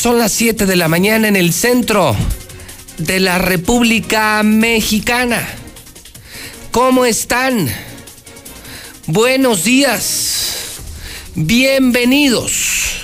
[0.00, 2.16] Son las 7 de la mañana en el centro
[2.96, 5.46] de la República Mexicana.
[6.70, 7.68] ¿Cómo están?
[9.06, 10.54] Buenos días.
[11.34, 13.02] Bienvenidos.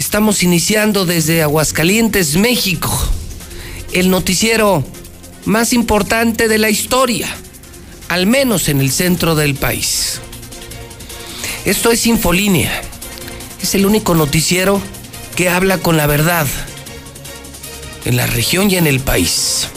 [0.00, 2.90] Estamos iniciando desde Aguascalientes, México,
[3.92, 4.82] el noticiero
[5.44, 7.28] más importante de la historia,
[8.08, 10.20] al menos en el centro del país.
[11.64, 12.82] Esto es Infolínea.
[13.62, 14.82] Es el único noticiero
[15.40, 16.46] que habla con la verdad
[18.04, 19.68] en la región y en el país.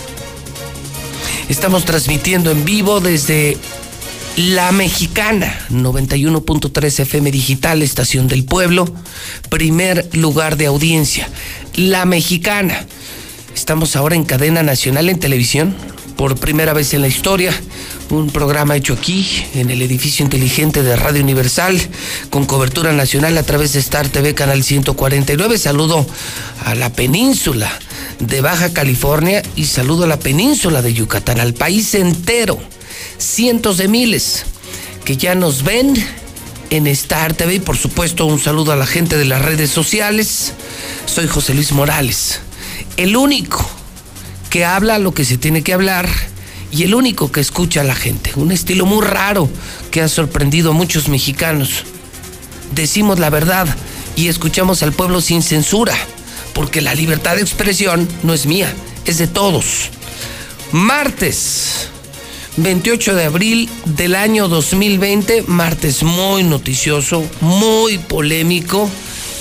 [1.47, 3.57] Estamos transmitiendo en vivo desde
[4.35, 8.93] La Mexicana, 91.3 FM Digital, Estación del Pueblo,
[9.47, 11.29] primer lugar de audiencia.
[11.75, 12.85] La Mexicana.
[13.55, 15.77] Estamos ahora en cadena nacional en televisión,
[16.15, 17.53] por primera vez en la historia.
[18.09, 21.79] Un programa hecho aquí, en el edificio inteligente de Radio Universal,
[22.29, 25.57] con cobertura nacional a través de Star TV Canal 149.
[25.57, 26.05] Saludo
[26.65, 27.71] a la península
[28.19, 32.59] de Baja California y saludo a la península de Yucatán, al país entero.
[33.17, 34.45] Cientos de miles
[35.05, 35.93] que ya nos ven
[36.69, 40.53] en Star TV y por supuesto un saludo a la gente de las redes sociales.
[41.05, 42.39] Soy José Luis Morales,
[42.97, 43.69] el único
[44.53, 46.07] que habla lo que se tiene que hablar
[46.69, 48.33] y el único que escucha a la gente.
[48.35, 49.49] Un estilo muy raro
[49.89, 51.85] que ha sorprendido a muchos mexicanos.
[52.75, 53.67] Decimos la verdad
[54.15, 55.95] y escuchamos al pueblo sin censura,
[56.53, 58.71] porque la libertad de expresión no es mía,
[59.05, 59.89] es de todos.
[60.71, 61.87] Martes
[62.57, 68.87] 28 de abril del año 2020, martes muy noticioso, muy polémico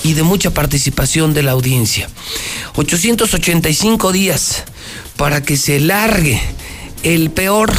[0.03, 2.09] y de mucha participación de la audiencia.
[2.73, 4.63] 885 días
[5.17, 6.41] para que se largue
[7.03, 7.71] el peor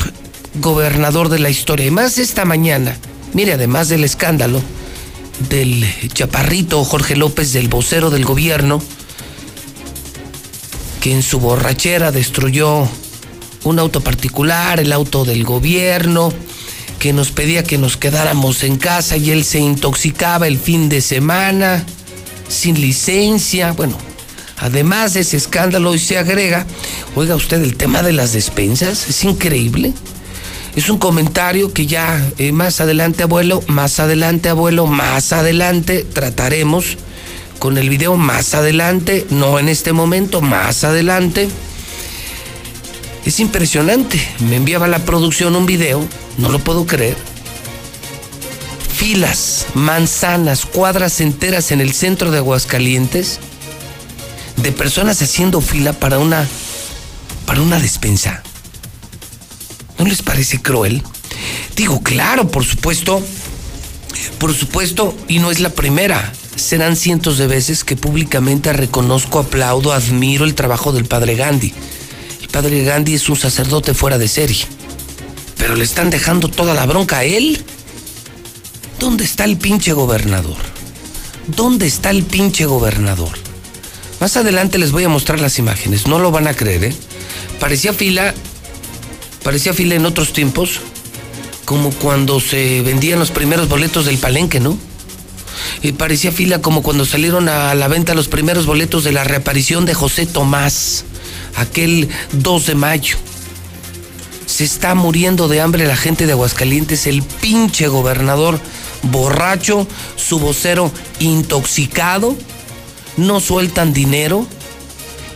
[0.56, 1.86] gobernador de la historia.
[1.86, 2.96] Y más esta mañana,
[3.32, 4.62] mire, además del escándalo
[5.48, 8.80] del chaparrito Jorge López, del vocero del gobierno,
[11.00, 12.88] que en su borrachera destruyó
[13.64, 16.32] un auto particular, el auto del gobierno,
[16.98, 21.00] que nos pedía que nos quedáramos en casa y él se intoxicaba el fin de
[21.00, 21.84] semana,
[22.48, 23.98] sin licencia, bueno,
[24.58, 26.66] Además de ese escándalo, hoy se agrega,
[27.16, 29.92] oiga usted, el tema de las despensas, es increíble.
[30.76, 36.98] Es un comentario que ya eh, más adelante, abuelo, más adelante, abuelo, más adelante trataremos
[37.58, 41.48] con el video más adelante, no en este momento, más adelante.
[43.24, 44.20] Es impresionante.
[44.40, 47.16] Me enviaba la producción un video, no lo puedo creer.
[48.94, 53.40] Filas, manzanas, cuadras enteras en el centro de Aguascalientes
[54.56, 56.46] de personas haciendo fila para una
[57.46, 58.42] para una despensa.
[59.98, 61.02] ¿No les parece cruel?
[61.76, 63.22] Digo, claro, por supuesto.
[64.38, 66.32] Por supuesto, y no es la primera.
[66.56, 71.72] Serán cientos de veces que públicamente reconozco, aplaudo, admiro el trabajo del padre Gandhi.
[72.40, 74.64] El padre Gandhi es un sacerdote fuera de serie.
[75.58, 77.64] Pero le están dejando toda la bronca a él.
[78.98, 80.56] ¿Dónde está el pinche gobernador?
[81.48, 83.43] ¿Dónde está el pinche gobernador?
[84.24, 86.94] Más adelante les voy a mostrar las imágenes, no lo van a creer, ¿eh?
[87.60, 88.32] Parecía fila,
[89.42, 90.80] parecía fila en otros tiempos,
[91.66, 94.78] como cuando se vendían los primeros boletos del palenque, ¿no?
[95.82, 99.84] Y parecía fila como cuando salieron a la venta los primeros boletos de la reaparición
[99.84, 101.04] de José Tomás,
[101.56, 103.18] aquel 2 de mayo.
[104.46, 108.58] Se está muriendo de hambre la gente de Aguascalientes, el pinche gobernador
[109.02, 109.86] borracho,
[110.16, 112.38] su vocero intoxicado
[113.16, 114.46] no sueltan dinero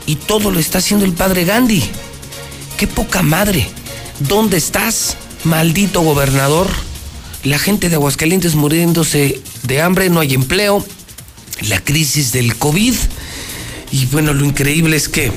[0.07, 1.83] y todo lo está haciendo el padre Gandhi.
[2.77, 3.67] Qué poca madre.
[4.21, 6.69] ¿Dónde estás, maldito gobernador?
[7.45, 10.85] La gente de Aguascalientes muriéndose de hambre, no hay empleo,
[11.69, 12.95] la crisis del COVID.
[13.93, 15.33] Y bueno, lo increíble es que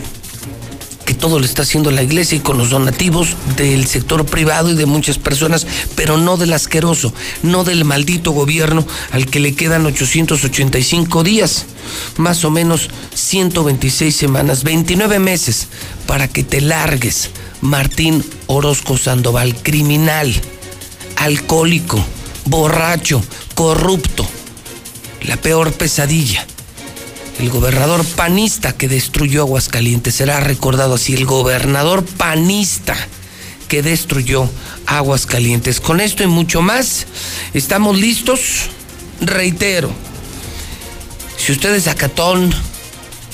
[1.22, 4.88] todo lo está haciendo la iglesia y con los donativos del sector privado y de
[4.88, 7.14] muchas personas, pero no del asqueroso,
[7.44, 11.68] no del maldito gobierno al que le quedan 885 días,
[12.18, 15.68] más o menos 126 semanas, 29 meses
[16.08, 17.30] para que te largues,
[17.62, 20.34] Martín Orozco Sandoval, criminal,
[21.18, 22.04] alcohólico,
[22.46, 23.24] borracho,
[23.54, 24.28] corrupto,
[25.22, 26.48] la peor pesadilla
[27.40, 30.16] el gobernador panista que destruyó Aguascalientes.
[30.16, 32.96] Será recordado así, el gobernador panista
[33.68, 34.50] que destruyó
[34.86, 35.80] Aguascalientes.
[35.80, 37.08] Con esto y mucho más,
[37.54, 38.70] ¿estamos listos?
[39.22, 39.92] Reitero,
[41.38, 42.54] si usted es acatón,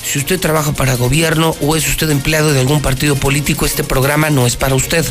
[0.04, 4.30] si usted trabaja para gobierno o es usted empleado de algún partido político, este programa
[4.30, 5.04] no es para usted,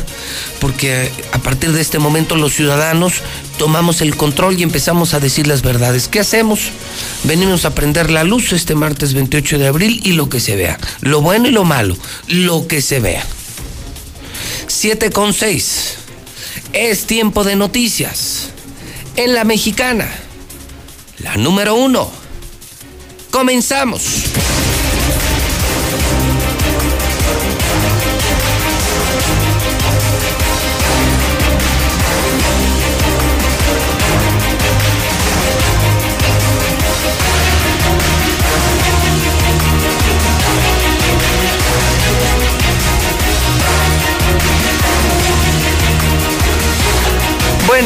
[0.60, 3.14] porque a partir de este momento los ciudadanos
[3.58, 6.08] tomamos el control y empezamos a decir las verdades.
[6.08, 6.70] ¿Qué hacemos?
[7.24, 10.78] Venimos a prender la luz este martes 28 de abril y lo que se vea,
[11.00, 11.96] lo bueno y lo malo,
[12.26, 13.24] lo que se vea.
[14.66, 15.94] 7 con 6.
[16.72, 18.50] Es tiempo de noticias.
[19.16, 20.08] En la mexicana,
[21.18, 22.10] la número uno.
[23.30, 24.24] Comenzamos.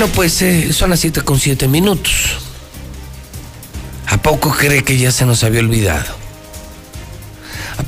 [0.02, 2.38] Bueno, pues eh, son las 7 con 7 minutos.
[4.06, 6.21] ¿A poco cree que ya se nos había olvidado?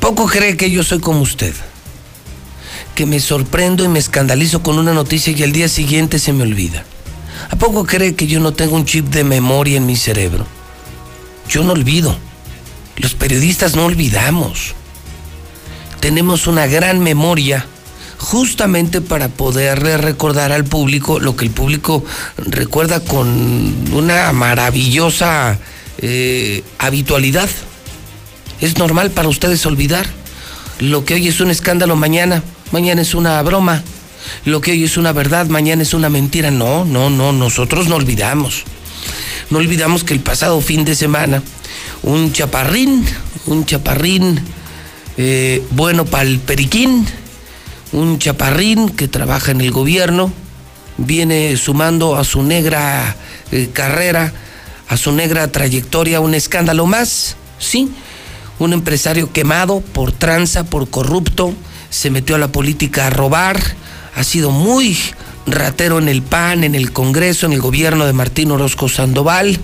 [0.04, 1.54] ¿A poco cree que yo soy como usted?
[2.94, 6.42] Que me sorprendo y me escandalizo con una noticia y al día siguiente se me
[6.42, 6.84] olvida.
[7.48, 10.46] ¿A poco cree que yo no tengo un chip de memoria en mi cerebro?
[11.48, 12.14] Yo no olvido.
[12.98, 14.74] Los periodistas no olvidamos.
[16.00, 17.64] Tenemos una gran memoria
[18.18, 22.04] justamente para poderle recordar al público lo que el público
[22.36, 25.58] recuerda con una maravillosa
[25.96, 27.48] eh, habitualidad.
[28.60, 30.06] Es normal para ustedes olvidar.
[30.80, 32.42] Lo que hoy es un escándalo mañana,
[32.72, 33.82] mañana es una broma.
[34.44, 36.50] Lo que hoy es una verdad, mañana es una mentira.
[36.50, 38.64] No, no, no, nosotros no olvidamos.
[39.50, 41.42] No olvidamos que el pasado fin de semana,
[42.02, 43.04] un chaparrín,
[43.46, 44.40] un chaparrín
[45.16, 47.06] eh, bueno para el periquín,
[47.92, 50.32] un chaparrín que trabaja en el gobierno,
[50.96, 53.16] viene sumando a su negra
[53.52, 54.32] eh, carrera,
[54.88, 57.90] a su negra trayectoria, un escándalo más, sí,
[58.58, 61.54] un empresario quemado por tranza, por corrupto,
[61.90, 63.60] se metió a la política a robar,
[64.14, 64.96] ha sido muy
[65.46, 69.58] ratero en el PAN, en el Congreso, en el gobierno de Martín Orozco Sandoval,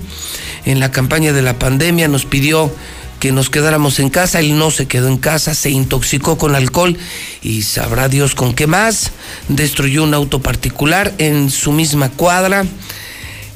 [0.65, 2.71] en la campaña de la pandemia nos pidió
[3.19, 6.97] que nos quedáramos en casa, él no se quedó en casa, se intoxicó con alcohol
[7.43, 9.13] y sabrá Dios con qué más,
[9.49, 12.65] destruyó un auto particular en su misma cuadra,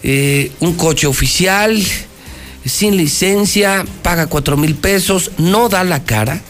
[0.02, 1.82] eh, un coche oficial,
[2.64, 6.40] sin licencia, paga cuatro mil pesos, no da la cara,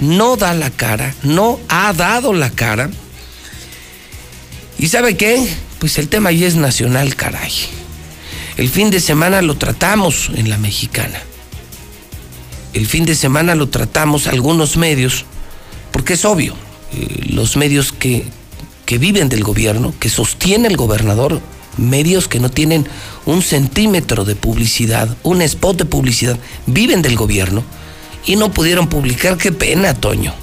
[0.00, 2.90] no da la cara, no ha dado la cara.
[4.78, 5.46] ¿Y sabe qué?
[5.78, 7.52] Pues el tema ya es nacional, caray.
[8.56, 11.20] El fin de semana lo tratamos en la mexicana
[12.72, 15.24] el fin de semana lo tratamos algunos medios,
[15.90, 16.54] porque es obvio,
[16.92, 18.24] eh, los medios que,
[18.86, 21.40] que viven del gobierno, que sostiene el gobernador,
[21.80, 22.86] medios que no tienen
[23.26, 27.64] un centímetro de publicidad, un spot de publicidad, viven del gobierno
[28.24, 29.36] y no pudieron publicar.
[29.36, 30.34] Qué pena, Toño.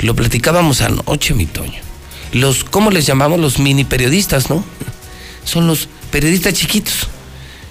[0.00, 1.80] Lo platicábamos anoche, mi Toño.
[2.32, 3.40] Los, ¿cómo les llamamos?
[3.40, 4.64] Los mini periodistas, ¿no?
[5.44, 7.08] Son los periodistas chiquitos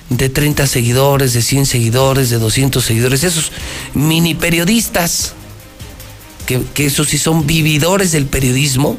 [0.10, 3.51] de 30 seguidores, de 100 seguidores, de 200 seguidores, esos
[3.94, 5.34] mini periodistas,
[6.46, 8.98] que, que esos sí son vividores del periodismo,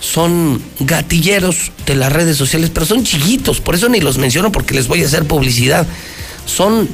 [0.00, 4.74] son gatilleros de las redes sociales, pero son chiquitos, por eso ni los menciono porque
[4.74, 5.86] les voy a hacer publicidad.
[6.46, 6.88] Son,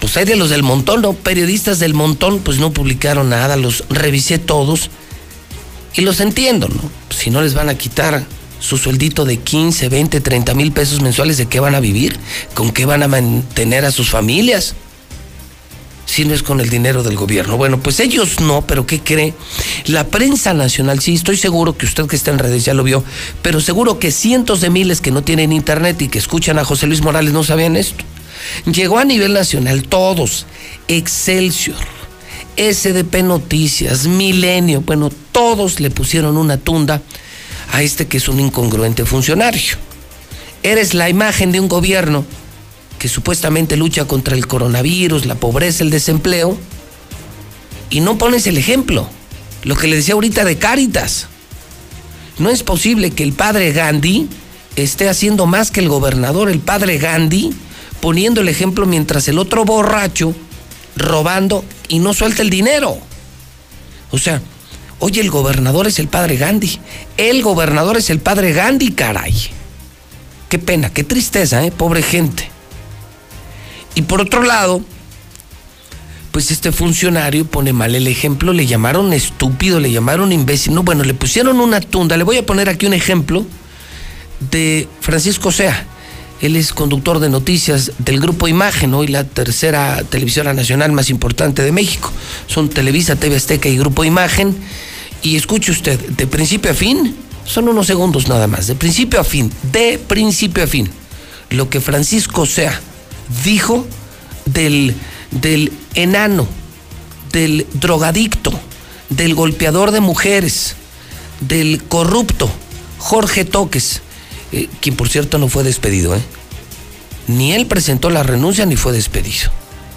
[0.00, 1.12] pues hay de los del montón, ¿no?
[1.12, 4.90] Periodistas del montón, pues no publicaron nada, los revisé todos
[5.94, 6.90] y los entiendo, ¿no?
[7.14, 8.24] Si no les van a quitar
[8.58, 12.18] su sueldito de 15, 20, 30 mil pesos mensuales, ¿de qué van a vivir?
[12.54, 14.74] ¿Con qué van a mantener a sus familias?
[16.10, 17.56] Si no es con el dinero del gobierno.
[17.56, 19.32] Bueno, pues ellos no, pero ¿qué cree?
[19.86, 23.04] La prensa nacional, sí, estoy seguro que usted que está en redes ya lo vio,
[23.42, 26.88] pero seguro que cientos de miles que no tienen internet y que escuchan a José
[26.88, 28.02] Luis Morales no sabían esto.
[28.66, 30.46] Llegó a nivel nacional, todos,
[30.88, 31.78] Excelsior,
[32.56, 37.02] SDP Noticias, Milenio, bueno, todos le pusieron una tunda
[37.70, 39.76] a este que es un incongruente funcionario.
[40.64, 42.24] Eres la imagen de un gobierno
[43.00, 46.56] que supuestamente lucha contra el coronavirus, la pobreza, el desempleo,
[47.88, 49.08] y no pones el ejemplo.
[49.64, 51.26] Lo que le decía ahorita de Cáritas.
[52.38, 54.28] No es posible que el padre Gandhi
[54.76, 57.50] esté haciendo más que el gobernador, el padre Gandhi,
[58.00, 60.34] poniendo el ejemplo mientras el otro borracho
[60.94, 62.98] robando y no suelta el dinero.
[64.10, 64.42] O sea,
[65.02, 66.78] Oye, el gobernador es el padre Gandhi.
[67.16, 69.34] El gobernador es el padre Gandhi, caray.
[70.50, 71.72] Qué pena, qué tristeza, ¿eh?
[71.72, 72.50] Pobre gente.
[73.94, 74.82] Y por otro lado,
[76.30, 81.04] pues este funcionario pone mal el ejemplo, le llamaron estúpido, le llamaron imbécil, no, bueno,
[81.04, 83.44] le pusieron una tunda, le voy a poner aquí un ejemplo
[84.50, 85.86] de Francisco Sea.
[86.40, 91.62] Él es conductor de noticias del Grupo Imagen, hoy la tercera televisora nacional más importante
[91.62, 92.10] de México.
[92.46, 94.56] Son Televisa, TV Azteca y Grupo Imagen.
[95.22, 99.24] Y escuche usted, de principio a fin, son unos segundos nada más, de principio a
[99.24, 100.88] fin, de principio a fin,
[101.50, 102.80] lo que Francisco Sea
[103.44, 103.86] dijo
[104.46, 104.94] del,
[105.30, 106.46] del enano,
[107.32, 108.52] del drogadicto,
[109.08, 110.76] del golpeador de mujeres,
[111.40, 112.50] del corrupto,
[112.98, 114.02] Jorge Toques
[114.52, 116.22] eh, quien por cierto no fue despedido, ¿eh?
[117.28, 119.50] Ni él presentó la renuncia ni fue despedido.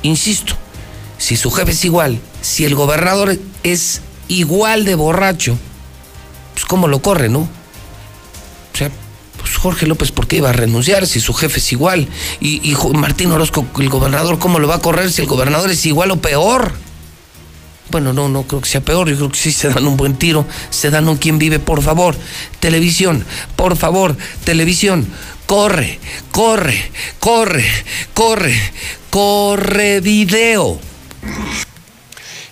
[0.03, 0.55] Insisto,
[1.17, 5.57] si su jefe es igual, si el gobernador es igual de borracho,
[6.53, 7.47] pues cómo lo corre, ¿no?
[9.63, 12.09] Jorge López, ¿por qué iba a renunciar si su jefe es igual?
[12.41, 15.85] Y, y Martín Orozco, el gobernador, ¿cómo lo va a correr si el gobernador es
[15.85, 16.73] igual o peor?
[17.89, 20.15] Bueno, no, no creo que sea peor, yo creo que sí se dan un buen
[20.15, 22.13] tiro, se dan un quien vive, por favor.
[22.59, 23.23] Televisión,
[23.55, 25.07] por favor, televisión,
[25.45, 25.97] corre,
[26.33, 26.91] corre,
[27.21, 27.65] corre,
[28.13, 28.73] corre,
[29.09, 30.77] corre video.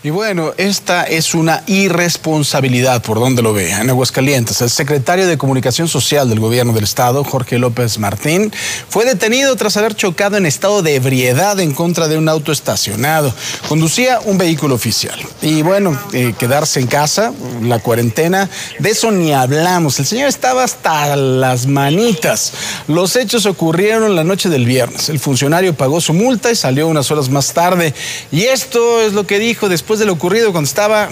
[0.04, 3.82] Y bueno, esta es una irresponsabilidad por donde lo vea.
[3.82, 8.52] En Aguascalientes, el secretario de Comunicación Social del Gobierno del Estado, Jorge López Martín,
[8.90, 13.32] fue detenido tras haber chocado en estado de ebriedad en contra de un auto estacionado.
[13.70, 15.20] Conducía un vehículo oficial.
[15.44, 17.32] Y bueno, eh, quedarse en casa,
[17.62, 20.00] la cuarentena, de eso ni hablamos.
[20.00, 22.54] El señor estaba hasta las manitas.
[22.88, 25.10] Los hechos ocurrieron la noche del viernes.
[25.10, 27.94] El funcionario pagó su multa y salió unas horas más tarde.
[28.32, 31.10] Y esto es lo que dijo después después de lo ocurrido cuando estaba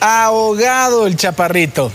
[0.00, 1.92] ahogado el chaparrito.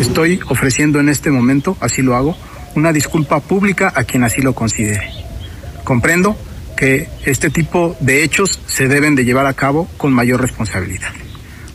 [0.00, 2.36] Estoy ofreciendo en este momento, así lo hago,
[2.74, 5.08] una disculpa pública a quien así lo considere.
[5.84, 6.36] Comprendo
[6.76, 11.12] que este tipo de hechos se deben de llevar a cabo con mayor responsabilidad.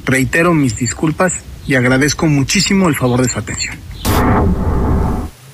[0.04, 1.32] Reitero mis disculpas
[1.66, 3.78] y agradezco muchísimo el favor de su atención.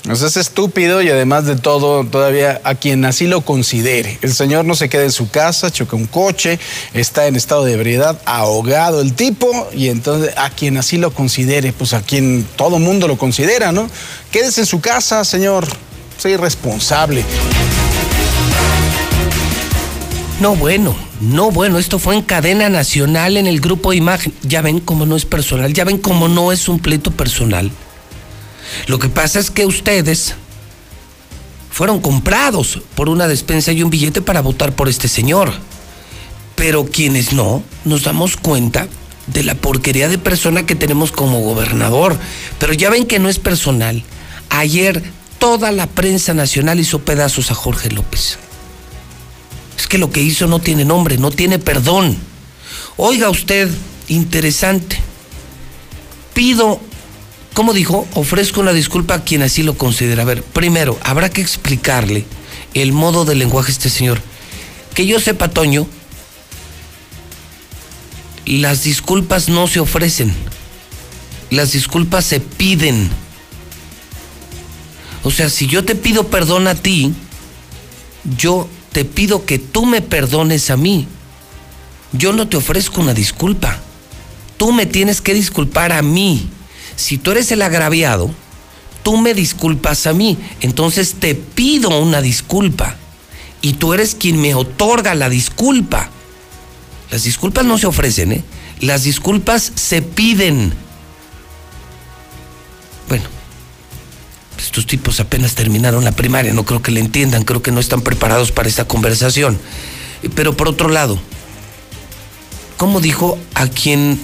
[0.09, 4.19] O sea, es estúpido y además de todo, todavía a quien así lo considere.
[4.21, 6.59] El señor no se queda en su casa, choca un coche,
[6.93, 11.74] está en estado de ebriedad, ahogado el tipo, y entonces a quien así lo considere,
[11.74, 13.89] pues a quien todo mundo lo considera, ¿no?
[14.29, 15.65] Quédese en su casa, señor.
[16.19, 17.24] Soy irresponsable.
[20.39, 24.33] No, bueno, no, bueno, esto fue en cadena nacional en el grupo Imagen.
[24.43, 27.71] Ya ven cómo no es personal, ya ven cómo no es un pleito personal.
[28.88, 30.36] Lo que pasa es que ustedes
[31.72, 35.51] fueron comprados por una despensa y un billete para votar por este señor.
[36.55, 38.88] Pero quienes no, nos damos cuenta
[39.27, 42.17] de la porquería de persona que tenemos como gobernador.
[42.60, 44.03] Pero ya ven que no es personal.
[44.50, 45.03] Ayer
[45.38, 48.38] toda la prensa nacional hizo pedazos a Jorge López.
[49.77, 52.17] Es que lo que hizo no tiene nombre, no tiene perdón.
[52.98, 53.69] Oiga usted,
[54.07, 54.98] interesante.
[56.34, 56.79] Pido
[57.55, 58.05] ¿Cómo dijo?
[58.15, 60.24] Ofrezco una disculpa a quien así lo considera.
[60.24, 62.25] A ver, primero, habrá que explicarle
[62.74, 64.21] el modo de lenguaje de este señor.
[64.93, 65.88] Que yo sepa, Toño,
[68.45, 70.35] las disculpas no se ofrecen.
[71.50, 73.09] Las disculpas se piden.
[75.24, 77.13] O sea, si yo te pido perdón a ti,
[78.38, 81.07] yo te pido que tú me perdones a mí.
[82.12, 83.79] Yo no te ofrezco una disculpa.
[84.57, 86.50] Tú me tienes que disculpar a mí
[86.95, 88.31] si tú eres el agraviado,
[89.03, 92.95] tú me disculpas a mí, entonces te pido una disculpa
[93.61, 96.09] y tú eres quien me otorga la disculpa.
[97.11, 98.43] Las disculpas no se ofrecen, ¿eh?
[98.79, 100.73] Las disculpas se piden.
[103.07, 103.25] Bueno,
[104.57, 108.01] estos tipos apenas terminaron la primaria, no creo que le entiendan, creo que no están
[108.01, 109.59] preparados para esta conversación.
[110.35, 111.19] Pero por otro lado,
[112.77, 114.19] ¿cómo dijo a quien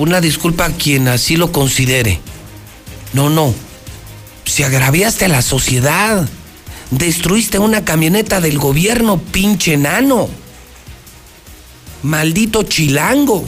[0.00, 2.20] una disculpa a quien así lo considere.
[3.12, 3.52] No, no.
[4.46, 6.26] Si agraviaste a la sociedad,
[6.90, 10.28] destruiste una camioneta del gobierno, pinche enano.
[12.02, 13.44] Maldito chilango.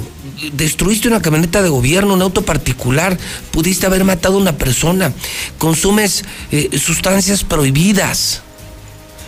[0.53, 3.17] Destruiste una camioneta de gobierno, un auto particular.
[3.51, 5.11] Pudiste haber matado a una persona.
[5.57, 8.43] Consumes eh, sustancias prohibidas.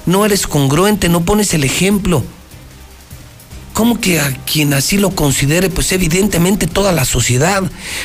[0.05, 2.23] No eres congruente, no pones el ejemplo.
[3.75, 5.69] ¿Cómo que a quien así lo considere?
[5.69, 7.61] Pues evidentemente toda la sociedad.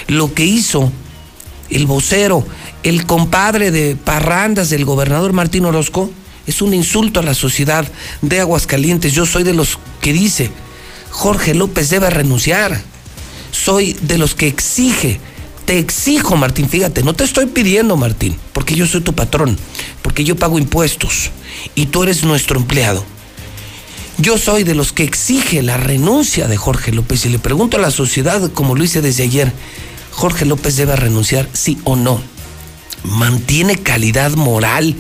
[0.07, 0.91] Lo que hizo
[1.69, 2.43] el vocero,
[2.81, 6.09] el compadre de parrandas del gobernador Martín Orozco,
[6.47, 7.88] es un insulto a la sociedad
[8.23, 9.13] de Aguascalientes.
[9.13, 10.49] Yo soy de los que dice,
[11.11, 12.81] Jorge López debe renunciar.
[13.51, 15.19] Soy de los que exige,
[15.65, 19.55] te exijo Martín, fíjate, no te estoy pidiendo Martín, porque yo soy tu patrón,
[20.01, 21.29] porque yo pago impuestos
[21.75, 23.05] y tú eres nuestro empleado
[24.21, 27.79] Yo soy de los que exige la renuncia de Jorge López y le pregunto a
[27.79, 29.53] la sociedad, como lo hice desde ayer,
[30.11, 32.19] ¿Jorge López debe renunciar, sí o no?
[33.03, 34.95] ¿Mantiene calidad moral?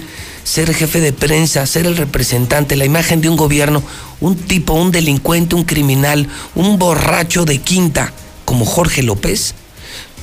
[0.45, 3.83] ser jefe de prensa, ser el representante, la imagen de un gobierno,
[4.19, 8.13] un tipo, un delincuente, un criminal, un borracho de quinta
[8.45, 9.53] como Jorge López?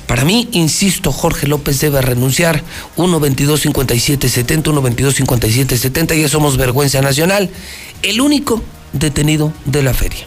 [0.08, 2.62] Para mí, insisto, Jorge López debe renunciar.
[2.96, 7.50] 1 22 57 70 1 22 57 70 ya somos vergüenza nacional.
[8.02, 8.62] El único
[8.98, 10.26] detenido de la feria.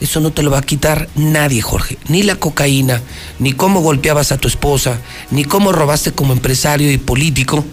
[0.00, 1.98] Eso no te lo va a quitar nadie, Jorge.
[2.08, 3.02] Ni la cocaína,
[3.38, 4.98] ni cómo golpeabas a tu esposa,
[5.30, 7.64] ni cómo robaste como empresario y político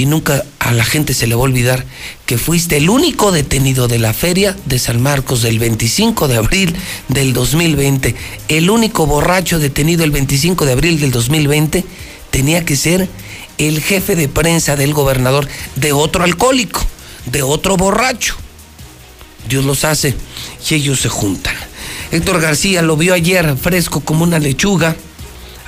[0.00, 1.84] y nunca a la gente se le va a olvidar
[2.24, 6.74] que fuiste el único detenido de la feria de San Marcos del 25 de abril
[7.08, 8.14] del 2020.
[8.48, 11.84] El único borracho detenido el 25 de abril del 2020
[12.30, 13.10] tenía que ser
[13.58, 16.80] el jefe de prensa del gobernador de otro alcohólico,
[17.26, 18.36] de otro borracho.
[19.50, 20.14] Dios los hace
[20.68, 21.54] y ellos se juntan.
[22.10, 24.96] Héctor García lo vio ayer fresco como una lechuga.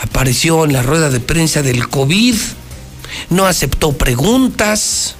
[0.01, 2.35] Apareció en la rueda de prensa del COVID
[3.31, 5.15] no aceptó preguntas.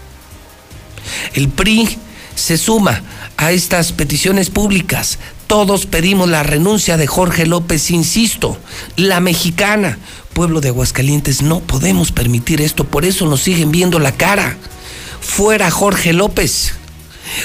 [1.35, 1.99] El PRI
[2.35, 3.03] se suma
[3.37, 5.19] a estas peticiones públicas.
[5.47, 8.59] Todos pedimos la renuncia de Jorge López, insisto,
[8.97, 9.99] la mexicana.
[10.33, 14.57] Pueblo de Aguascalientes, no podemos permitir esto, por eso nos siguen viendo la cara.
[15.21, 16.75] Fuera Jorge López.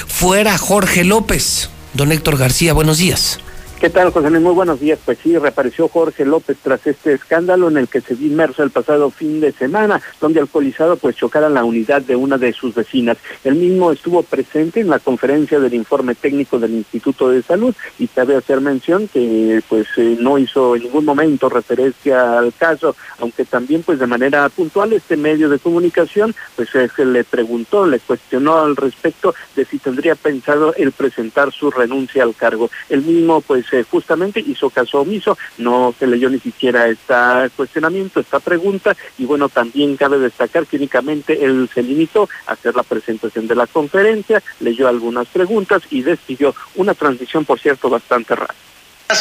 [0.06, 1.70] Fuera Jorge López.
[1.94, 3.40] Don Héctor García, buenos días.
[3.80, 4.28] ¿Qué tal, José?
[4.30, 4.98] Muy buenos días.
[5.04, 8.72] Pues sí, reapareció Jorge López tras este escándalo en el que se vio inmerso el
[8.72, 13.18] pasado fin de semana, donde alcoholizado pues chocara la unidad de una de sus vecinas.
[13.44, 18.08] El mismo estuvo presente en la conferencia del informe técnico del Instituto de Salud y
[18.08, 23.44] cabe hacer mención que pues eh, no hizo en ningún momento referencia al caso, aunque
[23.44, 28.00] también pues de manera puntual este medio de comunicación pues eh, se le preguntó, le
[28.00, 32.72] cuestionó al respecto de si tendría pensado el presentar su renuncia al cargo.
[32.88, 37.14] El mismo pues justamente hizo caso omiso, no se leyó ni siquiera este
[37.56, 42.74] cuestionamiento, esta pregunta, y bueno, también cabe destacar que únicamente él se limitó a hacer
[42.74, 48.34] la presentación de la conferencia, leyó algunas preguntas y despidió una transmisión, por cierto, bastante
[48.34, 48.54] rara.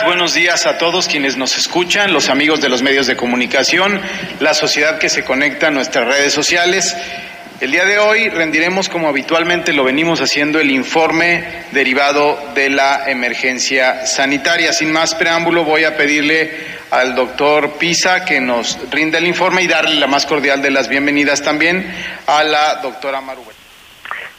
[0.04, 4.02] Buenos días a todos quienes nos escuchan, los amigos de los medios de comunicación,
[4.42, 6.94] la sociedad que se conecta a nuestras redes sociales.
[7.60, 13.10] El día de hoy rendiremos, como habitualmente lo venimos haciendo, el informe derivado de la
[13.10, 14.72] emergencia sanitaria.
[14.74, 16.52] Sin más preámbulo, voy a pedirle
[16.92, 20.88] al doctor Pisa que nos rinda el informe y darle la más cordial de las
[20.88, 21.92] bienvenidas también
[22.28, 23.57] a la doctora Marubel.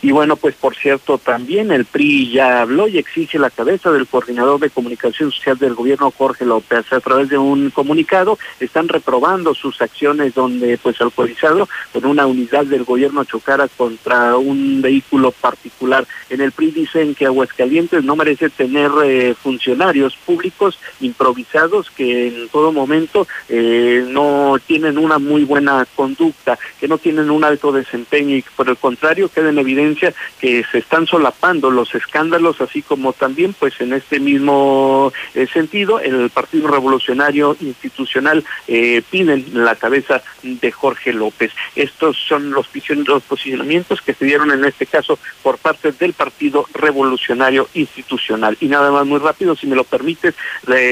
[0.01, 4.07] Y bueno, pues por cierto, también el PRI ya habló y exige la cabeza del
[4.07, 6.93] coordinador de comunicación social del gobierno, Jorge López.
[6.93, 12.65] A través de un comunicado están reprobando sus acciones donde pues alcoholizado con una unidad
[12.67, 16.07] del gobierno chocara contra un vehículo particular.
[16.31, 22.49] En el PRI dicen que Aguascalientes no merece tener eh, funcionarios públicos improvisados que en
[22.51, 28.37] todo momento eh, no tienen una muy buena conducta, que no tienen un alto desempeño
[28.37, 29.88] y por el contrario queden evidencia
[30.41, 36.01] que se están solapando los escándalos, así como también, pues en este mismo eh, sentido,
[36.01, 41.53] el Partido Revolucionario Institucional eh, piden la cabeza de Jorge López.
[41.77, 42.69] Estos son los,
[43.29, 48.57] posicionamientos que se dieron en este caso por parte del Partido Revolucionario Institucional.
[48.61, 50.35] Y nada más muy rápido, si me lo permites,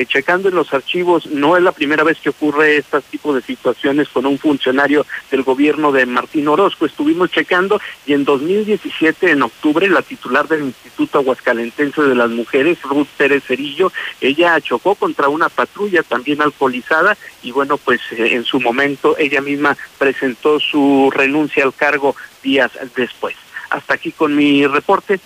[0.09, 4.09] checando en los archivos, no es la primera vez que ocurre este tipo de situaciones
[4.09, 6.87] con un funcionario del gobierno de Martín Orozco.
[6.87, 8.86] Estuvimos checando y en 2017
[9.23, 14.95] en octubre, la titular del Instituto Aguascalentense de las Mujeres, Ruth Pérez Cerillo, ella chocó
[14.95, 20.61] contra una patrulla también alcoholizada y bueno, pues eh, en su momento ella misma presentó
[20.61, 23.37] su renuncia al cargo días después.
[23.71, 25.21] Hasta aquí con mi reporte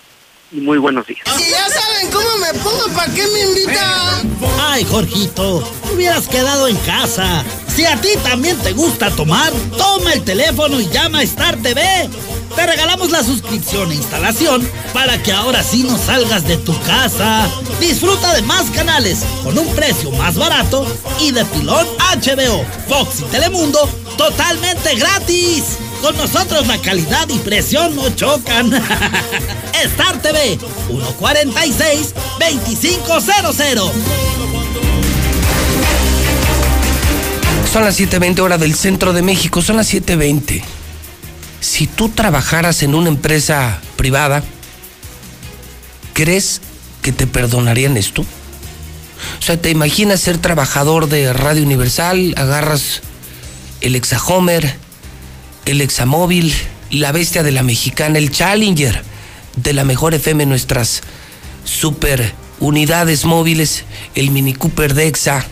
[0.52, 1.22] y muy buenos días.
[1.36, 4.38] Si ya saben cómo me pongo, ¿para qué me invitan?
[4.60, 7.44] Ay, Jorgito, hubieras quedado en casa.
[7.80, 11.80] Si a ti también te gusta tomar, toma el teléfono y llama a Star TV.
[12.54, 17.48] Te regalamos la suscripción e instalación para que ahora sí no salgas de tu casa.
[17.80, 20.84] Disfruta de más canales con un precio más barato
[21.20, 23.88] y de pilón HBO, Fox y Telemundo
[24.18, 25.78] totalmente gratis.
[26.02, 28.74] Con nosotros la calidad y presión no chocan.
[29.72, 33.92] Star TV 146 2500.
[37.72, 40.60] Son las 7.20 horas del centro de México, son las 7.20.
[41.60, 44.42] Si tú trabajaras en una empresa privada,
[46.12, 46.60] ¿crees
[47.00, 48.22] que te perdonarían esto?
[48.22, 52.34] O sea, ¿te imaginas ser trabajador de Radio Universal?
[52.36, 53.02] Agarras
[53.80, 54.74] el Exahomer,
[55.64, 56.52] el Examóvil,
[56.90, 59.04] la bestia de la mexicana, el Challenger
[59.54, 61.02] de la mejor FM nuestras
[61.62, 63.84] super unidades móviles,
[64.16, 65.46] el Mini Cooper Dexa.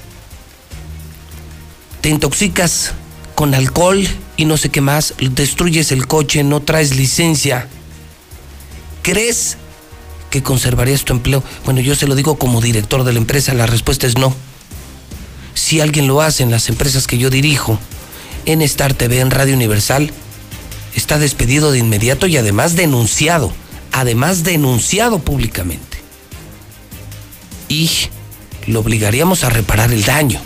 [2.00, 2.92] Te intoxicas
[3.34, 4.06] con alcohol
[4.36, 7.68] y no sé qué más, destruyes el coche, no traes licencia.
[9.02, 9.56] ¿Crees
[10.30, 11.42] que conservarías tu empleo?
[11.64, 14.34] Bueno, yo se lo digo como director de la empresa, la respuesta es no.
[15.54, 17.78] Si alguien lo hace en las empresas que yo dirijo,
[18.44, 20.12] en Star TV, en Radio Universal,
[20.94, 23.52] está despedido de inmediato y además denunciado,
[23.92, 25.98] además denunciado públicamente.
[27.68, 27.90] Y
[28.66, 30.40] lo obligaríamos a reparar el daño.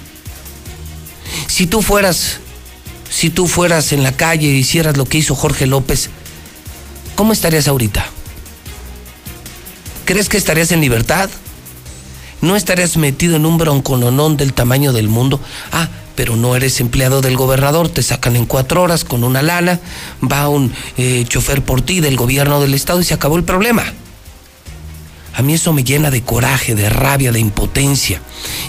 [1.53, 2.39] Si tú fueras,
[3.11, 6.09] si tú fueras en la calle y hicieras lo que hizo Jorge López,
[7.15, 8.07] ¿cómo estarías ahorita?
[10.07, 11.29] ¿Crees que estarías en libertad?
[12.41, 15.41] ¿No estarías metido en un broncononón del tamaño del mundo?
[15.73, 19.79] Ah, pero no eres empleado del gobernador, te sacan en cuatro horas con una lana,
[20.23, 23.85] va un eh, chofer por ti del gobierno del estado y se acabó el problema.
[25.35, 28.21] A mí eso me llena de coraje, de rabia, de impotencia.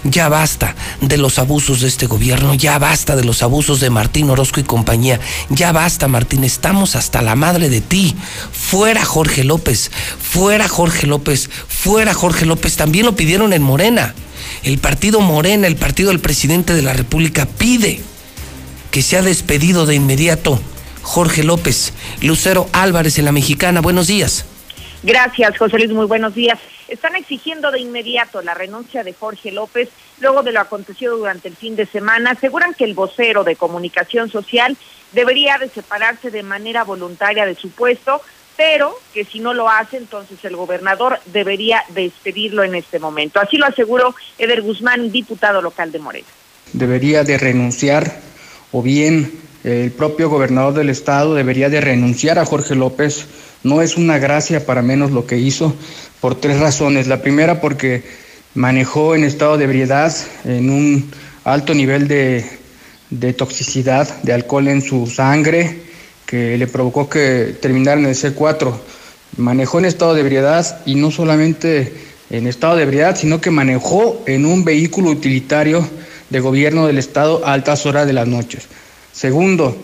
[0.03, 4.29] Ya basta de los abusos de este gobierno, ya basta de los abusos de Martín
[4.29, 5.19] Orozco y compañía.
[5.49, 8.15] Ya basta, Martín, estamos hasta la madre de ti.
[8.51, 12.77] Fuera Jorge López, fuera Jorge López, fuera Jorge López.
[12.77, 14.13] También lo pidieron en Morena.
[14.63, 18.01] El partido Morena, el partido del presidente de la República, pide
[18.91, 20.61] que sea despedido de inmediato
[21.01, 21.91] Jorge López.
[22.21, 24.45] Lucero Álvarez en la Mexicana, buenos días.
[25.03, 26.57] Gracias, José Luis, muy buenos días.
[26.87, 29.89] Están exigiendo de inmediato la renuncia de Jorge López
[30.21, 32.31] luego de lo acontecido durante el fin de semana.
[32.31, 34.77] Aseguran que el vocero de comunicación social
[35.11, 38.21] debería de separarse de manera voluntaria de su puesto,
[38.55, 43.41] pero que si no lo hace, entonces el gobernador debería despedirlo en este momento.
[43.41, 46.27] Así lo aseguró Eder Guzmán, diputado local de Morena.
[46.71, 48.21] Debería de renunciar
[48.71, 53.27] o bien el propio gobernador del estado debería de renunciar a Jorge López
[53.63, 55.73] no es una gracia para menos lo que hizo
[56.19, 57.07] por tres razones.
[57.07, 58.03] La primera porque
[58.55, 60.13] manejó en estado de ebriedad,
[60.45, 61.11] en un
[61.43, 62.43] alto nivel de,
[63.33, 65.79] toxicidad, de alcohol en su sangre,
[66.25, 68.73] que le provocó que terminara en el C4.
[69.37, 71.93] Manejó en estado de ebriedad y no solamente
[72.29, 75.87] en estado de ebriedad, sino que manejó en un vehículo utilitario
[76.29, 78.67] de gobierno del Estado a altas horas de las noches.
[79.11, 79.77] Segundo,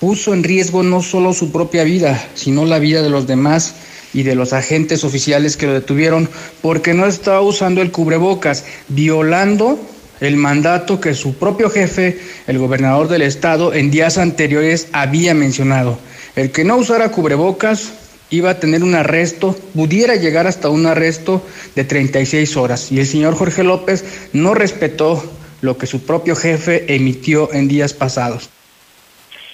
[0.00, 3.74] puso en riesgo no solo su propia vida, sino la vida de los demás
[4.12, 6.28] y de los agentes oficiales que lo detuvieron
[6.62, 9.78] porque no estaba usando el cubrebocas, violando
[10.20, 15.98] el mandato que su propio jefe, el gobernador del estado, en días anteriores había mencionado.
[16.34, 17.92] El que no usara cubrebocas
[18.30, 21.42] iba a tener un arresto, pudiera llegar hasta un arresto
[21.74, 22.90] de 36 horas.
[22.90, 25.22] Y el señor Jorge López no respetó
[25.60, 28.50] lo que su propio jefe emitió en días pasados.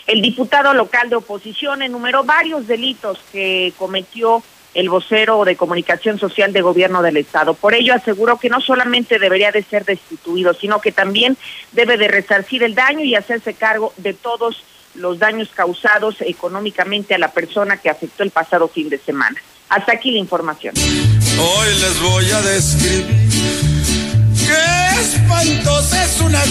[0.07, 4.43] El diputado local de oposición enumeró varios delitos que cometió
[4.75, 7.55] el vocero de comunicación social de gobierno del estado.
[7.55, 11.37] Por ello aseguró que no solamente debería de ser destituido, sino que también
[11.73, 17.19] debe de resarcir el daño y hacerse cargo de todos los daños causados económicamente a
[17.19, 19.41] la persona que afectó el pasado fin de semana.
[19.69, 20.75] Hasta aquí la información.
[20.77, 23.07] Hoy les voy a describir
[24.47, 26.43] qué es una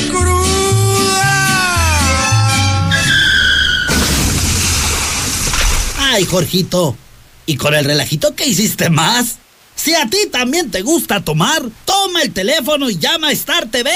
[6.13, 6.97] Ay, Jorgito.
[7.45, 9.37] ¿Y con el relajito qué hiciste más?
[9.75, 13.89] Si a ti también te gusta tomar, toma el teléfono y llama a Star TV.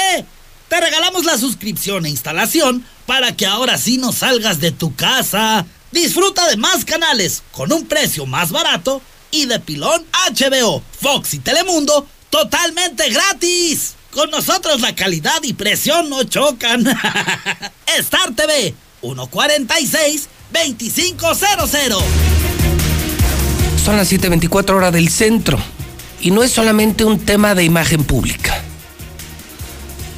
[0.70, 5.66] Te regalamos la suscripción e instalación para que ahora sí no salgas de tu casa.
[5.92, 11.40] Disfruta de más canales con un precio más barato y de pilón HBO, Fox y
[11.40, 13.92] Telemundo totalmente gratis.
[14.10, 16.86] Con nosotros la calidad y presión no chocan.
[17.98, 22.04] Star TV 146 2500.
[23.84, 25.58] Son las 7:24 horas del centro.
[26.20, 28.60] Y no es solamente un tema de imagen pública.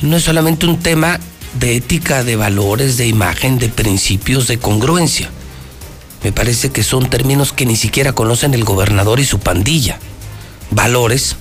[0.01, 1.19] No es solamente un tema
[1.59, 5.29] de ética, de valores, de imagen, de principios, de congruencia.
[6.23, 9.99] Me parece que son términos que ni siquiera conocen el gobernador y su pandilla.
[10.71, 11.37] Valores.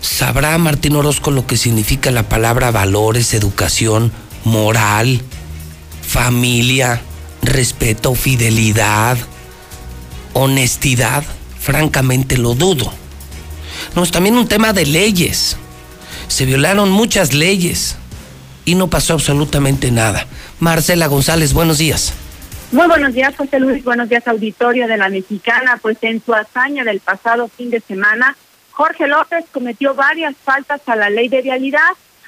[0.00, 4.12] ¿Sabrá Martín Orozco lo que significa la palabra valores, educación,
[4.44, 5.22] moral,
[6.06, 7.02] familia,
[7.42, 9.18] respeto, fidelidad,
[10.32, 11.24] honestidad,
[11.58, 12.92] francamente lo dudo.
[13.94, 15.56] No, es también un tema de leyes.
[16.28, 17.96] Se violaron muchas leyes
[18.64, 20.26] y no pasó absolutamente nada.
[20.60, 22.12] Marcela González, buenos días.
[22.70, 23.82] Muy buenos días, José Luis.
[23.82, 25.78] Buenos días, auditorio de la Mexicana.
[25.80, 28.36] Pues en su hazaña del pasado fin de semana,
[28.72, 31.80] Jorge López cometió varias faltas a la ley de vialidad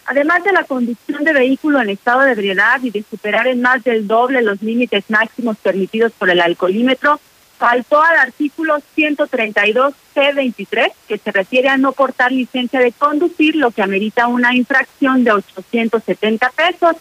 [0.07, 3.85] Además de la conducción de vehículo en estado de ebriedad y de superar en más
[3.85, 7.21] del doble los límites máximos permitidos por el alcoholímetro,
[7.59, 13.83] faltó al artículo 132C23, que se refiere a no portar licencia de conducir, lo que
[13.83, 16.97] amerita una infracción de 870 pesos.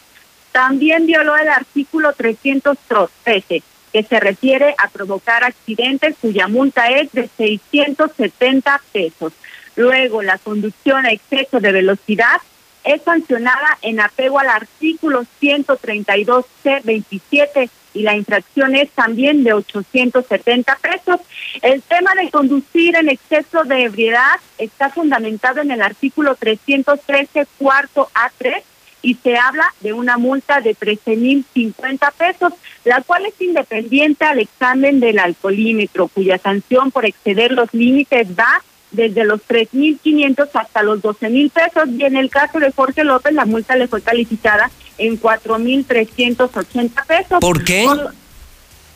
[0.52, 7.30] También violó el artículo 313, que se refiere a provocar accidentes cuya multa es de
[7.38, 9.32] 670 pesos.
[9.78, 12.42] Luego, la conducción a exceso de velocidad
[12.84, 21.20] es sancionada en apego al artículo 132C27 y la infracción es también de 870 pesos.
[21.62, 28.10] El tema de conducir en exceso de ebriedad está fundamentado en el artículo 313 cuarto
[28.13, 28.62] A3
[29.02, 34.26] y se habla de una multa de 13 mil 50 pesos, la cual es independiente
[34.26, 40.84] al examen del alcoholímetro, cuya sanción por exceder los límites va desde los 3.500 hasta
[40.84, 44.71] los 12.000 pesos y en el caso de Jorge López la multa le fue calificada
[44.97, 47.39] en 4.380 pesos.
[47.39, 47.88] ¿Por qué?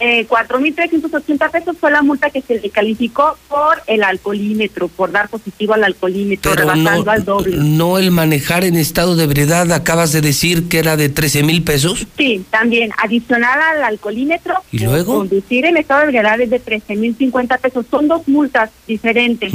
[0.05, 5.29] Eh, 4.380 pesos fue la multa que se le calificó por el alcoholímetro, por dar
[5.29, 7.55] positivo al alcoholímetro, Pero rebasando no, al doble.
[7.57, 11.63] no el manejar en estado de ebriedad, acabas de decir que era de 13 mil
[11.63, 12.05] pesos.
[12.17, 15.15] Sí, también adicional al alcoholímetro, ¿Y luego?
[15.19, 17.85] conducir en estado de ebriedad es de 13.050 pesos.
[17.89, 19.53] Son dos multas diferentes.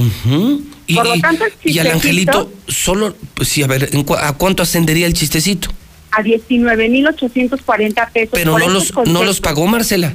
[0.86, 4.02] Y, Por lo tanto, el y al chistecito- angelito, solo, pues sí, a ver, ¿en
[4.04, 5.68] cu- ¿a cuánto ascendería el chistecito?
[6.12, 8.30] A 19.840 pesos.
[8.32, 10.14] Pero Por no esos los, no los pagó Marcela.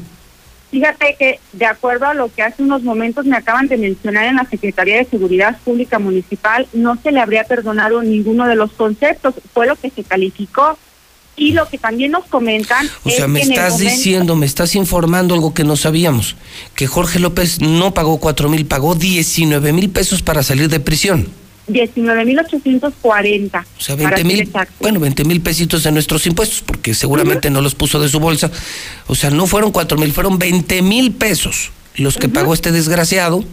[0.73, 4.37] Fíjate que, de acuerdo a lo que hace unos momentos me acaban de mencionar en
[4.37, 9.35] la Secretaría de Seguridad Pública Municipal, no se le habría perdonado ninguno de los conceptos,
[9.53, 10.79] fue lo que se calificó.
[11.35, 14.45] Y lo que también nos comentan O es sea, me que estás momento- diciendo, me
[14.47, 16.35] estás informando algo que no sabíamos,
[16.75, 21.27] que Jorge López no pagó cuatro mil, pagó 19 mil pesos para salir de prisión.
[21.67, 23.65] 19.840.
[23.77, 27.49] O sea, para 20 ser mil, bueno, 20 mil pesitos de nuestros impuestos, porque seguramente
[27.49, 28.51] no los puso de su bolsa.
[29.07, 33.43] O sea, no fueron cuatro mil, fueron 20 mil pesos los que pagó este desgraciado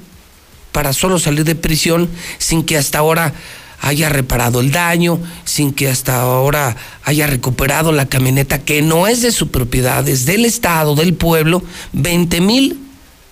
[0.72, 3.34] para solo salir de prisión sin que hasta ahora
[3.82, 9.22] haya reparado el daño, sin que hasta ahora haya recuperado la camioneta que no es
[9.22, 12.78] de su propiedad, es del Estado, del pueblo, 20 mil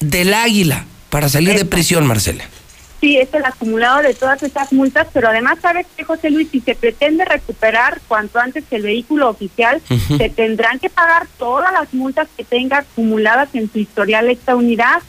[0.01, 2.45] del águila para salir de prisión, Marcela.
[3.01, 6.49] Sí, es el acumulado de todas estas multas, pero además, ¿sabes qué, José Luis?
[6.51, 11.95] Si se pretende recuperar cuanto antes el vehículo oficial, se tendrán que pagar todas las
[11.95, 15.01] multas que tenga acumuladas en su historial esta unidad,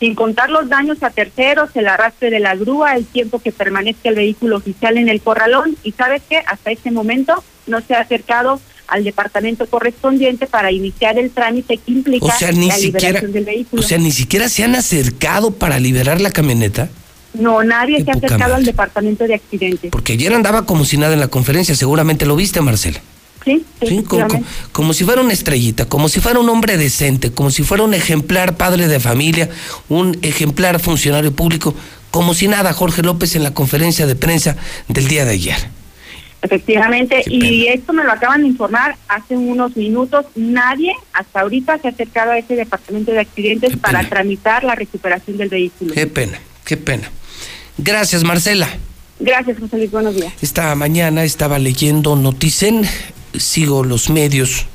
[0.00, 4.08] sin contar los daños a terceros, el arrastre de la grúa, el tiempo que permanezca
[4.08, 5.76] el vehículo oficial en el corralón.
[5.84, 6.42] Y ¿sabes qué?
[6.44, 11.90] Hasta este momento no se ha acercado al departamento correspondiente para iniciar el trámite que
[11.92, 13.82] implica O sea, ni la siquiera, liberación del vehículo.
[13.82, 16.88] o sea, ni siquiera se han acercado para liberar la camioneta,
[17.34, 19.90] no, nadie Qué se ha acercado al departamento de accidentes.
[19.90, 23.00] porque ayer andaba como si nada en la conferencia, seguramente lo viste, Marcela.
[23.44, 24.36] Sí, Sí, como, efectivamente.
[24.36, 27.82] como- como si fuera una estrellita, como si fuera un hombre decente, como si fuera
[27.82, 29.50] un ejemplar padre de familia,
[29.90, 31.74] un ejemplar funcionario público,
[32.10, 34.56] como si nada Jorge López en la conferencia de prensa
[34.88, 35.56] del día de ayer.
[36.44, 40.26] Efectivamente, y esto me lo acaban de informar hace unos minutos.
[40.34, 45.38] Nadie hasta ahorita se ha acercado a ese departamento de accidentes para tramitar la recuperación
[45.38, 45.94] del vehículo.
[45.94, 47.10] Qué pena, qué pena.
[47.78, 48.68] Gracias, Marcela.
[49.20, 49.90] Gracias, José Luis.
[49.90, 50.34] Buenos días.
[50.42, 52.82] Esta mañana estaba leyendo Noticen,
[53.38, 54.66] sigo los medios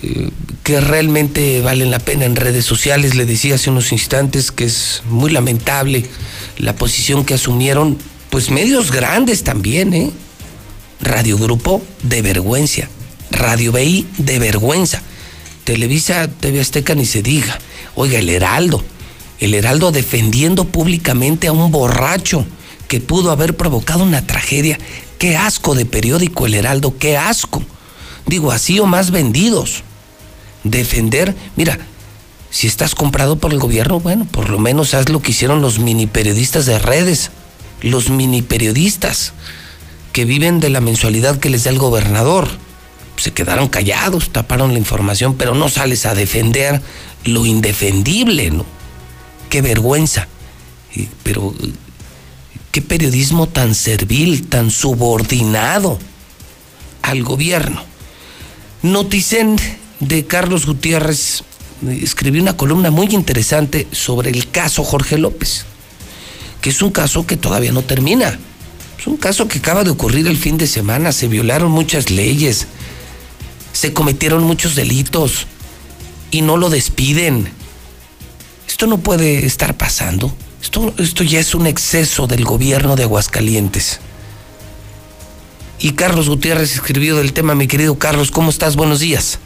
[0.00, 0.30] eh,
[0.62, 3.16] que realmente valen la pena en redes sociales.
[3.16, 6.04] Le decía hace unos instantes que es muy lamentable
[6.58, 7.98] la posición que asumieron,
[8.30, 10.12] pues medios grandes también, ¿eh?
[11.02, 12.88] Radio Grupo de vergüenza,
[13.32, 15.02] Radio BI de vergüenza,
[15.64, 17.58] Televisa, TV Azteca ni se diga.
[17.96, 18.84] Oiga, el Heraldo,
[19.40, 22.46] el Heraldo defendiendo públicamente a un borracho
[22.86, 24.78] que pudo haber provocado una tragedia.
[25.18, 27.64] Qué asco de periódico el Heraldo, qué asco.
[28.26, 29.82] Digo, así o más vendidos.
[30.62, 31.80] Defender, mira,
[32.50, 35.80] si estás comprado por el gobierno, bueno, por lo menos haz lo que hicieron los
[35.80, 37.32] mini periodistas de redes,
[37.80, 39.32] los mini periodistas
[40.12, 42.48] que viven de la mensualidad que les da el gobernador.
[43.16, 46.80] Se quedaron callados, taparon la información, pero no sales a defender
[47.24, 48.64] lo indefendible, ¿no?
[49.48, 50.28] Qué vergüenza.
[51.22, 51.54] Pero
[52.70, 55.98] qué periodismo tan servil, tan subordinado
[57.02, 57.82] al gobierno.
[58.82, 59.56] Noticen
[60.00, 61.44] de Carlos Gutiérrez
[61.86, 65.64] eh, escribió una columna muy interesante sobre el caso Jorge López,
[66.60, 68.38] que es un caso que todavía no termina.
[69.02, 71.10] Es un caso que acaba de ocurrir el fin de semana.
[71.10, 72.68] Se violaron muchas leyes,
[73.72, 75.48] se cometieron muchos delitos
[76.30, 77.48] y no lo despiden.
[78.68, 80.32] Esto no puede estar pasando.
[80.62, 83.98] Esto, esto ya es un exceso del gobierno de Aguascalientes.
[85.80, 88.76] Y Carlos Gutiérrez escribió del tema, mi querido Carlos, ¿cómo estás?
[88.76, 89.40] Buenos días.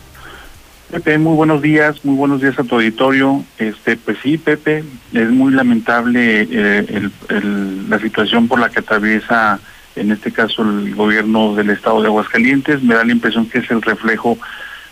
[0.91, 3.45] Pepe, muy buenos días, muy buenos días a tu auditorio.
[3.59, 7.11] Este, pues sí, Pepe, es muy lamentable eh,
[7.89, 9.59] la situación por la que atraviesa,
[9.97, 12.85] en este caso, el gobierno del estado de Aguascalientes.
[12.85, 14.39] Me da la impresión que es el reflejo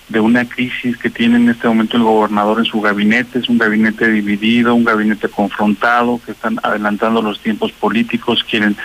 [0.08, 3.38] de una crisis que tiene en este momento el gobernador en su gabinete.
[3.38, 8.76] Es un gabinete dividido, un gabinete confrontado, que están adelantando los tiempos políticos, quieren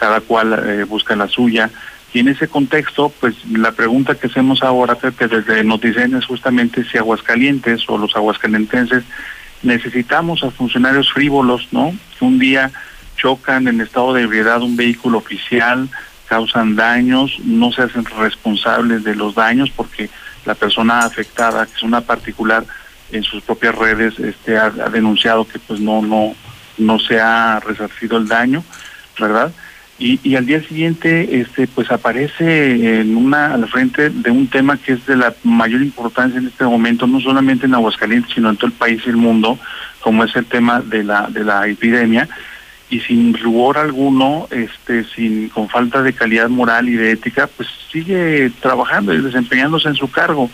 [0.00, 1.70] cada cual eh, busca la suya.
[2.14, 6.84] Y en ese contexto, pues la pregunta que hacemos ahora, Pepe, desde Noticen es justamente
[6.84, 9.02] si Aguascalientes o los aguascalentenses
[9.64, 11.92] necesitamos a funcionarios frívolos, ¿no?
[12.16, 12.70] Que un día
[13.16, 15.88] chocan en estado de ebriedad un vehículo oficial,
[16.28, 20.08] causan daños, no se hacen responsables de los daños porque
[20.44, 22.64] la persona afectada, que es una particular,
[23.10, 26.34] en sus propias redes este, ha, ha denunciado que pues no, no,
[26.78, 28.62] no se ha resarcido el daño,
[29.18, 29.52] ¿verdad?
[29.98, 34.76] Y, y al día siguiente este pues aparece en una al frente de un tema
[34.76, 38.56] que es de la mayor importancia en este momento no solamente en Aguascalientes sino en
[38.56, 39.58] todo el país y el mundo
[40.00, 42.28] como es el tema de la de la epidemia.
[42.90, 47.66] Y sin rubor alguno este sin con falta de calidad moral y de ética pues
[47.90, 50.50] sigue trabajando y desempeñándose en su cargo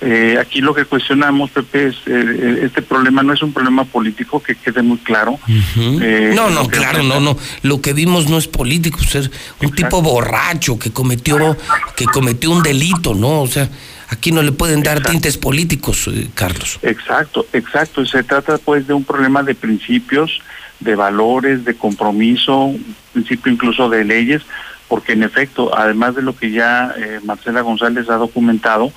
[0.00, 4.42] eh, aquí lo que cuestionamos, Pepe, es eh, este problema no es un problema político,
[4.42, 5.38] que quede muy claro.
[5.76, 7.38] Eh, no, no, claro, no, no.
[7.62, 9.30] Lo que vimos no es político, es
[9.62, 11.56] un tipo borracho que cometió,
[11.96, 13.42] que cometió un delito, ¿no?
[13.42, 13.70] O sea,
[14.08, 16.78] aquí no le pueden dar tintes políticos, Carlos.
[16.82, 18.04] Exacto, exacto.
[18.04, 20.40] Se trata pues de un problema de principios,
[20.80, 22.74] de valores, de compromiso,
[23.12, 24.42] principio incluso de leyes,
[24.88, 28.92] porque en efecto, además de lo que ya Marcela González ha documentado,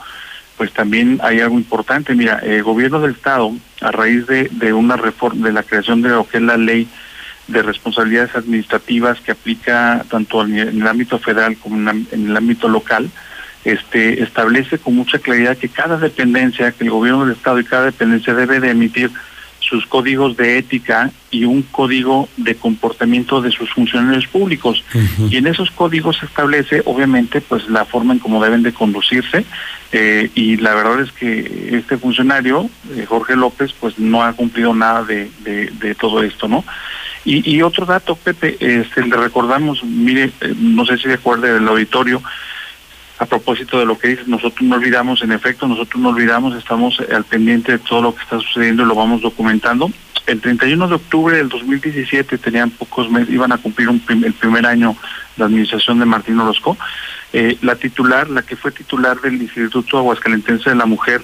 [0.58, 2.16] pues también hay algo importante.
[2.16, 6.10] Mira, el gobierno del Estado, a raíz de, de una reforma, de la creación de
[6.10, 6.88] lo que es la ley
[7.48, 13.10] de responsabilidades administrativas que aplica tanto en el ámbito federal como en el ámbito local,
[13.64, 17.86] este establece con mucha claridad que cada dependencia, que el gobierno del Estado y cada
[17.86, 19.12] dependencia debe de emitir
[19.60, 24.84] sus códigos de ética y un código de comportamiento de sus funcionarios públicos.
[25.30, 29.46] Y en esos códigos se establece, obviamente, pues la forma en cómo deben de conducirse.
[29.92, 34.74] Eh, y la verdad es que este funcionario, eh, Jorge López, pues no ha cumplido
[34.74, 36.66] nada de, de, todo esto, ¿no?
[37.24, 41.68] Y, y otro dato, Pepe, este, le recordamos, mire, eh, no sé si recuerde del
[41.68, 42.22] auditorio,
[43.20, 47.00] a propósito de lo que dices, nosotros no olvidamos, en efecto, nosotros no olvidamos, estamos
[47.00, 49.90] al pendiente de todo lo que está sucediendo y lo vamos documentando.
[50.28, 54.66] El 31 de octubre del 2017 tenían pocos meses, iban a cumplir un el primer
[54.66, 54.96] año
[55.38, 56.78] la administración de Martín Orozco.
[57.34, 61.22] Eh, la titular, la que fue titular del Instituto Aguascalentense de la Mujer,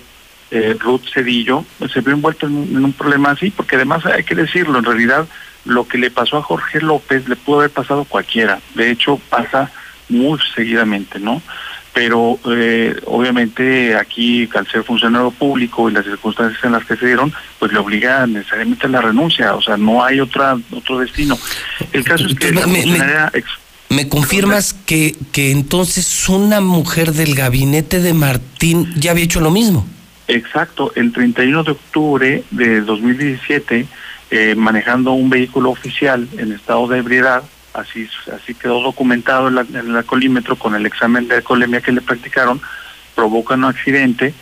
[0.51, 4.35] eh, Ruth Cedillo, se vio envuelta en, en un problema así, porque además hay que
[4.35, 5.27] decirlo, en realidad
[5.65, 8.59] lo que le pasó a Jorge López le pudo haber pasado a cualquiera.
[8.75, 9.71] De hecho, pasa
[10.09, 11.41] muy seguidamente, ¿no?
[11.93, 17.05] pero eh, obviamente aquí al ser funcionario público y las circunstancias en las que se
[17.05, 21.37] dieron, pues le obliga necesariamente a la renuncia, o sea, no hay otra otro destino.
[21.91, 22.51] El caso es que
[23.93, 29.51] me, confirmas que, que entonces una mujer del gabinete de Martín ya había hecho lo
[29.51, 29.85] mismo?
[30.27, 33.85] Exacto, el 31 de octubre de 2017,
[34.31, 39.95] eh, manejando un vehículo oficial en estado de ebriedad, así así quedó documentado en, el
[39.95, 42.61] alcoholímetro con el examen de alcoholemia que le practicaron,
[43.15, 44.33] provoca un accidente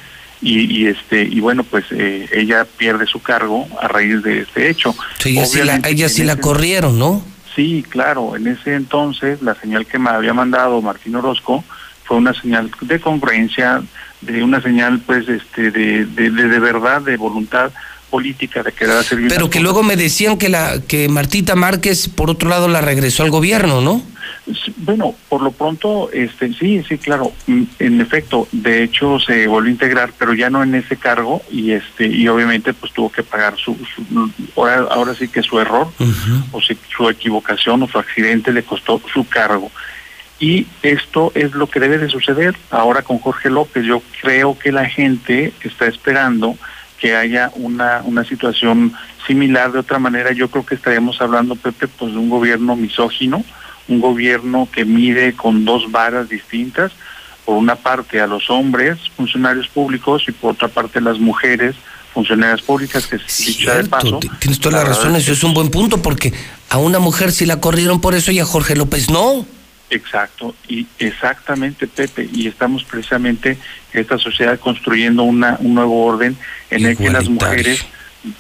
[0.44, 4.96] y, este y bueno pues eh, ella pierde su cargo a raíz de este hecho.
[5.20, 7.24] Sí, ella, sí la, ella sí la corrieron, ¿no?
[7.56, 11.64] Sí, claro, en ese entonces la señal que me había mandado Martín Orozco
[12.04, 13.82] fue una señal de congruencia,
[14.22, 17.72] de una señal pues este de, de, de verdad, de voluntad
[18.10, 22.30] política de querer hacer Pero que luego me decían que la que Martita Márquez por
[22.30, 24.04] otro lado la regresó al gobierno, ¿no?
[24.78, 29.70] Bueno, por lo pronto, este, sí, sí, claro, mm, en efecto, de hecho se volvió
[29.70, 33.24] a integrar, pero ya no en ese cargo y este y obviamente pues tuvo que
[33.24, 33.78] pagar su,
[34.56, 35.88] ahora, ahora, sí que su error
[36.52, 39.72] o si, su equivocación o su accidente le costó su cargo.
[40.40, 43.86] Y esto es lo que debe de suceder ahora con Jorge López.
[43.86, 46.58] Yo creo que la gente está esperando
[47.02, 48.94] que haya una, una situación
[49.28, 49.72] similar.
[49.72, 53.44] De otra manera, yo creo que estaríamos hablando, Pepe, pues de un gobierno misógino,
[53.92, 56.92] un gobierno que mide con dos varas distintas,
[57.46, 61.76] por una parte a los hombres, funcionarios públicos, y por otra parte a las mujeres,
[62.14, 64.20] funcionarias públicas, que dicha de paso.
[64.40, 66.34] Tienes toda la, razón, eso es un buen punto, porque
[66.70, 69.46] a una mujer sí la corrieron por eso y a Jorge López no.
[69.90, 73.58] Exacto, y exactamente, Pepe, y estamos precisamente
[73.92, 76.38] en esta sociedad construyendo una, un nuevo orden
[76.70, 77.86] en el que las mujeres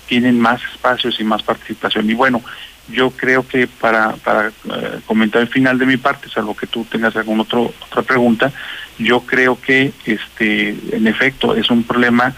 [0.07, 2.09] tienen más espacios y más participación.
[2.09, 2.41] Y bueno,
[2.87, 6.85] yo creo que para, para eh, comentar el final de mi parte, salvo que tú
[6.85, 8.51] tengas alguna otro, otra pregunta,
[8.97, 12.35] yo creo que este en efecto es un problema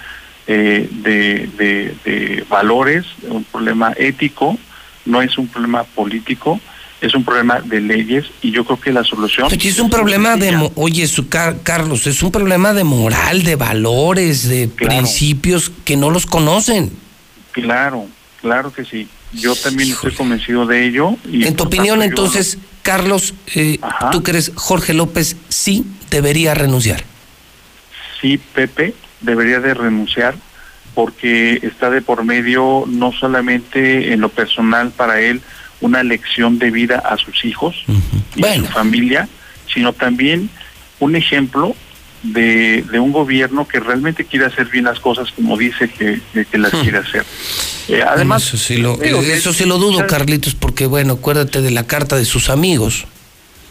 [0.48, 4.58] eh, de, de, de valores, un problema ético,
[5.06, 6.60] no es un problema político,
[7.02, 9.48] es un problema de leyes y yo creo que la solución...
[9.48, 13.44] Oye, es un problema de, mo- oye, su Car- Carlos, es un problema de moral,
[13.44, 16.92] de valores, de principios que no los conocen.
[17.52, 18.06] Claro,
[18.42, 19.08] claro que sí.
[19.34, 21.18] Yo también estoy convencido de ello.
[21.30, 23.80] Y En tu opinión, tanto, entonces, Carlos, eh,
[24.12, 27.04] ¿tú crees Jorge López sí debería renunciar?
[28.24, 30.36] sí, Pepe debería de renunciar
[30.96, 35.42] porque está de por medio no solamente en lo personal para él
[35.82, 37.84] una lección de vida a sus hijos
[38.36, 39.28] y a su familia,
[39.72, 40.50] sino también
[41.00, 41.76] un ejemplo
[42.24, 46.46] de, de un gobierno que realmente quiere hacer bien las cosas como dice que, que-
[46.46, 47.26] que las quiere hacer.
[47.90, 51.62] Eh, además, eso sí lo, digo, eh, eso sí lo dudo, Carlitos, porque bueno, acuérdate
[51.62, 53.06] de la carta de sus amigos.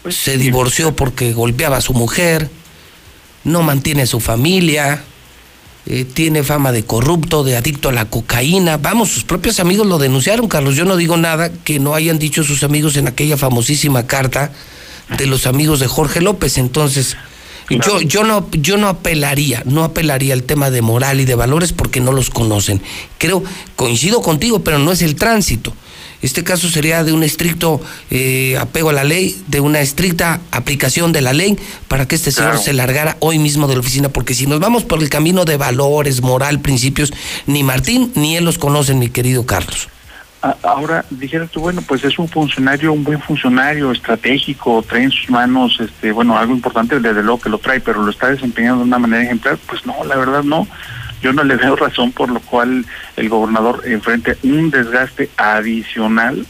[0.03, 2.49] Pues Se divorció porque golpeaba a su mujer,
[3.43, 5.01] no mantiene a su familia,
[5.85, 8.77] eh, tiene fama de corrupto, de adicto a la cocaína.
[8.77, 10.75] Vamos, sus propios amigos lo denunciaron, Carlos.
[10.75, 14.51] Yo no digo nada que no hayan dicho sus amigos en aquella famosísima carta
[15.17, 16.57] de los amigos de Jorge López.
[16.57, 17.17] Entonces,
[17.69, 21.73] yo, yo no, yo no apelaría, no apelaría al tema de moral y de valores
[21.73, 22.81] porque no los conocen.
[23.17, 23.43] Creo,
[23.75, 25.73] coincido contigo, pero no es el tránsito.
[26.21, 31.11] Este caso sería de un estricto eh, apego a la ley, de una estricta aplicación
[31.11, 31.57] de la ley
[31.89, 32.63] para que este señor Claro.
[32.63, 35.57] se largara hoy mismo de la oficina, porque si nos vamos por el camino de
[35.57, 37.11] valores, moral, principios,
[37.45, 39.89] ni Martín ni él los conocen, mi querido Carlos.
[40.61, 45.29] Ahora, dijeras tú, bueno, pues es un funcionario, un buen funcionario estratégico, trae en sus
[45.29, 48.87] manos, este, bueno, algo importante, desde luego que lo trae, pero lo está desempeñando de
[48.87, 49.57] una manera ejemplar.
[49.65, 50.67] Pues no, la verdad no.
[51.21, 52.85] Yo no le veo razón por lo cual
[53.15, 56.45] el gobernador enfrente un desgaste adicional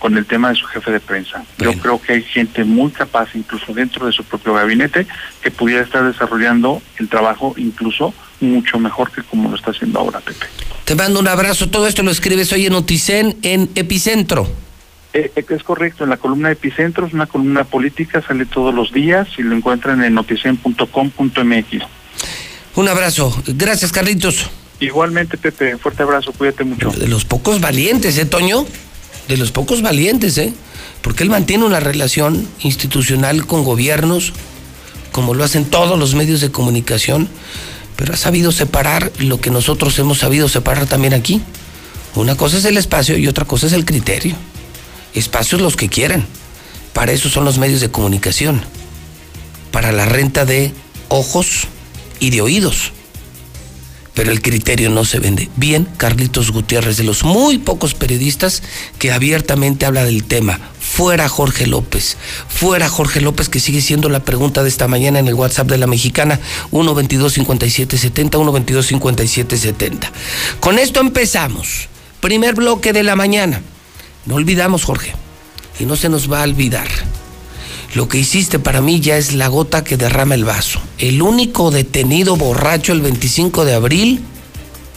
[0.00, 1.44] con el tema de su jefe de prensa.
[1.58, 5.06] Yo creo que hay gente muy capaz, incluso dentro de su propio gabinete,
[5.40, 10.20] que pudiera estar desarrollando el trabajo incluso mucho mejor que como lo está haciendo ahora,
[10.20, 10.46] Pepe.
[10.84, 11.68] Te mando un abrazo.
[11.68, 14.48] Todo esto lo escribes hoy en Noticen en Epicentro.
[15.14, 18.92] Eh, eh, es correcto, en la columna Epicentro es una columna política, sale todos los
[18.92, 21.84] días y lo encuentran en noticen.com.mx.
[22.74, 23.32] Un abrazo.
[23.46, 24.50] Gracias, Carlitos.
[24.80, 26.90] Igualmente, Pepe, fuerte abrazo, cuídate mucho.
[26.90, 28.66] De los pocos valientes, ¿eh, Toño?
[29.28, 30.52] De los pocos valientes, ¿eh?
[31.00, 34.32] Porque él mantiene una relación institucional con gobiernos,
[35.12, 37.28] como lo hacen todos los medios de comunicación,
[37.96, 41.42] pero ha sabido separar lo que nosotros hemos sabido separar también aquí.
[42.14, 44.36] Una cosa es el espacio y otra cosa es el criterio.
[45.14, 46.26] Espacios los que quieran.
[46.92, 48.62] Para eso son los medios de comunicación.
[49.70, 50.72] Para la renta de
[51.08, 51.66] ojos
[52.20, 52.92] y de oídos.
[54.14, 55.50] Pero el criterio no se vende.
[55.56, 58.62] Bien, Carlitos Gutiérrez, de los muy pocos periodistas
[58.98, 60.60] que abiertamente habla del tema.
[60.94, 62.16] Fuera Jorge López.
[62.48, 65.76] Fuera Jorge López, que sigue siendo la pregunta de esta mañana en el WhatsApp de
[65.76, 66.38] la mexicana,
[66.70, 70.08] 122-5770, 122-5770.
[70.60, 71.88] Con esto empezamos.
[72.20, 73.60] Primer bloque de la mañana.
[74.24, 75.12] No olvidamos, Jorge,
[75.80, 76.86] y no se nos va a olvidar.
[77.94, 80.80] Lo que hiciste para mí ya es la gota que derrama el vaso.
[80.98, 84.20] El único detenido borracho el 25 de abril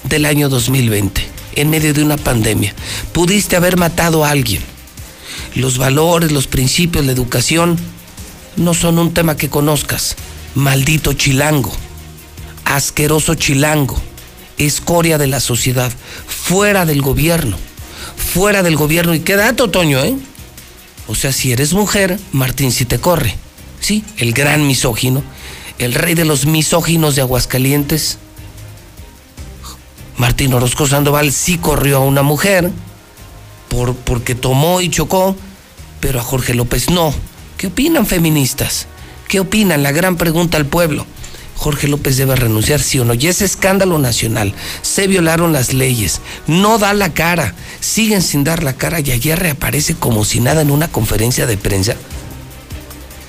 [0.03, 2.75] del año 2020, en medio de una pandemia.
[3.13, 4.76] Pudiste haber matado a alguien.
[5.57, 7.77] Los valores, los principios, la educación
[8.57, 10.15] no son un tema que conozcas.
[10.53, 11.71] Maldito chilango,
[12.63, 13.99] asqueroso chilango,
[14.59, 15.91] escoria de la sociedad,
[16.27, 17.57] fuera del gobierno,
[18.15, 19.15] fuera del gobierno.
[19.15, 20.15] Y qué dato, Toño, ¿eh?
[21.07, 23.35] O sea, si eres mujer, Martín sí te corre.
[23.79, 25.23] Sí, el gran misógino,
[25.79, 28.19] el rey de los misóginos de Aguascalientes.
[30.17, 32.71] Martín Orozco Sandoval sí corrió a una mujer
[33.69, 35.35] por, porque tomó y chocó,
[36.07, 37.13] pero a Jorge López no.
[37.57, 38.87] ¿Qué opinan feministas?
[39.27, 39.83] ¿Qué opinan?
[39.83, 41.05] La gran pregunta al pueblo.
[41.57, 43.13] Jorge López debe renunciar, sí o no.
[43.13, 44.53] Y ese escándalo nacional.
[44.81, 46.21] Se violaron las leyes.
[46.47, 47.55] No da la cara.
[47.81, 51.57] Siguen sin dar la cara y ayer reaparece como si nada en una conferencia de
[51.57, 51.97] prensa.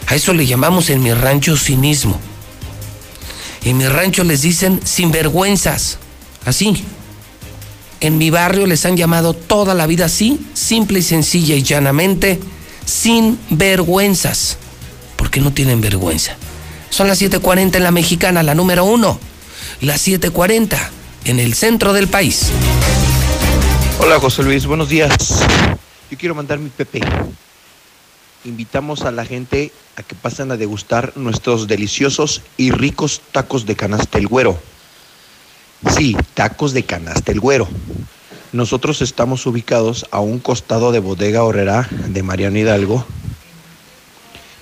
[0.06, 2.16] A eso le llamamos en mi rancho cinismo.
[3.64, 5.98] En mi rancho les dicen sinvergüenzas.
[6.44, 6.84] Así.
[7.98, 12.38] En mi barrio les han llamado toda la vida así, simple y sencilla y llanamente,
[12.88, 14.56] sin vergüenzas.
[15.16, 16.36] Porque no tienen vergüenza.
[16.90, 19.20] Son las 7:40 en la mexicana, la número uno.
[19.82, 20.90] Las 7:40
[21.24, 22.50] en el centro del país.
[24.00, 25.10] Hola José Luis, buenos días.
[26.10, 27.00] Yo quiero mandar mi Pepe.
[28.44, 33.76] Invitamos a la gente a que pasen a degustar nuestros deliciosos y ricos tacos de
[33.76, 34.58] canasta el güero.
[35.94, 37.68] Sí, tacos de canasta el güero.
[38.52, 43.04] Nosotros estamos ubicados a un costado de Bodega Horrera de Mariano Hidalgo.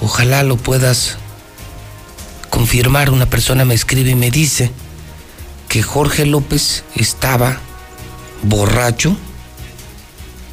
[0.00, 1.18] Ojalá lo puedas
[2.48, 3.10] confirmar.
[3.10, 4.70] Una persona me escribe y me dice
[5.68, 7.58] que Jorge López estaba
[8.44, 9.14] borracho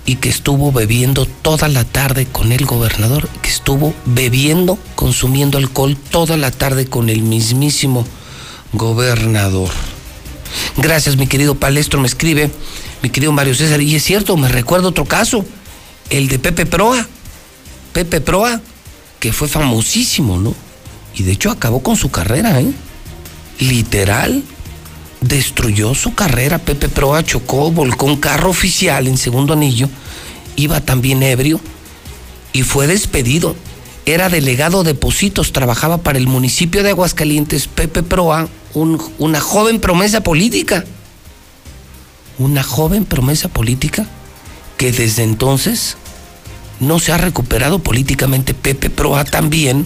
[0.05, 5.97] y que estuvo bebiendo toda la tarde con el gobernador, que estuvo bebiendo, consumiendo alcohol
[6.09, 8.05] toda la tarde con el mismísimo
[8.73, 9.69] gobernador.
[10.77, 12.51] Gracias, mi querido Palestro, me escribe,
[13.01, 15.45] mi querido Mario César, y es cierto, me recuerdo otro caso,
[16.09, 17.07] el de Pepe Proa,
[17.93, 18.59] Pepe Proa,
[19.19, 20.55] que fue famosísimo, ¿no?
[21.15, 22.71] Y de hecho acabó con su carrera, ¿eh?
[23.59, 24.43] Literal,
[25.21, 26.57] destruyó su carrera.
[26.59, 29.87] Pepe Proa chocó, volcó un carro oficial en segundo anillo,
[30.55, 31.61] iba también ebrio
[32.51, 33.55] y fue despedido.
[34.05, 37.67] Era delegado de Positos, trabajaba para el municipio de Aguascalientes.
[37.67, 40.83] Pepe Proa, un, una joven promesa política.
[42.39, 44.07] Una joven promesa política
[44.77, 45.97] que desde entonces
[46.79, 48.55] no se ha recuperado políticamente.
[48.55, 49.85] Pepe Proa también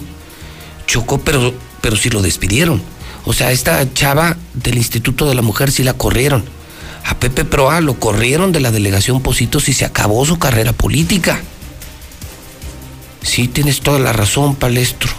[0.86, 2.80] chocó, pero, pero sí lo despidieron.
[3.26, 6.44] O sea, esta chava del Instituto de la Mujer sí la corrieron.
[7.04, 11.40] A Pepe Proa lo corrieron de la delegación Positos y se acabó su carrera política.
[13.22, 15.10] Sí, tienes toda la razón, Palestro.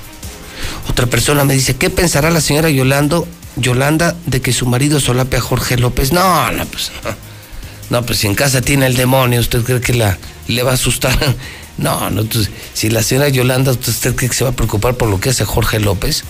[0.90, 5.42] Otra persona me dice, ¿qué pensará la señora Yolanda de que su marido solape a
[5.42, 6.14] Jorge López?
[6.14, 6.92] No, no, pues
[7.90, 8.06] no.
[8.06, 11.18] Pues si en casa tiene el demonio, ¿usted cree que la, le va a asustar?
[11.78, 15.10] No, no, entonces, si la señora Yolanda, ¿usted cree que se va a preocupar por
[15.10, 16.24] lo que hace Jorge López?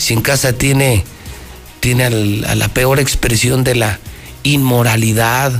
[0.00, 1.04] Si en casa tiene,
[1.80, 3.98] tiene a la peor expresión de la
[4.44, 5.52] inmoralidad,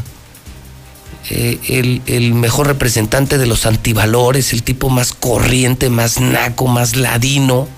[1.28, 6.96] eh, el, el, mejor representante de los antivalores, el tipo más corriente, más naco, más
[6.96, 7.68] ladino.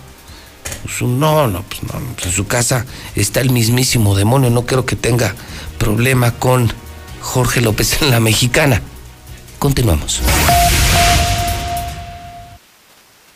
[0.84, 2.86] Pues, no, no, pues no, pues en su casa
[3.16, 4.48] está el mismísimo demonio.
[4.48, 5.34] No creo que tenga
[5.78, 6.72] problema con
[7.20, 8.82] Jorge López en la mexicana.
[9.58, 10.22] Continuamos.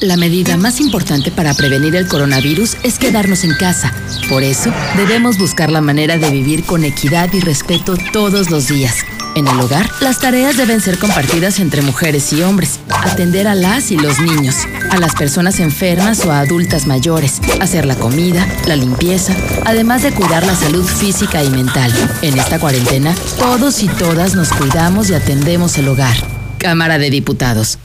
[0.00, 3.92] La medida más importante para prevenir el coronavirus es quedarnos en casa.
[4.28, 8.96] Por eso, debemos buscar la manera de vivir con equidad y respeto todos los días.
[9.34, 12.78] En el hogar, las tareas deben ser compartidas entre mujeres y hombres.
[12.88, 14.56] Atender a las y los niños,
[14.90, 19.34] a las personas enfermas o a adultas mayores, hacer la comida, la limpieza,
[19.64, 21.92] además de cuidar la salud física y mental.
[22.22, 26.16] En esta cuarentena, todos y todas nos cuidamos y atendemos el hogar.
[26.58, 27.78] Cámara de Diputados.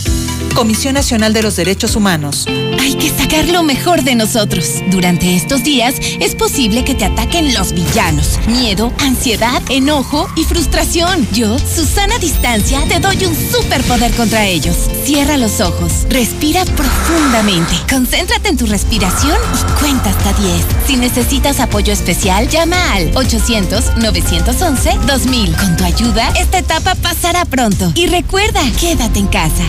[0.55, 2.45] Comisión Nacional de los Derechos Humanos.
[2.79, 4.81] Hay que sacar lo mejor de nosotros.
[4.87, 8.39] Durante estos días es posible que te ataquen los villanos.
[8.47, 11.27] Miedo, ansiedad, enojo y frustración.
[11.31, 14.89] Yo, Susana Distancia, te doy un superpoder contra ellos.
[15.03, 20.65] Cierra los ojos, respira profundamente, concéntrate en tu respiración y cuenta hasta 10.
[20.85, 25.57] Si necesitas apoyo especial, llama al 800-911-2000.
[25.57, 27.93] Con tu ayuda, esta etapa pasará pronto.
[27.95, 29.63] Y recuerda, quédate en casa.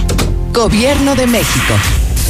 [0.52, 1.74] Gobierno de México.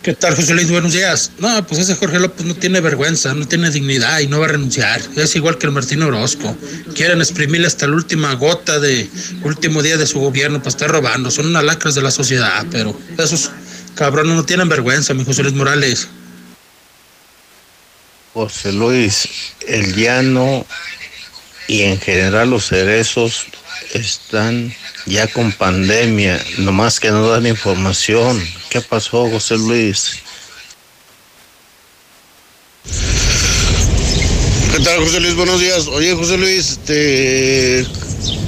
[0.01, 0.72] ¿Qué tal, José Luis?
[0.72, 1.32] Buenos días.
[1.38, 4.49] No, pues ese Jorge López no tiene vergüenza, no tiene dignidad y no va a
[4.49, 4.99] renunciar.
[5.15, 6.57] Es igual que el Martín Orozco.
[6.95, 9.07] Quieren exprimirle hasta la última gota de
[9.43, 11.30] último día de su gobierno para estar robando.
[11.30, 13.51] Son unas lacras de la sociedad, pero esos
[13.93, 16.07] cabrones no tienen vergüenza, mi José Luis Morales.
[18.34, 19.28] José Luis,
[19.67, 20.65] el llano
[21.72, 23.45] y en general los cerezos
[23.93, 28.45] están ya con pandemia, nomás que no dan información.
[28.69, 30.17] ¿Qué pasó, José Luis?
[34.74, 35.36] ¿Qué tal, José Luis?
[35.36, 35.88] Buenos días.
[35.88, 37.88] Oye, José Luis, este,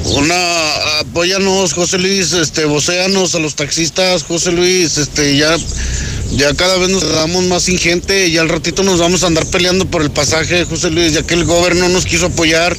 [0.04, 5.56] una, apóyanos, José Luis, este, vocéanos a los taxistas, José Luis, este, ya,
[6.32, 9.86] ya cada vez nos damos más ingente y al ratito nos vamos a andar peleando
[9.86, 12.76] por el pasaje, José Luis, ya que el gobierno nos quiso apoyar,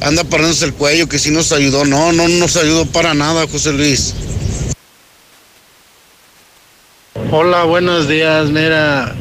[0.00, 3.72] anda parándose el cuello, que sí nos ayudó, no, no nos ayudó para nada, José
[3.72, 4.14] Luis.
[7.30, 9.14] Hola, buenos días, mira.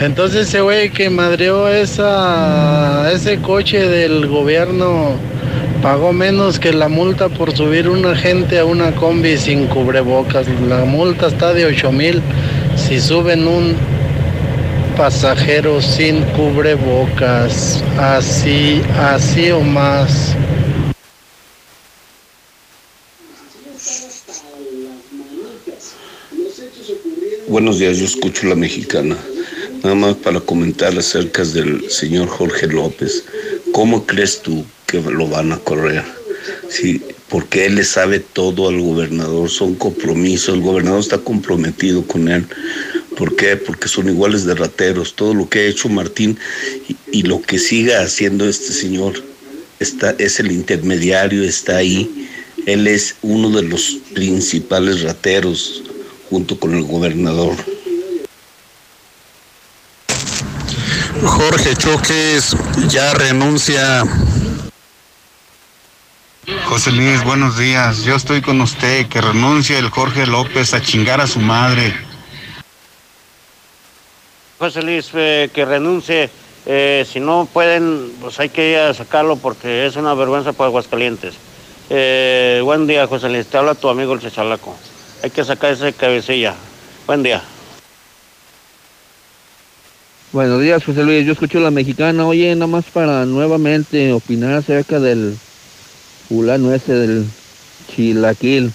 [0.00, 5.16] Entonces ese güey que madreó esa, ese coche del gobierno
[5.82, 10.46] pagó menos que la multa por subir una gente a una combi sin cubrebocas.
[10.68, 12.22] La multa está de 8 mil
[12.76, 13.76] si suben un
[14.98, 17.82] pasajero sin cubrebocas.
[17.96, 20.34] Así, así o más.
[27.46, 29.16] Buenos días, yo escucho la mexicana.
[29.84, 33.24] Nada más para comentar acerca del señor Jorge López.
[33.72, 36.02] ¿Cómo crees tú que lo van a correr?
[36.68, 42.28] Sí, porque él le sabe todo al gobernador, son compromisos, el gobernador está comprometido con
[42.28, 42.46] él.
[43.18, 43.56] ¿Por qué?
[43.56, 45.16] Porque son iguales de rateros.
[45.16, 46.38] Todo lo que ha hecho Martín
[46.88, 49.20] y, y lo que siga haciendo este señor
[49.80, 52.28] está, es el intermediario, está ahí.
[52.66, 55.82] Él es uno de los principales rateros
[56.30, 57.56] junto con el gobernador.
[61.20, 62.56] Jorge Choques
[62.88, 64.04] ya renuncia.
[66.66, 68.04] José Luis, buenos días.
[68.04, 69.08] Yo estoy con usted.
[69.08, 72.07] Que renuncie el Jorge López a chingar a su madre.
[74.58, 76.30] José Luis, eh, que renuncie.
[76.66, 80.66] Eh, si no pueden, pues hay que ir a sacarlo porque es una vergüenza para
[80.66, 81.34] Aguascalientes.
[81.88, 83.46] Eh, buen día, José Luis.
[83.46, 84.76] Te habla tu amigo el Chechalaco.
[85.22, 86.54] Hay que sacar esa cabecilla.
[87.06, 87.42] Buen día.
[90.32, 91.24] Buenos días, José Luis.
[91.24, 92.26] Yo escucho la mexicana.
[92.26, 95.38] Oye, nada más para nuevamente opinar acerca del
[96.28, 97.26] fulano ese del
[97.94, 98.72] Chilaquil,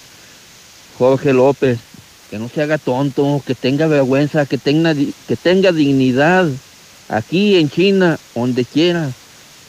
[0.98, 1.78] Jorge López,
[2.34, 6.48] que no se haga tonto, que tenga vergüenza, que tenga, que tenga dignidad.
[7.08, 9.12] Aquí en China, donde quiera,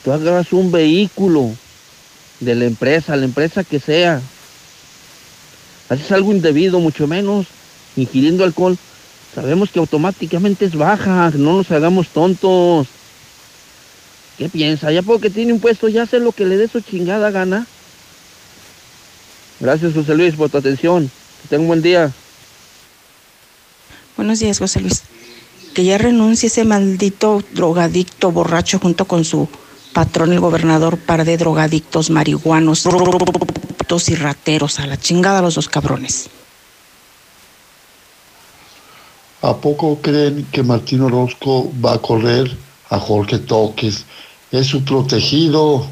[0.02, 1.52] tú agarras un vehículo
[2.40, 4.20] de la empresa, la empresa que sea,
[5.88, 7.46] haces algo indebido, mucho menos
[7.94, 8.76] ingiriendo alcohol,
[9.32, 12.88] sabemos que automáticamente es baja, no nos hagamos tontos.
[14.38, 14.90] ¿Qué piensa?
[14.90, 17.64] Ya porque tiene un puesto, ya hace lo que le dé su chingada gana.
[19.60, 21.08] Gracias, José Luis, por tu atención.
[21.42, 22.12] Que tenga un buen día.
[24.16, 25.02] Buenos días, José Luis.
[25.74, 29.48] Que ya renuncie ese maldito drogadicto borracho junto con su
[29.92, 32.86] patrón, el gobernador, par de drogadictos, marihuanos,
[34.08, 34.80] y rateros.
[34.80, 36.28] A la chingada los dos cabrones.
[39.42, 42.56] ¿A poco creen que Martín Orozco va a correr
[42.90, 44.04] a Jorge Toques?
[44.50, 45.86] Es su protegido.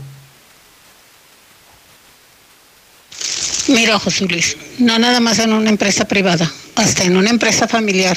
[3.69, 8.17] Mira, José Luis, no nada más en una empresa privada, hasta en una empresa familiar.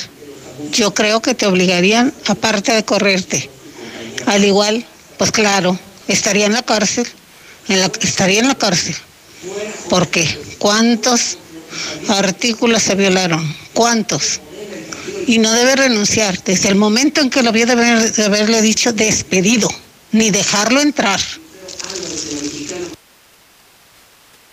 [0.71, 3.49] Yo creo que te obligarían, aparte de correrte.
[4.25, 4.85] Al igual,
[5.17, 5.77] pues claro,
[6.07, 7.07] estaría en la cárcel,
[7.69, 8.95] en la, estaría en la cárcel.
[9.89, 10.27] Porque
[10.57, 11.37] ¿cuántos
[12.07, 13.55] artículos se violaron?
[13.73, 14.41] ¿Cuántos?
[15.27, 17.73] y no debe renunciar desde el momento en que lo vio de,
[18.23, 19.69] haberle dicho despedido,
[20.13, 21.19] ni dejarlo entrar.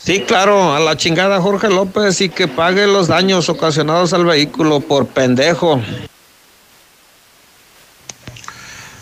[0.04, 4.80] Sí, claro, a la chingada Jorge López y que pague los daños ocasionados al vehículo
[4.80, 5.80] por pendejo.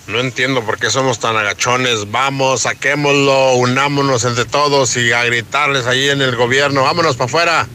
[0.06, 2.08] No entiendo por qué somos tan agachones.
[2.12, 6.84] Vamos, saquémoslo, unámonos entre todos y a gritarles ahí en el gobierno.
[6.84, 7.68] Vámonos para afuera.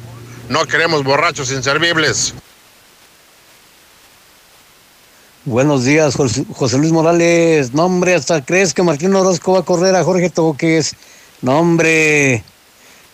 [0.48, 2.34] No queremos borrachos inservibles.
[5.44, 7.74] Buenos días, José Luis Morales.
[7.74, 10.96] No, hombre, hasta crees que Martín Orozco va a correr a Jorge Toques.
[11.42, 12.46] No, hombre.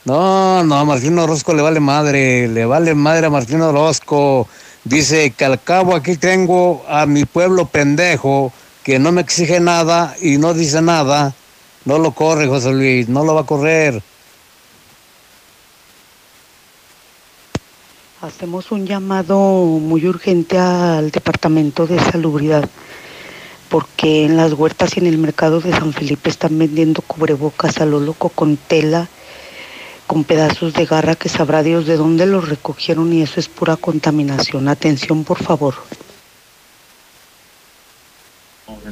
[0.06, 2.48] No, no, a Martín Orozco le vale madre.
[2.48, 4.48] Le vale madre a Martín Orozco.
[4.84, 8.52] Dice que al cabo aquí tengo a mi pueblo pendejo
[8.84, 11.34] que no me exige nada y no dice nada.
[11.86, 13.08] No lo corre, José Luis.
[13.08, 14.02] No lo va a correr.
[18.22, 22.70] Hacemos un llamado muy urgente al Departamento de Salubridad
[23.74, 27.88] porque en las huertas y en el mercado de San Felipe están vendiendo cubrebocas a
[27.88, 29.10] lo loco con tela,
[30.08, 33.76] con pedazos de garra que sabrá Dios de dónde los recogieron y eso es pura
[33.76, 34.68] contaminación.
[34.68, 35.76] Atención, por favor.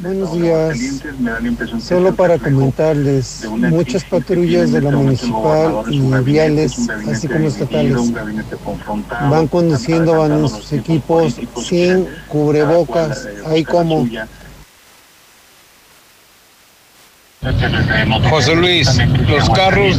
[0.01, 0.80] Buenos días.
[1.80, 7.97] Solo para comentarles, muchas patrullas de la municipal y viales, así como estatales,
[9.30, 13.28] van conduciendo a sus equipos sin cubrebocas.
[13.45, 14.07] Ahí como
[18.29, 18.87] José Luis,
[19.27, 19.97] los carros,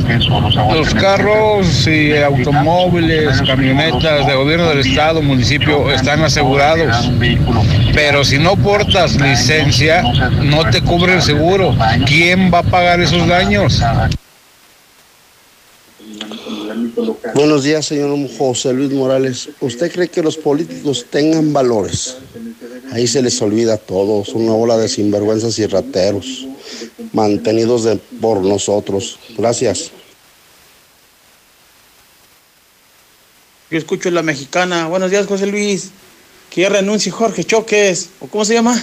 [0.72, 7.10] los carros y automóviles, camionetas de gobierno del estado, municipio están asegurados.
[7.92, 10.02] Pero si no portas licencia,
[10.44, 11.76] no te cubre el seguro.
[12.06, 13.82] ¿Quién va a pagar esos daños?
[17.34, 19.48] Buenos días, señor José Luis Morales.
[19.58, 22.18] ¿Usted cree que los políticos tengan valores?
[22.92, 26.46] Ahí se les olvida todo, son una ola de sinvergüenzas y rateros
[27.12, 27.88] mantenidos
[28.20, 29.18] por nosotros.
[29.36, 29.90] Gracias.
[33.70, 34.86] Yo escucho la mexicana.
[34.86, 35.92] Buenos días, José Luis.
[36.50, 38.10] Que ya renuncie Jorge Choques.
[38.20, 38.74] ¿O cómo se llama?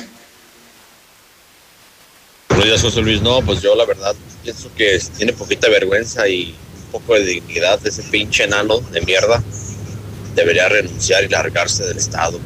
[2.48, 3.22] Buenos días, José Luis.
[3.22, 7.80] No, pues yo la verdad pienso que tiene poquita vergüenza y un poco de dignidad
[7.80, 9.44] de ese pinche enano de mierda.
[10.34, 12.40] Debería renunciar y largarse del Estado.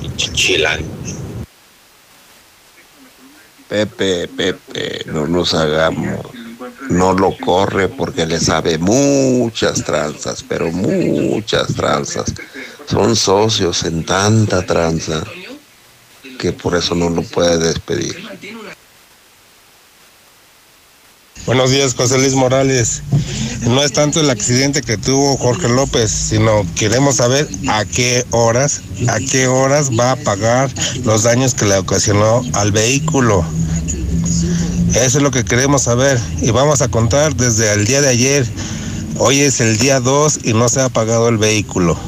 [0.00, 0.88] Pinche chilango.
[3.74, 6.24] Pepe, Pepe, no nos hagamos.
[6.90, 12.32] No lo corre porque le sabe muchas tranzas, pero muchas tranzas.
[12.88, 15.24] Son socios en tanta tranza
[16.38, 18.16] que por eso no lo puede despedir.
[21.44, 23.02] Buenos días, José Luis Morales.
[23.66, 28.82] No es tanto el accidente que tuvo Jorge López, sino queremos saber a qué horas,
[29.08, 30.70] a qué horas va a pagar
[31.02, 33.44] los daños que le ocasionó al vehículo.
[34.90, 38.46] Eso es lo que queremos saber y vamos a contar desde el día de ayer.
[39.18, 41.98] Hoy es el día 2 y no se ha pagado el vehículo.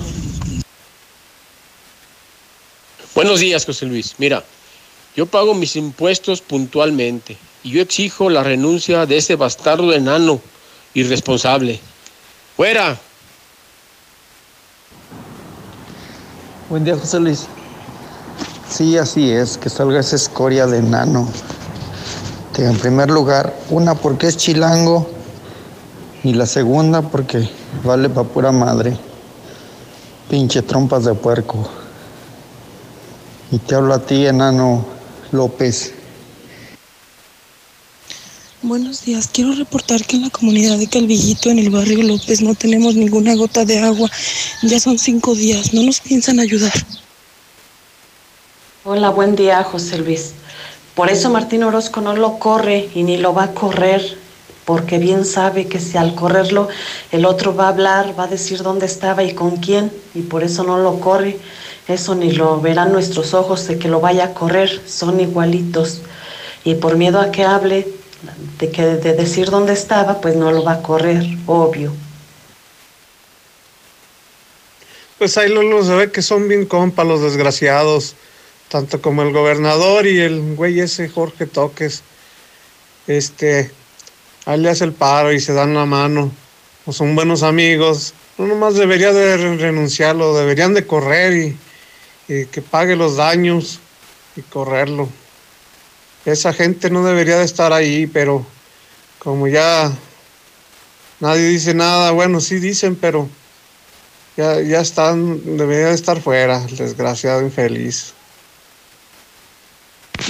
[3.15, 4.15] Buenos días, José Luis.
[4.19, 4.45] Mira,
[5.17, 10.43] yo pago mis impuestos puntualmente y yo exijo la renuncia de ese bastardo enano
[10.97, 11.79] irresponsable.
[12.57, 12.97] ¡Fuera!
[16.71, 17.47] Buen día, José Luis.
[18.69, 21.29] Sí, así es, que salga esa escoria de enano.
[22.57, 25.11] en primer lugar, una porque es chilango
[26.25, 27.51] Y la segunda porque
[27.85, 28.97] vale pa' pura madre.
[30.31, 31.69] Pinche trompas de puerco.
[33.51, 34.87] Y te hablo a ti, enano
[35.31, 35.93] López.
[38.67, 39.31] Buenos días.
[39.33, 43.37] Quiero reportar que en la comunidad de Calvillito, en el barrio López, no tenemos ninguna
[43.37, 44.11] gota de agua.
[44.65, 45.73] Ya son cinco días.
[45.73, 46.73] No nos piensan ayudar.
[48.83, 50.33] Hola, buen día, José Luis.
[50.97, 54.19] Por eso Martín Orozco no lo corre y ni lo va a correr,
[54.65, 56.69] porque bien sabe que si al correrlo
[57.13, 60.43] el otro va a hablar, va a decir dónde estaba y con quién, y por
[60.43, 61.39] eso no lo corre.
[61.87, 66.01] Eso ni lo verán nuestros ojos de que lo vaya a correr, son igualitos.
[66.65, 67.87] Y por miedo a que hable,
[68.59, 71.93] de que de decir dónde estaba, pues no lo va a correr, obvio.
[75.19, 78.17] Pues ahí Lolo se ve que son bien compa los desgraciados,
[78.69, 82.03] tanto como el gobernador y el güey ese Jorge Toques.
[83.07, 83.71] Este,
[84.45, 86.31] ahí le hace el paro y se dan la mano,
[86.85, 88.13] o son buenos amigos.
[88.37, 91.57] No nomás debería de renunciarlo, deberían de correr
[92.29, 93.81] y que pague los daños
[94.37, 95.09] y correrlo.
[96.27, 98.45] Esa gente no debería de estar ahí, pero
[99.21, 99.93] como ya
[101.21, 103.29] nadie dice nada, bueno, sí dicen, pero
[104.37, 108.13] ya, ya están, debería de estar fuera, el desgraciado infeliz.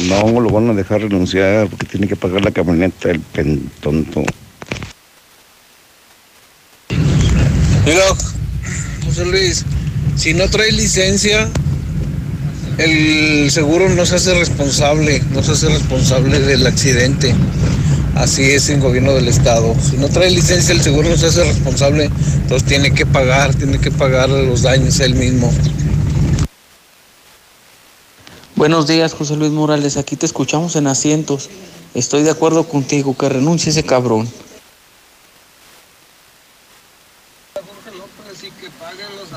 [0.01, 4.23] No lo van a dejar renunciar porque tiene que pagar la camioneta el pen tonto.
[7.87, 8.05] Mira,
[9.07, 9.65] José Luis,
[10.15, 11.49] si no trae licencia,
[12.79, 17.35] el seguro no se hace responsable, no se hace responsable del accidente.
[18.15, 19.75] Así es en gobierno del estado.
[19.81, 23.79] Si no trae licencia, el seguro no se hace responsable, entonces tiene que pagar, tiene
[23.79, 25.53] que pagar los daños él mismo.
[28.55, 29.99] Buenos días, José Luis Morales.
[29.99, 31.51] Aquí te escuchamos en asientos.
[31.95, 34.29] Estoy de acuerdo contigo, que renuncie ese cabrón.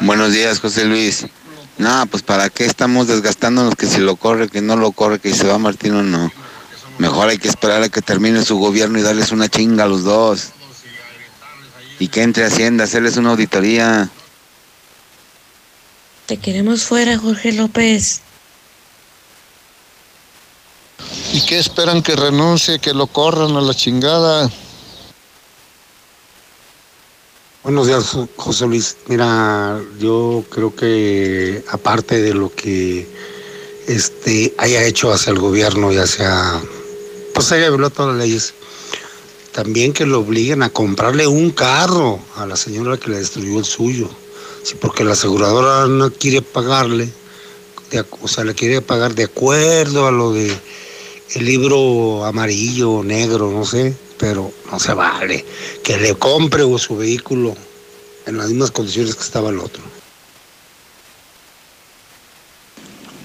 [0.02, 1.26] Buenos días, José Luis.
[1.80, 5.32] No, pues para qué estamos desgastándonos que si lo corre, que no lo corre, que
[5.32, 6.30] si se va Martín o no.
[6.98, 10.04] Mejor hay que esperar a que termine su gobierno y darles una chinga a los
[10.04, 10.50] dos.
[11.98, 14.10] Y que entre Hacienda, hacerles una auditoría.
[16.26, 18.22] Te queremos fuera, Jorge López.
[21.32, 24.52] ¿Y qué esperan que renuncie, que lo corran a la chingada?
[27.62, 28.96] Buenos días, José Luis.
[29.08, 33.06] Mira, yo creo que aparte de lo que
[33.86, 36.62] este haya hecho hacia el gobierno y hacia
[37.34, 38.54] pues haya violado todas las leyes,
[39.52, 43.66] también que lo obliguen a comprarle un carro a la señora que le destruyó el
[43.66, 44.10] suyo.
[44.64, 47.10] Sí, porque la aseguradora no quiere pagarle,
[48.22, 50.50] o sea, le quiere pagar de acuerdo a lo de
[51.36, 55.44] el libro amarillo o negro, no sé, pero no se vale.
[55.84, 57.56] Que le compre su vehículo
[58.28, 59.82] en las mismas condiciones que estaba el otro.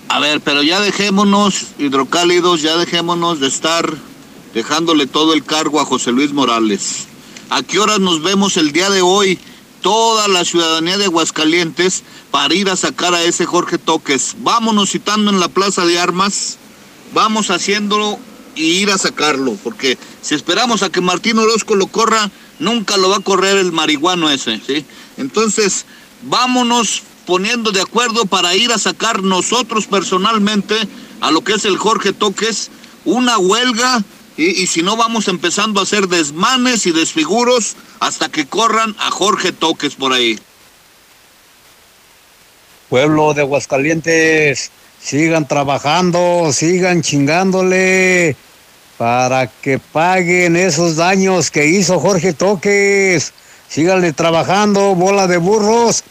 [0.09, 3.93] A ver, pero ya dejémonos, hidrocálidos, ya dejémonos de estar
[4.55, 7.09] dejándole todo el cargo a José Luis Morales.
[7.51, 9.39] ¿A qué horas nos vemos el día de hoy?
[9.83, 14.37] Toda la ciudadanía de Aguascalientes para ir a sacar a ese Jorge Toques.
[14.39, 16.59] Vámonos citando en la Plaza de Armas,
[17.13, 18.19] vamos haciéndolo
[18.55, 23.11] y ir a sacarlo, porque si esperamos a que Martín Orozco lo corra, nunca lo
[23.11, 24.85] va a correr el marihuano ese, ¿sí?
[25.17, 25.87] Entonces,
[26.23, 30.77] vámonos poniendo de acuerdo para ir a sacar nosotros personalmente
[31.21, 32.71] a lo que es el Jorge Toques,
[33.05, 34.03] una huelga,
[34.37, 39.11] y, y si no vamos empezando a hacer desmanes y desfiguros hasta que corran a
[39.11, 40.39] Jorge Toques por ahí.
[42.89, 44.71] Pueblo de Aguascalientes,
[45.05, 48.37] sigan trabajando, sigan chingándole
[48.97, 53.33] para que paguen esos daños que hizo Jorge Toques.
[53.69, 56.05] Síganle trabajando, bola de burros.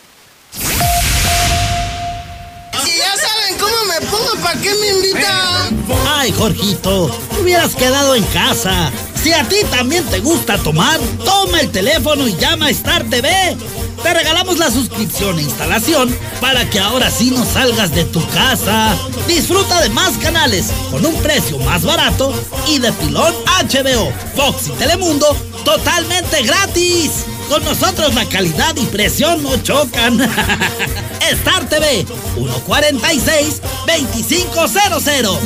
[2.84, 5.86] Si ya saben cómo me pongo, ¿para qué me invitan?
[6.08, 8.92] Ay, Jorgito, te hubieras quedado en casa.
[9.24, 13.56] Si a ti también te gusta tomar, toma el teléfono y llama a Star TV.
[14.04, 18.94] Te regalamos la suscripción e instalación para que ahora sí no salgas de tu casa.
[19.26, 22.34] Disfruta de más canales con un precio más barato
[22.68, 27.24] y de pilón HBO, Fox y Telemundo totalmente gratis.
[27.48, 30.20] Con nosotros la calidad y precio no chocan.
[31.32, 32.06] Star TV
[32.36, 35.40] 146 2500.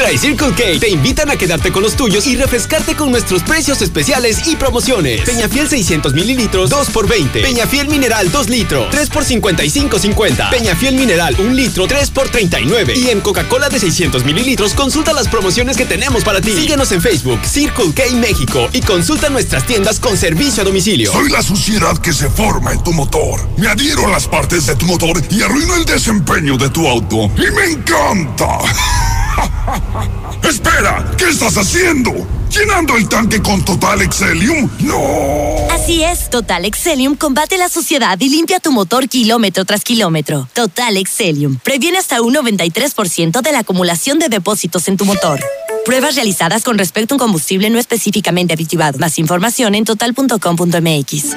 [0.00, 3.82] Extra Circle K te invitan a quedarte con los tuyos y refrescarte con nuestros precios
[3.82, 5.20] especiales y promociones.
[5.22, 7.42] Peñafiel 600 mililitros, 2 por 20.
[7.42, 10.50] Peñafiel Mineral 2 litros, 3 por 55.50.
[10.50, 12.94] Peñafiel Mineral 1 litro, 3 por 39.
[12.96, 16.52] Y en Coca-Cola de 600 mililitros, consulta las promociones que tenemos para ti.
[16.52, 21.12] Síguenos en Facebook, Circle K México y consulta nuestras tiendas con servicio a domicilio.
[21.12, 23.46] Soy la suciedad que se forma en tu motor.
[23.58, 27.30] Me adhiero a las partes de tu motor y arruino el desempeño de tu auto.
[27.36, 28.60] ¡Y me encanta!
[30.48, 31.04] ¡Espera!
[31.16, 32.12] ¿Qué estás haciendo?
[32.50, 34.68] ¿Llenando el tanque con Total Excelium?
[34.80, 35.70] ¡No!
[35.70, 40.48] Así es, Total Excelium combate la suciedad y limpia tu motor kilómetro tras kilómetro.
[40.52, 45.40] Total Excelium previene hasta un 93% de la acumulación de depósitos en tu motor.
[45.84, 48.98] Pruebas realizadas con respecto a un combustible no específicamente aditivado.
[48.98, 51.36] Más información en total.com.mx.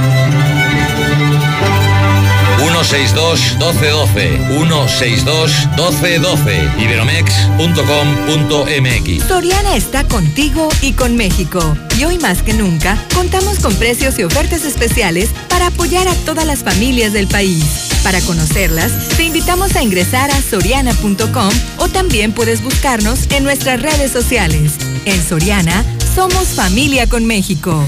[2.83, 11.59] 162 1212 162 1212 iberomex.com.mx Soriana está contigo y con México.
[11.99, 16.45] Y hoy más que nunca, contamos con precios y ofertas especiales para apoyar a todas
[16.45, 17.89] las familias del país.
[18.03, 24.11] Para conocerlas, te invitamos a ingresar a soriana.com o también puedes buscarnos en nuestras redes
[24.11, 24.73] sociales.
[25.05, 25.83] En Soriana,
[26.15, 27.83] somos familia con México.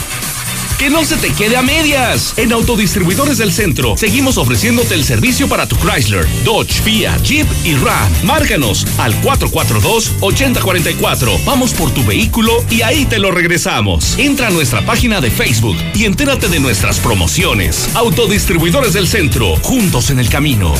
[0.81, 2.33] Que no se te quede a medias.
[2.39, 7.75] En Autodistribuidores del Centro seguimos ofreciéndote el servicio para tu Chrysler, Dodge, Fiat, Jeep y
[7.75, 8.11] Ram.
[8.25, 11.45] Márcanos al 442-8044.
[11.45, 14.19] Vamos por tu vehículo y ahí te lo regresamos.
[14.19, 17.91] Entra a nuestra página de Facebook y entérate de nuestras promociones.
[17.95, 20.73] Autodistribuidores del Centro, juntos en el camino.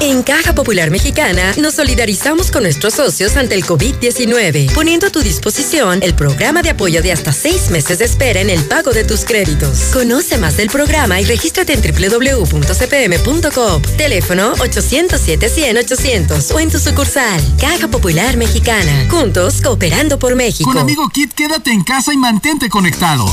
[0.00, 5.22] En Caja Popular Mexicana nos solidarizamos con nuestros socios ante el COVID-19, poniendo a tu
[5.22, 9.04] disposición el programa de apoyo de hasta seis meses de espera en el pago de
[9.04, 9.90] tus créditos.
[9.92, 13.82] Conoce más del programa y regístrate en www.cpm.com.
[13.96, 17.40] Teléfono 807-100-800 o en tu sucursal.
[17.60, 19.06] Caja Popular Mexicana.
[19.10, 20.70] Juntos cooperando por México.
[20.70, 23.26] Con Amigo Kit, quédate en casa y mantente conectado.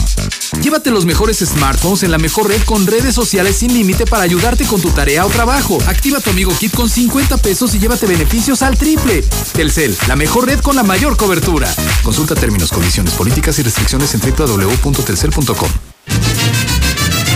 [0.61, 4.65] Llévate los mejores smartphones en la mejor red con redes sociales sin límite para ayudarte
[4.65, 5.77] con tu tarea o trabajo.
[5.87, 9.23] Activa tu Amigo Kit con 50 pesos y llévate beneficios al triple.
[9.53, 11.73] Telcel, la mejor red con la mayor cobertura.
[12.03, 15.44] Consulta términos, condiciones, políticas y restricciones en www.telcel.com.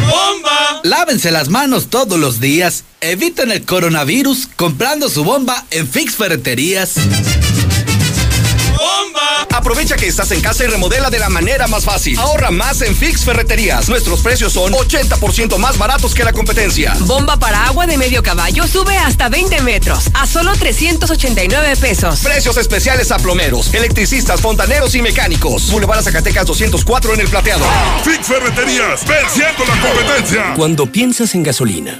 [0.08, 0.82] ¡Bomba!
[0.84, 2.84] Lávense las manos todos los días.
[3.02, 6.94] Eviten el coronavirus comprando su bomba en Fix Ferreterías.
[8.80, 9.46] ¡Bomba!
[9.52, 12.18] Aprovecha que estás en casa y remodela de la manera más fácil.
[12.18, 13.90] Ahorra más en Fix Ferreterías.
[13.90, 16.96] Nuestros precios son 80% más baratos que la competencia.
[17.02, 22.22] Bomba para agua de medio caballo sube hasta 20 metros a solo 389 pesos.
[22.22, 25.70] Precios especiales a plomeros, electricistas, fontaneros y mecánicos.
[25.72, 27.66] Boulevard Zacatecas 204 en el plateado.
[28.06, 30.54] Fix Ferreterías, venciendo la competencia.
[30.56, 32.00] Cuando piensas en gasolina,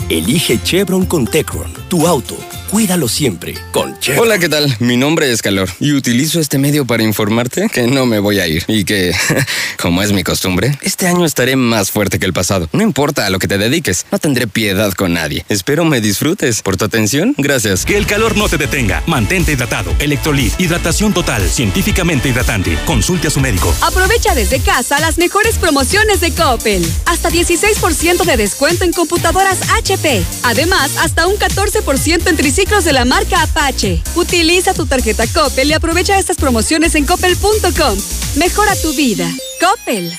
[0.11, 2.37] Elige Chevron con Tecron, tu auto.
[2.69, 4.25] Cuídalo siempre con Chevron.
[4.25, 4.73] Hola, ¿qué tal?
[4.79, 8.47] Mi nombre es Calor y utilizo este medio para informarte que no me voy a
[8.47, 9.13] ir y que,
[9.81, 12.69] como es mi costumbre, este año estaré más fuerte que el pasado.
[12.73, 15.45] No importa a lo que te dediques, no tendré piedad con nadie.
[15.47, 16.61] Espero me disfrutes.
[16.61, 17.85] Por tu atención, gracias.
[17.85, 19.03] Que el calor no te detenga.
[19.07, 19.93] Mantente hidratado.
[19.99, 22.77] Electrolit, hidratación total, científicamente hidratante.
[22.85, 23.73] Consulte a su médico.
[23.81, 26.85] Aprovecha desde casa las mejores promociones de Coppel.
[27.05, 30.00] Hasta 16% de descuento en computadoras HP.
[30.43, 34.01] Además, hasta un 14% en triciclos de la marca Apache.
[34.15, 37.97] Utiliza tu tarjeta Coppel y aprovecha estas promociones en coppel.com.
[38.35, 39.29] Mejora tu vida.
[39.59, 40.11] Coppel.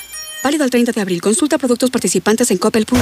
[0.43, 1.21] Válido el 30 de abril.
[1.21, 3.01] Consulta productos participantes en coppel.com.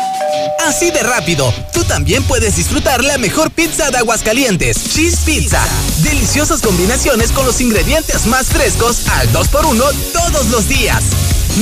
[0.67, 5.61] Así de rápido, tú también puedes disfrutar la mejor pizza de Aguascalientes, Cheese Pizza.
[6.03, 9.83] Deliciosas combinaciones con los ingredientes más frescos al 2x1
[10.13, 11.03] todos los días.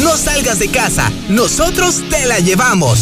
[0.03, 2.99] No salgas de casa, nosotros te la llevamos.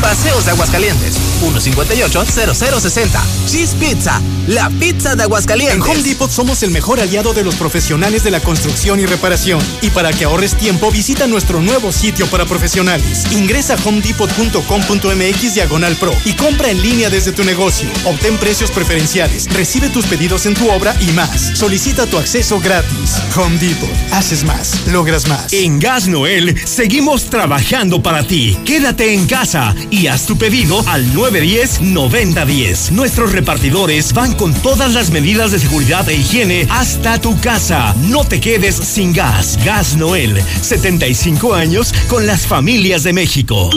[0.00, 3.20] Paseos de Aguascalientes, 158-0060.
[3.46, 5.76] Cheese Pizza, la pizza de Aguascalientes.
[5.76, 9.60] En Home Depot somos el mejor aliado de los profesionales de la construcción y reparación.
[9.82, 13.26] Y para que ahorres tiempo, visita nuestro nuevo sitio para profesionales.
[13.32, 17.88] Ingresa a homedepot.com.mx diagonal pro y compra en línea desde tu negocio.
[18.04, 21.58] Obtén precios preferenciales, recibe tus pedidos en tu obra y más.
[21.58, 23.16] Solicita tu acceso gratis.
[23.36, 23.90] Home Depot.
[24.12, 25.52] Haces más, logras más.
[25.52, 28.56] En Gas Noel seguimos trabajando para ti.
[28.64, 32.90] Quédate en casa y haz tu pedido al 910-9010.
[32.90, 37.94] Nuestros repartidores van con todas las medidas de seguridad e higiene hasta tu casa.
[38.08, 39.58] No te quedes sin gas.
[39.64, 43.70] Gas Noel, 75 años con las familias de México.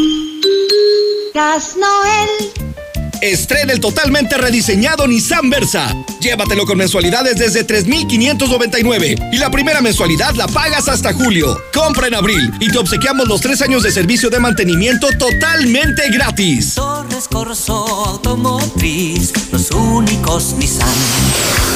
[1.34, 2.89] Gas Noel.
[3.22, 5.94] Estrena el totalmente rediseñado Nissan Versa.
[6.22, 11.62] Llévatelo con mensualidades desde 3,599 y la primera mensualidad la pagas hasta julio.
[11.74, 16.76] Compra en abril y te obsequiamos los tres años de servicio de mantenimiento totalmente gratis.
[16.76, 17.74] Torres Corso
[18.06, 20.88] Automotriz, los únicos Nissan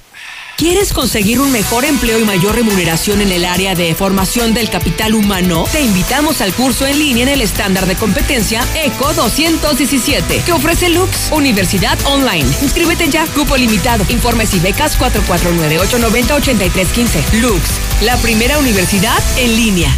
[0.61, 5.15] ¿Quieres conseguir un mejor empleo y mayor remuneración en el área de formación del capital
[5.15, 5.63] humano?
[5.71, 10.89] Te invitamos al curso en línea en el estándar de competencia ECO 217 que ofrece
[10.89, 12.47] Lux Universidad Online.
[12.61, 14.05] Inscríbete ya, cupo limitado.
[14.09, 17.41] Informes y becas 449-890-8315.
[17.41, 19.97] Lux, la primera universidad en línea.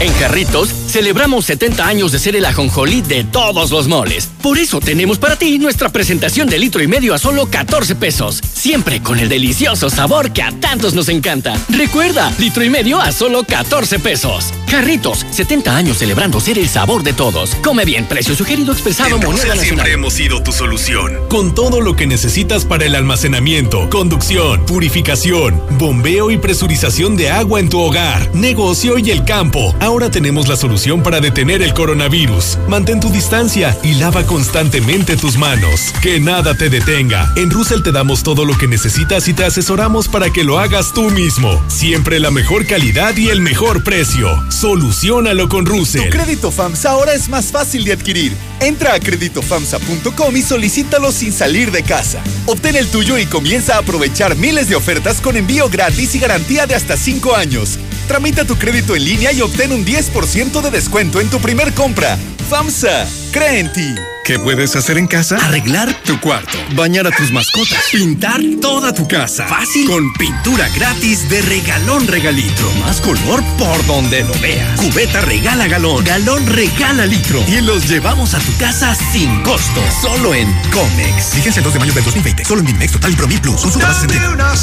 [0.00, 4.28] En Jarritos celebramos 70 años de ser el ajonjolí de todos los moles.
[4.42, 8.40] Por eso tenemos para ti nuestra presentación de litro y medio a solo 14 pesos.
[8.52, 11.54] Siempre con el delicioso sabor que a tantos nos encanta.
[11.68, 14.52] Recuerda, litro y medio a solo 14 pesos.
[14.68, 17.54] Jarritos, 70 años celebrando ser el sabor de todos.
[17.62, 19.64] Come bien, precio sugerido expresado En moneda nacional.
[19.64, 21.16] siempre hemos sido tu solución.
[21.28, 27.60] Con todo lo que necesitas para el almacenamiento, conducción, purificación, bombeo y presurización de agua
[27.60, 29.74] en tu hogar, negocio y el campo.
[29.82, 32.56] Ahora tenemos la solución para detener el coronavirus.
[32.68, 35.92] Mantén tu distancia y lava constantemente tus manos.
[36.00, 37.32] Que nada te detenga.
[37.34, 40.94] En Russell te damos todo lo que necesitas y te asesoramos para que lo hagas
[40.94, 41.60] tú mismo.
[41.66, 44.28] Siempre la mejor calidad y el mejor precio.
[44.52, 46.10] Solucionalo con Russell.
[46.10, 48.36] Crédito FAMSA ahora es más fácil de adquirir.
[48.60, 52.22] Entra a creditofamsa.com y solicítalo sin salir de casa.
[52.46, 56.68] Obtén el tuyo y comienza a aprovechar miles de ofertas con envío gratis y garantía
[56.68, 57.80] de hasta 5 años.
[58.12, 62.18] Tramita tu crédito en línea y obtén un 10% de descuento en tu primer compra.
[62.50, 63.94] FAMSA, cree en ti.
[64.24, 65.36] ¿Qué puedes hacer en casa?
[65.36, 69.48] Arreglar tu cuarto, bañar a tus mascotas, pintar toda tu casa.
[69.48, 69.88] Fácil.
[69.88, 72.72] Con pintura gratis de regalón regalito.
[72.78, 74.80] Más color por donde lo veas.
[74.80, 77.42] Cubeta regala galón, galón regala litro.
[77.48, 79.82] Y los llevamos a tu casa sin costo.
[80.00, 81.30] Solo en Comex.
[81.32, 82.44] Fíjense el 2 de mayo del 2020.
[82.44, 83.76] Solo en Dimex Total y Promil Plus.
[83.76, 84.54] Bases en tienda.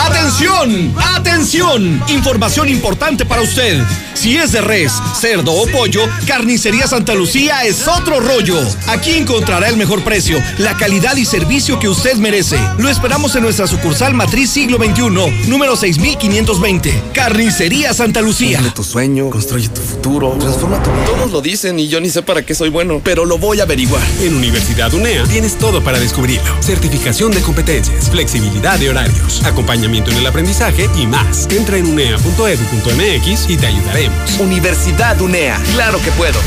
[0.00, 0.94] ¡Atención!
[1.14, 2.02] ¡Atención!
[2.08, 3.84] Información importante para usted.
[4.14, 8.58] Si es de res, cerdo o pollo, Carnicería Santa Lucía es otro rollo.
[8.88, 12.58] Aquí encontrará el mejor precio, la calidad y servicio que usted merece.
[12.76, 17.02] Lo esperamos en nuestra sucursal Matriz Siglo XXI, número 6520.
[17.14, 18.58] Carnicería Santa Lucía.
[18.58, 21.04] Cumple tu sueño, construye tu futuro, transforma tu vida.
[21.06, 23.62] Todos lo dicen y yo ni sé para qué soy bueno, pero lo voy a
[23.62, 24.02] averiguar.
[24.20, 26.60] En Universidad UNEA tienes todo para descubrirlo.
[26.60, 31.48] Certificación de competencias, flexibilidad de horarios, acompañamiento en el aprendizaje y más.
[31.50, 34.38] Entra en unea.edu.mx y te ayudaremos.
[34.40, 36.38] Universidad UNEA, claro que puedo.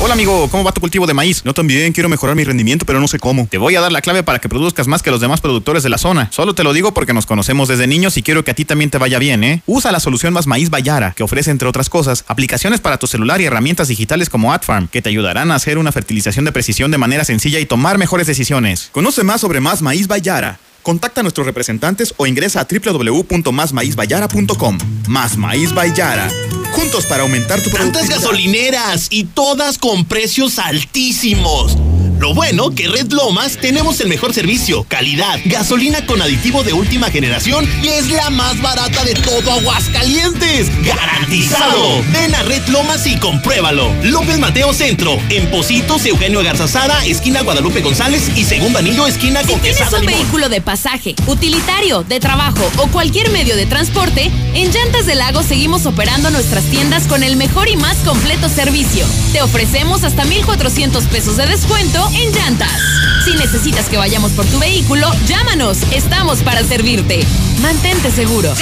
[0.00, 1.42] Hola amigo, ¿cómo va cultivo de maíz?
[1.44, 3.46] Yo también quiero mejorar mi rendimiento, pero no sé cómo.
[3.50, 5.88] Te voy a dar la clave para que produzcas más que los demás productores de
[5.88, 6.28] la zona.
[6.32, 8.90] Solo te lo digo porque nos conocemos desde niños y quiero que a ti también
[8.90, 9.62] te vaya bien, ¿eh?
[9.66, 13.40] Usa la solución Más Maíz Bayara, que ofrece entre otras cosas aplicaciones para tu celular
[13.40, 16.98] y herramientas digitales como AdFarm, que te ayudarán a hacer una fertilización de precisión de
[16.98, 18.90] manera sencilla y tomar mejores decisiones.
[18.92, 20.58] Conoce más sobre Más Maíz Bayara.
[20.82, 24.78] Contacta a nuestros representantes o ingresa a www.masmaizbayara.com.
[25.08, 26.28] Más Maíz Bayara.
[26.72, 28.20] Juntos para aumentar tu Tantas productividad.
[28.20, 31.76] gasolineras y todas con precios altísimos.
[32.18, 37.10] Lo bueno que Red Lomas tenemos el mejor servicio, calidad, gasolina con aditivo de última
[37.10, 40.66] generación y es la más barata de todo Aguascalientes.
[40.84, 42.02] ¡Garantizado!
[42.12, 43.92] Ven a Red Lomas y compruébalo.
[44.02, 49.48] López Mateo Centro, en Positos, Eugenio Garzazada, esquina Guadalupe González y segundo anillo, esquina Si
[49.52, 50.20] con tienes Quesada un Limón.
[50.20, 55.44] vehículo de pasaje, utilitario, de trabajo o cualquier medio de transporte, en Llantas del Lago
[55.44, 59.06] seguimos operando nuestras tiendas con el mejor y más completo servicio.
[59.32, 62.80] Te ofrecemos hasta 1,400 pesos de descuento en llantas.
[63.24, 65.78] Si necesitas que vayamos por tu vehículo, llámanos.
[65.92, 67.26] Estamos para servirte.
[67.60, 68.52] Mantente seguro.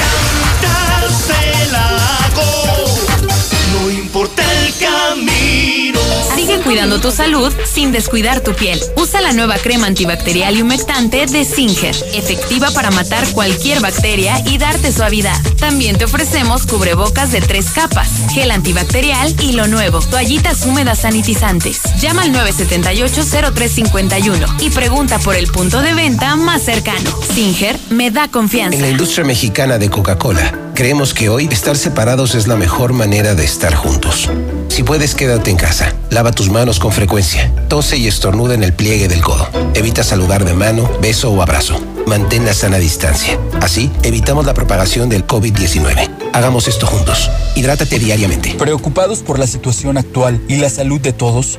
[3.80, 6.00] No importa el camino.
[6.34, 8.80] Sigue cuidando tu salud sin descuidar tu piel.
[8.96, 14.58] Usa la nueva crema antibacterial y humectante de Singer, efectiva para matar cualquier bacteria y
[14.58, 15.38] darte suavidad.
[15.58, 21.80] También te ofrecemos cubrebocas de tres capas, gel antibacterial y lo nuevo, toallitas húmedas sanitizantes.
[22.00, 27.10] Llama al 978-0351 y pregunta por el punto de venta más cercano.
[27.34, 28.78] Singer me da En confianza.
[28.80, 33.44] la industria mexicana de Coca-Cola, creemos que hoy estar separados es la mejor manera de
[33.44, 34.30] estar juntos.
[34.68, 35.94] Si puedes, quédate en casa.
[36.10, 37.50] Lava tus manos con frecuencia.
[37.68, 39.48] Tose y estornuda en el pliegue del codo.
[39.74, 41.80] Evita saludar de mano, beso o abrazo.
[42.06, 43.38] Mantén la sana distancia.
[43.62, 46.10] Así, evitamos la propagación del COVID-19.
[46.34, 47.30] Hagamos esto juntos.
[47.54, 48.54] Hidrátate diariamente.
[48.58, 51.58] Preocupados por la situación actual y la salud de todos,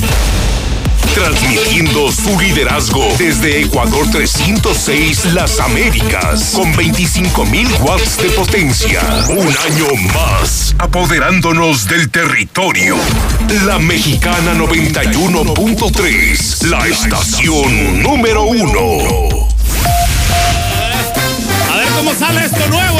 [1.13, 9.01] Transmitiendo su liderazgo desde Ecuador 306 Las Américas con 25.000 watts de potencia.
[9.29, 12.95] Un año más, apoderándonos del territorio.
[13.65, 19.49] La Mexicana 91.3, la estación número uno.
[21.71, 22.99] A ver cómo sale esto nuevo.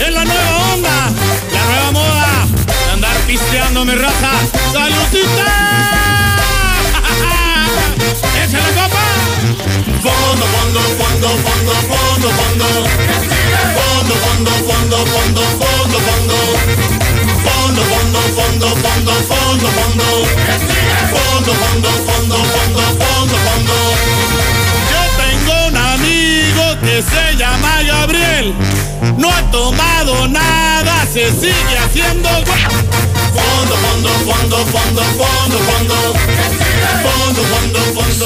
[0.00, 1.12] Es la nueva onda,
[1.52, 2.46] la nueva moda.
[2.92, 4.32] Andar pisteando mi raza.
[4.72, 6.01] ¡Saludcita!
[10.02, 12.66] Fondo, fondo, fondo, fondo, fondo, fondo.
[13.76, 16.38] Fondo, fondo, fondo, fondo, fondo, fondo.
[17.44, 20.08] Fondo, fondo, fondo, fondo, fondo, fondo.
[21.12, 23.76] Fondo, fondo, fondo, fondo, fondo, fondo.
[24.90, 28.54] Yo tengo un amigo que se llama Gabriel.
[29.18, 32.28] No ha tomado nada, se sigue haciendo.
[32.28, 36.61] Fondo, fondo, fondo, fondo, fondo, fondo.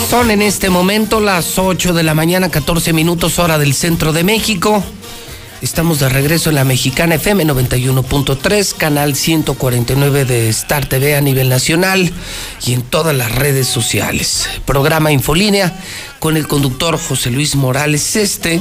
[0.09, 4.25] Son en este momento las 8 de la mañana, 14 minutos hora del centro de
[4.25, 4.83] México.
[5.63, 11.49] Estamos de regreso en la Mexicana FM 91.3, canal 149 de Star TV a nivel
[11.49, 12.13] nacional
[12.65, 14.49] y en todas las redes sociales.
[14.65, 15.73] Programa Infolínea
[16.19, 18.61] con el conductor José Luis Morales Este,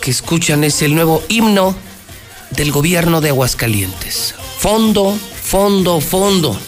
[0.00, 1.76] que escuchan es el nuevo himno
[2.50, 4.34] del gobierno de Aguascalientes.
[4.58, 6.58] Fondo, fondo, fondo.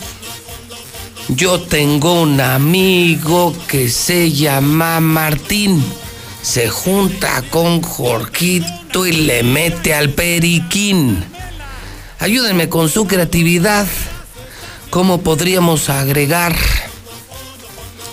[1.28, 5.84] Yo tengo un amigo que se llama Martín.
[6.42, 11.24] Se junta con Jorquito y le mete al periquín.
[12.18, 13.86] Ayúdenme con su creatividad.
[14.90, 16.54] ¿Cómo podríamos agregar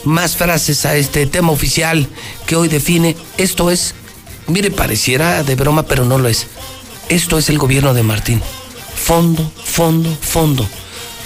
[0.03, 2.07] más frases a este tema oficial
[2.45, 3.95] que hoy define esto es
[4.49, 6.47] Mire, pareciera de broma, pero no lo es.
[7.07, 8.41] Esto es el gobierno de Martín.
[8.95, 10.67] Fondo, fondo, fondo.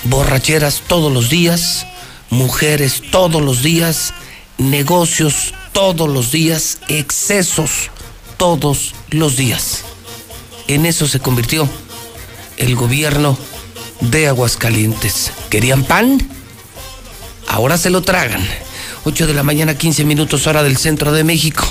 [0.06, 1.88] Borracheras todos los días,
[2.30, 4.14] mujeres todos los días,
[4.58, 7.90] negocios todos los días, excesos
[8.38, 9.84] todos los días.
[10.68, 11.70] En eso se convirtió
[12.58, 13.38] el gobierno
[14.02, 15.32] de Aguascalientes.
[15.50, 16.20] ¿Querían pan?
[17.48, 18.46] Ahora se lo tragan.
[19.06, 21.64] 8 de la mañana, 15 minutos hora del centro de México.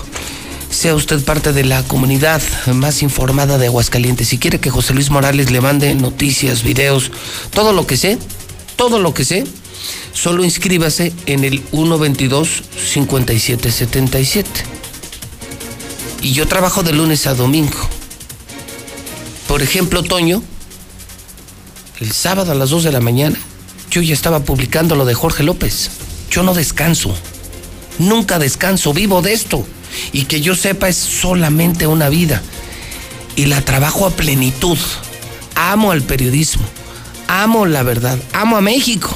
[0.72, 2.42] Sea usted parte de la comunidad
[2.72, 4.28] más informada de Aguascalientes.
[4.28, 7.10] Si quiere que José Luis Morales le mande noticias, videos,
[7.52, 8.16] todo lo que sé,
[8.76, 9.44] todo lo que sé,
[10.14, 14.44] solo inscríbase en el 122-5777.
[16.22, 17.76] Y yo trabajo de lunes a domingo.
[19.46, 20.42] Por ejemplo, Toño,
[22.00, 23.38] el sábado a las 2 de la mañana,
[23.90, 25.90] yo ya estaba publicando lo de Jorge López.
[26.30, 27.14] Yo no descanso.
[27.98, 29.66] Nunca descanso, vivo de esto.
[30.12, 32.42] Y que yo sepa es solamente una vida.
[33.36, 34.78] Y la trabajo a plenitud.
[35.54, 36.64] Amo al periodismo.
[37.28, 38.18] Amo la verdad.
[38.32, 39.10] Amo a México.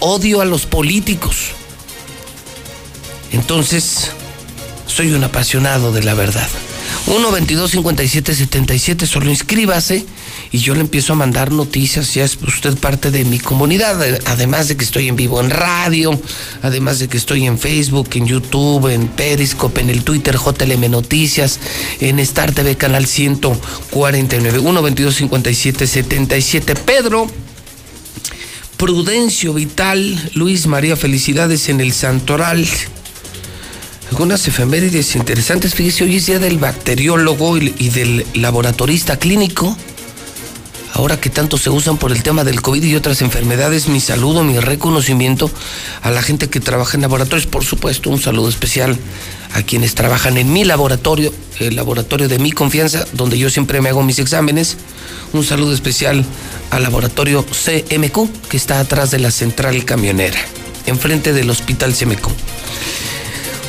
[0.00, 1.52] Odio a los políticos.
[3.32, 4.10] Entonces,
[4.86, 6.48] soy un apasionado de la verdad.
[7.06, 10.06] 1 22 57 77 solo inscríbase
[10.52, 14.68] y yo le empiezo a mandar noticias, ya es usted parte de mi comunidad, además
[14.68, 16.18] de que estoy en vivo en radio,
[16.62, 21.58] además de que estoy en Facebook, en YouTube, en Periscope, en el Twitter JLM Noticias,
[22.00, 26.74] en Star TV Canal 149, 1 22 57 77.
[26.76, 27.26] Pedro
[28.76, 32.66] Prudencio Vital, Luis María, felicidades en el Santoral
[34.10, 35.74] algunas efemérides interesantes.
[35.74, 39.76] Fíjese, hoy es día del bacteriólogo y del laboratorista clínico.
[40.96, 44.42] Ahora que tanto se usan por el tema del COVID y otras enfermedades, mi saludo,
[44.44, 45.50] mi reconocimiento
[46.00, 47.46] a la gente que trabaja en laboratorios.
[47.46, 48.96] Por supuesto, un saludo especial
[49.52, 53.90] a quienes trabajan en mi laboratorio, el laboratorio de mi confianza, donde yo siempre me
[53.90, 54.78] hago mis exámenes.
[55.34, 56.24] Un saludo especial
[56.70, 60.38] al laboratorio CMQ, que está atrás de la central camionera,
[60.86, 62.30] enfrente del hospital CMQ.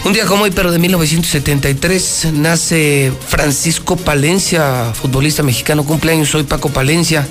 [0.08, 6.70] Un día como hoy, pero de 1973, nace Francisco Palencia, futbolista mexicano, cumpleaños hoy Paco
[6.70, 7.28] Palencia.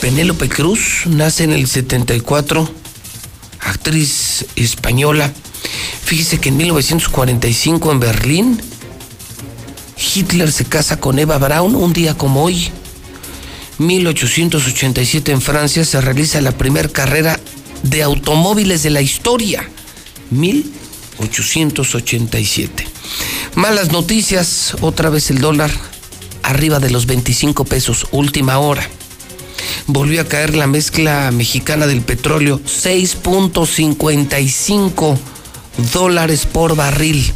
[0.00, 2.70] Penélope Cruz nace en el 74,
[3.58, 5.32] actriz española.
[6.04, 8.62] Fíjese que en 1945 en Berlín,
[10.14, 12.70] Hitler se casa con Eva Braun un día como hoy.
[13.78, 17.40] 1887 en Francia se realiza la primera carrera
[17.82, 19.68] de automóviles de la historia.
[20.30, 20.77] 1887.
[23.54, 25.70] Malas noticias, otra vez el dólar
[26.42, 28.90] arriba de los 25 pesos, última hora.
[29.86, 35.16] Volvió a caer la mezcla mexicana del petróleo, 6.55
[35.92, 37.32] dólares por barril.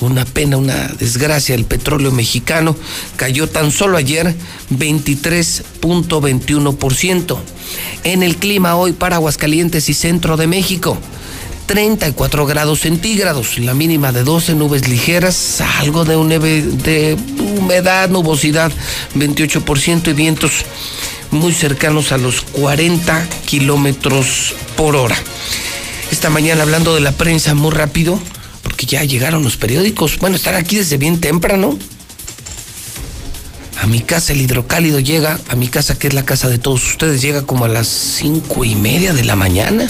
[0.00, 1.54] Una pena, una desgracia.
[1.54, 2.74] El petróleo mexicano
[3.16, 4.34] cayó tan solo ayer
[4.70, 7.38] 23.21%.
[8.04, 10.96] En el clima hoy para Aguascalientes y centro de México.
[11.70, 18.72] 34 grados centígrados, la mínima de 12 nubes ligeras, algo de, un de humedad, nubosidad,
[19.14, 20.64] 28% y vientos
[21.30, 25.14] muy cercanos a los 40 kilómetros por hora.
[26.10, 28.18] Esta mañana hablando de la prensa muy rápido,
[28.64, 31.78] porque ya llegaron los periódicos, bueno, están aquí desde bien temprano.
[33.80, 36.84] A mi casa el hidrocálido llega, a mi casa que es la casa de todos
[36.84, 39.88] ustedes, llega como a las cinco y media de la mañana.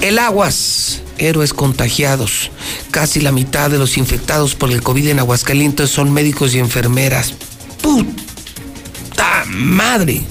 [0.00, 2.50] El Aguas, héroes contagiados.
[2.92, 7.34] Casi la mitad de los infectados por el COVID en Aguascalientes son médicos y enfermeras.
[7.82, 10.22] ¡Puta madre!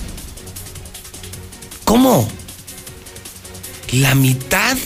[1.84, 2.30] ¿Cómo?
[3.92, 4.78] La mitad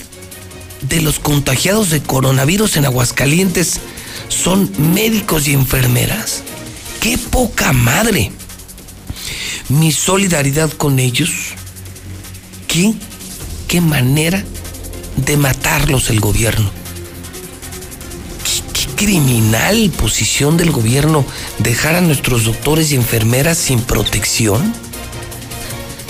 [0.82, 3.80] de los contagiados de coronavirus en Aguascalientes
[4.30, 6.41] son médicos y enfermeras.
[7.02, 8.32] ¡Qué poca madre!
[9.70, 11.30] Mi solidaridad con ellos.
[12.68, 12.94] ¿Qué?
[13.68, 14.44] ¿Qué manera
[15.26, 16.72] de matarlos el gobierno.
[18.73, 21.26] ¿Qué, criminal posición del gobierno
[21.57, 24.73] dejar a nuestros doctores y enfermeras sin protección.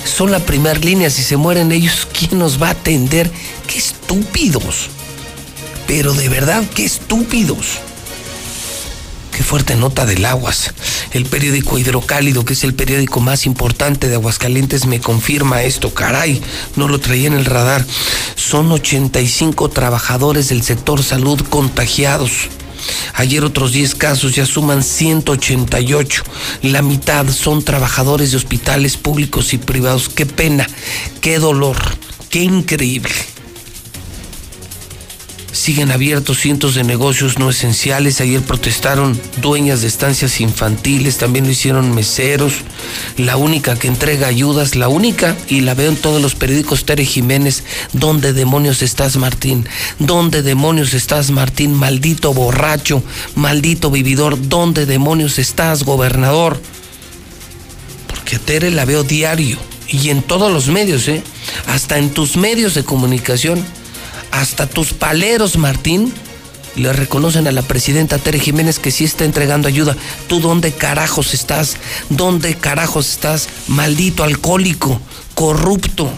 [0.03, 3.31] Son la primera línea, si se mueren ellos, ¿quién nos va a atender?
[3.65, 4.89] ¡Qué estúpidos!
[5.87, 7.79] Pero de verdad, qué estúpidos.
[9.31, 10.73] Qué fuerte nota del Aguas.
[11.11, 15.93] El periódico Hidrocálido, que es el periódico más importante de Aguascalientes, me confirma esto.
[15.93, 16.41] Caray,
[16.75, 17.85] no lo traía en el radar.
[18.35, 22.49] Son 85 trabajadores del sector salud contagiados.
[23.13, 26.23] Ayer otros 10 casos ya suman 188.
[26.63, 30.09] La mitad son trabajadores de hospitales públicos y privados.
[30.09, 30.67] Qué pena,
[31.21, 31.77] qué dolor,
[32.29, 33.13] qué increíble.
[35.51, 38.21] Siguen abiertos cientos de negocios no esenciales.
[38.21, 42.61] Ayer protestaron dueñas de estancias infantiles, también lo hicieron meseros.
[43.17, 47.05] La única que entrega ayudas, la única, y la veo en todos los periódicos, Tere
[47.05, 47.63] Jiménez.
[47.91, 49.67] ¿Dónde demonios estás, Martín?
[49.99, 51.73] ¿Dónde demonios estás, Martín?
[51.73, 53.03] Maldito borracho,
[53.35, 54.37] maldito vividor.
[54.47, 56.61] ¿Dónde demonios estás, gobernador?
[58.07, 59.57] Porque a Tere la veo diario
[59.89, 61.21] y en todos los medios, ¿eh?
[61.67, 63.61] Hasta en tus medios de comunicación
[64.31, 66.13] hasta tus paleros, Martín,
[66.75, 69.95] le reconocen a la presidenta Tere Jiménez que sí está entregando ayuda.
[70.27, 71.77] ¿Tú dónde carajos estás?
[72.09, 73.49] ¿Dónde carajos estás?
[73.67, 74.99] Maldito alcohólico,
[75.35, 76.09] corrupto,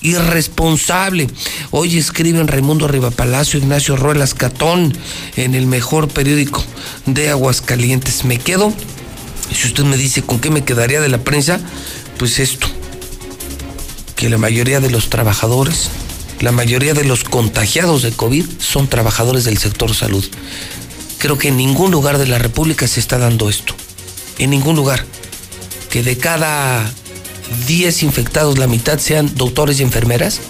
[0.00, 1.28] irresponsable.
[1.70, 4.96] Hoy escriben Raimundo Rivapalacio, Ignacio Ruelas Catón
[5.36, 6.64] en el mejor periódico
[7.06, 8.24] de Aguascalientes.
[8.24, 8.72] Me quedo,
[9.54, 11.60] si usted me dice con qué me quedaría de la prensa,
[12.18, 12.66] pues esto,
[14.16, 15.90] que la mayoría de los trabajadores
[16.40, 20.24] la mayoría de los contagiados de COVID son trabajadores del sector salud.
[21.18, 23.74] Creo que en ningún lugar de la República se está dando esto.
[24.38, 25.04] En ningún lugar.
[25.90, 26.90] Que de cada
[27.66, 30.40] 10 infectados la mitad sean doctores y enfermeras.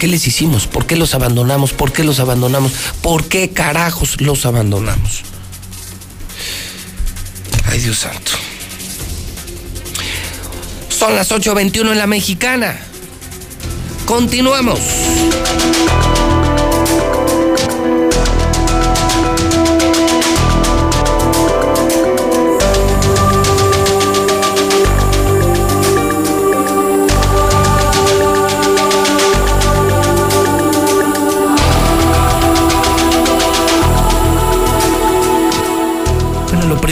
[0.00, 0.66] ¿Qué les hicimos?
[0.66, 1.72] ¿Por qué los abandonamos?
[1.72, 2.72] ¿Por qué los abandonamos?
[3.00, 5.22] ¿Por qué carajos los abandonamos?
[7.66, 8.32] Ay, Dios santo.
[10.88, 12.80] Son las 8.21 en la mexicana.
[14.06, 14.80] Continuamos.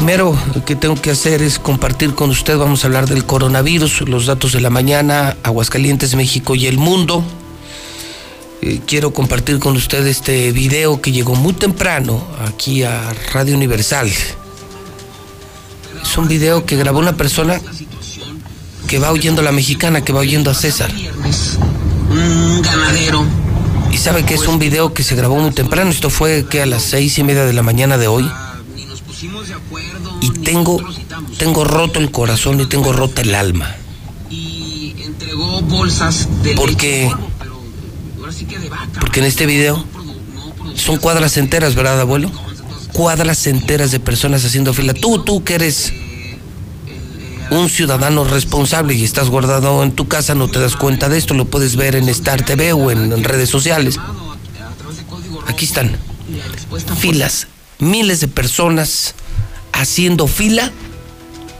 [0.05, 0.37] Primero
[0.67, 4.53] que tengo que hacer es compartir con usted, vamos a hablar del coronavirus, los datos
[4.53, 7.25] de la mañana, Aguascalientes, México y el mundo.
[8.61, 14.13] Eh, quiero compartir con usted este video que llegó muy temprano aquí a Radio Universal.
[16.03, 17.59] Es un video que grabó una persona
[18.87, 20.93] que va oyendo a la mexicana, que va oyendo a César.
[22.11, 23.25] Un ganadero.
[23.91, 25.91] Y sabe que es un video que se grabó muy temprano.
[25.91, 28.31] Esto fue que a las seis y media de la mañana de hoy.
[30.25, 30.83] Y tengo,
[31.37, 33.77] tengo roto el corazón y tengo rota el alma.
[34.31, 37.13] Y entregó bolsas de Porque,
[39.01, 39.85] porque en este video
[40.75, 42.31] son cuadras enteras, ¿verdad, abuelo?
[42.95, 44.95] Cuadras enteras de personas haciendo fila.
[44.95, 45.93] Tú, tú que eres
[47.51, 51.35] un ciudadano responsable y estás guardado en tu casa, no te das cuenta de esto,
[51.35, 54.01] lo puedes ver en Star TV o en, en redes sociales.
[55.47, 55.99] Aquí están.
[56.99, 57.47] Filas,
[57.79, 59.15] miles de personas
[59.75, 60.73] haciendo fila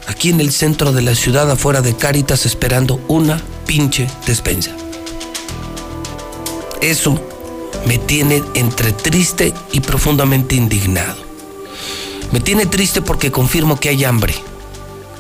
[0.07, 4.71] aquí en el centro de la ciudad, afuera de Cáritas, esperando una pinche despensa.
[6.81, 7.21] Eso
[7.87, 11.23] me tiene entre triste y profundamente indignado.
[12.31, 14.35] Me tiene triste porque confirmo que hay hambre.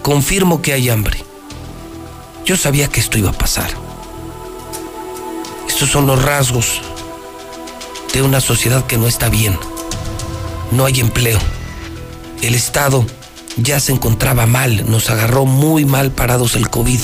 [0.02, 1.24] Confirmo que hay hambre.
[2.44, 3.70] Yo sabía que esto iba a pasar.
[5.68, 6.80] Estos son los rasgos
[8.12, 9.58] de una sociedad que no está bien.
[10.70, 11.38] No hay empleo.
[12.44, 13.06] El Estado
[13.56, 17.00] ya se encontraba mal, nos agarró muy mal parados el COVID.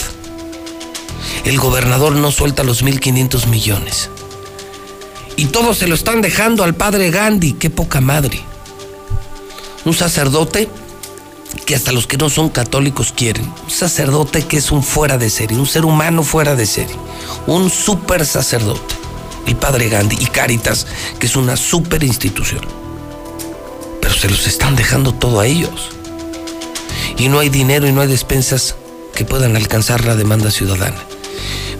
[1.46, 4.10] El gobernador no suelta los 1.500 millones.
[5.36, 8.42] Y todos se lo están dejando al padre Gandhi, qué poca madre.
[9.86, 10.68] Un sacerdote
[11.64, 13.50] que hasta los que no son católicos quieren.
[13.64, 16.96] Un sacerdote que es un fuera de serie, un ser humano fuera de serie.
[17.46, 18.94] Un super sacerdote.
[19.46, 20.86] El padre Gandhi y Caritas,
[21.18, 22.60] que es una super institución.
[24.20, 25.88] Se los están dejando todo a ellos.
[27.16, 28.74] Y no hay dinero y no hay despensas
[29.14, 31.02] que puedan alcanzar la demanda ciudadana.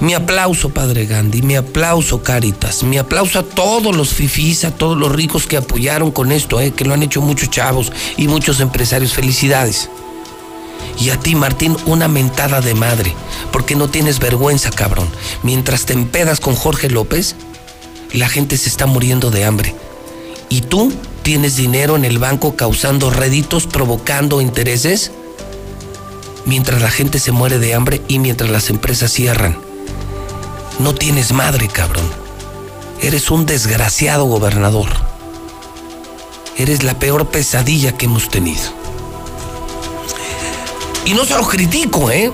[0.01, 4.97] Mi aplauso, Padre Gandhi, mi aplauso, Caritas, mi aplauso a todos los fifís, a todos
[4.97, 8.61] los ricos que apoyaron con esto, eh, que lo han hecho muchos chavos y muchos
[8.61, 9.13] empresarios.
[9.13, 9.91] Felicidades.
[10.99, 13.13] Y a ti, Martín, una mentada de madre,
[13.53, 15.11] porque no tienes vergüenza, cabrón.
[15.43, 17.37] Mientras te empedas con Jorge López,
[18.15, 19.75] la gente se está muriendo de hambre.
[20.49, 20.91] Y tú
[21.23, 25.13] tienes dinero en el banco causando réditos, provocando intereses,
[26.45, 29.59] mientras la gente se muere de hambre y mientras las empresas cierran.
[30.79, 32.09] No tienes madre, cabrón.
[33.03, 34.89] Eres un desgraciado gobernador.
[36.57, 38.63] Eres la peor pesadilla que hemos tenido.
[41.05, 42.33] Y no se lo critico, ¿eh?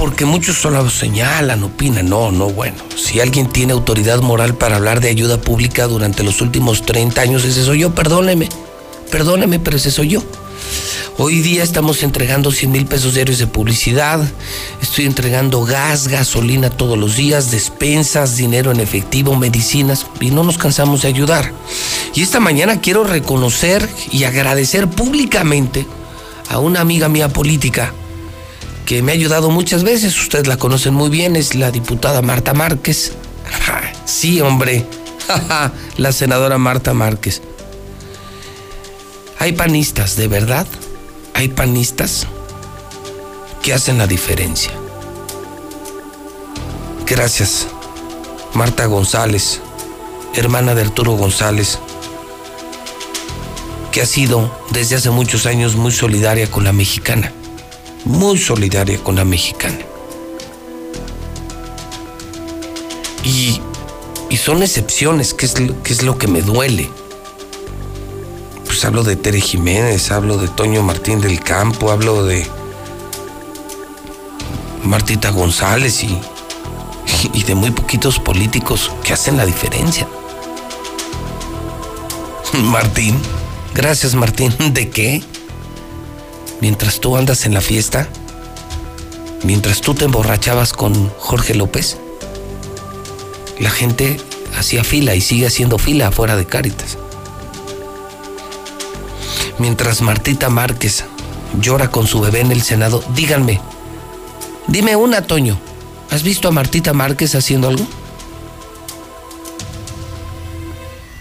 [0.00, 2.08] Porque muchos solo señalan, opinan.
[2.08, 2.76] No, no, bueno.
[2.96, 7.44] Si alguien tiene autoridad moral para hablar de ayuda pública durante los últimos 30 años,
[7.44, 8.48] ese soy yo, perdóneme.
[9.10, 10.22] Perdóneme, pero ese soy yo.
[11.18, 14.26] Hoy día estamos entregando 100 mil pesos diarios de publicidad,
[14.80, 20.56] estoy entregando gas, gasolina todos los días, despensas, dinero en efectivo, medicinas y no nos
[20.56, 21.52] cansamos de ayudar.
[22.14, 25.84] Y esta mañana quiero reconocer y agradecer públicamente
[26.48, 27.92] a una amiga mía política
[28.86, 32.54] que me ha ayudado muchas veces, ustedes la conocen muy bien, es la diputada Marta
[32.54, 33.12] Márquez.
[34.04, 34.84] Sí, hombre,
[35.96, 37.42] la senadora Marta Márquez.
[39.38, 40.66] Hay panistas, de verdad,
[41.32, 42.26] hay panistas
[43.62, 44.72] que hacen la diferencia.
[47.06, 47.66] Gracias,
[48.54, 49.60] Marta González,
[50.34, 51.78] hermana de Arturo González,
[53.92, 57.32] que ha sido desde hace muchos años muy solidaria con la mexicana,
[58.04, 59.78] muy solidaria con la mexicana.
[63.24, 63.60] Y,
[64.28, 66.90] y son excepciones, que es, que es lo que me duele.
[68.64, 72.46] Pues hablo de Tere Jiménez, hablo de Toño Martín del Campo, hablo de
[74.84, 76.18] Martita González y,
[77.34, 80.08] y de muy poquitos políticos que hacen la diferencia.
[82.54, 83.20] Martín,
[83.74, 84.54] gracias Martín.
[84.72, 85.22] ¿De qué?
[86.60, 88.08] Mientras tú andas en la fiesta,
[89.44, 91.96] mientras tú te emborrachabas con Jorge López,
[93.58, 94.20] la gente
[94.58, 96.98] hacía fila y sigue haciendo fila afuera de Cáritas.
[99.58, 101.04] Mientras Martita Márquez
[101.60, 103.60] llora con su bebé en el Senado, díganme,
[104.66, 105.58] dime una, Toño,
[106.10, 107.86] ¿has visto a Martita Márquez haciendo algo?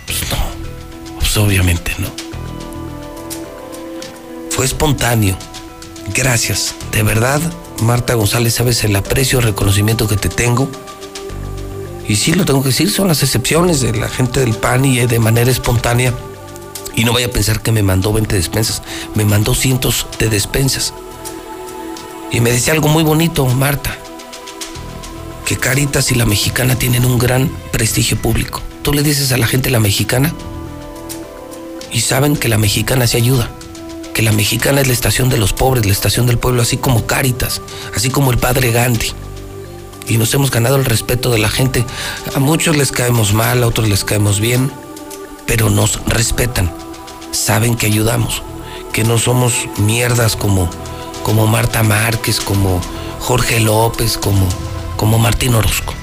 [0.05, 2.28] Pues no, pues obviamente no.
[4.63, 5.37] Espontáneo.
[6.13, 7.41] Gracias, de verdad,
[7.81, 10.69] Marta González, sabes el aprecio, el reconocimiento que te tengo.
[12.07, 15.05] Y sí, lo tengo que decir, son las excepciones de la gente del PAN y
[15.05, 16.13] de manera espontánea.
[16.95, 18.81] Y no vaya a pensar que me mandó 20 despensas,
[19.15, 20.93] me mandó cientos de despensas.
[22.31, 23.95] Y me decía algo muy bonito, Marta,
[25.45, 28.61] que Caritas y la mexicana tienen un gran prestigio público.
[28.81, 30.33] Tú le dices a la gente la mexicana
[31.91, 33.51] y saben que la mexicana se ayuda,
[34.19, 37.05] que la mexicana es la estación de los pobres, la estación del pueblo, así como
[37.05, 37.61] Caritas,
[37.95, 39.13] así como el padre Gandhi.
[40.09, 41.85] Y nos hemos ganado el respeto de la gente.
[42.35, 44.73] A muchos les caemos mal, a otros les caemos bien,
[45.45, 46.69] pero nos respetan.
[47.31, 48.43] Saben que ayudamos,
[48.91, 50.69] que no somos mierdas como,
[51.23, 52.81] como Marta Márquez, como
[53.21, 54.45] Jorge López, como,
[54.97, 55.93] como Martín Orozco.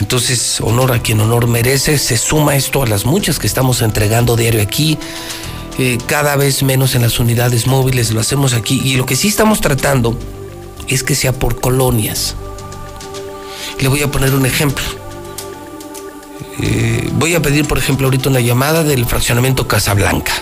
[0.00, 4.34] Entonces, honor a quien honor merece, se suma esto a las muchas que estamos entregando
[4.34, 4.98] diario aquí,
[5.78, 9.28] eh, cada vez menos en las unidades móviles, lo hacemos aquí, y lo que sí
[9.28, 10.16] estamos tratando
[10.88, 12.34] es que sea por colonias.
[13.80, 14.84] Le voy a poner un ejemplo.
[16.60, 20.32] Eh, voy a pedir, por ejemplo, ahorita una llamada del fraccionamiento Casablanca.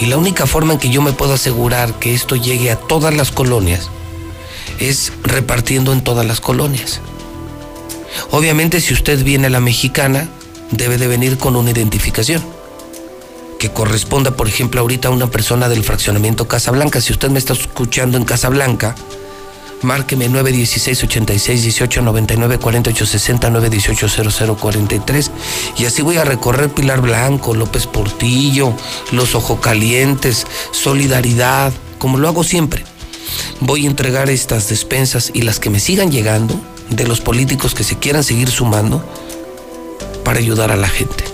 [0.00, 3.14] Y la única forma en que yo me puedo asegurar que esto llegue a todas
[3.14, 3.90] las colonias
[4.80, 7.00] es repartiendo en todas las colonias.
[8.30, 10.28] Obviamente, si usted viene a la mexicana,
[10.70, 12.53] debe de venir con una identificación
[13.64, 17.00] que corresponda, por ejemplo, ahorita a una persona del fraccionamiento Casablanca.
[17.00, 18.94] Si usted me está escuchando en Casablanca,
[19.80, 25.30] márqueme 916 86 18 99 48 60 918 00 43
[25.78, 28.74] y así voy a recorrer Pilar Blanco, López Portillo,
[29.12, 32.84] Los Ojo Calientes, Solidaridad, como lo hago siempre.
[33.60, 36.54] Voy a entregar estas despensas y las que me sigan llegando
[36.90, 39.02] de los políticos que se quieran seguir sumando
[40.22, 41.33] para ayudar a la gente.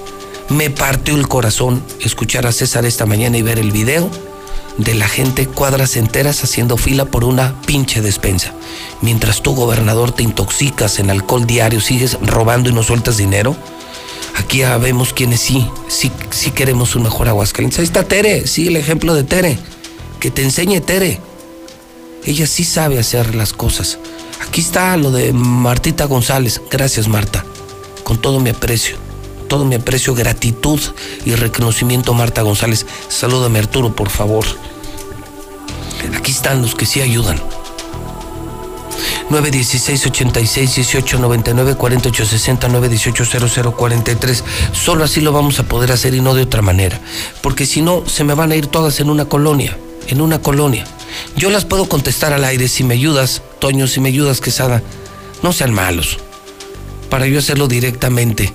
[0.50, 4.10] Me partió el corazón escuchar a César esta mañana y ver el video
[4.78, 8.52] de la gente cuadras enteras haciendo fila por una pinche despensa.
[9.00, 13.56] Mientras tú, gobernador, te intoxicas en alcohol diario, sigues robando y no sueltas dinero.
[14.36, 17.78] Aquí vemos quienes sí, sí, sí queremos un mejor Aguascalientes.
[17.78, 19.56] Ahí está Tere, sigue el ejemplo de Tere.
[20.18, 21.20] Que te enseñe Tere.
[22.24, 23.98] Ella sí sabe hacer las cosas.
[24.46, 26.60] Aquí está lo de Martita González.
[26.70, 27.44] Gracias, Marta.
[28.02, 29.09] Con todo mi aprecio.
[29.50, 30.78] Todo mi aprecio, gratitud
[31.24, 32.86] y reconocimiento, Marta González.
[33.08, 34.44] Salúdame, Arturo, por favor.
[36.16, 37.36] Aquí están los que sí ayudan.
[39.28, 44.44] 916 86 18 99 48 60 918 00 43.
[44.70, 47.00] Solo así lo vamos a poder hacer y no de otra manera.
[47.42, 49.76] Porque si no, se me van a ir todas en una colonia.
[50.06, 50.84] En una colonia.
[51.34, 54.80] Yo las puedo contestar al aire si me ayudas, Toño, si me ayudas, Quesada.
[55.42, 56.18] No sean malos.
[57.08, 58.52] Para yo hacerlo directamente.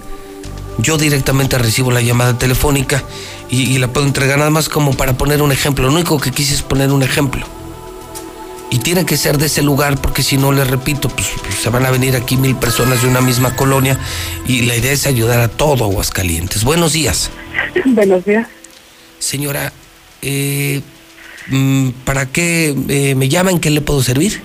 [0.77, 3.03] Yo directamente recibo la llamada telefónica
[3.49, 5.87] y, y la puedo entregar nada más como para poner un ejemplo.
[5.87, 7.45] Lo único que quise es poner un ejemplo.
[8.75, 11.69] Y tiene que ser de ese lugar porque si no, les repito, pues, pues, se
[11.69, 13.97] van a venir aquí mil personas de una misma colonia
[14.47, 16.63] y la idea es ayudar a todo Aguascalientes.
[16.63, 17.31] Buenos días.
[17.85, 18.47] Buenos días.
[19.19, 19.71] Señora,
[20.21, 20.81] eh,
[21.47, 23.59] mm, ¿para qué eh, me llaman?
[23.59, 24.41] ¿Qué le puedo servir?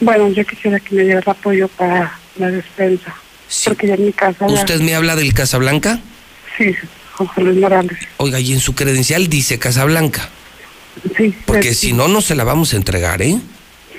[0.00, 3.14] Bueno, yo quisiera que me diera apoyo para la despensa.
[3.64, 4.46] Porque ya en mi casa.
[4.46, 6.00] ya- ¿Usted me habla del Casablanca?
[6.56, 6.74] Sí,
[7.14, 7.96] José Luis Morales.
[8.18, 10.28] Oiga, y en su credencial dice Casablanca.
[11.16, 11.34] Sí.
[11.46, 13.38] Porque si no, no se la vamos a entregar, ¿eh?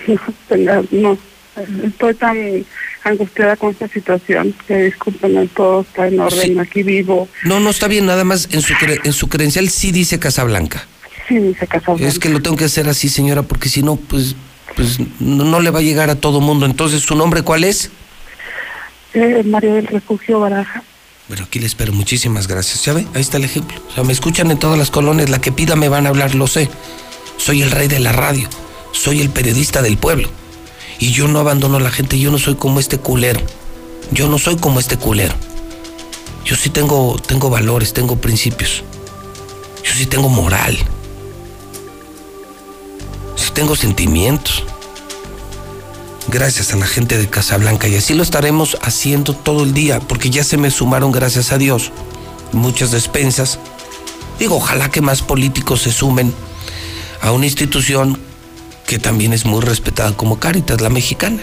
[0.50, 1.18] Tenga- No,
[1.86, 2.66] estoy tan
[3.04, 6.60] angustiada con esta situación que discúlpenme, todo está en orden.
[6.60, 7.28] Aquí vivo.
[7.44, 10.86] No, no está bien, nada más en su, cre- en su credencial sí dice Casablanca.
[11.28, 12.08] Sí, dice Casablanca.
[12.08, 14.36] Es que lo tengo que hacer así, señora, porque si no, pues,
[14.76, 16.66] pues no, no le va a llegar a todo mundo.
[16.66, 17.92] Entonces, ¿su nombre cuál es?
[19.14, 20.84] Eh, María del Refugio Baraja.
[21.28, 21.94] Bueno, aquí le espero.
[21.94, 22.84] Muchísimas gracias.
[22.86, 23.08] ¿Ya ve?
[23.14, 23.80] Ahí está el ejemplo.
[23.90, 25.30] O sea, me escuchan en todas las colonias.
[25.30, 26.70] La que pida me van a hablar, lo sé.
[27.38, 28.48] Soy el rey de la radio.
[28.92, 30.30] Soy el periodista del pueblo.
[31.00, 32.20] Y yo no abandono a la gente.
[32.20, 33.42] Yo no soy como este culero.
[34.12, 35.36] Yo no soy como este culero.
[36.46, 38.84] Yo sí tengo, tengo valores, tengo principios.
[39.84, 40.78] Yo sí tengo moral.
[43.36, 44.64] Sí tengo sentimientos.
[46.32, 47.88] Gracias a la gente de Casablanca.
[47.88, 51.58] Y así lo estaremos haciendo todo el día, porque ya se me sumaron, gracias a
[51.58, 51.92] Dios,
[52.52, 53.58] muchas despensas.
[54.38, 56.32] Digo, ojalá que más políticos se sumen
[57.22, 58.20] a una institución
[58.86, 61.42] que también es muy respetada como Caritas, la mexicana.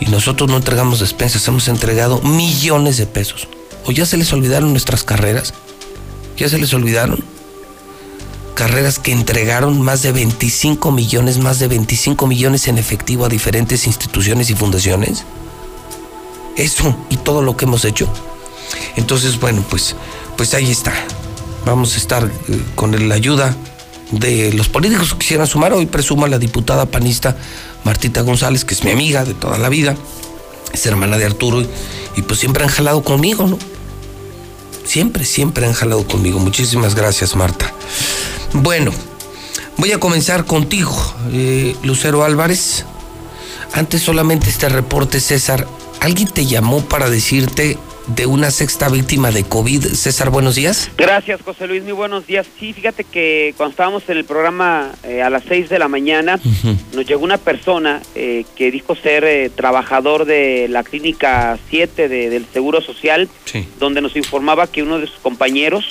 [0.00, 3.46] Y nosotros no entregamos despensas, hemos entregado millones de pesos.
[3.84, 5.52] ¿O ya se les olvidaron nuestras carreras?
[6.38, 7.22] ¿Ya se les olvidaron?
[8.54, 13.86] Carreras que entregaron más de 25 millones, más de 25 millones en efectivo a diferentes
[13.86, 15.24] instituciones y fundaciones.
[16.56, 18.08] Eso y todo lo que hemos hecho.
[18.96, 19.96] Entonces, bueno, pues,
[20.36, 20.92] pues ahí está.
[21.66, 23.56] Vamos a estar eh, con la ayuda
[24.12, 25.72] de los políticos que quisieran sumar.
[25.72, 27.36] Hoy presumo a la diputada panista
[27.82, 29.96] Martita González, que es mi amiga de toda la vida,
[30.72, 31.68] es hermana de Arturo, y,
[32.16, 33.58] y pues siempre han jalado conmigo, ¿no?
[34.84, 36.38] Siempre, siempre han jalado conmigo.
[36.38, 37.72] Muchísimas gracias, Marta.
[38.52, 38.92] Bueno,
[39.76, 40.94] voy a comenzar contigo,
[41.32, 42.84] eh, Lucero Álvarez.
[43.72, 45.66] Antes solamente este reporte, César.
[46.00, 49.84] ¿Alguien te llamó para decirte de una sexta víctima de COVID?
[49.86, 50.90] César, buenos días.
[50.98, 51.82] Gracias, José Luis.
[51.82, 52.46] Muy buenos días.
[52.60, 56.38] Sí, fíjate que cuando estábamos en el programa eh, a las 6 de la mañana,
[56.92, 62.28] nos llegó una persona eh, que dijo ser eh, trabajador de la clínica 7 de-
[62.30, 63.28] del Seguro Social,
[63.78, 65.84] donde nos informaba que uno de sus compañeros,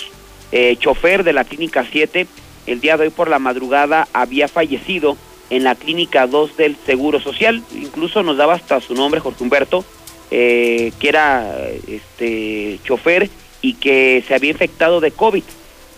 [0.52, 2.28] eh, chofer de la clínica 7,
[2.68, 5.18] el día de hoy por la madrugada había fallecido
[5.50, 7.62] en la clínica 2 del Seguro Social.
[7.76, 9.84] Incluso nos daba hasta su nombre, Jorge Humberto,
[10.36, 11.56] eh, que era
[11.88, 13.30] este chofer
[13.62, 15.44] y que se había infectado de COVID,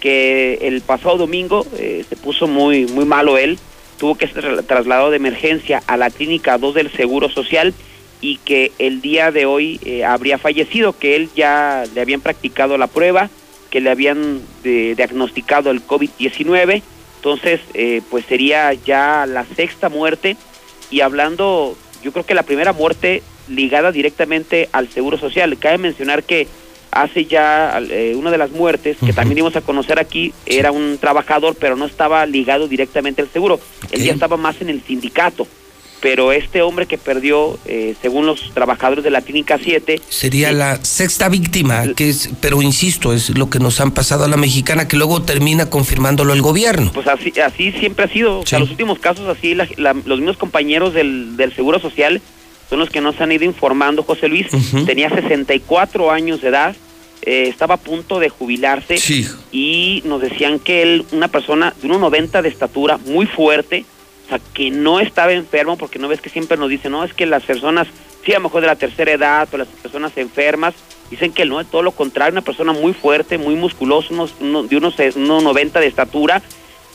[0.01, 3.57] que el pasado domingo eh, se puso muy, muy malo él,
[3.97, 7.73] tuvo que ser tra- trasladado de emergencia a la clínica 2 del Seguro Social
[8.19, 12.77] y que el día de hoy eh, habría fallecido, que él ya le habían practicado
[12.77, 13.29] la prueba,
[13.69, 16.81] que le habían eh, diagnosticado el COVID-19,
[17.17, 20.35] entonces eh, pues sería ya la sexta muerte
[20.91, 25.57] y hablando, yo creo que la primera muerte ligada directamente al Seguro Social.
[25.57, 26.47] Cabe mencionar que
[26.91, 30.97] hace ya eh, una de las muertes que también dimos a conocer aquí era un
[30.99, 33.59] trabajador, pero no estaba ligado directamente al seguro.
[33.91, 35.47] Él ya estaba más en el sindicato.
[36.01, 40.77] Pero este hombre que perdió, eh, según los trabajadores de la Clínica 7, Sería la
[40.85, 44.87] sexta víctima, que es, pero insisto, es lo que nos han pasado a la mexicana,
[44.87, 46.91] que luego termina confirmándolo el gobierno.
[46.93, 48.41] pues así, así siempre ha sido.
[48.41, 52.21] O sea, los últimos casos así, la- la- los mismos compañeros del, del Seguro Social
[52.69, 54.03] son los que nos han ido informando.
[54.03, 54.47] José Luis
[54.85, 56.75] tenía 64 años de edad,
[57.21, 58.97] eh, estaba a punto de jubilarse
[59.51, 63.85] y nos decían que él, una persona de 1,90 de estatura, muy fuerte,
[64.25, 67.13] o sea, que no estaba enfermo, porque no ves que siempre nos dicen, no, es
[67.13, 67.87] que las personas,
[68.25, 70.73] sí, a lo mejor de la tercera edad o las personas enfermas,
[71.11, 74.63] dicen que no, es todo lo contrario, una persona muy fuerte, muy musculosa, unos, uno-
[74.63, 76.41] de unos, eh, 1,90 de estatura,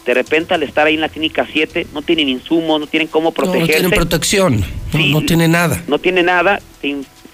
[0.07, 3.25] de repente al estar ahí en la clínica 7, no tienen insumos, no tienen cómo
[3.25, 5.83] No, no protegerse tienen protección, no, no tiene nada.
[5.87, 6.61] no tiene nada,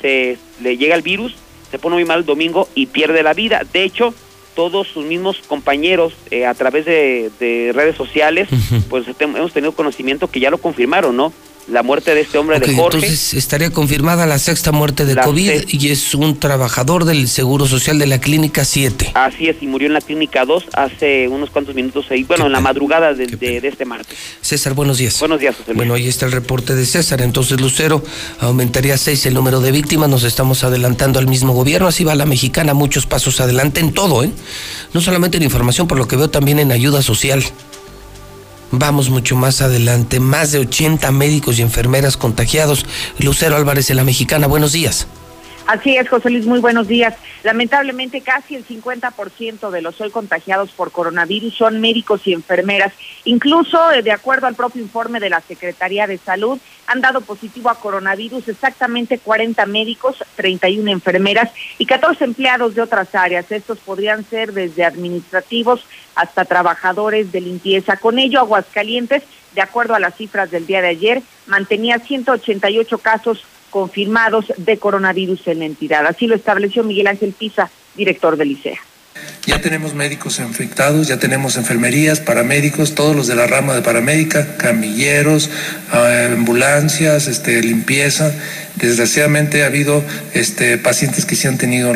[0.01, 1.35] se, le llega el virus,
[1.71, 3.63] se pone muy mal el domingo y pierde la vida.
[3.73, 4.15] De hecho,
[4.55, 8.49] todos sus mismos compañeros eh, a través de, de redes sociales,
[8.89, 11.33] pues hemos tenido conocimiento que ya lo confirmaron, ¿no?
[11.69, 12.99] La muerte de este hombre de Jorge.
[12.99, 17.67] entonces estaría confirmada la sexta muerte de La COVID y es un trabajador del Seguro
[17.67, 19.11] Social de la Clínica 7.
[19.15, 22.53] Así es, y murió en la clínica 2 hace unos cuantos minutos ahí, bueno, en
[22.53, 24.17] la madrugada de, de- de este martes.
[24.41, 25.19] César, buenos días.
[25.19, 25.77] Buenos días, José Luis.
[25.79, 27.21] Bueno, ahí está el reporte de César.
[27.21, 28.01] Entonces, Lucero,
[28.39, 30.09] aumentaría a seis el número de víctimas.
[30.09, 31.89] Nos estamos adelantando al mismo gobierno.
[31.89, 34.31] Así va la mexicana, muchos pasos adelante en todo, ¿eh?
[34.95, 37.43] No solamente en información, por lo que veo también en ayuda social.
[38.73, 40.21] Vamos mucho más adelante.
[40.21, 42.87] Más de 80 médicos y enfermeras contagiados.
[43.19, 45.07] Lucero Álvarez de la Mexicana, buenos días.
[45.67, 47.15] Así es, José Luis, muy buenos días.
[47.43, 52.93] Lamentablemente, casi el 50% de los hoy contagiados por coronavirus son médicos y enfermeras.
[53.25, 57.69] Incluso, eh, de acuerdo al propio informe de la Secretaría de Salud, han dado positivo
[57.69, 63.51] a coronavirus exactamente 40 médicos, 31 enfermeras y 14 empleados de otras áreas.
[63.51, 65.85] Estos podrían ser desde administrativos
[66.15, 67.97] hasta trabajadores de limpieza.
[67.97, 69.25] Con ello, Aguascalientes,
[69.57, 73.45] de acuerdo a las cifras del día de ayer, mantenía 188 casos
[73.77, 76.07] confirmados de coronavirus en la entidad.
[76.07, 78.79] Así lo estableció Miguel Ángel Pisa, director del ICEA.
[79.45, 84.57] Ya tenemos médicos infectados, ya tenemos enfermerías, paramédicos, todos los de la rama de paramédica,
[84.57, 85.51] camilleros,
[85.93, 88.33] eh, ambulancias, este, limpieza.
[88.77, 91.93] Desgraciadamente ha habido este, pacientes que sí han tenido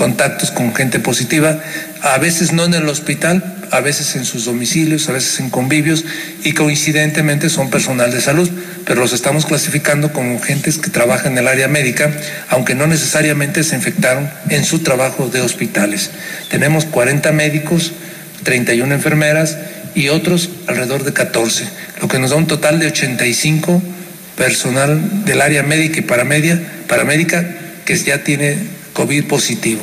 [0.00, 1.60] contactos con gente positiva,
[2.00, 6.06] a veces no en el hospital, a veces en sus domicilios, a veces en convivios
[6.42, 8.48] y coincidentemente son personal de salud,
[8.86, 12.10] pero los estamos clasificando como gentes que trabajan en el área médica,
[12.48, 16.10] aunque no necesariamente se infectaron en su trabajo de hospitales.
[16.48, 17.92] Tenemos 40 médicos,
[18.44, 19.58] 31 enfermeras
[19.94, 21.68] y otros alrededor de 14,
[22.00, 23.82] lo que nos da un total de 85
[24.34, 26.58] personal del área médica y paramedia,
[26.88, 27.46] paramédica
[27.84, 29.82] que ya tiene COVID positivo.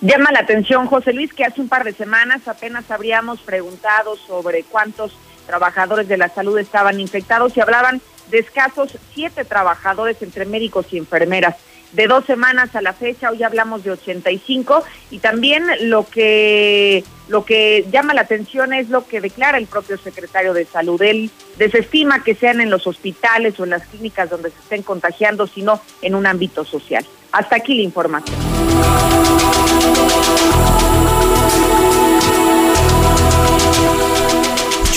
[0.00, 4.62] Llama la atención, José Luis, que hace un par de semanas apenas habríamos preguntado sobre
[4.62, 5.16] cuántos
[5.46, 8.00] trabajadores de la salud estaban infectados y hablaban
[8.30, 11.56] de escasos siete trabajadores entre médicos y enfermeras.
[11.92, 17.44] De dos semanas a la fecha, hoy hablamos de 85 y también lo que lo
[17.44, 21.00] que llama la atención es lo que declara el propio secretario de salud.
[21.02, 25.46] Él desestima que sean en los hospitales o en las clínicas donde se estén contagiando,
[25.46, 27.06] sino en un ámbito social.
[27.32, 28.36] Hasta aquí la información.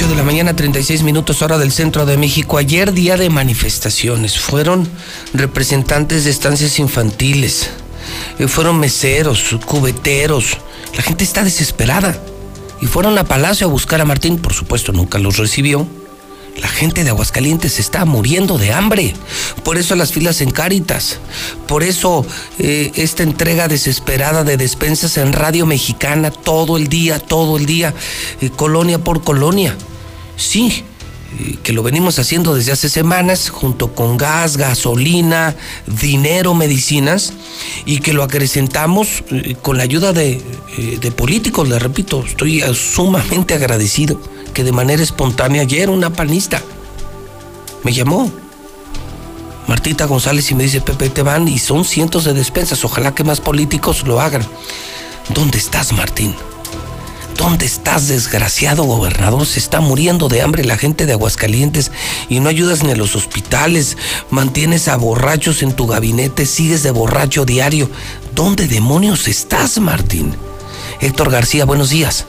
[0.02, 2.58] 8 de la mañana, 36 minutos hora del centro de México.
[2.58, 4.40] Ayer día de manifestaciones.
[4.40, 4.90] Fueron
[5.32, 7.70] representantes de estancias infantiles.
[8.40, 10.58] eh, Fueron meseros, cubeteros.
[10.96, 12.20] La gente está desesperada.
[12.82, 14.40] Y fueron a Palacio a buscar a Martín.
[14.40, 15.86] Por supuesto, nunca los recibió.
[16.60, 19.14] La gente de Aguascalientes está muriendo de hambre.
[19.64, 21.20] Por eso las filas en Cáritas.
[21.68, 22.26] Por eso
[22.60, 27.94] eh, esta entrega desesperada de despensas en Radio Mexicana todo el día, todo el día,
[28.42, 29.76] eh, colonia por colonia.
[30.36, 30.84] Sí,
[31.40, 35.56] eh, que lo venimos haciendo desde hace semanas, junto con gas, gasolina,
[35.88, 37.34] dinero, medicinas,
[37.86, 39.24] y que lo acrecentamos
[39.62, 40.42] con la ayuda de,
[41.00, 44.20] de políticos, le repito, estoy sumamente agradecido
[44.52, 46.62] que de manera espontánea ayer una panista
[47.84, 48.32] me llamó.
[49.68, 53.24] Martita González y me dice, Pepe, te van y son cientos de despensas, ojalá que
[53.24, 54.46] más políticos lo hagan.
[55.34, 56.36] ¿Dónde estás, Martín?
[57.38, 59.46] ¿Dónde estás, desgraciado gobernador?
[59.46, 61.92] Se está muriendo de hambre la gente de Aguascalientes
[62.30, 63.98] y no ayudas ni a los hospitales.
[64.30, 67.90] Mantienes a borrachos en tu gabinete, sigues de borracho diario.
[68.36, 70.36] ¿Dónde demonios estás, Martín?
[71.00, 72.26] Héctor García, buenos días.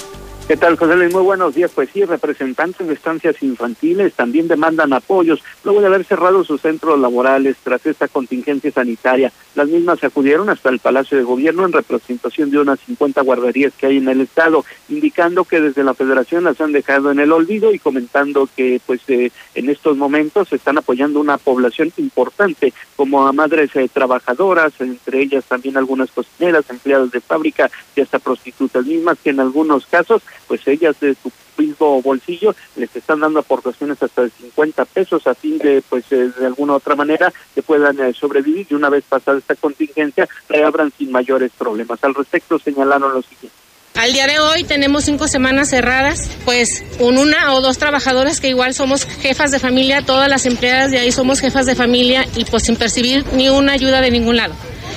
[0.49, 1.13] ¿Qué tal, José Luis?
[1.13, 1.71] Muy buenos días.
[1.73, 6.99] Pues sí, representantes de estancias infantiles también demandan apoyos luego de haber cerrado sus centros
[6.99, 9.33] laborales tras esta contingencia sanitaria.
[9.55, 13.87] Las mismas acudieron hasta el Palacio de Gobierno en representación de unas 50 guarderías que
[13.87, 17.73] hay en el Estado, indicando que desde la Federación las han dejado en el olvido
[17.73, 23.33] y comentando que pues eh, en estos momentos están apoyando una población importante como a
[23.33, 29.19] madres eh, trabajadoras, entre ellas también algunas cocineras, empleadas de fábrica y hasta prostitutas mismas
[29.23, 34.23] que en algunos casos pues ellas de su mismo bolsillo les están dando aportaciones hasta
[34.23, 38.13] de 50 pesos a fin de pues eh, de alguna otra manera que puedan eh,
[38.15, 42.03] sobrevivir y una vez pasada esta contingencia reabran sin mayores problemas.
[42.03, 43.63] Al respecto señalaron lo siguiente.
[43.95, 48.49] Al día de hoy tenemos cinco semanas cerradas, pues con una o dos trabajadoras que
[48.49, 52.47] igual somos jefas de familia, todas las empleadas de ahí somos jefas de familia y
[52.47, 54.55] pues sin percibir ni una ayuda de ningún lado.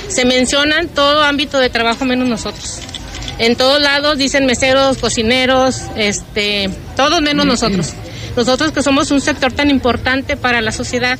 [0.08, 2.80] Se mencionan todo ámbito de trabajo menos nosotros.
[3.38, 7.94] En todos lados dicen meseros, cocineros, este, todos menos nosotros.
[8.36, 11.20] Nosotros que somos un sector tan importante para la sociedad.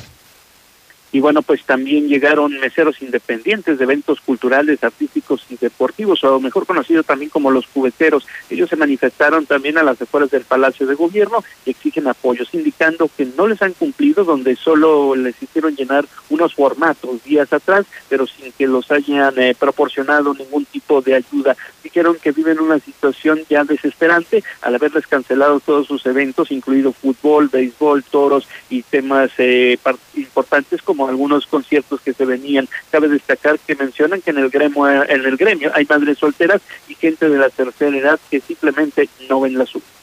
[1.12, 6.66] Y bueno, pues también llegaron meseros independientes de eventos culturales, artísticos y deportivos, o mejor
[6.66, 8.26] conocido también como los cubeteros.
[8.50, 13.08] Ellos se manifestaron también a las afueras del Palacio de Gobierno y exigen apoyos, indicando
[13.16, 18.26] que no les han cumplido, donde solo les hicieron llenar unos formatos días atrás, pero
[18.26, 21.56] sin que los hayan eh, proporcionado ningún tipo de ayuda.
[21.82, 27.48] Dijeron que viven una situación ya desesperante al haberles cancelado todos sus eventos, incluido fútbol,
[27.48, 29.78] béisbol, toros y temas eh,
[30.14, 32.68] importantes como algunos conciertos que se venían.
[32.90, 36.94] Cabe destacar que mencionan que en el gremio, en el gremio hay madres solteras y
[36.94, 39.95] gente de la tercera edad que simplemente no ven la suya.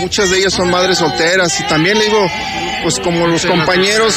[0.00, 2.30] Muchas de ellas son madres solteras y también le digo,
[2.82, 4.14] pues como los compañeros,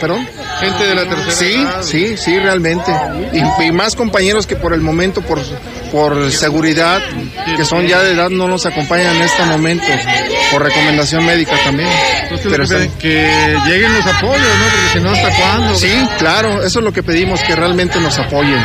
[0.00, 0.26] perdón.
[0.60, 1.82] Gente de la tercera Sí, edad.
[1.82, 2.90] sí, sí, realmente.
[3.32, 5.38] Y, y más compañeros que por el momento, por,
[5.92, 7.00] por seguridad,
[7.56, 9.84] que son ya de edad, no nos acompañan en este momento,
[10.50, 11.88] por recomendación médica también.
[12.24, 14.64] Entonces, Pero que, están- que lleguen los apoyos, ¿no?
[14.64, 15.74] Porque si no, ¿hasta cuándo?
[15.76, 18.60] Sí, claro, eso es lo que pedimos, que realmente nos apoyen.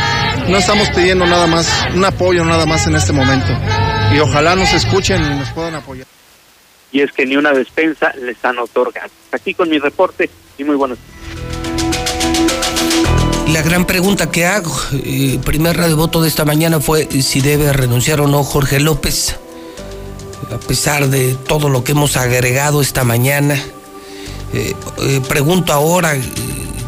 [0.47, 3.53] No estamos pidiendo nada más, un apoyo nada más en este momento.
[4.15, 6.07] Y ojalá nos escuchen y nos puedan apoyar.
[6.93, 9.09] Y es que ni una despensa les han otorgado.
[9.33, 10.99] Aquí con mi reporte y muy buenos
[13.47, 17.73] La gran pregunta que hago, eh, primer radio voto de esta mañana fue si debe
[17.73, 19.37] renunciar o no Jorge López.
[20.53, 23.61] A pesar de todo lo que hemos agregado esta mañana,
[24.53, 26.21] eh, eh, pregunto ahora eh,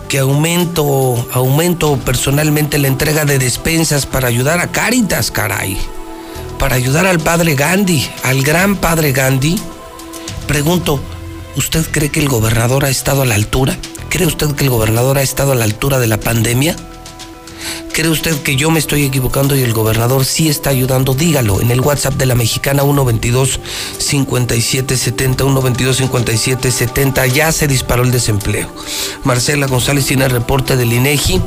[0.08, 5.78] que aumento, aumento personalmente la entrega de despensas para ayudar a Cáritas, caray.
[6.60, 9.60] Para ayudar al padre Gandhi, al gran padre Gandhi.
[10.48, 11.00] Pregunto,
[11.58, 13.78] ¿usted cree que el gobernador ha estado a la altura?
[14.10, 16.76] ¿Cree usted que el gobernador ha estado a la altura de la pandemia?
[17.94, 21.14] ¿Cree usted que yo me estoy equivocando y el gobernador sí está ayudando?
[21.14, 23.60] Dígalo en el WhatsApp de la mexicana 122
[23.98, 28.70] 5770 122 5770 ya se disparó el desempleo.
[29.24, 31.42] Marcela González tiene el reporte del INEGI,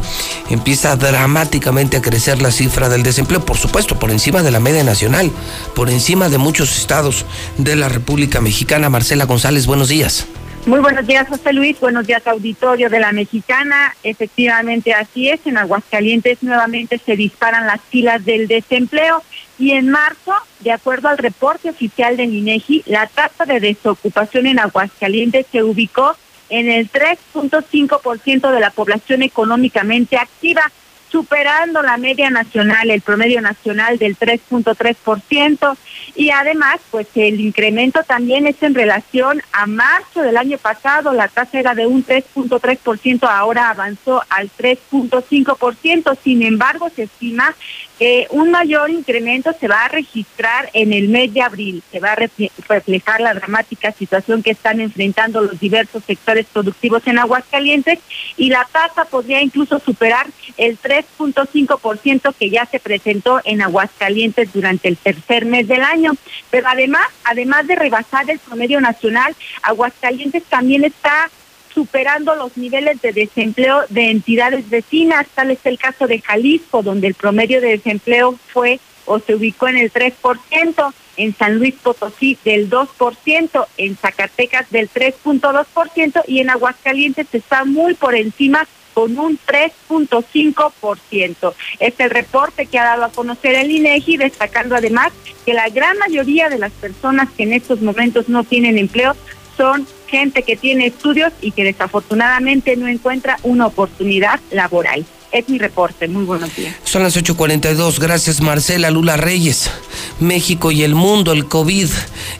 [0.48, 4.84] empieza dramáticamente a crecer la cifra del desempleo, por supuesto, por encima de la media
[4.84, 5.30] nacional,
[5.74, 7.26] por encima de muchos estados
[7.58, 8.88] de la República Mexicana.
[8.88, 10.26] Marcela González, buenos días.
[10.66, 11.80] Muy buenos días, José Luis.
[11.80, 13.94] Buenos días, auditorio de la Mexicana.
[14.02, 15.40] Efectivamente, así es.
[15.46, 19.22] En Aguascalientes nuevamente se disparan las filas del desempleo.
[19.58, 24.58] Y en marzo, de acuerdo al reporte oficial del INEGI, la tasa de desocupación en
[24.58, 26.16] Aguascalientes se ubicó
[26.50, 30.62] en el 3.5% de la población económicamente activa,
[31.10, 35.76] superando la media nacional, el promedio nacional del 3.3%.
[36.14, 41.28] Y además, pues el incremento también es en relación a marzo del año pasado, la
[41.28, 46.16] tasa era de un 3.3%, ahora avanzó al 3.5%.
[46.22, 47.54] Sin embargo, se estima
[47.98, 51.82] que un mayor incremento se va a registrar en el mes de abril.
[51.90, 57.04] Se va a refle- reflejar la dramática situación que están enfrentando los diversos sectores productivos
[57.06, 57.98] en Aguascalientes
[58.36, 60.26] y la tasa podría incluso superar
[60.56, 60.76] el
[61.18, 66.12] 3.5% que ya se presentó en Aguascalientes durante el tercer mes del año.
[66.50, 71.30] Pero además, además de rebasar el promedio nacional, Aguascalientes también está
[71.72, 75.26] superando los niveles de desempleo de entidades vecinas.
[75.34, 79.68] Tal es el caso de Jalisco, donde el promedio de desempleo fue o se ubicó
[79.68, 86.50] en el 3%, en San Luis Potosí del 2%, en Zacatecas del 3.2% y en
[86.50, 88.66] Aguascalientes está muy por encima
[88.98, 91.54] con un 3.5%.
[91.78, 95.12] Es el reporte que ha dado a conocer el INEGI, destacando además
[95.46, 99.14] que la gran mayoría de las personas que en estos momentos no tienen empleo
[99.56, 105.06] son gente que tiene estudios y que desafortunadamente no encuentra una oportunidad laboral.
[105.30, 106.08] Es mi reporte.
[106.08, 106.74] Muy buenos días.
[106.82, 108.00] Son las 8.42.
[108.00, 109.70] Gracias, Marcela Lula Reyes.
[110.18, 111.88] México y el mundo, el COVID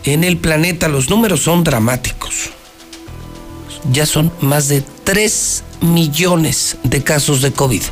[0.02, 2.50] en el planeta, los números son dramáticos.
[3.92, 7.82] Ya son más de 3 millones de casos de COVID.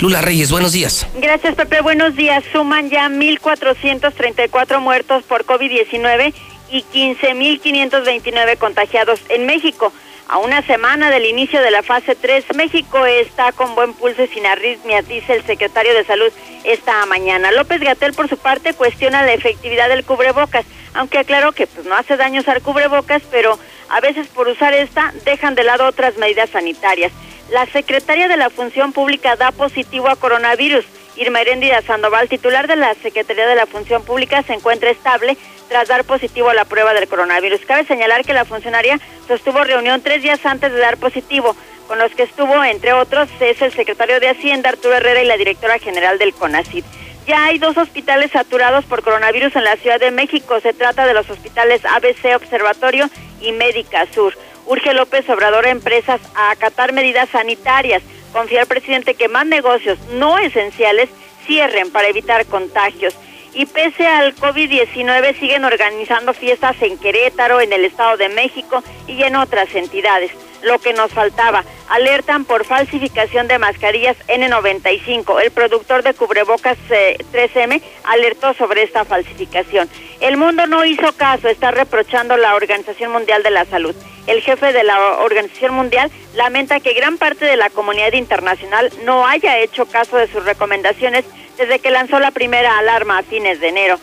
[0.00, 1.06] Lula Reyes, buenos días.
[1.20, 1.80] Gracias, Pepe.
[1.80, 2.44] Buenos días.
[2.52, 6.32] Suman ya 1.434 muertos por COVID-19
[6.70, 9.92] y 15.529 contagiados en México.
[10.26, 14.28] A una semana del inicio de la fase 3, México está con buen pulso y
[14.28, 16.32] sin arritmias, dice el secretario de Salud
[16.64, 17.52] esta mañana.
[17.52, 20.64] López Gatel, por su parte, cuestiona la efectividad del cubrebocas,
[20.94, 23.58] aunque aclaró que pues, no hace daño usar cubrebocas, pero
[23.88, 27.12] a veces por usar esta dejan de lado otras medidas sanitarias.
[27.50, 30.84] La secretaria de la Función Pública da positivo a coronavirus.
[31.16, 35.36] Irma Heréndida Sandoval, titular de la Secretaría de la Función Pública, se encuentra estable
[35.68, 37.60] tras dar positivo a la prueba del coronavirus.
[37.66, 38.98] Cabe señalar que la funcionaria
[39.28, 41.54] sostuvo reunión tres días antes de dar positivo,
[41.86, 45.36] con los que estuvo, entre otros, es el secretario de Hacienda, Arturo Herrera, y la
[45.36, 46.84] directora general del CONACID.
[47.26, 50.60] Ya hay dos hospitales saturados por coronavirus en la Ciudad de México.
[50.60, 53.08] Se trata de los hospitales ABC Observatorio
[53.40, 54.36] y Médica Sur.
[54.66, 58.02] Urge López Obrador a empresas a acatar medidas sanitarias.
[58.32, 61.08] Confía al presidente que más negocios no esenciales
[61.46, 63.14] cierren para evitar contagios.
[63.54, 69.22] Y pese al COVID-19 siguen organizando fiestas en Querétaro, en el Estado de México y
[69.22, 70.32] en otras entidades.
[70.64, 75.42] Lo que nos faltaba, alertan por falsificación de mascarillas N95.
[75.42, 79.88] El productor de cubrebocas eh, 3M alertó sobre esta falsificación.
[80.20, 83.94] El mundo no hizo caso, está reprochando la Organización Mundial de la Salud.
[84.26, 89.26] El jefe de la Organización Mundial lamenta que gran parte de la comunidad internacional no
[89.26, 91.26] haya hecho caso de sus recomendaciones
[91.58, 93.98] desde que lanzó la primera alarma a fines de enero.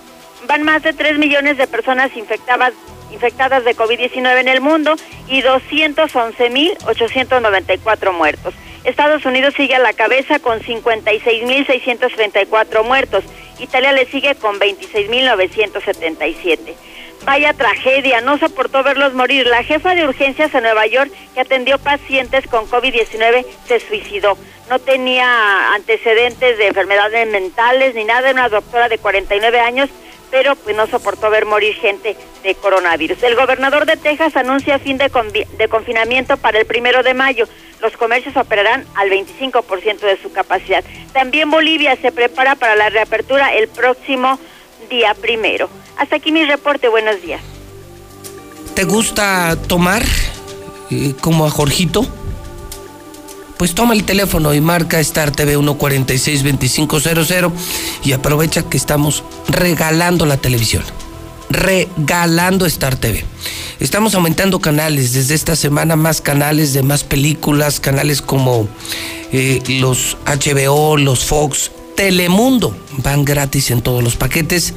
[0.47, 2.73] Van más de 3 millones de personas infectadas,
[3.11, 4.95] infectadas de COVID-19 en el mundo
[5.27, 8.53] y 211.894 muertos.
[8.83, 13.23] Estados Unidos sigue a la cabeza con 56.634 muertos.
[13.59, 16.73] Italia le sigue con 26.977.
[17.23, 19.45] Vaya tragedia, no soportó verlos morir.
[19.45, 24.35] La jefa de urgencias en Nueva York que atendió pacientes con COVID-19 se suicidó.
[24.69, 29.91] No tenía antecedentes de enfermedades mentales ni nada, era una doctora de 49 años,
[30.31, 33.21] pero pues no soportó ver morir gente de coronavirus.
[33.21, 35.09] El gobernador de Texas anuncia fin de,
[35.69, 37.45] confinamiento para el primero de mayo.
[37.81, 40.83] Los comercios operarán al 25% de su capacidad.
[41.13, 44.39] También Bolivia se prepara para la reapertura el próximo
[44.89, 45.69] día primero.
[45.97, 46.87] Hasta aquí mi reporte.
[46.87, 47.41] Buenos días.
[48.73, 50.03] ¿Te gusta tomar
[50.89, 52.05] eh, como a Jorgito?
[53.61, 57.51] Pues toma el teléfono y marca Star TV 146-2500
[58.03, 60.81] y aprovecha que estamos regalando la televisión.
[61.51, 63.23] Regalando Star TV.
[63.79, 68.67] Estamos aumentando canales desde esta semana, más canales de más películas, canales como
[69.31, 74.73] eh, los HBO, los Fox, Telemundo, van gratis en todos los paquetes.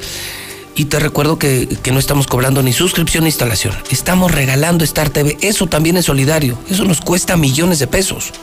[0.74, 3.74] Y te recuerdo que, que no estamos cobrando ni suscripción ni instalación.
[3.90, 5.38] Estamos regalando Star TV.
[5.40, 6.58] Eso también es solidario.
[6.68, 8.34] Eso nos cuesta millones de pesos.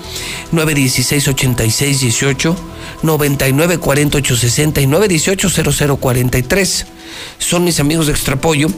[0.51, 2.55] 916-8618,
[3.03, 6.85] 994860 y 918-0043.
[7.38, 8.69] Son mis amigos de Extrapollo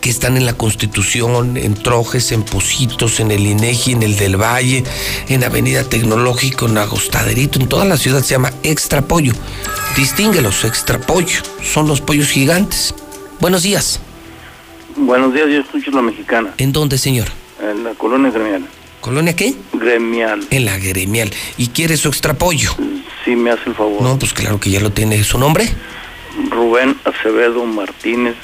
[0.00, 4.36] que están en la Constitución, en Trojes, en Positos, en el INEGI, en el del
[4.40, 4.84] Valle,
[5.28, 9.32] en Avenida Tecnológico, en Agostaderito, en toda la ciudad se llama Extra Pollo.
[9.96, 12.94] Distínguelos, Extra Pollo, son los pollos gigantes.
[13.40, 14.00] Buenos días.
[14.96, 17.28] Buenos días, yo escucho la mexicana, ¿En dónde, señor?
[17.60, 18.64] en la colonia gremial.
[19.00, 19.54] ¿Colonia qué?
[19.72, 21.30] Gremial, En la gremial.
[21.58, 22.74] ¿Y quiere su extra pollo?
[23.24, 24.02] si me hace el favor.
[24.02, 25.24] No, pues claro que ya lo tiene.
[25.24, 25.66] ¿Su nombre?
[26.50, 28.34] Rubén Acevedo Martínez.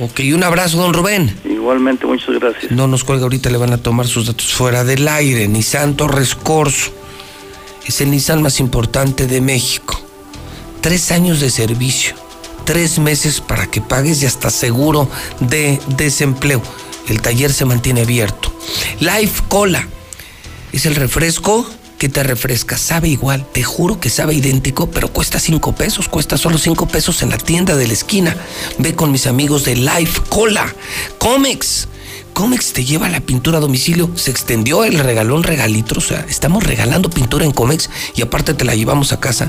[0.00, 1.34] Ok, un abrazo, don Rubén.
[1.44, 2.72] Igualmente, muchas gracias.
[2.72, 5.48] No nos cuelga ahorita, le van a tomar sus datos fuera del aire.
[5.48, 6.92] Nissan Torres Corso.
[7.86, 10.00] Es el Nissan más importante de México.
[10.80, 12.14] Tres años de servicio.
[12.64, 15.08] Tres meses para que pagues y hasta seguro
[15.40, 16.62] de desempleo.
[17.08, 18.54] El taller se mantiene abierto.
[19.00, 19.86] Life Cola.
[20.72, 21.68] Es el refresco
[22.02, 22.76] que te refresca.
[22.76, 26.08] Sabe igual, te juro que sabe idéntico, pero cuesta cinco pesos.
[26.08, 28.36] Cuesta solo cinco pesos en la tienda de la esquina.
[28.78, 30.74] Ve con mis amigos de Life Cola.
[31.18, 31.86] Comex.
[32.32, 34.10] Comex te lleva la pintura a domicilio.
[34.16, 35.98] Se extendió el regalón regalito.
[35.98, 39.48] O sea, estamos regalando pintura en Comex y aparte te la llevamos a casa.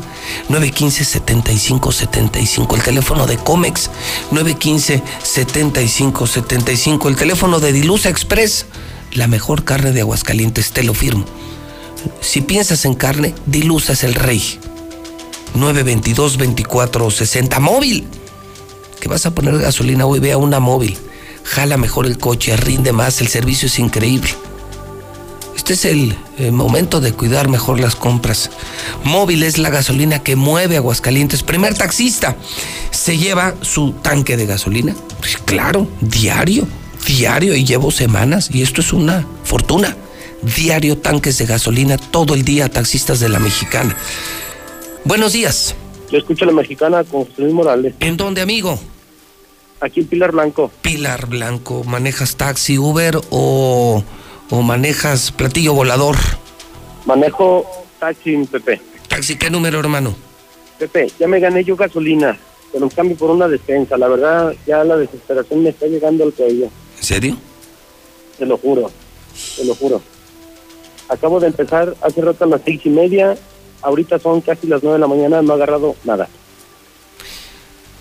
[0.50, 2.76] 915-7575.
[2.76, 3.90] El teléfono de Comex.
[4.32, 7.08] 915-7575.
[7.08, 8.68] El teléfono de Dilusa Express.
[9.12, 11.26] La mejor carne de Aguascalientes, te lo firmo.
[12.22, 14.60] Si piensas en carne, Dilusa el rey.
[15.56, 17.60] 922-2460.
[17.60, 18.08] Móvil.
[19.00, 20.98] Que vas a poner gasolina hoy, vea una móvil.
[21.44, 24.30] Jala mejor el coche, rinde más, el servicio es increíble.
[25.56, 28.50] Este es el, eh, momento de cuidar mejor las compras.
[29.04, 31.44] Móvil es la gasolina que mueve Aguascalientes.
[31.44, 32.36] Primer taxista
[32.92, 34.96] se lleva su tanque de gasolina.
[35.20, 36.68] Pues claro, diario,
[37.06, 39.96] diario y llevo semanas y esto es una fortuna.
[40.44, 43.96] Diario tanques de gasolina todo el día taxistas de la Mexicana.
[45.06, 45.76] Buenos días.
[46.12, 47.96] Yo escucho la mexicana con José Luis Morales.
[48.00, 48.78] ¿En dónde, amigo?
[49.80, 50.72] Aquí en Pilar Blanco.
[50.82, 54.04] Pilar Blanco, ¿manejas taxi, Uber o,
[54.50, 56.16] o manejas platillo volador?
[57.06, 57.66] Manejo
[58.00, 58.82] taxi, Pepe.
[59.08, 60.16] Taxi, ¿qué número, hermano?
[60.78, 62.38] Pepe, ya me gané yo gasolina,
[62.72, 63.98] pero en cambio por una despensa.
[63.98, 66.66] La verdad, ya la desesperación me está llegando al cuello.
[66.98, 67.38] ¿En serio?
[68.38, 68.92] Te lo juro,
[69.56, 70.02] te lo juro.
[71.10, 73.38] Acabo de empezar hace rato a las seis y media.
[73.82, 76.30] Ahorita son casi las nueve de la mañana, no he agarrado nada.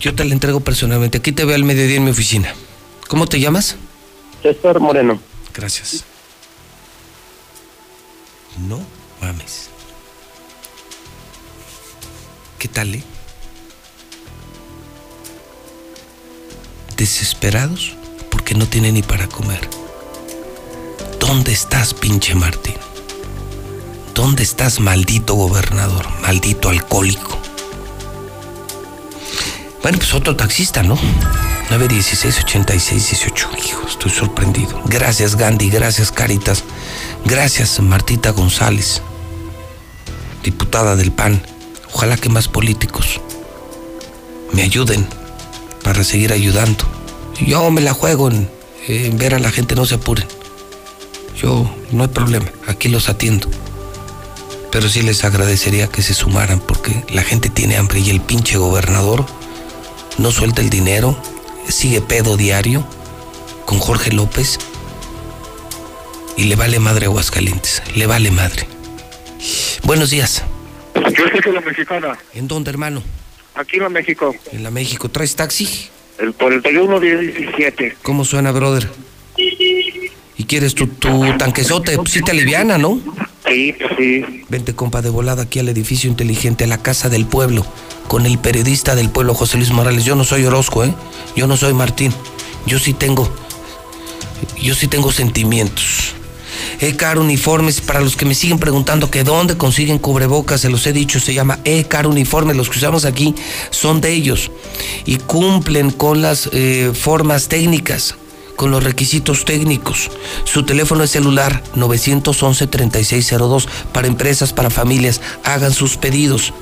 [0.01, 1.19] Yo te la entrego personalmente.
[1.19, 2.55] Aquí te veo al mediodía en mi oficina.
[3.09, 3.77] ¿Cómo te llamas?
[4.43, 5.21] César Moreno.
[5.55, 6.05] Gracias.
[8.69, 8.81] No
[9.21, 9.69] mames.
[12.59, 13.03] ¿Qué tal, eh?
[16.97, 17.97] Desesperados
[18.31, 19.61] porque no tienen ni para comer.
[21.19, 22.75] ¿Dónde estás, pinche Martín?
[24.15, 26.07] ¿Dónde estás, maldito gobernador?
[26.21, 27.39] Maldito alcohólico.
[29.83, 30.99] Bueno, pues otro taxista, ¿no?
[31.71, 33.59] 916-8618.
[33.65, 34.81] Hijo, estoy sorprendido.
[34.85, 35.71] Gracias, Gandhi.
[35.71, 36.63] Gracias, Caritas.
[37.25, 39.01] Gracias, Martita González,
[40.45, 41.43] diputada del PAN.
[41.93, 43.21] Ojalá que más políticos
[44.53, 45.07] me ayuden
[45.83, 46.85] para seguir ayudando.
[47.41, 48.51] Yo me la juego en,
[48.87, 50.27] en ver a la gente, no se apuren.
[51.41, 53.49] Yo, no hay problema, aquí los atiendo.
[54.73, 58.57] Pero sí les agradecería que se sumaran porque la gente tiene hambre y el pinche
[58.57, 59.27] gobernador
[60.19, 61.17] no suelta el dinero,
[61.69, 62.85] sigue pedo diario
[63.67, 64.59] con Jorge López
[66.37, 68.67] y le vale madre a Aguascalientes, le vale madre.
[69.85, 70.43] Buenos días.
[70.95, 73.03] Yo soy la mexicana, ¿En dónde, hermano?
[73.55, 75.09] aquí en México, En la México.
[75.11, 75.89] ¿Traes taxi?
[76.19, 77.97] el 4117.
[78.03, 78.89] ¿Cómo suena, brother?
[79.37, 81.97] ¿Y quieres tu, tu tanquesote?
[81.97, 83.01] Pues sí te aliviana, ¿no?
[83.47, 84.25] Sí, sí.
[84.49, 87.67] Vente, compa, de volada aquí al edificio inteligente, a la casa del pueblo,
[88.09, 90.05] con el periodista del pueblo, José Luis Morales.
[90.05, 90.95] Yo no soy Orozco, ¿eh?
[91.37, 92.13] Yo no soy Martín.
[92.67, 93.31] Yo sí tengo.
[94.61, 96.15] Yo sí tengo sentimientos.
[96.81, 100.93] E-Car Uniformes, para los que me siguen preguntando que dónde consiguen cubrebocas, se los he
[100.93, 103.35] dicho, se llama E-Car Uniformes, los que usamos aquí
[103.71, 104.51] son de ellos
[105.05, 108.17] y cumplen con las eh, formas técnicas,
[108.63, 110.09] con los requisitos técnicos.
[110.45, 116.55] Su teléfono es celular 911-3602 para empresas, para familias, hagan sus pedidos.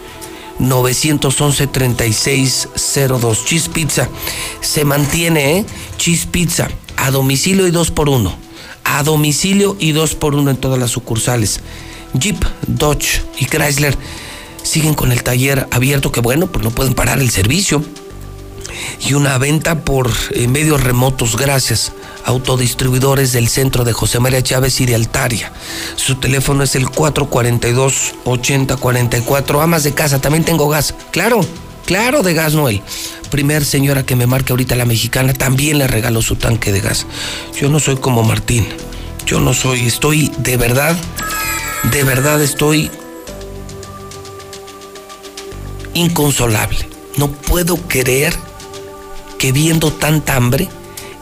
[0.60, 3.44] 911-3602.
[3.44, 4.09] Cheese Pizza
[4.62, 5.66] se mantiene, ¿eh?
[5.98, 8.35] Cheese Pizza a domicilio y dos por uno.
[8.85, 11.60] A domicilio y dos por uno en todas las sucursales.
[12.14, 13.94] Jeep, Dodge y Chrysler
[14.62, 17.85] siguen con el taller abierto, que bueno, pues no pueden parar el servicio.
[19.07, 21.93] Y una venta por eh, medios remotos, gracias.
[22.24, 25.52] Autodistribuidores del centro de José María Chávez y de Altaria.
[25.97, 29.62] Su teléfono es el 442-8044.
[29.62, 30.94] Amas de casa, también tengo gas.
[31.11, 31.40] Claro,
[31.86, 32.82] claro, de gas, Noel.
[33.31, 37.07] Primer señora que me marque ahorita la mexicana, también le regalo su tanque de gas.
[37.59, 38.66] Yo no soy como Martín.
[39.27, 40.97] Yo no soy, estoy de verdad,
[41.93, 42.90] de verdad estoy
[45.94, 46.89] inconsolable.
[47.16, 48.35] No puedo creer
[49.40, 50.68] que viendo tanta hambre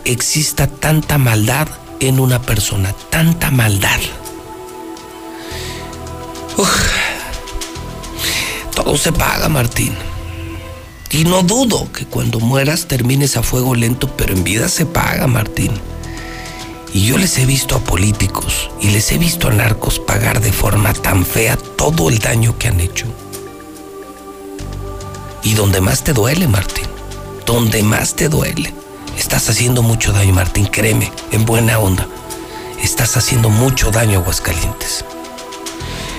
[0.05, 1.69] exista tanta maldad
[2.01, 4.01] en una persona, tanta maldad.
[8.75, 9.95] Todo se paga, Martín.
[11.13, 15.29] Y no dudo que cuando mueras termines a fuego lento, pero en vida se paga,
[15.29, 15.71] Martín.
[16.93, 20.53] Y yo les he visto a políticos y les he visto a narcos pagar de
[20.53, 23.07] forma tan fea todo el daño que han hecho.
[25.45, 26.98] Y donde más te duele, Martín,
[27.49, 28.75] donde más te duele.
[29.17, 32.07] Estás haciendo mucho daño, Martín, créeme, en buena onda.
[32.83, 35.03] Estás haciendo mucho daño a Aguascalientes.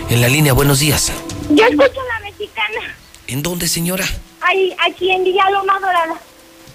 [0.10, 1.12] En la línea, buenos días.
[1.52, 2.96] Yo escucho la mexicana.
[3.28, 4.06] ¿En dónde, señora?
[4.42, 6.20] Ahí, aquí en Villaloma Dorada.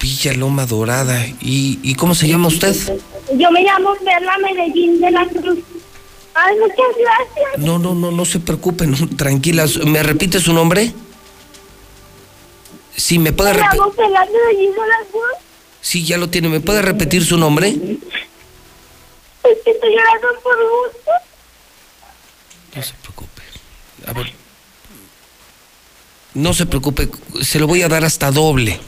[0.01, 1.27] Villa Loma Dorada.
[1.41, 2.77] ¿Y, y cómo se llama usted?
[3.37, 5.59] Yo me llamo Perla Medellín de la Cruz.
[6.35, 7.59] Ay, muchas gracias.
[7.59, 9.79] No, no, no, no se preocupen, tranquilas.
[9.79, 10.93] ¿Me repite su nombre?
[12.97, 13.81] Sí, me puede repetir.
[15.81, 16.49] Sí, ya lo tiene.
[16.49, 17.69] ¿Me puede repetir su nombre?
[17.69, 21.11] Es que estoy llorando por gusto.
[22.75, 23.43] No se preocupe.
[24.07, 24.33] A ver.
[26.35, 27.09] No se preocupe,
[27.43, 28.81] se lo voy a dar hasta doble.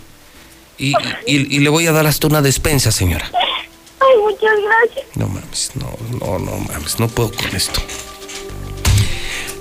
[0.78, 0.92] Y,
[1.26, 3.30] y- y le voy a dar hasta una despensa, señora.
[3.32, 5.06] Ay, muchas gracias.
[5.16, 7.80] No mames, no, no, no mames, no puedo con esto.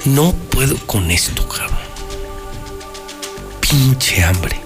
[0.06, 1.75] No puedo con esto, cabrón.
[3.70, 4.62] Pinche hambre.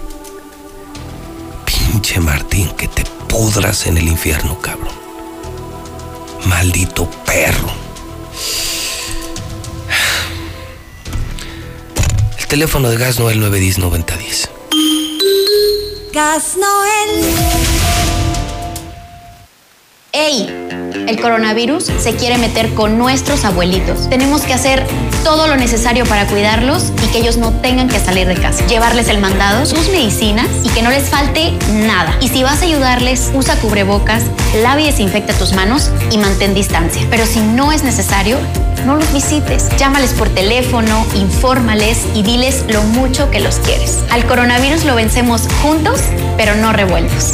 [1.65, 4.93] Pinche Martín, que te pudras en el infierno, cabrón.
[6.45, 7.69] Maldito perro.
[12.37, 14.49] El teléfono de gas Noel 910 9010.
[16.13, 17.35] Gas Noel.
[20.11, 24.09] Ey, El coronavirus se quiere meter con nuestros abuelitos.
[24.09, 24.85] Tenemos que hacer
[25.23, 28.65] todo lo necesario para cuidarlos y que ellos no tengan que salir de casa.
[28.67, 32.17] Llevarles el mandado, sus medicinas y que no les falte nada.
[32.21, 34.23] Y si vas a ayudarles, usa cubrebocas,
[34.61, 37.05] lava y desinfecta tus manos y mantén distancia.
[37.09, 38.37] Pero si no es necesario,
[38.85, 39.69] no los visites.
[39.77, 43.99] Llámales por teléfono, infórmales y diles lo mucho que los quieres.
[44.11, 46.01] Al coronavirus lo vencemos juntos,
[46.37, 47.33] pero no revueltos.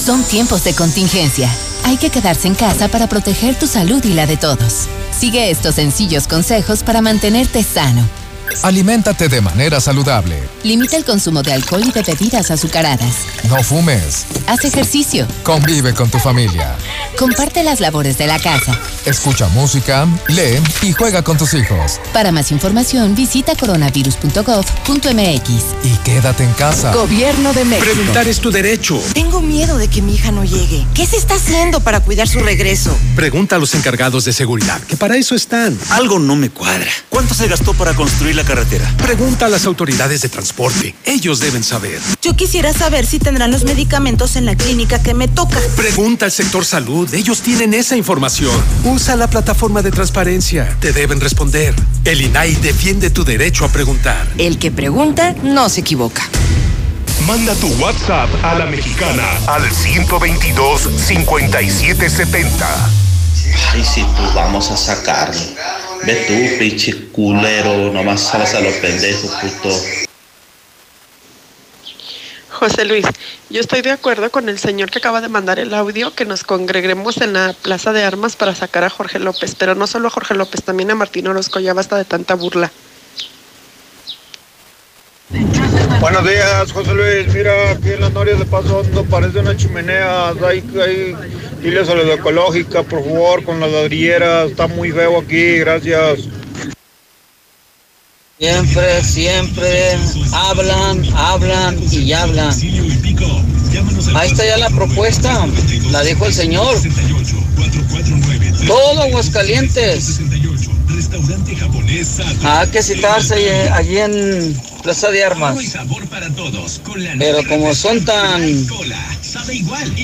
[0.00, 1.50] Son tiempos de contingencia.
[1.84, 4.88] Hay que quedarse en casa para proteger tu salud y la de todos.
[5.10, 8.08] Sigue estos sencillos consejos para mantenerte sano.
[8.62, 10.42] Aliméntate de manera saludable.
[10.62, 13.14] Limita el consumo de alcohol y de bebidas azucaradas.
[13.48, 14.26] No fumes.
[14.46, 15.26] Haz ejercicio.
[15.42, 16.76] Convive con tu familia.
[17.18, 18.78] Comparte las labores de la casa.
[19.06, 22.00] Escucha música, lee y juega con tus hijos.
[22.12, 25.50] Para más información, visita coronavirus.gov.mx.
[25.84, 26.92] Y quédate en casa.
[26.92, 27.90] Gobierno de México.
[27.92, 29.00] Preguntar es tu derecho.
[29.14, 30.86] Tengo miedo de que mi hija no llegue.
[30.94, 32.96] ¿Qué se está haciendo para cuidar su regreso?
[33.16, 35.78] Pregunta a los encargados de seguridad, que para eso están.
[35.90, 36.90] Algo no me cuadra.
[37.08, 38.90] ¿Cuánto se gastó para construir la carretera?
[38.96, 40.94] Pregunta a las autoridades de transporte.
[41.04, 42.00] Ellos deben saber.
[42.22, 45.58] Yo quisiera saber si tendrán los medicamentos en la clínica que me toca.
[45.76, 47.12] Pregunta al sector salud.
[47.12, 48.54] Ellos tienen esa información.
[48.84, 50.74] Usa la plataforma de transparencia.
[50.80, 51.74] Te deben responder.
[52.04, 54.26] El INAI defiende tu derecho a preguntar.
[54.38, 56.22] El que pregunta no se equivoca.
[57.26, 62.48] Manda tu WhatsApp a la mexicana al 122-5770.
[63.72, 65.38] Ay, sí, pues vamos a sacarlo.
[66.04, 69.70] Ve tú, pinche culero, nomás sabes a los pendejos, puto.
[72.48, 73.06] José Luis,
[73.48, 76.44] yo estoy de acuerdo con el señor que acaba de mandar el audio que nos
[76.44, 80.10] congreguemos en la Plaza de Armas para sacar a Jorge López, pero no solo a
[80.10, 82.70] Jorge López, también a Martín Orozco, ya basta de tanta burla.
[86.00, 87.32] Buenos días, José Luis.
[87.34, 90.30] Mira, aquí en las norias de Paso Hondo parece una chimenea.
[90.30, 91.14] Hay, hay,
[91.62, 94.50] diles a la ecológica, por favor, con las ladrilleras.
[94.50, 96.20] Está muy feo aquí, gracias.
[98.38, 99.98] Siempre, siempre
[100.32, 102.54] hablan, hablan y hablan.
[104.14, 105.46] Ahí está ya la propuesta,
[105.90, 106.76] la dijo el señor.
[108.66, 110.20] Todo Aguascalientes.
[112.42, 115.58] Ah, que citarse allí en Plaza de Armas.
[117.18, 118.66] Pero como son tan...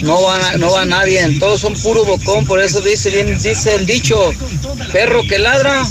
[0.02, 3.86] No va, no va nadie, todos son puro bocón, por eso dice bien, dice el
[3.86, 4.32] dicho,
[4.92, 5.84] perro que ladra,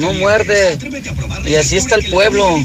[0.00, 0.78] no muerde.
[1.46, 2.58] Y así está el pueblo.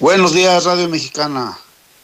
[0.00, 1.58] Buenos días, Radio Mexicana.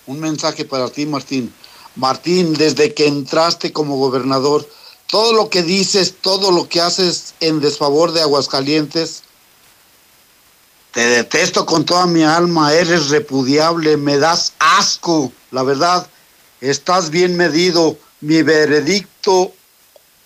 [0.07, 1.55] Un mensaje para ti, Martín.
[1.95, 4.69] Martín, desde que entraste como gobernador,
[5.07, 9.23] todo lo que dices, todo lo que haces en desfavor de Aguascalientes,
[10.91, 16.09] te detesto con toda mi alma, eres repudiable, me das asco, la verdad,
[16.61, 19.53] estás bien medido, mi veredicto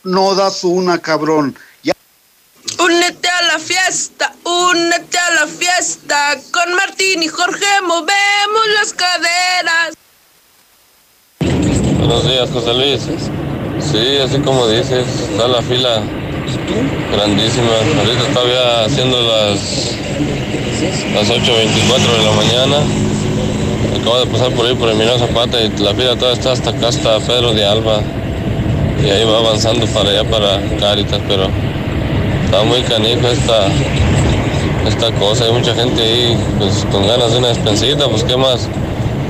[0.05, 1.55] no das una cabrón.
[2.79, 6.37] Únete a la fiesta, únete a la fiesta.
[6.51, 9.95] Con Martín y Jorge movemos las caderas.
[11.99, 13.01] Buenos días, José Luis.
[13.81, 16.03] Sí, así como dices, está la fila
[17.13, 17.71] grandísima.
[17.99, 19.61] Ahorita todavía haciendo las,
[21.15, 23.09] las 8.24 de la mañana
[24.01, 26.89] Acabo de pasar por ahí por Emiliano Zapata y la fila toda está hasta acá,
[26.89, 28.01] hasta Pedro de Alba.
[29.05, 31.49] Y ahí va avanzando para allá, para Cáritas, pero
[32.49, 33.67] está muy canijo esta,
[34.89, 35.45] esta cosa.
[35.45, 38.67] Hay mucha gente ahí pues, con ganas de una despensita, pues qué más.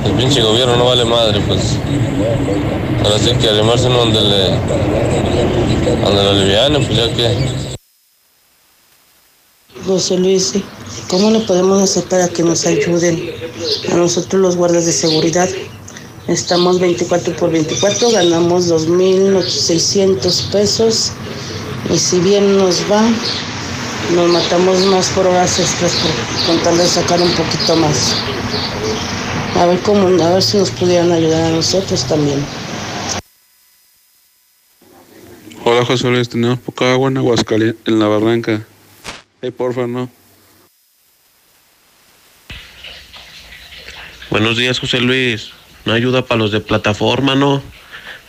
[0.05, 1.75] El pinche gobierno no vale madre, pues.
[3.03, 4.49] Ahora sí que arrimarse en donde le.
[6.01, 7.35] donde lo aliviane, pues ya que.
[9.85, 10.53] José Luis,
[11.09, 13.31] ¿cómo le podemos hacer para que nos ayuden
[13.91, 15.49] a nosotros los guardas de seguridad?
[16.29, 21.11] Estamos 24 por 24, ganamos 2.600 pesos
[21.89, 23.01] y si bien nos va,
[24.13, 28.15] nos matamos más por horas extras por con tal de sacar un poquito más.
[29.55, 32.45] A ver cómo, a ver si nos pudieran ayudar a nosotros también.
[35.65, 38.65] Hola José Luis, tenemos poca agua en Aguascalientes, en la barranca.
[39.41, 40.09] Hey, porfa, no.
[44.29, 45.51] Buenos días, José Luis.
[45.85, 47.63] No ayuda para los de plataforma, ¿no?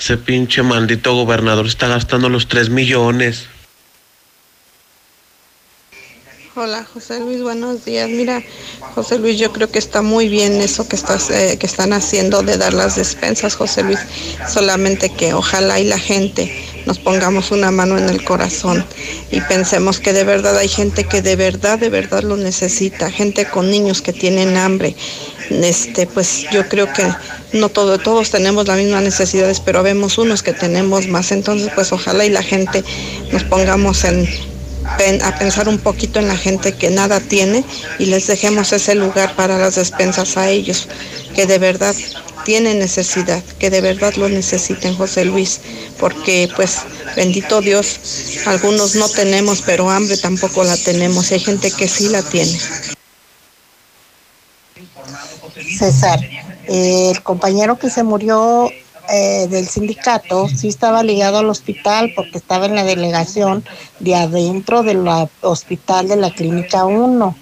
[0.00, 3.48] Ese pinche maldito gobernador está gastando los 3 millones.
[6.54, 8.08] Hola José Luis, buenos días.
[8.08, 8.42] Mira,
[8.94, 12.42] José Luis, yo creo que está muy bien eso que estás, eh, que están haciendo
[12.42, 13.98] de dar las despensas, José Luis.
[14.48, 16.50] Solamente que ojalá y la gente
[16.86, 18.84] nos pongamos una mano en el corazón
[19.30, 23.46] y pensemos que de verdad hay gente que de verdad, de verdad lo necesita, gente
[23.46, 24.96] con niños que tienen hambre.
[25.50, 27.04] Este, pues yo creo que
[27.52, 31.32] no todo, todos tenemos las mismas necesidades, pero vemos unos que tenemos más.
[31.32, 32.84] Entonces, pues ojalá y la gente
[33.32, 34.28] nos pongamos en,
[35.22, 37.64] a pensar un poquito en la gente que nada tiene
[37.98, 40.88] y les dejemos ese lugar para las despensas a ellos,
[41.34, 41.94] que de verdad
[42.44, 45.60] tienen necesidad, que de verdad lo necesiten, José Luis,
[45.98, 46.78] porque pues
[47.14, 48.00] bendito Dios,
[48.46, 52.58] algunos no tenemos, pero hambre tampoco la tenemos, y hay gente que sí la tiene.
[55.78, 56.20] César,
[56.70, 58.70] el compañero que se murió
[59.12, 63.64] eh, del sindicato sí estaba ligado al hospital porque estaba en la delegación
[63.98, 65.04] de adentro del
[65.40, 67.36] hospital de la Clínica 1.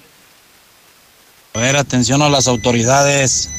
[1.53, 3.51] A ver, atención a las autoridades.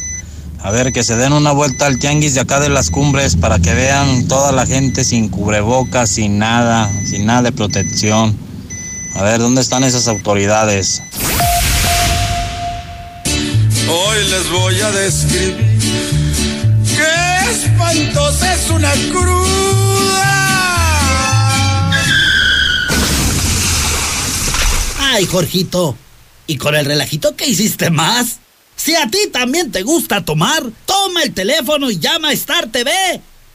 [0.64, 3.60] A ver, que se den una vuelta al tianguis de acá de las cumbres para
[3.60, 8.36] que vean toda la gente sin cubrebocas, sin nada, sin nada de protección.
[9.16, 11.04] A ver, ¿dónde están esas autoridades?
[13.91, 15.80] Hoy les voy a describir
[16.86, 20.30] qué espantosa es una cruda.
[24.99, 25.98] Ay, Jorgito,
[26.45, 28.38] ¿y con el relajito qué hiciste más?
[28.76, 32.91] Si a ti también te gusta tomar, toma el teléfono y llama a Star TV.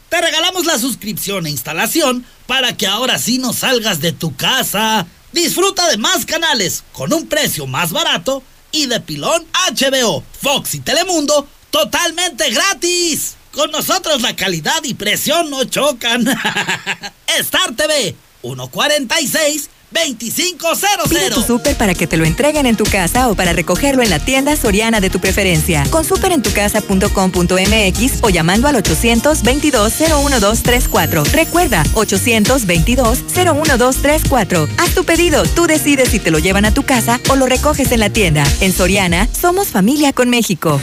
[0.09, 5.06] Te regalamos la suscripción e instalación para que ahora sí no salgas de tu casa.
[5.32, 8.43] Disfruta de más canales con un precio más barato
[8.74, 13.36] y de pilón HBO, Fox y Telemundo totalmente gratis.
[13.52, 16.26] Con nosotros la calidad y presión no chocan.
[17.38, 21.08] Star TV 146 2500.
[21.08, 24.10] Pide tu súper para que te lo entreguen en tu casa o para recogerlo en
[24.10, 25.84] la tienda soriana de tu preferencia.
[25.90, 31.24] Con superentucasa.com.mx o llamando al 822-01234.
[31.30, 34.68] Recuerda, 822-01234.
[34.78, 37.92] Haz tu pedido, tú decides si te lo llevan a tu casa o lo recoges
[37.92, 38.44] en la tienda.
[38.60, 40.80] En Soriana, somos familia con México.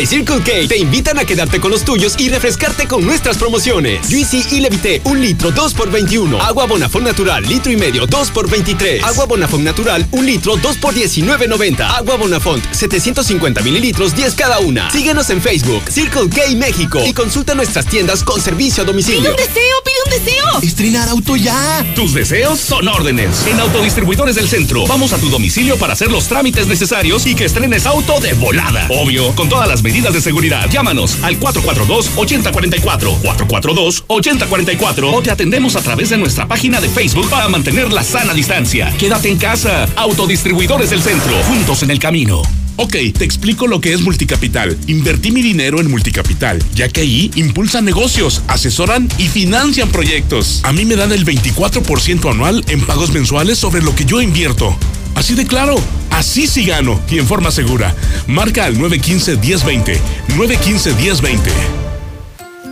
[0.00, 4.06] y Circle K te invitan a quedarte con los tuyos y refrescarte con nuestras promociones.
[4.08, 6.40] Juicy y Levité, un litro, 2 por 21.
[6.40, 9.02] Agua Bonafón Natural, litro y medio, 2 por 23.
[9.04, 11.80] Agua Bonafón Natural, un litro, 2 por 19.90.
[11.80, 14.90] Agua Bonafont, 750 mililitros, 10 cada una.
[14.90, 19.20] Síguenos en Facebook, Circle K México y consulta nuestras tiendas con servicio a domicilio.
[19.20, 20.60] ¡Pide un deseo, pide un deseo!
[20.62, 21.84] Estrenar auto ya.
[21.94, 23.46] Tus deseos son órdenes.
[23.46, 27.44] En Autodistribuidores del Centro, vamos a tu domicilio para hacer los trámites necesarios y que
[27.44, 28.86] estrenes auto de volada.
[28.90, 30.68] Obvio, con todas las medidas de seguridad.
[30.68, 37.48] Llámanos al 442-8044, 442-8044 o te atendemos a través de nuestra página de Facebook para
[37.48, 38.92] mantener la sana distancia.
[38.98, 39.86] Quédate en casa.
[39.94, 42.42] Autodistribuidores del Centro, juntos en el camino.
[42.78, 44.76] Ok, te explico lo que es Multicapital.
[44.88, 50.62] Invertí mi dinero en Multicapital, ya que ahí impulsan negocios, asesoran y financian proyectos.
[50.64, 54.76] A mí me dan el 24% anual en pagos mensuales sobre lo que yo invierto.
[55.14, 55.76] Así de claro,
[56.16, 57.94] así sí gano y en forma segura.
[58.26, 59.98] Marca al 915-1020.
[60.36, 61.38] 915-1020.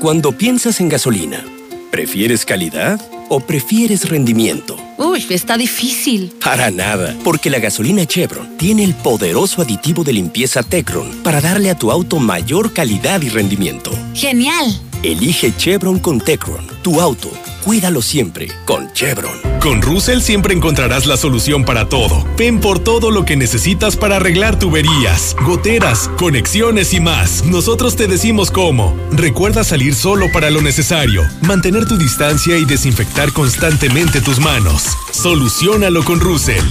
[0.00, 1.44] Cuando piensas en gasolina,
[1.90, 4.76] ¿prefieres calidad o prefieres rendimiento?
[4.96, 6.32] Uy, está difícil.
[6.42, 11.70] Para nada, porque la gasolina Chevron tiene el poderoso aditivo de limpieza Tecron para darle
[11.70, 13.90] a tu auto mayor calidad y rendimiento.
[14.14, 14.78] Genial.
[15.04, 17.30] Elige Chevron con Tecron, tu auto.
[17.62, 19.38] Cuídalo siempre con Chevron.
[19.60, 22.26] Con Russell siempre encontrarás la solución para todo.
[22.38, 27.44] Ven por todo lo que necesitas para arreglar tuberías, goteras, conexiones y más.
[27.44, 28.96] Nosotros te decimos cómo.
[29.12, 34.84] Recuerda salir solo para lo necesario, mantener tu distancia y desinfectar constantemente tus manos.
[35.12, 36.64] Solucionalo con Russell.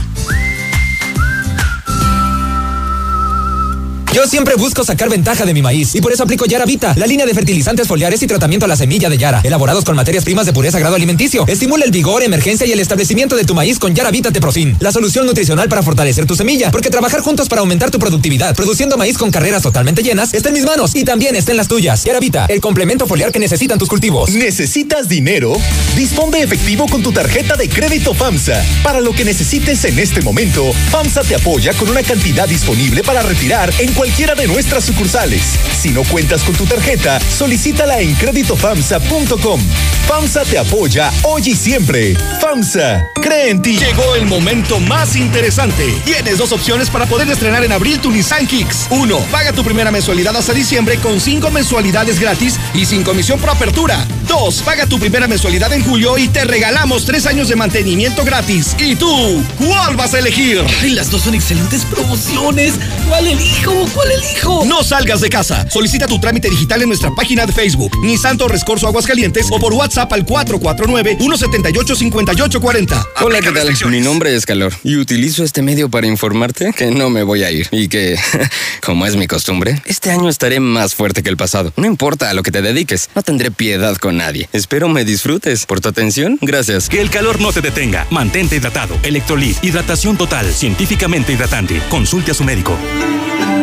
[4.14, 7.08] Yo siempre busco sacar ventaja de mi maíz y por eso aplico Yara Vita, la
[7.08, 10.46] línea de fertilizantes foliares y tratamiento a la semilla de Yara, elaborados con materias primas
[10.46, 11.48] de pureza grado alimenticio.
[11.48, 14.92] Estimula el vigor, emergencia y el establecimiento de tu maíz con Yara Vita Teprofin, la
[14.92, 19.18] solución nutricional para fortalecer tu semilla, porque trabajar juntos para aumentar tu productividad, produciendo maíz
[19.18, 22.04] con carreras totalmente llenas, está en mis manos y también está en las tuyas.
[22.04, 24.30] Yara Vita, el complemento foliar que necesitan tus cultivos.
[24.30, 25.54] ¿Necesitas dinero?
[25.96, 28.64] Dispón de efectivo con tu tarjeta de crédito FAMSA.
[28.84, 33.24] Para lo que necesites en este momento, FAMSA te apoya con una cantidad disponible para
[33.24, 35.58] retirar en cualquiera de nuestras sucursales.
[35.80, 39.62] Si no cuentas con tu tarjeta, solicítala en créditofamsa.com.
[40.10, 42.14] FAMSA te apoya hoy y siempre.
[42.42, 43.78] FAMSA, cree en ti.
[43.78, 45.86] Llegó el momento más interesante.
[46.04, 48.88] Tienes dos opciones para poder estrenar en abril tu Nissan Kicks.
[48.90, 53.52] Uno, paga tu primera mensualidad hasta diciembre con cinco mensualidades gratis y sin comisión por
[53.52, 54.06] apertura.
[54.28, 58.76] Dos, paga tu primera mensualidad en julio y te regalamos tres años de mantenimiento gratis.
[58.80, 59.42] ¿Y tú?
[59.58, 60.62] ¿Cuál vas a elegir?
[60.82, 62.74] Ay, las dos son excelentes promociones.
[63.08, 63.86] ¿Cuál elijo?
[63.94, 64.66] ¿Cuál elijo?
[64.66, 65.70] No salgas de casa.
[65.70, 69.74] Solicita tu trámite digital en nuestra página de Facebook, Nissan Torres Corso Aguascalientes o por
[69.74, 73.08] WhatsApp al 449-178-5840.
[73.22, 73.70] Hola, ¿qué tal?
[73.90, 77.52] Mi nombre es Calor y utilizo este medio para informarte que no me voy a
[77.52, 78.18] ir y que,
[78.84, 81.74] como es mi costumbre, este año estaré más fuerte que el pasado.
[81.76, 84.50] No importa a lo que te dediques, no tendré piedad con nadie.
[84.54, 85.66] Espero me disfrutes.
[85.66, 86.90] Por tu atención, gracias.
[86.90, 88.08] Que el calor no te detenga.
[88.10, 88.98] Mantente hidratado.
[89.04, 89.64] Electrolit.
[89.64, 90.52] Hidratación total.
[90.54, 91.82] Científicamente hidratante.
[91.90, 92.78] Consulte a su médico.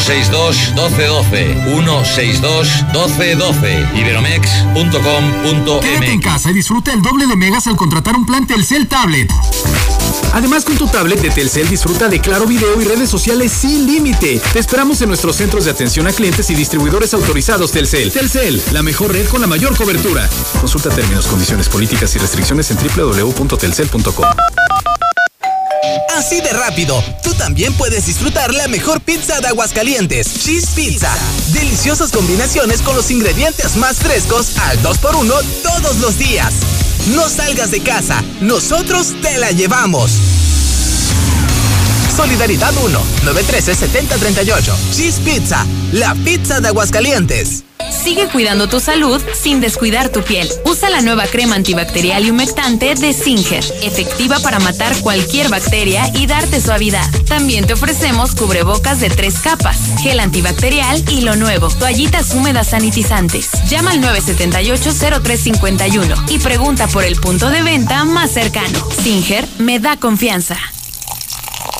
[0.00, 1.54] 162 1212.
[1.64, 3.88] 162 1212.
[3.94, 5.80] Iberomex.com.mx.
[5.80, 9.30] Quédate en casa y disfruta el doble de megas al contratar un plan Telcel Tablet.
[10.32, 14.40] Además, con tu tablet de Telcel disfruta de claro video y redes sociales sin límite.
[14.52, 18.12] Te esperamos en nuestros centros de atención a clientes y distribuidores autorizados Telcel.
[18.12, 20.28] Telcel, la mejor red con la mayor cobertura.
[20.60, 24.26] Consulta términos, condiciones políticas y restricciones en www.telcel.com.
[26.16, 31.12] Así de rápido, tú también puedes disfrutar la mejor pizza de Aguascalientes, Cheese Pizza.
[31.52, 36.54] Deliciosas combinaciones con los ingredientes más frescos al 2x1 todos los días.
[37.14, 40.12] No salgas de casa, nosotros te la llevamos.
[42.16, 44.72] Solidaridad 1, 913-7038.
[44.90, 47.64] Cheese Pizza, la pizza de Aguascalientes.
[47.90, 50.48] Sigue cuidando tu salud sin descuidar tu piel.
[50.64, 56.26] Usa la nueva crema antibacterial y humectante de Singer, efectiva para matar cualquier bacteria y
[56.26, 57.06] darte suavidad.
[57.28, 63.50] También te ofrecemos cubrebocas de tres capas, gel antibacterial y lo nuevo, toallitas húmedas sanitizantes.
[63.68, 68.88] Llama al 978-0351 y pregunta por el punto de venta más cercano.
[69.02, 70.56] Singer me da confianza.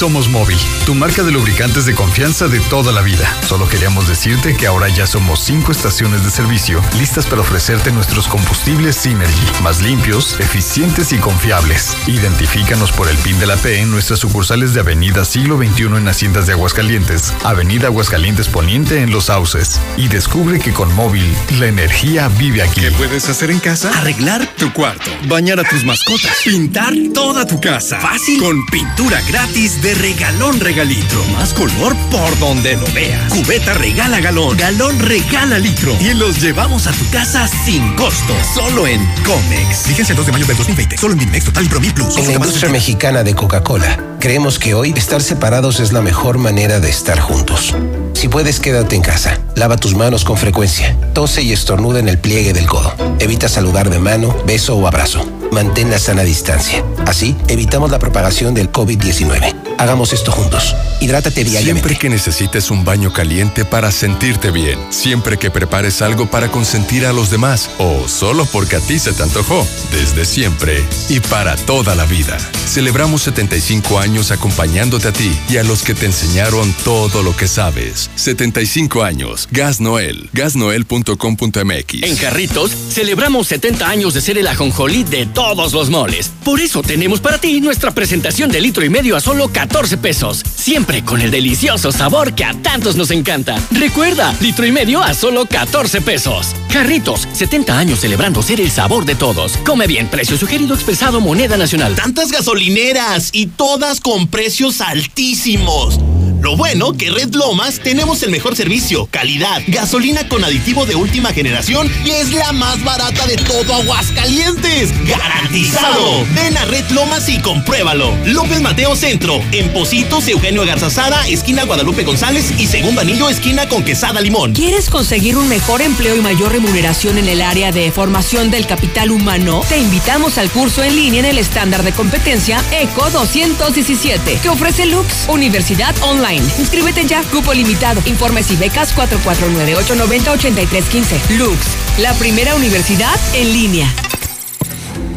[0.00, 0.56] somos Móvil,
[0.86, 3.28] tu marca de lubricantes de confianza de toda la vida.
[3.46, 8.26] Solo queríamos decirte que ahora ya somos cinco estaciones de servicio listas para ofrecerte nuestros
[8.26, 11.94] combustibles Synergy, más limpios, eficientes y confiables.
[12.06, 16.08] Identifícanos por el PIN de la P en nuestras sucursales de Avenida Siglo XXI en
[16.08, 19.82] Haciendas de Aguascalientes, Avenida Aguascalientes Poniente en Los Sauces.
[19.98, 22.80] Y descubre que con Móvil, la energía vive aquí.
[22.80, 23.90] ¿Qué puedes hacer en casa?
[23.98, 28.00] Arreglar tu cuarto, bañar a tus mascotas, pintar toda tu casa.
[28.00, 28.40] Fácil.
[28.40, 31.24] Con pintura gratis de regalón regalitro.
[31.32, 33.32] Más color por donde lo veas.
[33.32, 34.56] Cubeta regala galón.
[34.56, 35.96] Galón regala litro.
[36.00, 38.34] Y los llevamos a tu casa sin costo.
[38.54, 39.82] Solo en Comex.
[39.86, 40.98] Fíjense el 2 de mayo del 2020.
[40.98, 42.16] Solo en Bimex Total y Promil Plus.
[42.16, 46.80] En la industria mexicana de Coca-Cola, creemos que hoy estar separados es la mejor manera
[46.80, 47.74] de estar juntos.
[48.14, 49.40] Si puedes, quédate en casa.
[49.54, 50.96] Lava tus manos con frecuencia.
[51.14, 52.94] Tose y estornuda en el pliegue del codo.
[53.18, 55.39] Evita saludar de mano, beso o abrazo.
[55.52, 56.84] Mantén la sana distancia.
[57.06, 59.54] Así, evitamos la propagación del COVID-19.
[59.80, 60.76] Hagamos esto juntos.
[61.00, 61.88] Hidrátate diariamente.
[61.88, 64.78] Siempre que necesites un baño caliente para sentirte bien.
[64.90, 67.70] Siempre que prepares algo para consentir a los demás.
[67.78, 69.66] O solo porque a ti se te antojó.
[69.90, 72.36] Desde siempre y para toda la vida.
[72.66, 77.48] Celebramos 75 años acompañándote a ti y a los que te enseñaron todo lo que
[77.48, 78.10] sabes.
[78.16, 79.48] 75 años.
[79.50, 80.28] Gas Noel.
[80.34, 82.02] Gasnoel.com.mx.
[82.02, 86.30] En Jarritos celebramos 70 años de ser el ajonjolí de todos los moles.
[86.44, 90.42] Por eso tenemos para ti nuestra presentación de litro y medio a solo 14 pesos.
[90.54, 93.56] Siempre con el delicioso sabor que a tantos nos encanta.
[93.70, 96.48] Recuerda, litro y medio a solo 14 pesos.
[96.68, 99.56] Jarritos, 70 años celebrando ser el sabor de todos.
[99.64, 101.94] Come bien, precio sugerido expresado moneda nacional.
[101.94, 105.98] Tantas gasolineras y todas con precios altísimos.
[106.40, 111.34] Lo bueno que Red Lomas tenemos el mejor servicio, calidad, gasolina con aditivo de última
[111.34, 114.90] generación y es la más barata de todo Aguascalientes.
[115.30, 116.26] ¡Garantizado!
[116.34, 118.12] Ven a Red Lomas y compruébalo.
[118.24, 123.84] López Mateo Centro, en Positos, Eugenio Garzazada, esquina Guadalupe González y segundo anillo, esquina con
[123.84, 124.54] Quesada Limón.
[124.54, 129.12] ¿Quieres conseguir un mejor empleo y mayor remuneración en el área de formación del capital
[129.12, 129.62] humano?
[129.68, 134.86] Te invitamos al curso en línea en el estándar de competencia ECO 217 que ofrece
[134.86, 136.42] Lux, Universidad Online.
[136.58, 138.02] Inscríbete ya, cupo limitado.
[138.06, 141.38] Informes y becas 449-890-8315.
[141.38, 141.56] Lux,
[141.98, 143.94] la primera universidad en línea.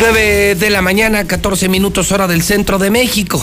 [0.00, 3.42] 9 de la mañana, 14 minutos hora del centro de México.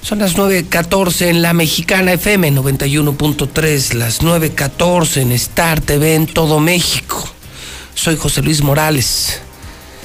[0.00, 6.60] Son las 9.14 en la mexicana FM 91.3, las 9.14 en Star TV en todo
[6.60, 7.28] México.
[7.94, 9.40] Soy José Luis Morales.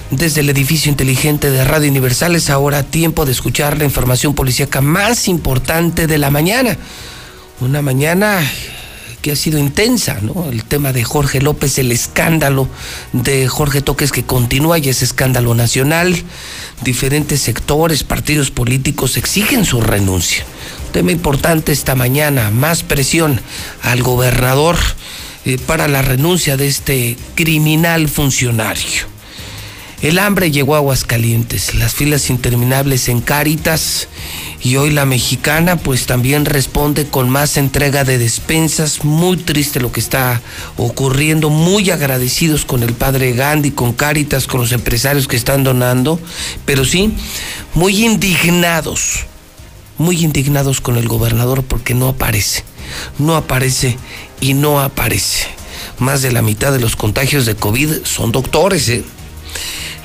[0.09, 4.81] Desde el edificio inteligente de Radio Universal es ahora tiempo de escuchar la información policíaca
[4.81, 6.77] más importante de la mañana.
[7.59, 8.39] Una mañana
[9.27, 10.47] que ha sido intensa, ¿no?
[10.49, 12.69] El tema de Jorge López, el escándalo
[13.11, 16.15] de Jorge Toques que continúa y ese escándalo nacional.
[16.81, 20.45] Diferentes sectores, partidos políticos exigen su renuncia.
[20.93, 23.41] Tema importante esta mañana, más presión
[23.81, 24.77] al gobernador
[25.43, 29.16] eh, para la renuncia de este criminal funcionario.
[30.01, 34.07] El hambre llegó a Aguascalientes, las filas interminables en Cáritas
[34.61, 39.91] y hoy la mexicana pues también responde con más entrega de despensas, muy triste lo
[39.91, 40.39] que está
[40.77, 46.19] ocurriendo, muy agradecidos con el padre Gandhi, con Cáritas, con los empresarios que están donando,
[46.65, 47.15] pero sí,
[47.73, 49.25] muy indignados,
[49.97, 52.63] muy indignados con el gobernador porque no aparece,
[53.17, 53.97] no aparece
[54.41, 55.47] y no aparece.
[55.97, 59.03] Más de la mitad de los contagios de COVID son doctores, ¿eh?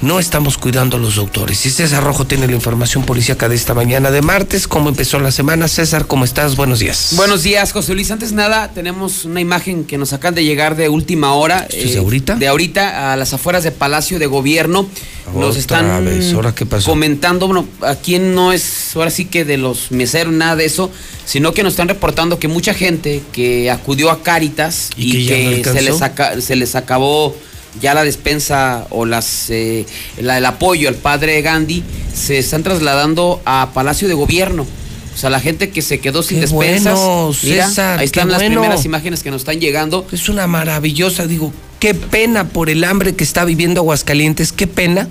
[0.03, 1.65] No estamos cuidando a los doctores.
[1.65, 4.67] Y César Rojo tiene la información policíaca de esta mañana de martes.
[4.67, 5.69] ¿Cómo empezó la semana?
[5.69, 6.57] César, ¿cómo estás?
[6.57, 7.13] Buenos días.
[7.17, 8.11] Buenos días, José Luis.
[8.11, 11.67] Antes nada, tenemos una imagen que nos acaban de llegar de última hora.
[11.71, 12.35] ¿Esto es de ahorita?
[12.35, 14.89] De ahorita, a las afueras de Palacio de Gobierno.
[15.37, 16.35] Nos están vez.
[16.35, 16.91] ¿Ahora qué pasó?
[16.91, 20.91] comentando, bueno, aquí no es ahora sí que de los meseros, nada de eso,
[21.25, 25.35] sino que nos están reportando que mucha gente que acudió a Cáritas y, ¿Y que,
[25.35, 27.37] que ya no se, les se les acabó
[27.81, 29.87] ya la despensa o las eh,
[30.19, 31.83] la- el apoyo al padre Gandhi
[32.15, 34.67] se están trasladando a Palacio de Gobierno.
[35.15, 36.95] O sea, la gente que se quedó sin Qué despensas.
[36.99, 38.61] bueno, mira, César, ahí están las bueno.
[38.61, 40.07] primeras imágenes que nos están llegando.
[40.11, 45.09] Es una maravillosa, digo, qué pena por el hambre que está viviendo Aguascalientes, qué pena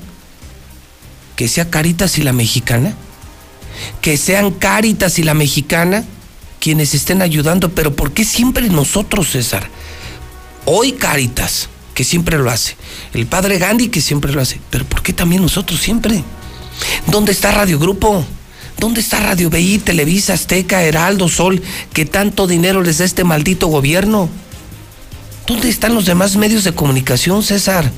[1.35, 2.95] que sea Caritas y la mexicana,
[4.01, 6.03] que sean Caritas y la mexicana
[6.59, 9.67] quienes estén ayudando, pero ¿por qué siempre nosotros, César?
[10.65, 11.69] Hoy Caritas,
[12.01, 12.75] que siempre lo hace,
[13.13, 16.23] el padre Gandhi, que siempre lo hace, pero ¿por qué también nosotros siempre?
[17.05, 18.25] ¿Dónde está Radio Grupo?
[18.79, 21.61] ¿Dónde está Radio BI, Televisa, Azteca, Heraldo, Sol,
[21.93, 24.29] que tanto dinero les da este maldito gobierno?
[25.45, 27.91] ¿Dónde están los demás medios de comunicación, César?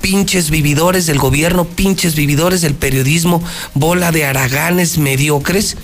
[0.00, 3.42] Pinches vividores del gobierno, pinches vividores del periodismo,
[3.74, 5.76] bola de haraganes mediocres,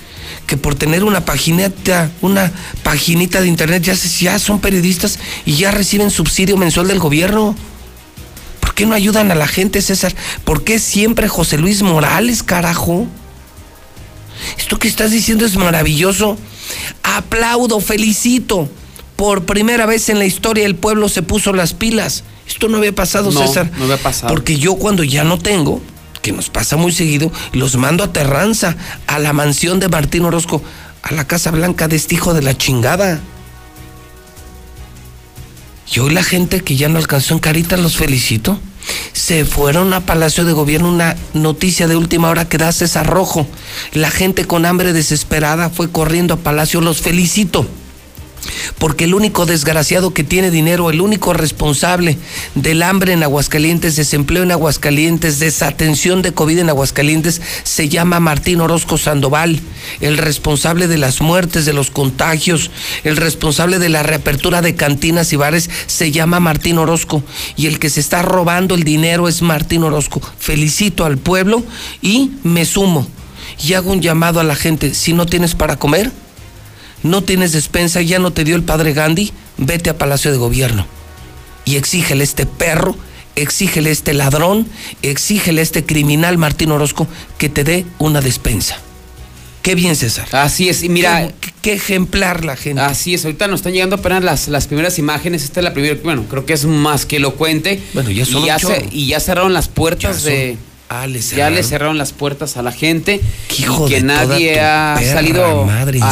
[0.47, 2.51] que por tener una paginita, una
[2.83, 7.55] paginita de internet ya, se- ya son periodistas y ya reciben subsidio mensual del gobierno.
[8.61, 10.15] ¿Por qué no ayudan a la gente, César?
[10.45, 13.07] ¿Por qué siempre José Luis Morales, carajo?
[14.59, 16.39] Esto que estás diciendo es maravilloso.
[17.03, 18.69] Aplaudo, felicito.
[19.17, 22.25] Por primera vez en la historia el pueblo se puso las pilas.
[22.49, 23.71] Esto no había pasado, No, César.
[23.77, 24.33] no había pasado.
[24.33, 25.81] Porque yo cuando ya no tengo,
[26.23, 28.77] que nos pasa muy seguido, los mando a Terranza,
[29.07, 30.63] a la mansión de Martín Orozco,
[31.03, 33.21] a la Casa Blanca de este hijo de la chingada.
[35.93, 38.59] Y hoy la gente que ya no alcanzó en Caritas los felicito.
[39.13, 43.47] Se fueron a Palacio de Gobierno una noticia de última hora que da César Rojo.
[43.93, 47.67] La gente con hambre desesperada fue corriendo a Palacio, los felicito.
[48.79, 52.19] Porque el único desgraciado que tiene dinero, el único responsable
[52.55, 58.61] del hambre en Aguascalientes, desempleo en Aguascalientes, desatención de COVID en Aguascalientes, se llama Martín
[58.61, 59.61] Orozco Sandoval,
[60.01, 62.71] el responsable de las muertes, de los contagios,
[63.05, 67.23] el responsable de la reapertura de cantinas y bares, se llama Martín Orozco.
[67.57, 70.21] Y el que se está robando el dinero es Martín Orozco.
[70.39, 71.63] Felicito al pueblo
[72.03, 73.07] y me sumo.
[73.63, 76.11] Y hago un llamado a la gente, si no tienes para comer,
[77.03, 80.87] no tienes despensa, ya no te dio el padre Gandhi, vete a Palacio de Gobierno
[81.65, 82.97] y exígele a este perro,
[83.35, 84.67] exígele a este ladrón,
[85.03, 87.07] exígele a este criminal Martín Orozco
[87.39, 88.79] que te dé una despensa.
[89.63, 90.29] Qué bien, César.
[90.31, 91.29] Así es, y mira.
[91.41, 92.81] Qué, qué ejemplar la gente.
[92.83, 95.43] Así es, ahorita nos están llegando apenas las, las primeras imágenes.
[95.43, 97.83] Esta es la primera, bueno, creo que es más que elocuente.
[97.93, 100.57] Bueno, ya son y ya, se- y ya cerraron las puertas Ya son- de.
[100.89, 104.03] Ah, le ya le cerraron las puertas a la gente Qué hijo y que de
[104.03, 106.05] nadie ha perra salido madre, ¿en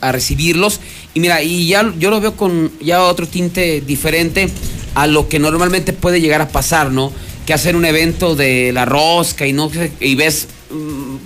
[0.00, 0.80] a, recibirlos.
[1.14, 4.48] Y mira, y ya yo lo veo con ya otro tinte diferente
[4.96, 7.12] a lo que normalmente puede llegar a pasar, ¿no?
[7.46, 10.48] Que hacer un evento de la rosca y no y ves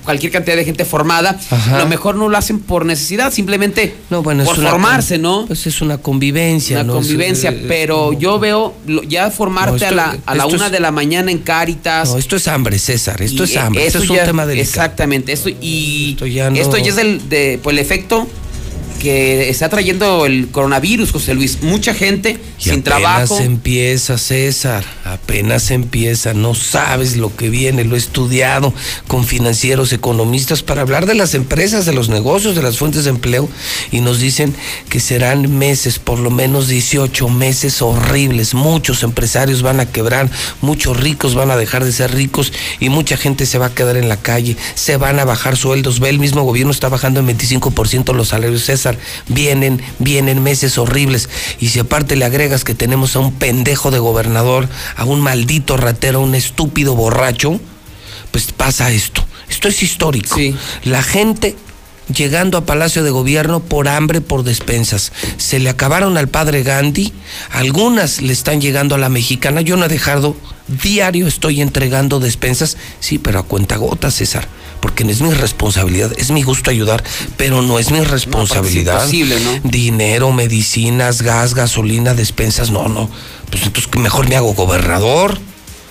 [0.04, 1.76] cualquier cantidad de gente formada, Ajá.
[1.76, 5.46] a lo mejor no lo hacen por necesidad, simplemente No, bueno, por una formarse, ¿no?
[5.46, 9.86] Pues es una convivencia, Una convivencia, es- pero yo veo lo- ya formarte No, esto-
[9.88, 12.10] a la, a la una es- de la mañana en Cáritas.
[12.10, 13.20] No, esto es hambre, César.
[13.22, 13.86] Esto es hambre.
[13.86, 14.68] Esto es un ya- tema delicado.
[14.70, 15.32] Exactamente.
[15.32, 18.26] Esto, y Esto ya no- esto ya es el, de, pues, el efecto
[19.02, 21.58] que está trayendo el coronavirus, José Luis.
[21.62, 23.38] Mucha gente Y sin apenas trabajo.
[23.40, 28.72] empieza, César, apenas empieza, no sabes lo que viene, lo he estudiado
[29.08, 33.10] con financieros, economistas, para hablar de las empresas, de los negocios, de las fuentes de
[33.10, 33.48] empleo,
[33.90, 34.54] y nos dicen
[34.88, 40.96] que serán meses, por lo menos 18 meses horribles, muchos empresarios van a quebrar, muchos
[41.00, 44.08] ricos van a dejar de ser ricos y mucha gente se va a quedar en
[44.08, 48.14] la calle, se van a bajar sueldos, ve el mismo gobierno está bajando en 25%
[48.14, 48.91] los salarios, César,
[49.28, 51.28] vienen, vienen meses horribles,
[51.60, 55.76] y si aparte le agregas que tenemos a un pendejo de gobernador, a un maldito
[55.76, 57.60] ratero, a un estúpido borracho,
[58.30, 59.24] pues pasa esto.
[59.48, 60.36] Esto es histórico.
[60.84, 61.56] La gente
[62.12, 65.12] llegando a Palacio de Gobierno por hambre, por despensas.
[65.36, 67.12] Se le acabaron al padre Gandhi,
[67.50, 69.60] algunas le están llegando a la mexicana.
[69.60, 70.36] Yo no he dejado,
[70.68, 74.48] diario estoy entregando despensas, sí, pero a cuentagotas, César,
[74.80, 77.02] porque no es mi responsabilidad, es mi gusto ayudar,
[77.36, 79.00] pero no es mi responsabilidad.
[79.04, 79.60] imposible, ¿no?
[79.68, 83.10] Dinero, medicinas, gas, gasolina, despensas, no, no.
[83.50, 85.38] Pues entonces mejor me hago gobernador.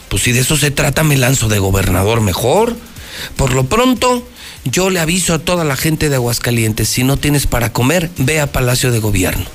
[0.10, 2.76] Pues si de eso se trata, me lanzo de gobernador mejor.
[3.38, 4.28] Por lo pronto,
[4.66, 8.40] yo le aviso a toda la gente de Aguascalientes, si no tienes para comer, ve
[8.40, 9.46] a Palacio de Gobierno.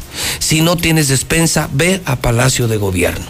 [0.40, 3.24] Si no tienes despensa, ve a Palacio de Gobierno.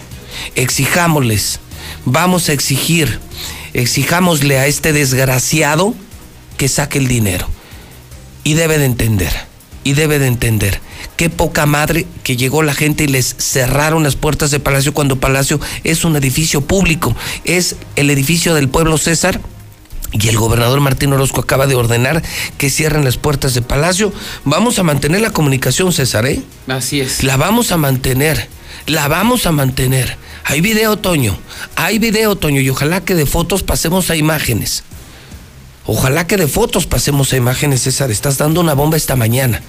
[0.55, 1.61] Exijámosles,
[2.05, 3.21] vamos a exigir,
[3.75, 5.95] exijámosle a este desgraciado
[6.57, 7.47] que saque el dinero.
[8.43, 9.33] Y debe de entender,
[9.85, 10.81] y debe de entender.
[11.17, 15.21] Qué poca madre que llegó la gente y les cerraron las puertas de Palacio cuando
[15.21, 17.15] Palacio es un edificio público,
[17.45, 19.41] es el edificio del pueblo César.
[20.19, 22.23] Y el gobernador Martín Orozco acaba de ordenar
[22.57, 24.13] que cierren las puertas de Palacio.
[24.45, 26.43] Vamos a mantener la comunicación, César, ¿eh?
[26.69, 27.23] Así es.
[27.23, 28.49] La vamos a mantener,
[28.87, 30.17] la vamos a mantener.
[30.45, 31.37] Hay video, Toño,
[31.75, 34.85] hay video, Toño, y ojalá que de fotos pasemos a imágenes.
[35.85, 38.11] Ojalá que de fotos pasemos a imágenes, César.
[38.11, 39.61] Estás dando una bomba esta mañana.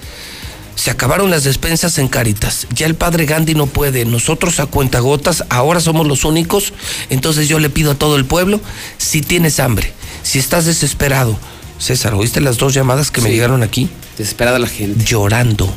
[0.77, 2.67] Se acabaron las despensas en Caritas.
[2.73, 4.05] Ya el padre Gandhi no puede.
[4.05, 6.71] Nosotros a cuentagotas ahora somos los únicos.
[7.09, 8.61] Entonces yo le pido a todo el pueblo,
[8.99, 9.91] si tienes hambre,
[10.21, 11.37] si estás desesperado.
[11.79, 13.89] César, ¿oíste las dos llamadas que me llegaron aquí?
[14.19, 15.03] Desesperada la gente.
[15.03, 15.73] Llorando.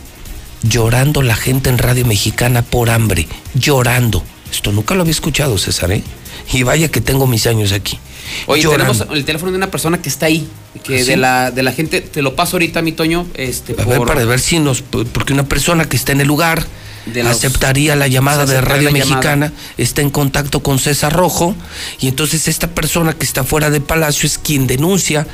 [0.62, 3.26] Llorando la gente en Radio Mexicana por hambre.
[3.54, 4.22] Llorando.
[4.52, 6.04] Esto nunca lo había escuchado, César, ¿eh?
[6.52, 7.98] Y vaya que tengo mis años aquí.
[8.46, 8.92] Oye, Llorando.
[8.92, 10.48] tenemos el teléfono de una persona que está ahí,
[10.84, 11.06] que ¿Ah, sí?
[11.10, 14.06] de la de la gente, te lo paso ahorita, mi Toño, este, A ver, por-
[14.08, 14.82] para ver si nos.
[14.82, 16.64] Porque una persona que está en el lugar
[17.06, 19.04] De los- aceptaría la llamada de Radio llamada.
[19.06, 21.56] Mexicana, está en contacto con César Rojo,
[21.98, 25.26] y entonces esta persona que está fuera de Palacio es quien denuncia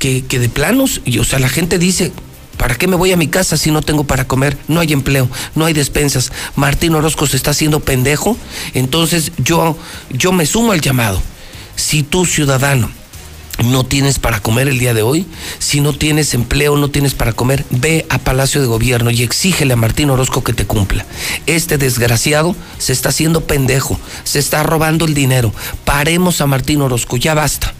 [0.00, 2.10] que, que de planos, y o sea, la gente dice.
[2.60, 4.58] ¿Para qué me voy a mi casa si no tengo para comer?
[4.68, 6.30] No hay empleo, no hay despensas.
[6.56, 8.36] Martín Orozco se está haciendo pendejo.
[8.74, 9.78] Entonces yo,
[10.10, 11.22] yo me sumo al llamado.
[11.74, 12.90] Si tú, ciudadano,
[13.64, 15.24] no tienes para comer el día de hoy,
[15.58, 19.72] si no tienes empleo, no tienes para comer, ve a Palacio de Gobierno y exígele
[19.72, 21.06] a Martín Orozco que te cumpla.
[21.46, 25.50] Este desgraciado se está haciendo pendejo, se está robando el dinero.
[25.86, 27.72] Paremos a Martín Orozco, ya basta.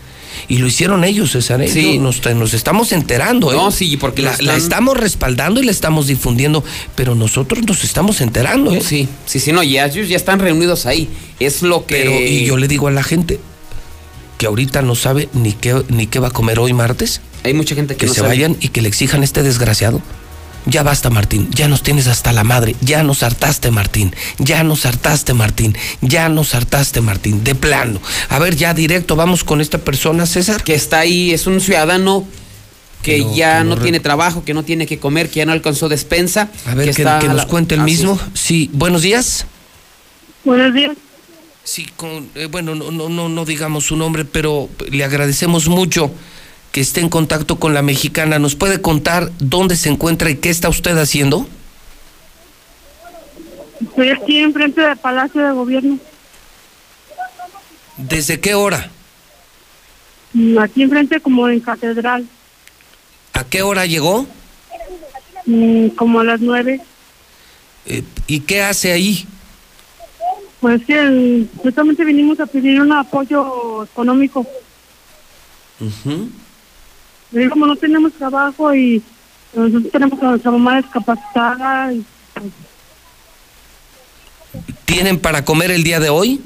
[0.51, 1.63] Y lo hicieron ellos, César.
[1.63, 1.69] ¿eh?
[1.69, 1.99] Sí.
[1.99, 3.53] Nos, nos estamos enterando.
[3.53, 3.57] ¿eh?
[3.57, 6.65] No, sí, porque la, estamos respaldando y la estamos difundiendo,
[6.97, 8.73] pero nosotros nos estamos enterando.
[8.73, 8.83] ¿eh?
[8.85, 11.09] Sí, sí, sí, no, ya ellos ya están reunidos ahí.
[11.39, 11.95] Es lo que.
[11.95, 13.39] Pero, y yo le digo a la gente
[14.39, 17.21] que ahorita no sabe ni qué, ni qué va a comer hoy martes.
[17.45, 18.31] Hay mucha gente que, que no se sabe.
[18.31, 20.03] vayan y que le exijan a este desgraciado.
[20.67, 21.49] Ya basta, Martín.
[21.53, 22.77] Ya nos tienes hasta la madre.
[22.81, 24.15] Ya nos hartaste, Martín.
[24.39, 25.77] Ya nos hartaste, Martín.
[26.01, 27.43] Ya nos hartaste, Martín.
[27.45, 28.01] De plano.
[28.29, 30.63] A ver, ya directo, vamos con esta persona, César.
[30.63, 32.27] Que está ahí, es un ciudadano
[33.03, 35.89] que ya que no tiene trabajo, que no tiene que comer, que ya no alcanzó
[35.89, 36.51] despensa.
[36.67, 38.19] A ver, que, está que nos la- cuente el mismo.
[38.35, 39.47] Sí, buenos días.
[40.45, 40.93] Buenos días.
[41.65, 46.11] Sí, con, eh, bueno, no, no, no, no digamos su nombre, pero le agradecemos mucho
[46.73, 48.39] que esté en contacto con la mexicana.
[48.39, 51.47] ¿Nos puede contar dónde se encuentra y qué está usted haciendo?
[53.81, 55.99] Estoy aquí enfrente del Palacio de Gobierno.
[57.97, 58.91] ¿Desde qué hora?
[60.33, 62.27] Mm, Aquí enfrente como en Catedral.
[63.33, 64.27] ¿A qué hora llegó?
[65.47, 66.81] Mm, Como a las nueve.
[67.87, 69.27] Eh, ¿Y qué hace ahí?
[70.61, 74.47] Pues que justamente vinimos a pedir un apoyo económico.
[77.33, 79.03] Y como no tenemos trabajo y
[79.55, 81.93] nosotros tenemos a nuestra mamá discapacitada.
[81.93, 82.53] Y, pues,
[84.85, 86.41] ¿Tienen para comer el día de hoy?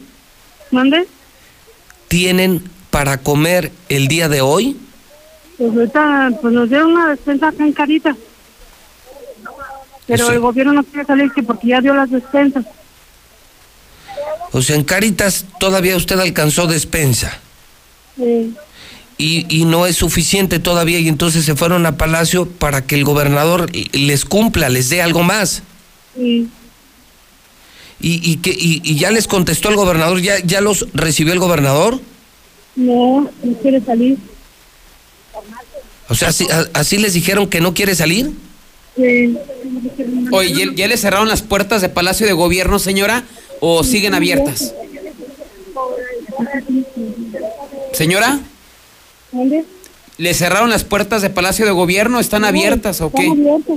[0.71, 1.07] ¿Mande?
[2.09, 4.77] ¿Tienen para comer el día de hoy?
[5.57, 8.17] Pues ahorita pues nos dieron una despensa acá en Carita.
[10.07, 12.67] Pero el gobierno no quiere salir que porque ya dio las despensas.
[14.53, 17.41] O sea, en Caritas todavía usted alcanzó despensa.
[18.19, 18.51] Eh,
[19.18, 23.05] y, y no es suficiente todavía y entonces se fueron a Palacio para que el
[23.05, 25.62] gobernador les cumpla, les dé algo más.
[26.17, 26.49] Sí.
[28.01, 30.20] ¿Y, y, que, y, y ya les contestó el gobernador?
[30.20, 32.01] ¿Ya, ¿Ya los recibió el gobernador?
[32.76, 34.18] No, no quiere salir.
[36.09, 38.31] O sea, así, a- así les dijeron que no quiere salir.
[38.97, 39.36] Sí.
[40.33, 43.25] Oye, ¿ya, ya le cerraron las puertas de Palacio de Gobierno, señora?
[43.60, 44.75] ¿O siguen abiertas?
[47.93, 48.41] Señora,
[49.35, 49.65] ¿Dónde?
[50.17, 52.21] ¿le cerraron las puertas de Palacio de Gobierno?
[52.21, 53.23] ¿Están abiertas o qué?
[53.27, 53.77] Están abiertas.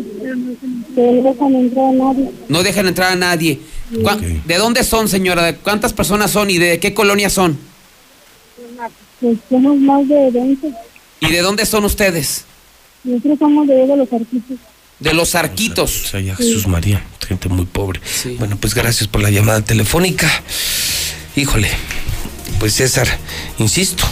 [0.96, 2.32] No dejan entrar a nadie.
[2.48, 3.60] No dejan entrar a nadie.
[4.04, 5.44] ¿Cuá- ¿De dónde son, señora?
[5.44, 7.58] ¿De cuántas personas son y de qué colonia son?
[9.20, 10.72] Pues somos más de 20.
[11.22, 12.46] ¿Y de dónde son ustedes?
[13.04, 14.58] Nosotros somos de, de los artistas.
[15.00, 16.06] De los arquitos.
[16.06, 18.00] O sea, ya Jesús María, gente muy pobre.
[18.38, 20.30] Bueno, pues gracias por la llamada telefónica.
[21.36, 21.70] Híjole,
[22.60, 23.08] pues César,
[23.60, 24.04] insisto,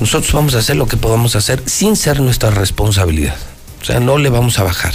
[0.00, 3.36] nosotros vamos a hacer lo que podamos hacer sin ser nuestra responsabilidad.
[3.80, 4.94] O sea, no le vamos a bajar.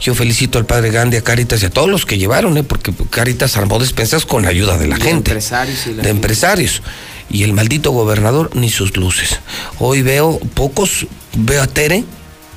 [0.00, 2.62] Yo felicito al padre Gandhi, a Caritas y a todos los que llevaron, ¿eh?
[2.62, 5.30] porque Caritas armó despensas con la ayuda de la De gente.
[5.32, 6.10] empresarios y la de gente.
[6.10, 6.82] empresarios.
[7.28, 9.40] Y el maldito gobernador ni sus luces.
[9.78, 12.04] Hoy veo pocos, veo a Tere.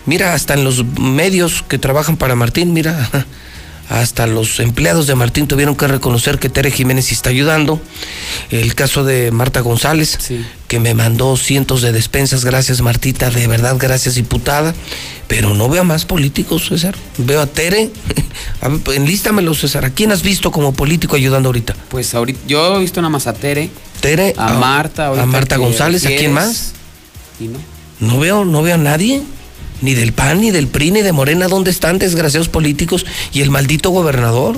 [0.06, 3.10] Mira, hasta en los medios que trabajan para Martín, mira,
[3.94, 7.80] hasta los empleados de Martín tuvieron que reconocer que Tere Jiménez está ayudando.
[8.50, 10.18] El caso de Marta González,
[10.68, 14.74] que me mandó cientos de despensas, gracias Martita, de verdad, gracias diputada.
[15.28, 16.96] Pero no veo a más políticos, César.
[17.20, 17.92] Veo a Tere.
[18.62, 19.86] A ver, enlístamelo, César.
[19.86, 21.76] ¿A quién has visto como político ayudando ahorita?
[21.90, 23.70] Pues ahorita, yo he visto nada más a Tere.
[24.02, 25.08] Tere, A Marta.
[25.08, 26.74] a Marta González, ¿a quién más?
[27.40, 27.60] Y no.
[28.00, 29.22] No veo, no veo a nadie.
[29.84, 31.50] Ni del PAN, ni del PRI, ni de Morena.
[31.50, 33.06] ¿Dónde están desgraciados políticos?
[33.34, 34.58] Y el maldito gobernador.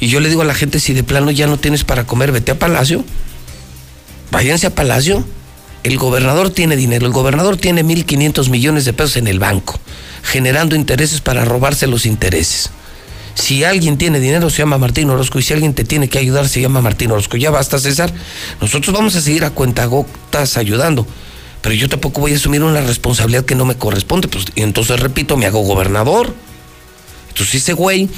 [0.00, 2.32] Y yo le digo a la gente, si de plano ya no tienes para comer,
[2.32, 3.04] vete a Palacio.
[4.30, 5.26] Váyanse a Palacio.
[5.82, 7.06] El gobernador tiene dinero.
[7.06, 9.78] El gobernador tiene 1.500 millones de pesos en el banco,
[10.22, 12.70] generando intereses para robarse los intereses.
[13.34, 15.38] Si alguien tiene dinero, se llama Martín Orozco.
[15.38, 17.36] Y si alguien te tiene que ayudar, se llama Martín Orozco.
[17.36, 18.10] Ya basta, César.
[18.58, 21.06] Nosotros vamos a seguir a cuentagotas ayudando.
[21.62, 24.28] Pero yo tampoco voy a asumir una responsabilidad que no me corresponde.
[24.28, 26.34] Pues, y entonces, repito, me hago gobernador.
[27.28, 28.08] Entonces, ese güey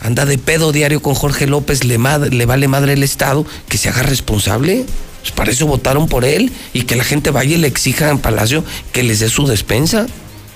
[0.00, 1.98] anda de pedo diario con Jorge López, le,
[2.30, 4.84] le vale madre el Estado, que se haga responsable.
[5.20, 8.18] Pues para eso votaron por él y que la gente vaya y le exija en
[8.18, 10.06] Palacio que les dé su despensa.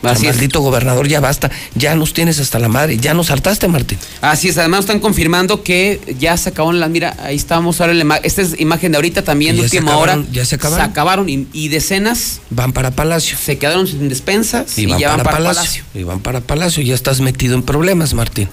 [0.02, 1.50] Así maldito gobernador, ya basta.
[1.74, 2.96] Ya nos tienes hasta la madre.
[2.96, 3.98] Ya nos hartaste, Martín.
[4.20, 6.88] Así es, además están confirmando que ya se acabó la.
[6.88, 10.28] Mira, ahí estamos ahora la Esta es imagen de ahorita también, de última acabaron, hora.
[10.32, 10.84] ya se acabaron.
[10.86, 13.36] Se acabaron y, y decenas Van para Palacio.
[13.36, 15.60] se quedaron sin despensas y, Y van ya para, van para Palacio.
[15.62, 15.84] Palacio.
[15.94, 16.82] Y van para Palacio.
[16.82, 18.48] Ya estás metido en problemas, Martín,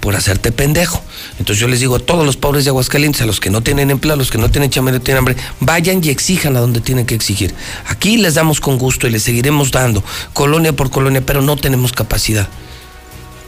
[0.00, 1.02] por hacerte pendejo.
[1.38, 3.90] Entonces yo les digo a todos los pobres de Aguascalientes, a los que no tienen
[3.90, 7.06] empleo, a los que no tienen no tienen hambre, vayan y exijan a donde tienen
[7.06, 7.54] que exigir.
[7.86, 11.92] Aquí les damos con gusto y les seguiremos dando, colonia por colonia, pero no tenemos
[11.92, 12.48] capacidad.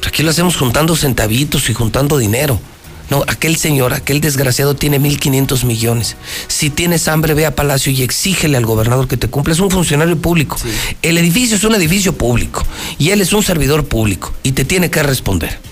[0.06, 2.60] Aquí lo hacemos juntando centavitos y juntando dinero.
[3.10, 6.16] No, aquel señor, aquel desgraciado tiene 1.500 millones.
[6.48, 9.52] Si tienes hambre, ve a Palacio y exígele al gobernador que te cumpla.
[9.52, 10.56] Es un funcionario público.
[11.02, 12.64] El edificio es un edificio público
[12.98, 15.71] y él es un servidor público y te tiene que responder.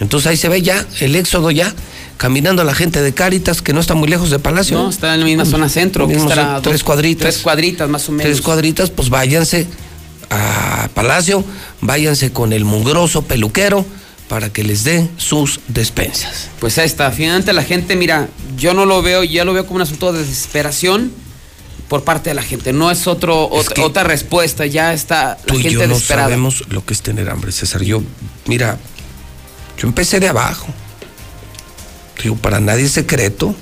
[0.00, 1.74] Entonces ahí se ve ya el éxodo ya,
[2.18, 4.76] caminando la gente de Cáritas, que no está muy lejos de Palacio.
[4.78, 6.06] No, está en la misma zona centro.
[6.06, 7.22] que estará tres cuadritas.
[7.22, 8.24] Tres cuadritas más o menos.
[8.30, 9.66] Tres cuadritas, pues váyanse
[10.30, 11.44] a Palacio,
[11.80, 13.86] váyanse con el mugroso peluquero
[14.28, 16.48] para que les dé sus despensas.
[16.58, 17.10] Pues ahí está.
[17.12, 20.20] Finalmente la gente, mira, yo no lo veo, ya lo veo como un asunto de
[20.20, 21.12] desesperación
[21.88, 22.72] por parte de la gente.
[22.72, 24.66] No es otro ot- que otra respuesta.
[24.66, 26.26] Ya está la Tú y gente yo no desesperada.
[26.28, 27.82] sabemos lo que es tener hambre, César.
[27.84, 28.02] Yo,
[28.46, 28.78] mira,
[29.78, 30.66] yo empecé de abajo.
[32.22, 33.54] Digo, para nadie es secreto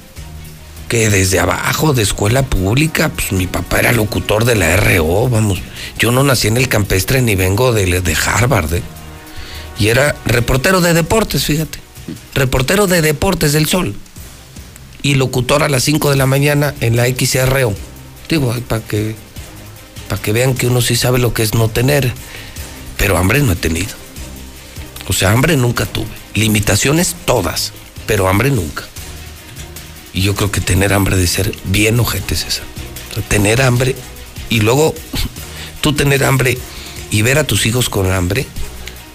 [0.88, 5.60] que desde abajo, de escuela pública, pues mi papá era locutor de la RO, vamos.
[5.98, 8.74] Yo no nací en el campestre ni vengo de, Harvard.
[8.74, 8.82] ¿eh?
[9.78, 11.80] Y era reportero de deportes, fíjate.
[12.34, 13.94] Reportero de deportes del Sol.
[15.02, 17.74] Y locutor a las 5 de la mañana en la XRO.
[18.28, 19.16] Digo, para que,
[20.08, 22.12] para que vean que uno sí sabe lo que es no tener.
[22.96, 24.03] Pero hambre no he tenido.
[25.06, 26.08] O sea, hambre nunca tuve.
[26.34, 27.72] Limitaciones todas,
[28.06, 28.84] pero hambre nunca.
[30.12, 32.64] Y yo creo que tener hambre de ser bien ojete, César.
[33.10, 33.96] O sea, tener hambre
[34.48, 34.94] y luego
[35.80, 36.58] tú tener hambre
[37.10, 38.46] y ver a tus hijos con hambre,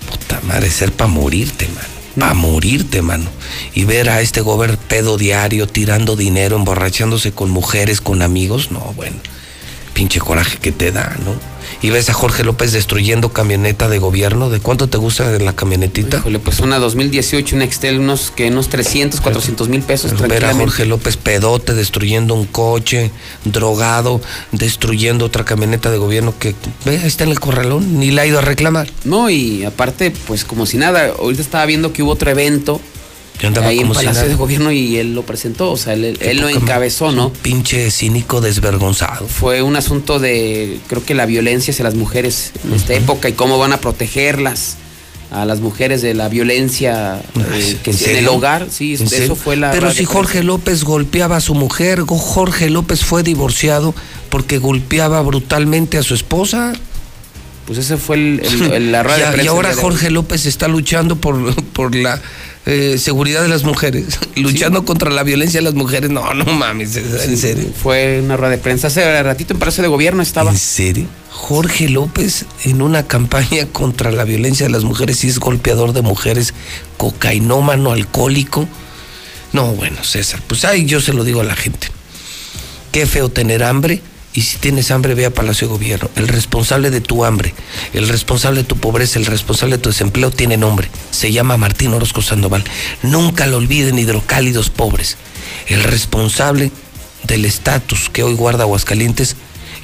[0.10, 1.88] puta madre, ser para morirte, mano.
[2.20, 3.30] Para morirte, mano.
[3.74, 8.80] Y ver a este gober pedo diario, tirando dinero, emborrachándose con mujeres, con amigos, no,
[8.96, 9.18] bueno.
[10.00, 11.36] Pinche coraje que te da, ¿no?
[11.82, 14.50] Y ves a Jorge López destruyendo camioneta de gobierno.
[14.50, 16.20] ¿De cuánto te gusta la camionetita?
[16.20, 20.18] Híjole, pues una 2018, una Excel, unos, que unos 300, 400 mil pesos.
[20.22, 20.54] Ver a.
[20.54, 23.12] Jorge López pedote destruyendo un coche,
[23.44, 24.22] drogado,
[24.54, 26.56] destruyendo otra camioneta de gobierno que
[26.86, 28.90] ve, ahí está en el corralón, ni la ha ido a reclamar.
[29.04, 32.80] No, y aparte, pues como si nada, ahorita estaba viendo que hubo otro evento
[33.42, 34.28] ahí en si Palacio nada.
[34.28, 37.12] de Gobierno y él lo presentó, o sea, él, él lo encabezó.
[37.12, 37.32] ¿no?
[37.32, 39.28] Pinche cínico desvergonzado.
[39.28, 43.34] Fue un asunto de, creo que la violencia hacia las mujeres en esta época y
[43.34, 44.78] cómo van a protegerlas
[45.32, 47.22] a las mujeres de la violencia
[47.54, 49.36] eh, que ¿En el hogar, sí, ¿En eso serio?
[49.36, 49.70] fue la...
[49.72, 50.04] Pero si.
[50.04, 53.94] Jorge López golpeaba a su mujer, Jorge López fue divorciado
[54.32, 56.74] porque golpeaba brutalmente a su esposa.
[57.68, 59.76] Pues ese fue el, el- el- la rueda y, y ahora.
[59.76, 62.20] Jorge López está luchando por, por la
[62.72, 66.12] eh, seguridad de las mujeres, luchando contra la violencia de las mujeres.
[66.12, 67.66] No, no mames, en serio.
[67.82, 68.88] Fue una rueda de prensa.
[68.88, 70.52] Hace ratito en Palacio de Gobierno estaba.
[70.52, 71.08] ¿En serio?
[71.32, 76.04] Jorge López en una campaña contra la violencia de las mujeres y es golpeador de
[76.04, 76.54] mujeres,
[76.98, 78.68] cocainómano, alcohólico.
[79.52, 81.88] No, bueno, César, pues ahí yo se lo digo a la gente.
[82.92, 84.02] Qué feo tener hambre
[84.34, 86.10] y si tienes hambre ve a Palacio de Gobierno.
[86.16, 87.54] El responsable de tu hambre,
[87.94, 90.90] el responsable de tu pobreza, el responsable de tu desempleo tiene nombre.
[91.12, 92.64] Se llama Martín Orozco Sandoval.
[93.02, 95.18] Nunca lo olviden hidrocálidos pobres.
[95.68, 96.72] El responsable
[97.24, 99.36] del estatus que hoy guarda Aguascalientes,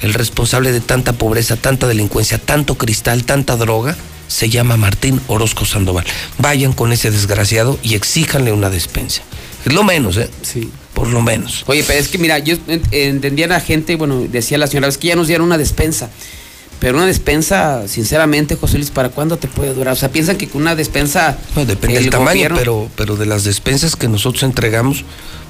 [0.02, 3.96] el responsable de tanta pobreza, tanta delincuencia, tanto cristal, tanta droga,
[4.28, 6.04] se llama Martín Orozco Sandoval.
[6.38, 9.22] Vayan con ese desgraciado y exíjanle una despensa.
[9.64, 10.30] Es lo menos, ¿eh?
[10.42, 10.70] Sí.
[10.96, 11.62] Por lo menos.
[11.66, 14.88] Oye, pero es que mira, yo ent- entendía a la gente, bueno, decía la señora,
[14.88, 16.10] es que ya nos dieron una despensa.
[16.80, 19.92] Pero una despensa, sinceramente, José Luis, ¿para cuándo te puede durar?
[19.92, 21.38] O sea, piensan que con una despensa.
[21.54, 25.04] No, depende el del tamaño, gobierno- pero, pero de las despensas que nosotros entregamos,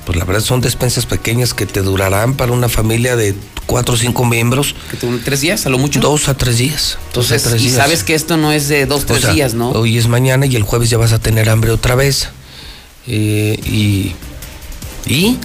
[0.05, 3.34] pues la verdad son despensas pequeñas que te durarán para una familia de
[3.66, 4.75] cuatro o cinco miembros.
[4.91, 5.99] Que te tres días, a lo mucho.
[6.00, 6.99] Dos a tres días.
[7.15, 7.76] dos a Entonces, tres y días.
[7.76, 9.70] sabes que esto no es de dos, O tres sea, días, ¿no?
[9.70, 12.28] Hoy es mañana y el jueves ya vas a tener hambre otra vez.
[13.08, 14.12] Eh, y.
[15.07, 15.36] ¿Y?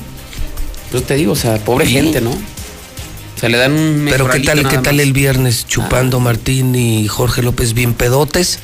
[0.92, 1.92] Yo te digo, o sea, pobre ¿Y?
[1.92, 2.32] gente, ¿no?
[2.32, 5.00] O sea, le dan un Pero ¿qué tal, qué tal más.
[5.00, 5.04] Ah.
[5.04, 8.60] el viernes chupando Martín y Jorge López bien pedotes?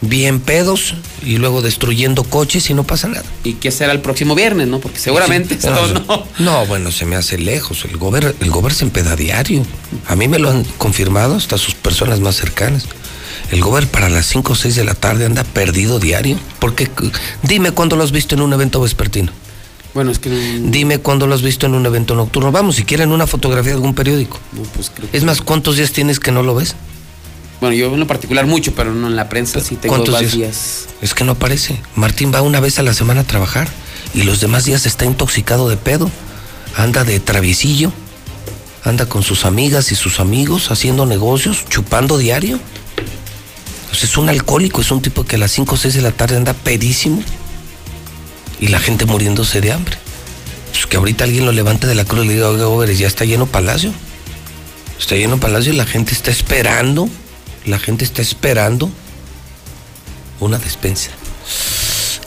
[0.00, 3.24] Bien pedos y luego destruyendo coches y no pasa nada.
[3.42, 4.78] ¿Y qué será el próximo viernes, no?
[4.78, 6.26] Porque seguramente Sí, esto no, no.
[6.38, 7.84] No, bueno, se me hace lejos.
[7.84, 9.64] El gober, el gober se empeda diario.
[10.06, 12.86] A mí me lo han confirmado hasta sus personas más cercanas.
[13.50, 16.38] El gober para las 5 o 6 de la tarde anda perdido diario.
[16.60, 16.88] Porque
[17.42, 19.32] dime cuándo lo has visto en un evento vespertino.
[19.98, 22.52] Bueno, es que no, Dime cuándo lo has visto en un evento nocturno.
[22.52, 24.38] Vamos, si quieren una fotografía de algún periódico.
[24.52, 26.76] no, pues creo que- Es más, ¿cuántos días tienes que no lo ves?
[27.60, 30.86] Bueno, yo en lo particular mucho, pero no en la prensa sí tengo ¿Cuántos días.
[31.02, 31.80] Es que no aparece.
[31.96, 33.66] Martín va una vez a la semana a trabajar
[34.14, 36.08] y los demás días está intoxicado de pedo.
[36.76, 37.90] Anda de traviesillo.
[38.84, 42.60] Anda con sus amigas y sus amigos haciendo negocios, chupando diario.
[43.88, 46.12] Pues es un alcohólico, es un tipo que a las 5 o 6 de la
[46.12, 47.20] tarde anda pedísimo
[48.60, 49.96] y la gente muriéndose de hambre.
[50.72, 53.24] Pues que ahorita alguien lo levante de la cruz y le diga, oiga, ya está
[53.24, 53.92] lleno palacio.
[54.98, 57.08] Está lleno palacio y la gente está esperando.
[57.64, 58.90] La gente está esperando
[60.40, 61.10] una despensa.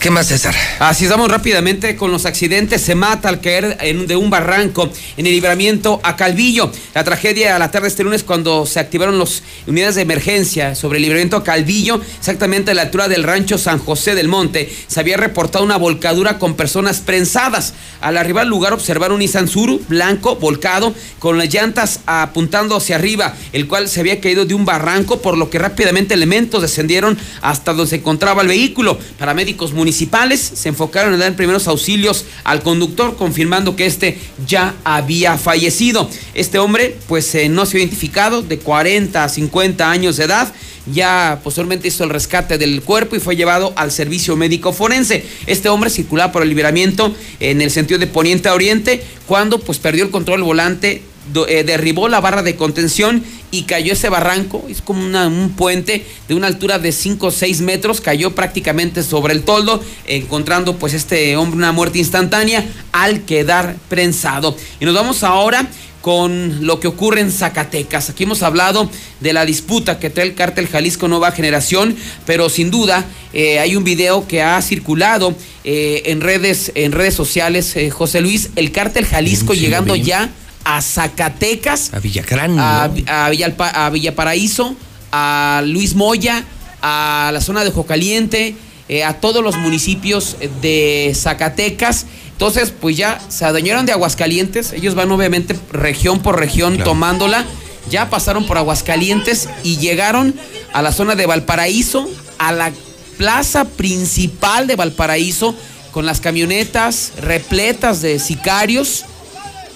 [0.02, 0.52] ¿Qué más, César?
[0.80, 2.82] Así estamos rápidamente con los accidentes.
[2.82, 6.72] Se mata al caer de un barranco en el libramiento a Calvillo.
[6.92, 10.74] La tragedia a la tarde de este lunes cuando se activaron las unidades de emergencia
[10.74, 14.74] sobre el libramiento a Calvillo, exactamente a la altura del rancho San José del Monte,
[14.88, 17.74] se había reportado una volcadura con personas prensadas.
[18.00, 19.48] Al arribar al lugar observaron un Nissan
[19.86, 24.64] blanco volcado con las llantas apuntando hacia arriba, el cual se había caído de un
[24.64, 28.98] barranco, por lo que rápidamente elementos descendieron hasta donde se encontraba el vehículo.
[29.16, 35.38] Paramédicos municipales se enfocaron en dar primeros auxilios al conductor, confirmando que este ya había
[35.38, 36.08] fallecido.
[36.34, 40.52] Este hombre, pues eh, no se había identificado, de 40 a 50 años de edad.
[40.92, 45.24] Ya posteriormente hizo el rescate del cuerpo y fue llevado al servicio médico forense.
[45.46, 49.78] Este hombre circulaba por el liberamiento en el sentido de poniente a oriente cuando pues
[49.78, 51.02] perdió el control volante
[51.48, 56.04] eh, derribó la barra de contención y cayó ese barranco, es como una- un puente
[56.28, 60.94] de una altura de 5 o 6 metros, cayó prácticamente sobre el toldo, encontrando pues
[60.94, 64.56] este hombre una muerte instantánea al quedar prensado.
[64.80, 65.68] Y nos vamos ahora
[66.00, 68.10] con lo que ocurre en Zacatecas.
[68.10, 71.94] Aquí hemos hablado de la disputa que trae el cártel Jalisco Nueva Generación,
[72.26, 77.14] pero sin duda eh, hay un video que ha circulado eh, en redes en redes
[77.14, 80.28] sociales, eh, José Luis, el cártel Jalisco llegando ya
[80.64, 82.58] a Zacatecas, A Villacrán.
[82.58, 82.94] a, ¿no?
[83.12, 84.74] a Villalpa- a Villaparaíso,
[85.10, 86.44] a Luis Moya,
[86.82, 88.56] a la zona de Jocaliente,
[88.88, 92.06] eh, a todos los municipios de Zacatecas.
[92.32, 94.72] Entonces, pues ya se adueñaron de Aguascalientes.
[94.72, 97.44] Ellos van obviamente región por región tomándola.
[97.90, 100.34] Ya pasaron por Aguascalientes y llegaron
[100.72, 102.08] a la zona de Valparaíso,
[102.38, 102.72] a la
[103.18, 105.54] plaza principal de Valparaíso,
[105.92, 109.04] con las camionetas repletas de sicarios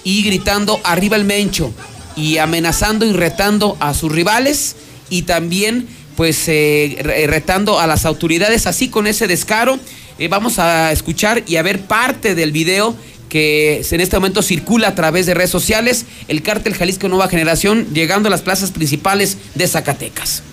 [0.07, 1.73] y gritando arriba el mencho
[2.15, 4.77] y amenazando y retando a sus rivales
[5.11, 9.81] y también pues eh, re- retando a las autoridades así con ese descaro.
[10.21, 12.95] Eh, vamos a escuchar y a ver parte del video
[13.29, 17.89] que en este momento circula a través de redes sociales, el cártel Jalisco Nueva Generación
[17.93, 20.45] llegando a las plazas principales de Zacatecas.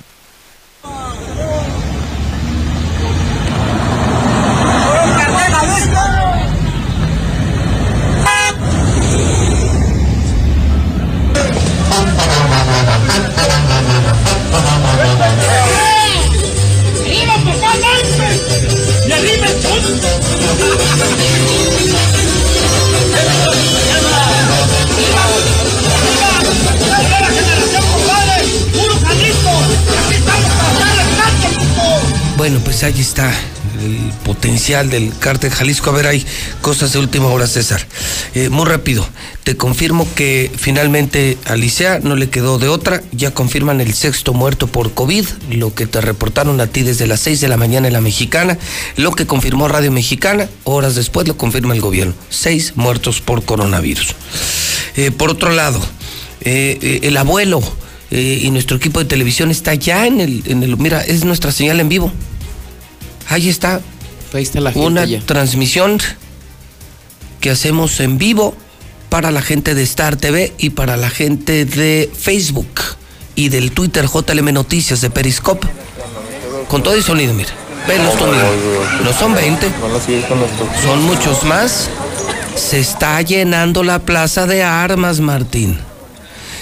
[5.55, 6.12] ¡Arriba,
[32.35, 33.31] Bueno, pues ahí está
[33.83, 35.89] el potencial del cártel Jalisco.
[35.89, 36.25] A ver, hay
[36.61, 37.85] cosas de última hora, César.
[38.33, 39.07] Eh, muy rápido,
[39.43, 41.55] te confirmo que finalmente a
[42.03, 43.03] no le quedó de otra.
[43.11, 47.19] Ya confirman el sexto muerto por COVID, lo que te reportaron a ti desde las
[47.21, 48.57] 6 de la mañana en la mexicana,
[48.95, 52.13] lo que confirmó Radio Mexicana, horas después lo confirma el gobierno.
[52.29, 54.15] Seis muertos por coronavirus.
[54.95, 55.79] Eh, por otro lado,
[56.41, 57.61] eh, el abuelo
[58.11, 60.77] y nuestro equipo de televisión está ya en el.
[60.77, 62.11] Mira, es nuestra señal en vivo.
[63.29, 63.81] Ahí está.
[64.33, 65.19] Ahí está la gente Una ya.
[65.21, 65.99] transmisión
[67.39, 68.55] que hacemos en vivo
[69.09, 72.81] para la gente de Star TV y para la gente de Facebook
[73.35, 75.67] y del Twitter JLM Noticias de Periscope.
[76.67, 77.49] Con todo y sonido, mira.
[77.87, 78.49] Venlos tú mismo.
[79.03, 79.69] No son 20.
[80.83, 81.89] Son muchos más.
[82.55, 85.77] Se está llenando la plaza de armas, Martín.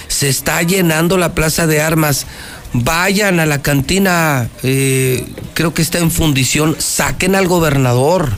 [0.08, 2.26] Se está llenando la plaza de armas.
[2.74, 8.38] Vayan a la cantina, eh, creo que está en fundición, saquen al gobernador,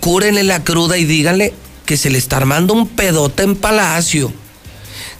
[0.00, 1.54] cúrenle la cruda y díganle
[1.86, 4.32] que se le está armando un pedote en Palacio.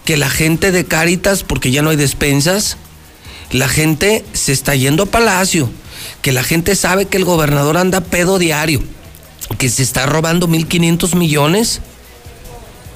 [0.05, 2.77] Que la gente de Cáritas, porque ya no hay despensas,
[3.51, 5.71] la gente se está yendo a Palacio.
[6.21, 8.83] Que la gente sabe que el gobernador anda pedo diario.
[9.59, 11.81] Que se está robando 1.500 millones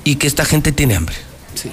[0.05, 1.17] y que esta gente tiene hambre.
[1.55, 1.71] Sí.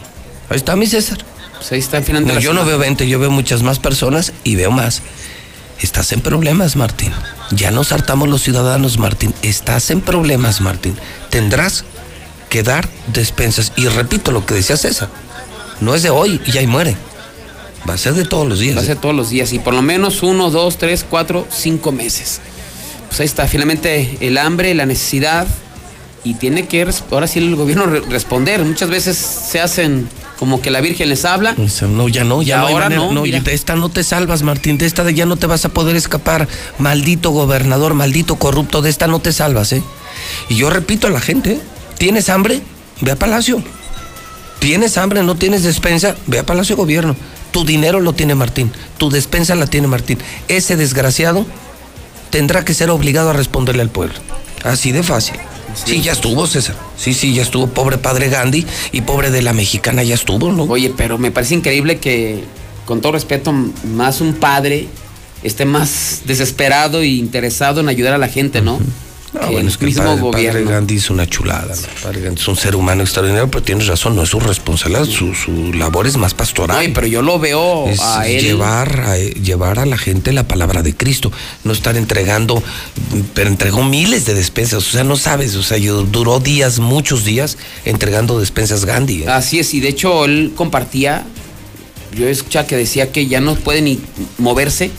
[0.50, 1.20] Ahí está mi César.
[1.64, 4.56] Pues ahí está No, la yo no veo 20, yo veo muchas más personas y
[4.56, 5.02] veo más.
[5.80, 7.14] Estás en problemas, Martín.
[7.52, 9.34] Ya nos hartamos los ciudadanos, Martín.
[9.44, 10.98] Estás en problemas, Martín.
[11.30, 11.86] Tendrás
[12.50, 13.72] que dar despensas.
[13.78, 15.08] Y repito lo que decía César.
[15.80, 16.98] No es de hoy y ahí muere.
[17.90, 18.76] Va a ser de todos los días.
[18.76, 21.94] Va a ser todos los días y por lo menos uno, dos, tres, cuatro, cinco
[21.94, 22.42] meses.
[23.08, 25.48] Pues ahí está, finalmente el hambre, la necesidad
[26.24, 28.64] y tiene que ahora sí el gobierno re- responder.
[28.64, 30.08] Muchas veces se hacen
[30.40, 31.56] como que la Virgen les habla.
[31.56, 33.12] No, ya no, ya no ahora manera.
[33.12, 34.78] no, de esta no te salvas, Martín.
[34.78, 36.48] De esta de ya no te vas a poder escapar.
[36.80, 39.84] Maldito gobernador, maldito corrupto, de esta no te salvas, ¿eh?
[40.50, 41.60] Y yo repito a la gente.
[41.98, 42.62] ¿tienes hambre?
[43.02, 43.64] Ve a Palacio.
[44.60, 45.24] ¿Tienes hambre?
[45.24, 46.16] ¿No tienes despensa?
[46.28, 47.16] Ve a Palacio Gobierno.
[47.52, 48.72] Tu dinero lo tiene Martín.
[48.98, 50.18] Tu despensa la tiene Martín.
[50.48, 51.46] Ese desgraciado
[52.30, 54.16] tendrá que ser obligado a responderle al pueblo.
[54.64, 55.36] Así de fácil.
[55.74, 56.76] Sí, ya estuvo, César.
[56.98, 57.68] Sí, sí, ya estuvo.
[57.68, 60.64] Pobre padre Gandhi y pobre de la mexicana ya estuvo, ¿no?
[60.64, 62.44] Oye, pero me parece increíble que,
[62.86, 64.88] con todo respeto, más un padre
[65.44, 68.80] esté más desesperado e interesado en ayudar a la gente, ¿no?
[69.34, 70.72] No, bueno, el es que el mismo padre, padre gobierno.
[70.72, 71.76] Gandhi es una chulada.
[71.76, 71.82] ¿no?
[71.82, 75.06] El Padre Gandhi es un ser humano extraordinario, pero tienes razón, no es su responsabilidad.
[75.06, 76.78] Su, su labor es más pastoral.
[76.78, 78.42] Ay, pero yo lo veo es a él.
[78.44, 81.32] llevar a, llevar a la gente la palabra de Cristo,
[81.64, 82.62] no estar entregando,
[83.34, 87.26] pero entregó miles de despensas, o sea, no sabes, o sea, yo- duró días, muchos
[87.26, 89.24] días entregando despensas Gandhi.
[89.24, 89.30] ¿eh?
[89.30, 91.26] Así es, y de hecho él compartía,
[92.16, 94.00] yo escuchaba que decía que ya no puede ni
[94.38, 94.92] moverse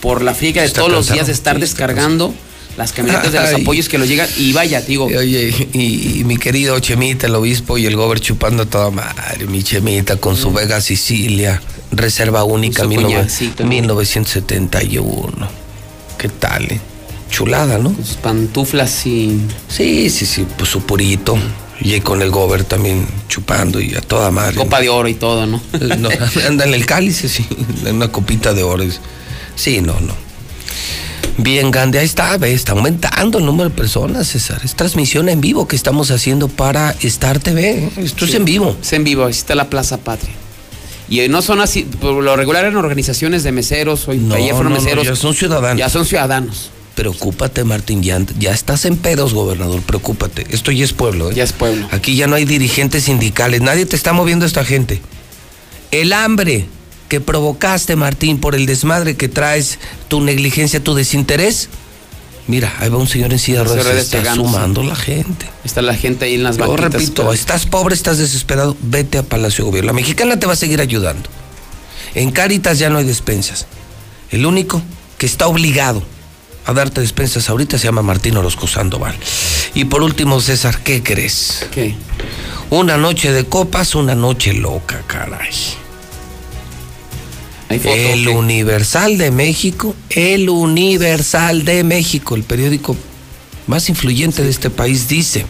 [0.00, 2.32] por la friega de todos los días de estar sí, descargando
[2.76, 3.62] las camionetas de los Ay.
[3.62, 5.06] apoyos que lo llegan y vaya, digo.
[5.06, 9.46] Oye, y, y mi querido Chemita, el obispo y el gober chupando a toda madre,
[9.46, 13.70] mi Chemita con su Vega Sicilia, reserva única, 19- cuñacito, ¿no?
[13.70, 15.48] 1971.
[16.18, 16.64] ¿Qué tal?
[16.64, 16.80] eh?
[17.30, 17.94] Chulada, ¿no?
[17.96, 19.40] Sus pantuflas y.
[19.68, 21.36] Sí, sí, sí, pues su purito.
[21.80, 24.56] Y con el gober también chupando y a toda madre.
[24.56, 25.60] Copa de oro y todo, ¿no?
[25.74, 26.08] Eh, no,
[26.48, 27.44] anda en el cáliz, sí,
[27.84, 28.84] en una copita de oro.
[29.56, 30.14] Sí, no, no.
[31.38, 34.60] Bien, Gandhi, ahí está, ve, está aumentando el número de personas, César.
[34.64, 37.90] Es transmisión en vivo que estamos haciendo para Star TV.
[37.96, 38.76] Esto es en vivo.
[38.80, 40.32] Es en vivo, ahí está la Plaza Patria.
[41.08, 44.52] Y eh, no son así, por lo regular en organizaciones de meseros, hoy No, ayer
[44.54, 45.06] fueron no, no, meseros.
[45.06, 45.78] ya son ciudadanos.
[45.78, 46.70] Ya son ciudadanos.
[46.96, 50.46] Preocúpate, Martín, ya, ya estás en pedos, gobernador, preocúpate.
[50.50, 51.34] Esto ya es pueblo, ¿eh?
[51.34, 51.86] Ya es pueblo.
[51.92, 55.00] Aquí ya no hay dirigentes sindicales, nadie te está moviendo esta gente.
[55.90, 56.66] El hambre
[57.08, 59.78] que provocaste, Martín, por el desmadre que traes,
[60.08, 61.68] tu negligencia, tu desinterés.
[62.48, 65.46] Mira, ahí va un señor en silla de ruedas, se está sumando la gente.
[65.64, 69.22] Está la gente ahí en las Yo repito, pero- estás pobre, estás desesperado, vete a
[69.24, 69.88] Palacio de Gobierno.
[69.88, 71.28] La mexicana te va a seguir ayudando.
[72.14, 73.66] En Cáritas ya no hay despensas.
[74.30, 74.80] El único
[75.18, 76.02] que está obligado
[76.66, 79.14] a darte despensas ahorita se llama Martín Orozco Sandoval.
[79.74, 81.66] Y por último, César, ¿qué crees?
[81.72, 81.94] ¿Qué?
[82.70, 85.50] Una noche de copas, una noche loca, caray.
[87.68, 88.28] ¿Hay foto, El?
[88.28, 92.96] Universal de México, el Universal de México, el periódico
[93.66, 95.46] más influyente de este país, dice.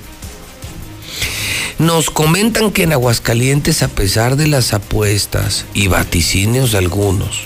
[1.78, 7.42] Nos comentan que en Aguascalientes, a pesar de las apuestas y vaticinios de algunos,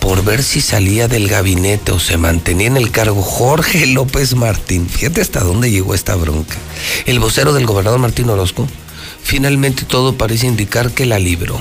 [0.00, 4.88] por ver si salía del gabinete o se mantenía en el cargo Jorge López Martín,
[4.88, 6.56] fíjate hasta dónde llegó esta bronca,
[7.06, 8.66] el vocero del gobernador Martín Orozco,
[9.22, 11.60] finalmente todo parece indicar que la libró.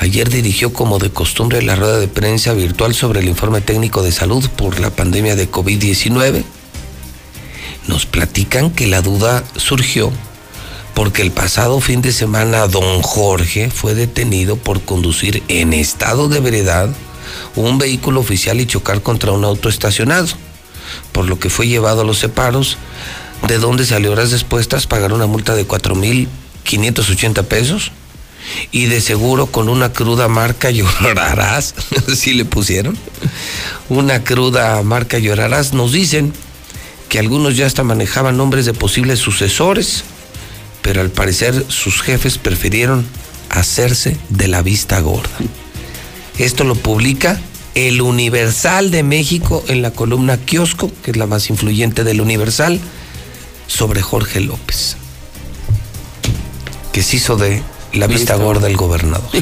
[0.00, 4.12] Ayer dirigió como de costumbre la rueda de prensa virtual sobre el informe técnico de
[4.12, 6.44] salud por la pandemia de COVID-19.
[7.88, 10.12] Nos platican que la duda surgió
[10.94, 16.40] porque el pasado fin de semana don Jorge fue detenido por conducir en estado de
[16.40, 16.90] veredad
[17.56, 20.28] un vehículo oficial y chocar contra un auto estacionado,
[21.10, 22.78] por lo que fue llevado a los separos,
[23.48, 27.90] de donde salió horas después tras pagar una multa de 4.580 pesos
[28.72, 31.74] y de seguro con una cruda marca llorarás,
[32.14, 32.96] si le pusieron,
[33.88, 36.32] una cruda marca llorarás, nos dicen
[37.08, 40.04] que algunos ya hasta manejaban nombres de posibles sucesores,
[40.82, 43.06] pero al parecer sus jefes prefirieron
[43.50, 45.36] hacerse de la vista gorda.
[46.38, 47.40] Esto lo publica
[47.74, 52.80] el Universal de México en la columna Kiosco, que es la más influyente del Universal,
[53.66, 54.96] sobre Jorge López,
[56.92, 59.30] que se hizo de la vista gorda el gobernador.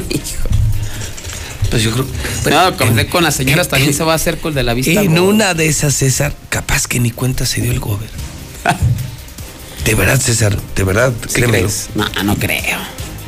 [1.69, 2.05] Pues yo creo.
[2.49, 5.01] No, con, con las señoras también se va a hacer con el de la vista.
[5.01, 5.21] En gorda.
[5.21, 8.07] una de esas, César, capaz que ni cuenta se dio el gobierno.
[9.83, 11.63] De verdad, César, de verdad, ¿Sí créemelo.
[11.65, 11.89] crees?
[11.95, 12.77] No, no creo.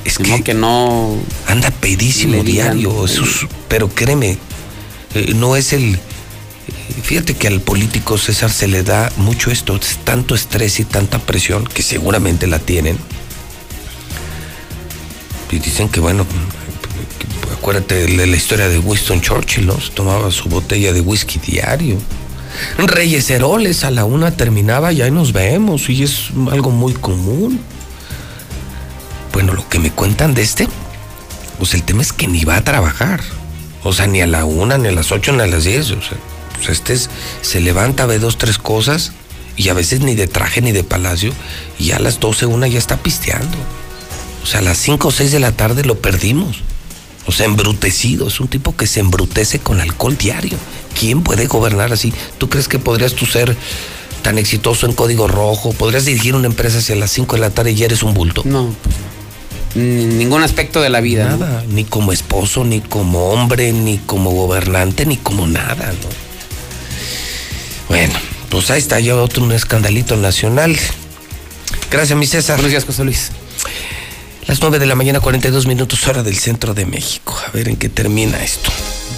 [0.04, 1.18] Es que no.
[1.48, 3.48] Anda pedísimo diario, eh.
[3.70, 4.38] pero créeme,
[5.16, 5.96] eh, no es el.
[5.96, 6.00] eh,
[7.02, 11.20] Fíjate que al político César se le da mucho esto, es tanto estrés y tanta
[11.20, 12.98] presión que seguramente la tienen.
[15.52, 16.26] Y dicen que, bueno,
[17.58, 19.80] acuérdate de la historia de Winston Churchill, ¿no?
[19.80, 21.98] Se tomaba su botella de whisky diario.
[22.78, 27.60] Reyes Heroles a la una terminaba y ahí nos vemos, y es algo muy común.
[29.34, 30.68] Bueno, lo que me cuentan de este,
[31.58, 33.22] pues el tema es que ni va a trabajar.
[33.84, 35.92] O sea, ni a la una, ni a las ocho, ni a las diez.
[35.92, 36.18] O sea,
[36.58, 37.10] pues este es-
[37.42, 39.14] se levanta, ve dos, tres cosas,
[39.56, 41.32] y a veces ni de traje ni de palacio,
[41.78, 43.58] y a las doce, una ya está pisteando.
[44.44, 46.58] O sea, a las cinco o seis de la tarde lo perdimos.
[47.26, 48.28] O sea, embrutecido.
[48.28, 50.58] Es un tipo que se embrutece con alcohol diario.
[51.00, 52.14] ¿Quién puede gobernar así?
[52.38, 53.56] ¿Tú crees que podrías tú ser
[54.24, 55.72] tan exitoso en código rojo?
[55.74, 58.42] ¿Podrías dirigir una empresa hacia las cinco de la tarde y ya eres un bulto?
[58.46, 59.10] No, pues no.
[59.82, 61.26] Ni- Ningún aspecto de la vida.
[61.30, 61.38] ¿no?
[61.38, 66.10] Nada, ni como esposo, ni como hombre, ni como gobernante, ni como nada, ¿no?
[67.88, 68.14] Bueno,
[68.50, 70.76] pues ahí está ya otro un escandalito nacional.
[71.92, 72.56] Gracias, mi César.
[72.58, 73.32] Buenos días, José Luis.
[74.50, 77.38] Las 9 de la mañana, 42 minutos, hora del centro de México.
[77.48, 78.72] A ver en qué termina esto.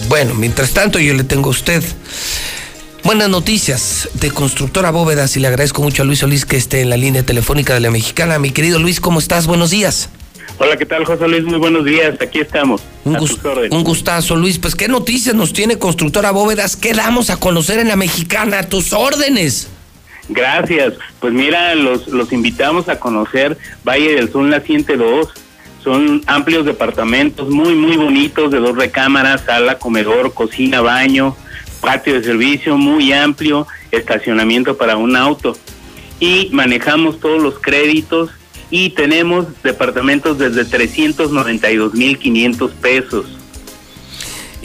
[0.09, 1.81] Bueno, mientras tanto, yo le tengo a usted
[3.05, 6.89] buenas noticias de Constructora Bóvedas y le agradezco mucho a Luis Solís que esté en
[6.89, 8.39] la línea telefónica de la mexicana.
[8.39, 9.47] Mi querido Luis, ¿cómo estás?
[9.47, 10.09] Buenos días.
[10.57, 11.43] Hola, ¿qué tal, José Luis?
[11.45, 12.13] Muy buenos días.
[12.21, 12.81] Aquí estamos.
[13.05, 13.71] Un, a gus- tus órdenes.
[13.71, 14.59] un gustazo, Luis.
[14.59, 16.75] Pues, ¿qué noticias nos tiene Constructora Bóvedas?
[16.75, 18.59] ¿Qué damos a conocer en la mexicana?
[18.59, 19.69] A tus órdenes.
[20.31, 20.95] Gracias.
[21.19, 25.27] Pues mira, los, los invitamos a conocer Valle del Sol Naciente 2.
[25.83, 31.35] Son amplios departamentos muy, muy bonitos, de dos recámaras, sala, comedor, cocina, baño,
[31.81, 35.57] patio de servicio muy amplio, estacionamiento para un auto.
[36.19, 38.29] Y manejamos todos los créditos
[38.69, 43.40] y tenemos departamentos desde 392.500 pesos.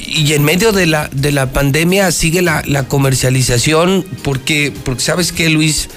[0.07, 5.33] Y en medio de la, de la pandemia sigue la, la comercialización, porque, porque sabes
[5.33, 5.89] que, Luis,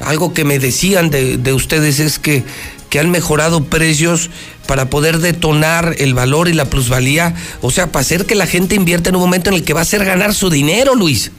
[0.00, 2.44] algo que me decían de, de ustedes es que,
[2.90, 4.30] que han mejorado precios
[4.66, 8.74] para poder detonar el valor y la plusvalía, o sea, para hacer que la gente
[8.74, 11.32] invierta en un momento en el que va a hacer ganar su dinero, Luis.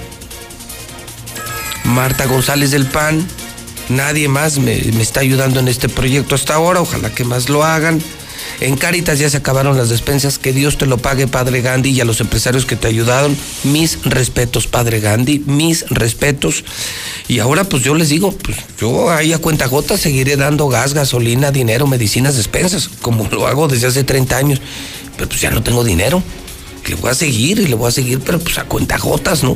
[1.84, 3.26] Marta González del PAN.
[3.89, 6.81] Nadie más me, me está ayudando en este proyecto hasta ahora.
[6.81, 8.00] Ojalá que más lo hagan.
[8.60, 10.39] En Cáritas ya se acabaron las despensas.
[10.39, 13.36] Que Dios te lo pague, Padre Gandhi, y a los empresarios que te ayudaron.
[13.64, 16.64] Mis respetos, Padre Gandhi, mis respetos.
[17.26, 20.92] Y ahora, pues yo les digo, pues yo ahí a cuenta gota seguiré dando gas,
[20.92, 24.60] gasolina, dinero, medicinas, despensas, como lo hago desde hace 30 años.
[25.16, 26.22] Pero pues ya no tengo dinero.
[26.86, 29.55] Le voy a seguir y le voy a seguir, pero pues a cuenta gotas, ¿no?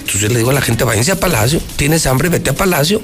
[0.00, 1.60] Entonces le digo a la gente, váyanse a Palacio.
[1.76, 2.28] ¿Tienes hambre?
[2.28, 3.00] Vete a Palacio.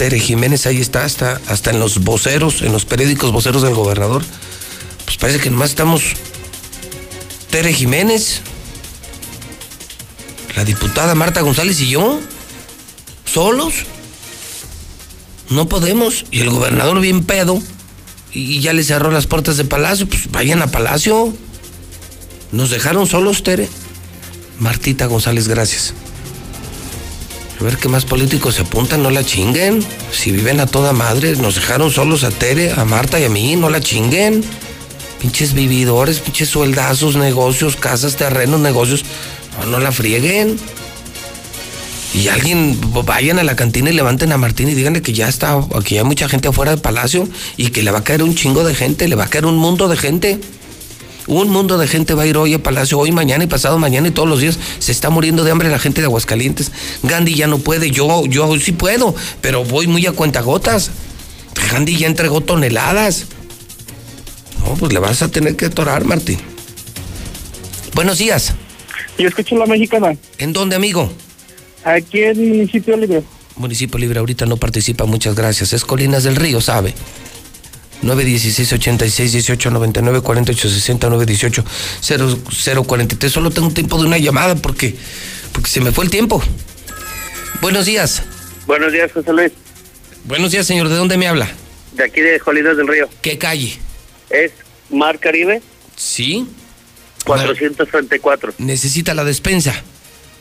[0.00, 4.22] Tere Jiménez ahí está, hasta, hasta en los voceros, en los periódicos voceros del gobernador.
[5.04, 6.02] Pues parece que nomás estamos
[7.50, 8.40] Tere Jiménez,
[10.56, 12.18] la diputada Marta González y yo,
[13.26, 13.74] solos.
[15.50, 16.24] No podemos.
[16.30, 17.60] Y el gobernador bien pedo.
[18.32, 20.08] Y ya le cerró las puertas de Palacio.
[20.08, 21.34] Pues vayan a Palacio.
[22.52, 23.68] Nos dejaron solos, Tere.
[24.60, 25.92] Martita González, gracias.
[27.60, 29.84] A ver qué más políticos se apuntan, no la chinguen.
[30.10, 33.54] Si viven a toda madre, nos dejaron solos a Tere, a Marta y a mí,
[33.54, 34.42] no la chinguen.
[35.20, 39.04] Pinches vividores, pinches sueldazos, negocios, casas, terrenos, negocios.
[39.58, 40.58] No, no la frieguen.
[42.14, 45.60] Y alguien, vayan a la cantina y levanten a Martín y díganle que ya está,
[45.76, 48.64] aquí hay mucha gente afuera del palacio y que le va a caer un chingo
[48.64, 50.40] de gente, le va a caer un mundo de gente.
[51.30, 54.08] Un mundo de gente va a ir hoy a Palacio, hoy, mañana y pasado mañana
[54.08, 54.58] y todos los días.
[54.80, 56.72] Se está muriendo de hambre la gente de Aguascalientes.
[57.04, 60.90] Gandhi ya no puede, yo, yo sí puedo, pero voy muy a cuentagotas.
[61.70, 63.26] Gandhi ya entregó toneladas.
[64.58, 66.40] No, pues le vas a tener que atorar, Martín.
[67.94, 68.52] Buenos días.
[69.16, 70.16] Yo escucho la mexicana.
[70.38, 71.12] ¿En dónde, amigo?
[71.84, 73.22] Aquí en Municipio Libre.
[73.54, 75.74] Municipio Libre ahorita no participa, muchas gracias.
[75.74, 76.92] Es Colinas del Río, ¿sabe?
[78.02, 81.64] 916 86 18 99 48 60 918
[82.84, 83.32] 0043.
[83.32, 84.94] Solo tengo tiempo de una llamada porque,
[85.52, 86.42] porque se me fue el tiempo.
[87.60, 88.22] Buenos días.
[88.66, 89.52] Buenos días, José Luis.
[90.24, 90.88] Buenos días, señor.
[90.88, 91.48] ¿De dónde me habla?
[91.92, 93.08] De aquí de Jolinas del Río.
[93.20, 93.76] ¿Qué calle?
[94.30, 94.52] Es
[94.90, 95.60] Mar Caribe.
[95.96, 96.46] Sí.
[97.24, 98.54] 434.
[98.58, 99.74] Necesita la despensa.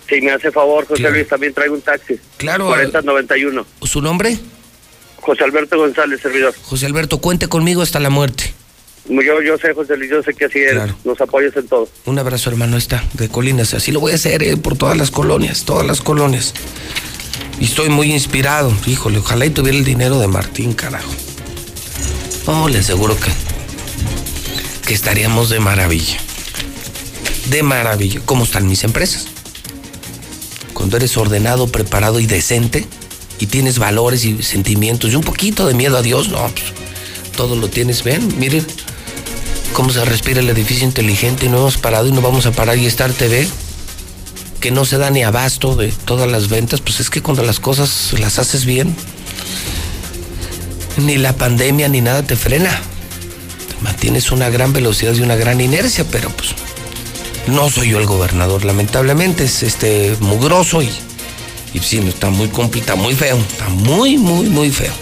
[0.08, 1.16] Si me hace favor, José Claro.
[1.16, 2.16] Luis, también traigo un taxi.
[2.38, 2.68] Claro.
[2.68, 3.66] 4091.
[3.84, 4.38] ¿Su nombre?
[5.22, 6.54] José Alberto González, servidor.
[6.64, 8.54] José Alberto, cuente conmigo hasta la muerte.
[9.08, 10.60] Yo, yo sé, José Luis, yo sé que así.
[10.72, 10.96] Claro.
[11.04, 11.90] Nos apoyas en todo.
[12.06, 13.74] Un abrazo, hermano, está, de Colinas.
[13.74, 16.54] Así lo voy a hacer eh, por todas las colonias, todas las colonias.
[17.60, 18.72] Y estoy muy inspirado.
[18.86, 21.12] Híjole, ojalá y tuviera el dinero de Martín, carajo.
[22.46, 23.32] No, le aseguro que,
[24.88, 26.18] que estaríamos de maravilla.
[27.50, 28.22] De maravilla.
[28.26, 29.28] ¿Cómo están mis empresas?
[30.74, 32.86] Cuando eres ordenado, preparado y decente,
[33.40, 36.66] y tienes valores y sentimientos y un poquito de miedo a Dios, no, pues,
[37.36, 38.04] todo lo tienes.
[38.04, 38.66] Ven, miren
[39.74, 42.78] cómo se respira el edificio inteligente y no hemos parado y no vamos a parar
[42.78, 43.48] y Star TV
[44.60, 47.60] que no se da ni abasto de todas las ventas, pues es que cuando las
[47.60, 48.94] cosas las haces bien,
[50.98, 52.78] ni la pandemia ni nada te frena.
[53.82, 56.50] Mantienes una gran velocidad y una gran inercia, pero pues
[57.48, 60.90] no soy yo el gobernador, lamentablemente es este mugroso y,
[61.74, 64.94] y sí, está muy complicado, muy feo, está muy, muy, muy feo.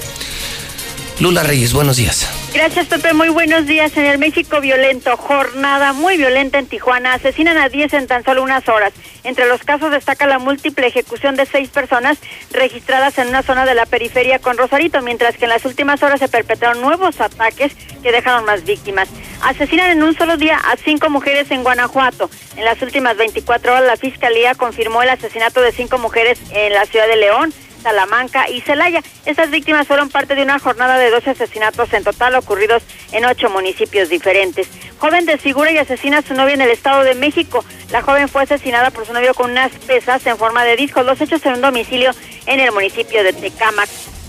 [1.20, 2.28] Lula Reyes, buenos días.
[2.54, 3.14] Gracias, Pepe.
[3.14, 3.96] Muy buenos días.
[3.98, 7.14] En el México violento, jornada muy violenta en Tijuana.
[7.14, 8.94] Asesinan a 10 en tan solo unas horas.
[9.24, 12.18] Entre los casos destaca la múltiple ejecución de seis personas
[12.52, 16.20] registradas en una zona de la periferia con Rosarito, mientras que en las últimas horas
[16.20, 19.10] se perpetraron nuevos ataques que dejaron más víctimas.
[19.44, 22.30] Asesinan en un solo día a cinco mujeres en Guanajuato.
[22.56, 26.86] En las últimas 24 horas la Fiscalía confirmó el asesinato de cinco mujeres en la
[26.86, 27.54] ciudad de León.
[27.88, 29.02] Salamanca y Celaya.
[29.26, 32.84] Estas víctimas fueron parte de una jornada de 12 asesinatos en total ocurridos
[33.14, 34.68] en ocho municipios diferentes.
[34.98, 37.64] Joven desfigura y asesina a su novia en el Estado de México.
[37.92, 41.02] La joven fue asesinada por su novio con unas pesas en forma de disco.
[41.02, 42.12] Los hechos en un domicilio
[42.46, 43.88] en el municipio de Tecámac.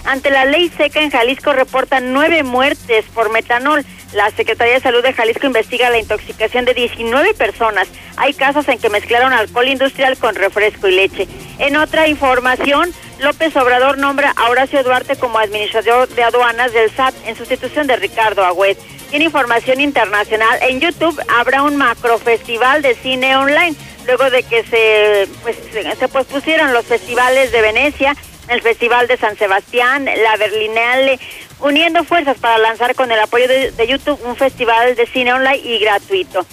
[0.09, 3.85] Ante la ley seca en Jalisco reportan nueve muertes por metanol.
[4.15, 7.89] La Secretaría de Salud de Jalisco investiga la intoxicación de 19 personas.
[8.17, 11.29] Hay casos en que mezclaron alcohol industrial con refresco y leche.
[11.59, 17.15] En otra información, López Obrador nombra a Horacio Duarte como administrador de aduanas del SAT
[17.27, 18.79] en sustitución de Ricardo Agüed.
[19.11, 20.59] Tiene información internacional.
[20.63, 25.59] En YouTube habrá un macrofestival de cine online luego de que se pues
[25.99, 28.17] se pospusieron los festivales de Venecia,
[28.49, 31.19] el Festival de San Sebastián, la Berlinale,
[31.61, 35.79] uniendo fuerzas para lanzar con el apoyo de, YouTube un festival de cine online y
[35.79, 36.45] gratuito.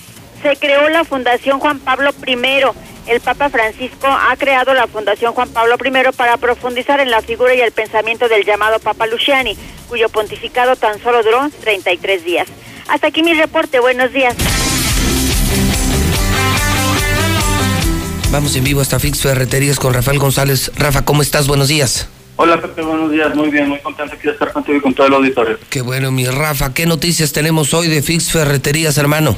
[0.42, 2.64] Se creó la Fundación Juan Pablo I.
[3.08, 7.54] El Papa Francisco ha creado la Fundación Juan Pablo I para profundizar en la figura
[7.54, 9.56] y el pensamiento del llamado Papa Luciani,
[9.88, 12.48] cuyo pontificado tan solo duró 33 días.
[12.88, 13.80] Hasta aquí mi reporte.
[13.80, 14.36] Buenos días.
[18.32, 20.72] Vamos en vivo hasta Fix Ferreterías con Rafael González.
[20.76, 21.48] Rafa, ¿cómo estás?
[21.48, 22.10] Buenos días.
[22.38, 25.14] Hola Pepe, buenos días, muy bien, muy contento de estar contigo y con todo el
[25.14, 25.58] auditorio.
[25.70, 29.38] Qué bueno, mi Rafa, ¿qué noticias tenemos hoy de Fix Ferreterías, hermano?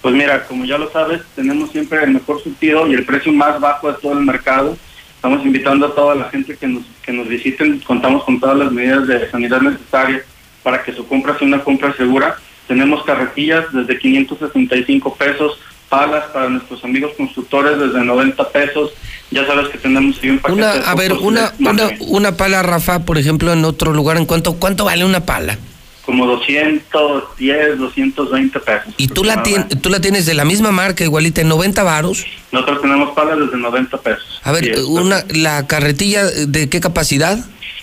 [0.00, 3.60] Pues mira, como ya lo sabes, tenemos siempre el mejor surtido y el precio más
[3.60, 4.78] bajo de todo el mercado.
[5.14, 8.72] Estamos invitando a toda la gente que nos, que nos visiten, contamos con todas las
[8.72, 10.22] medidas de sanidad necesarias
[10.62, 12.36] para que su compra sea una compra segura.
[12.66, 15.58] Tenemos carretillas desde 565 pesos,
[15.92, 18.92] palas para nuestros amigos constructores desde 90 pesos.
[19.30, 22.62] Ya sabes que tenemos ahí un paquete Una, de a ver, una, una, una pala,
[22.62, 25.58] Rafa, por ejemplo, en otro lugar, ¿en cuánto, cuánto vale una pala?
[26.04, 28.92] como 210, 220 pesos.
[28.96, 32.26] Y tú la, tien- tú la tienes de la misma marca, igualita, en 90 varos.
[32.50, 34.40] Nosotros tenemos palas desde 90 pesos.
[34.42, 37.38] A ver, Sí, una, la carretilla, ¿de qué capacidad?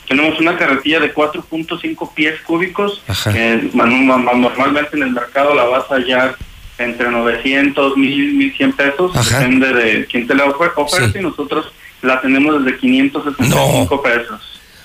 [0.09, 3.01] Tenemos una carretilla de 4.5 pies cúbicos.
[3.07, 3.31] Ajá.
[3.31, 6.35] que normalmente en el mercado la vas a hallar
[6.79, 9.11] entre 900, 1000, 1100 pesos.
[9.15, 9.39] Ajá.
[9.39, 11.65] Depende de quién te la ofer- oferta y nosotros
[12.01, 14.41] la tenemos desde 565 pesos.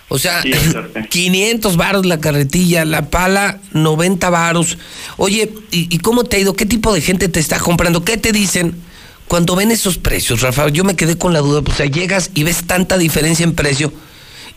[0.08, 1.00] O sea, Sí, exacto.
[1.08, 4.76] 500 varos la carretilla, la pala 90 varos.
[5.16, 6.54] Oye, ¿y, y cómo te ha ido?
[6.54, 8.04] ¿Qué tipo de gente te está comprando?
[8.04, 8.74] ¿Qué te dicen
[9.28, 10.68] cuando ven esos precios, Rafa?
[10.68, 11.62] Yo me quedé con la duda.
[11.66, 13.92] O sea, llegas y ves tanta diferencia en precio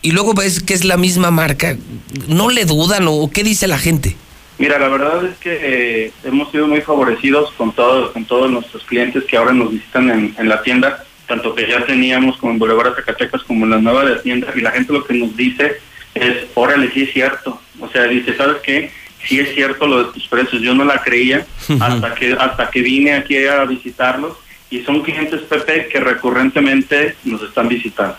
[0.02, 1.76] y luego ves que es la misma marca.
[2.28, 4.16] ¿No le dudan o qué dice la gente?
[4.58, 8.84] Mira, la verdad es que eh, hemos sido muy favorecidos con todos, con todos nuestros
[8.84, 12.58] clientes que ahora nos visitan en, en la tienda, tanto que ya teníamos como en
[12.58, 15.78] Boulevard Zacatecas como en la nueva de tienda, y la gente lo que nos dice
[16.14, 17.60] es, órale, sí es cierto.
[17.80, 18.90] O sea, dice, ¿sabes qué?
[19.24, 20.62] Sí es cierto lo de tus precios.
[20.62, 21.46] Yo no la creía
[21.80, 24.36] hasta que hasta que vine aquí a visitarlos
[24.70, 28.16] y son clientes, Pepe, que recurrentemente nos están visitando.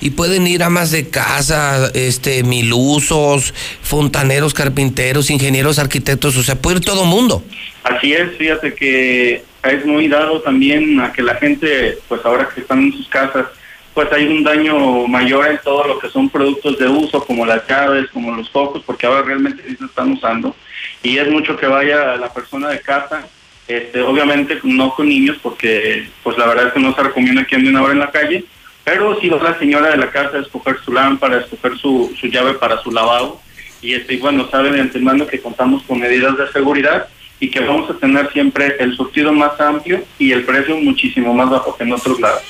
[0.00, 6.78] Y pueden ir amas de casa, este, milusos, fontaneros, carpinteros, ingenieros, arquitectos, o sea, puede
[6.78, 7.44] ir todo mundo.
[7.84, 12.62] Así es, fíjate que es muy dado también a que la gente, pues ahora que
[12.62, 13.46] están en sus casas,
[13.94, 17.66] pues hay un daño mayor en todo lo que son productos de uso, como las
[17.68, 20.54] llaves, como los focos, porque ahora realmente sí se están usando.
[21.02, 23.26] Y es mucho que vaya la persona de casa,
[23.66, 27.56] este, obviamente no con niños, porque pues la verdad es que no se recomienda que
[27.56, 28.44] anden ahora en la calle,
[28.90, 32.12] pero si va la señora de la casa a escoger su lámpara, a escoger su,
[32.20, 33.40] su llave para su lavado,
[33.80, 37.06] y este, bueno, saben de antemano que contamos con medidas de seguridad
[37.38, 41.48] y que vamos a tener siempre el surtido más amplio y el precio muchísimo más
[41.50, 42.42] bajo que en otros lados.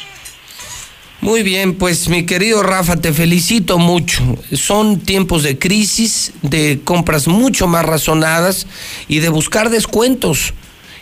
[1.20, 4.23] Muy bien, pues mi querido Rafa, te felicito mucho.
[4.55, 8.67] Son tiempos de crisis, de compras mucho más razonadas
[9.09, 10.55] y de buscar descuentos.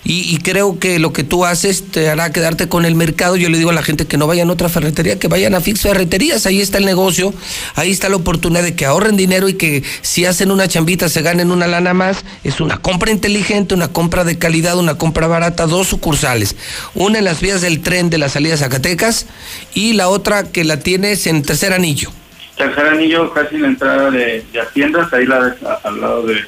[0.05, 3.36] Y, y creo que lo que tú haces te hará quedarte con el mercado.
[3.36, 5.60] Yo le digo a la gente que no vayan a otra ferretería, que vayan a
[5.60, 6.47] Fix Ferreterías.
[6.47, 7.35] Ahí está el negocio,
[7.75, 11.23] ahí está la oportunidad de que ahorren dinero y que si hacen una chambita se
[11.23, 12.25] ganen una lana más.
[12.44, 15.67] Es una compra inteligente, una compra de calidad, una compra barata.
[15.67, 16.57] Dos sucursales.
[16.94, 19.27] Una en las vías del tren de la salida Zacatecas
[19.75, 22.10] y la otra que la tienes en Tercer Anillo.
[22.57, 25.27] Tercer anillo, casi la entrada de, de Haciendas, ahí
[25.85, 26.44] al lado de,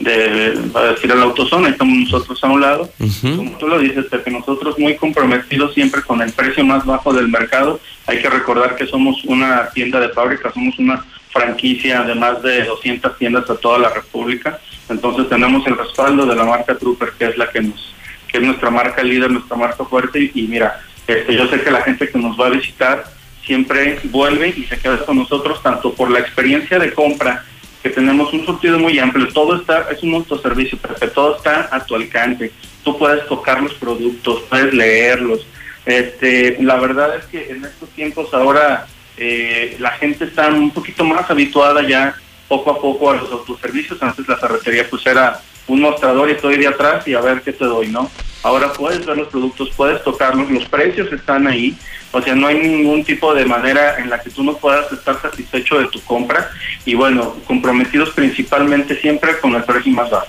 [0.00, 2.90] de, va a decir, a la autozona, ahí estamos nosotros a un lado.
[3.20, 7.28] Como tú lo dices, Pepe, nosotros muy comprometidos siempre con el precio más bajo del
[7.28, 7.78] mercado.
[8.06, 12.64] Hay que recordar que somos una tienda de fábrica, somos una franquicia de más de
[12.64, 14.58] 200 tiendas a toda la República.
[14.88, 17.94] Entonces tenemos el respaldo de la marca Trooper, que es la que nos,
[18.26, 20.30] que es nuestra marca líder, nuestra marca fuerte.
[20.34, 23.04] Y, y mira, este, yo sé que la gente que nos va a visitar
[23.44, 27.44] siempre vuelve y se queda con nosotros, tanto por la experiencia de compra,
[27.82, 31.84] que tenemos un surtido muy amplio, todo está, es un autoservicio, porque todo está a
[31.84, 32.52] tu alcance.
[32.84, 35.46] Tú puedes tocar los productos, puedes leerlos.
[35.86, 38.86] Este, la verdad es que en estos tiempos ahora
[39.16, 42.14] eh, la gente está un poquito más habituada ya
[42.48, 44.02] poco a poco a los autoservicios.
[44.02, 47.52] Antes la ferretería pues era un mostrador y estoy de atrás y a ver qué
[47.52, 48.10] te doy, ¿no?
[48.42, 51.76] Ahora puedes ver los productos, puedes tocarlos, los precios están ahí,
[52.10, 55.20] o sea, no hay ningún tipo de manera en la que tú no puedas estar
[55.20, 56.50] satisfecho de tu compra
[56.84, 60.26] y bueno, comprometidos principalmente siempre con el precio más bajo.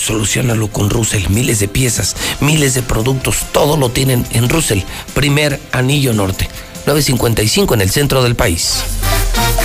[0.00, 1.28] Solucionalo con Russell.
[1.28, 3.44] Miles de piezas, miles de productos.
[3.52, 4.80] Todo lo tienen en Russell.
[5.14, 6.48] Primer anillo norte.
[6.86, 8.82] 955 en el centro del país.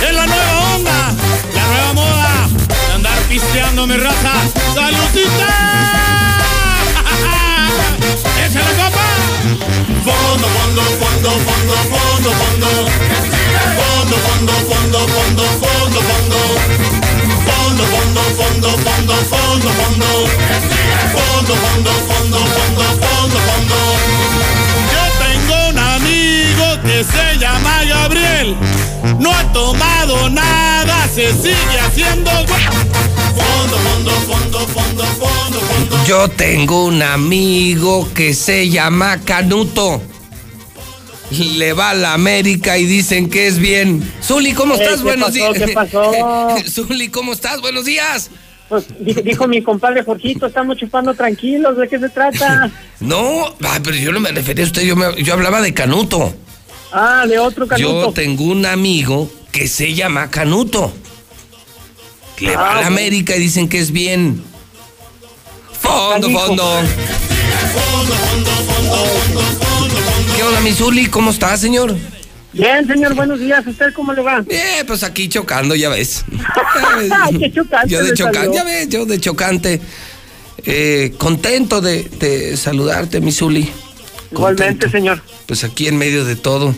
[0.06, 1.14] Es la nueva onda,
[1.54, 2.48] la nueva moda
[2.94, 4.32] andar pisteando mi raza.
[4.74, 5.48] ¡Saludcita!
[8.46, 9.06] ¡Echa la copa!
[10.04, 12.68] Fondo, fondo, fondo, fondo, fondo, fondo.
[13.76, 16.38] Fondo, fondo, fondo, fondo, fondo, fondo.
[17.46, 19.14] Fondo, fondo, fondo, fondo, fondo,
[19.62, 20.06] fondo.
[21.12, 23.76] Fondo, fondo, fondo, fondo, fondo, fondo.
[24.92, 28.56] Yo tengo un amigo que se llama Gabriel.
[29.18, 36.04] No ha tomado nada, se sigue haciendo Fondo, fondo, fondo, fondo, fondo, fondo.
[36.06, 40.02] Yo tengo un amigo que se llama Canuto.
[41.30, 44.12] Le va a la América y dicen que es bien.
[44.22, 44.98] Zuli, ¿cómo estás?
[44.98, 45.52] ¿qué Buenos pasó?
[45.52, 45.66] días.
[45.66, 46.12] ¿Qué pasó?
[46.70, 47.60] Zuli, ¿cómo estás?
[47.60, 48.30] Buenos días.
[48.68, 48.84] Pues
[49.24, 52.70] dijo, mi compadre Jorgito, estamos chupando tranquilos, ¿de qué se trata?
[53.00, 56.34] No, ah, pero yo no me refería a usted, yo, me- yo hablaba de Canuto.
[56.92, 58.12] Ah, de otro Yo canuto.
[58.12, 60.92] tengo un amigo que se llama Canuto.
[62.40, 62.86] Le va a Ah, la.
[62.86, 64.42] América y dicen que es bien.
[65.80, 66.64] Fondo, fondo.
[70.36, 71.06] ¿Qué onda, mi Zuli?
[71.06, 71.96] ¿Cómo está, señor?
[72.56, 73.66] Bien, señor, buenos días.
[73.66, 74.40] ¿Usted cómo le va?
[74.40, 76.24] Bien, pues aquí chocando, ya ves.
[77.12, 79.80] Ay, qué chocante Yo de chocante, ya ves, yo de chocante.
[80.64, 83.70] Eh, contento de, de saludarte, mi Zuli.
[84.32, 85.22] Igualmente, señor.
[85.46, 86.74] Pues aquí en medio de todo.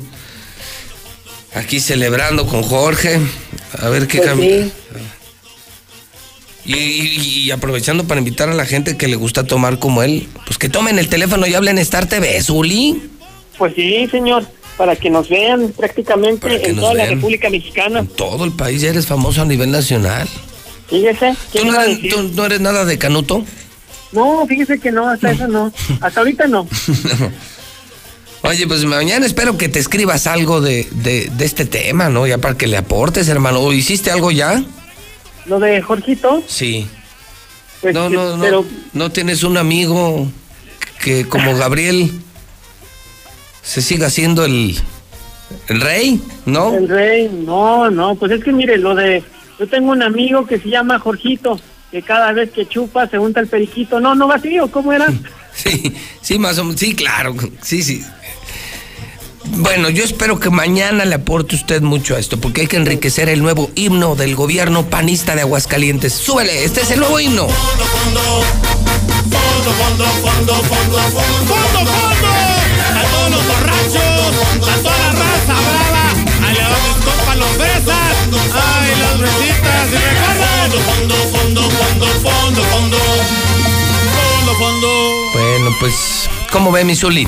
[1.54, 3.18] Aquí celebrando con Jorge.
[3.80, 4.64] A ver qué Pues cambia.
[4.64, 4.72] sí.
[6.64, 10.28] Y, y- y aprovechando para invitar a la gente que le gusta tomar como él,
[10.44, 13.00] pues que tomen el teléfono y hablen Star TV, Zuli.
[13.56, 14.46] Pues sí, señor,
[14.78, 17.04] para que nos vean prácticamente en toda la.
[17.06, 18.06] República Mexicana.
[18.16, 20.26] Todo el país ya eres famoso a nivel nacional.
[20.88, 22.10] Fíjese, ¿Tú ¿quién no, iba a eres, decir?
[22.14, 23.44] tú no eres nada de Canuto?
[24.12, 25.70] No, fíjese que no, hasta eso no.
[26.00, 26.66] Hasta ahorita no.
[28.42, 32.26] Oye, pues mañana espero que te escribas algo de, de, de este tema, ¿no?
[32.26, 33.60] Ya para que le aportes, hermano.
[33.60, 34.62] ¿O ¿Hiciste algo ya?
[35.46, 36.86] Lo de Jorgito, Sí.
[37.80, 40.26] Pues, no, no, no, pero- no tienes un amigo
[41.02, 42.10] que como Gabriel
[43.68, 44.78] se siga siendo el,
[45.68, 46.72] el rey, ¿no?
[46.72, 49.22] El rey, no, no, pues es que mire, lo de,
[49.58, 53.40] yo tengo un amigo que se llama Jorgito, que cada vez que chupa se unta
[53.40, 55.06] el periquito, no, no va así, ¿o cómo era?
[55.54, 58.00] Sí, sí, más o menos, sí, claro, sí, sí.
[59.44, 63.28] Bueno, yo espero que mañana le aporte usted mucho a esto, porque hay que enriquecer
[63.28, 66.12] el nuevo himno del gobierno panista de Aguascalientes.
[66.12, 67.48] Súbele, este es el nuevo himno.
[67.48, 68.44] Fondo, fondo,
[69.64, 71.02] fondo, fondo, fondo,
[71.48, 72.47] fondo, fondo.
[74.36, 76.10] Borrachos, a toda la raza brava,
[76.46, 78.14] a leones compa los fresas,
[78.54, 80.48] ay las fresitas y recuerden.
[80.68, 82.98] Fondo, fondo, fondo, fondo, fondo,
[84.14, 84.88] fondo, fondo.
[85.34, 87.26] Bueno, pues, ¿cómo ve mi Zuli?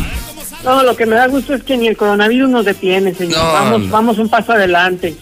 [0.64, 3.38] No, lo que me da gusto es que ni el coronavirus nos detiene, señor.
[3.38, 3.90] No, vamos, no.
[3.90, 5.16] vamos un paso adelante.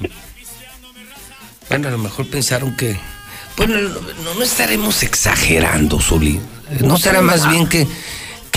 [1.68, 2.98] Bueno, a lo mejor pensaron que...
[3.56, 3.76] Bueno,
[4.24, 6.40] no, no estaremos exagerando, Zuli.
[6.80, 7.86] No será más bien que,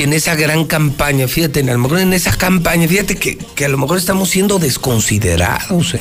[0.01, 3.65] que en esa gran campaña, fíjate, a lo mejor en esa campaña, fíjate que, que
[3.65, 5.93] a lo mejor estamos siendo desconsiderados.
[5.93, 5.99] ¿eh?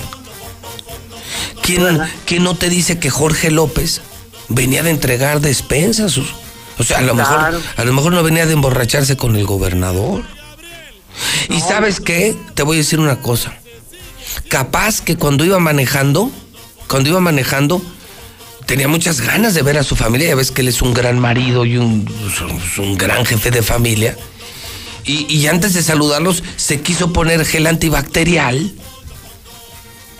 [1.60, 4.00] ¿Quién, quién no te dice que Jorge López
[4.48, 6.16] venía de entregar despensas?
[6.16, 10.24] O- sea, a lo, mejor, a lo mejor no venía de emborracharse con el gobernador.
[11.50, 13.52] Y sabes qué, te voy a decir una cosa.
[14.48, 16.30] Capaz que cuando iba manejando,
[16.88, 17.82] cuando iba manejando,
[18.70, 20.28] tenía muchas ganas de ver a su familia.
[20.28, 22.08] Ya ves que él es un gran marido y un,
[22.78, 24.16] un gran jefe de familia.
[25.04, 28.70] Y, y antes de saludarlos, se quiso poner gel antibacterial.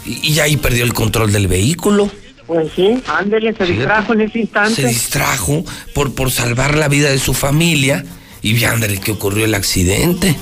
[0.05, 2.11] Y, y ahí perdió el control del vehículo.
[2.49, 3.73] Pues sí, ándele, se Sí.
[3.75, 4.87] distrajo en ese Se instante.
[4.89, 5.65] distrajo
[5.95, 8.05] por, por salvar la vida de su familia.
[8.43, 10.35] Y ándale que ocurrió el accidente.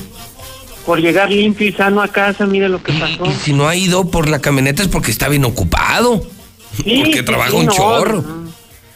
[0.86, 3.26] Por llegar limpio y sano a casa, mire lo que pasó.
[3.26, 6.26] Y si no ha ido por la camioneta es porque está bien ocupado.
[6.76, 8.22] Sí, porque trabaja sí, un no, chorro.
[8.22, 8.48] no.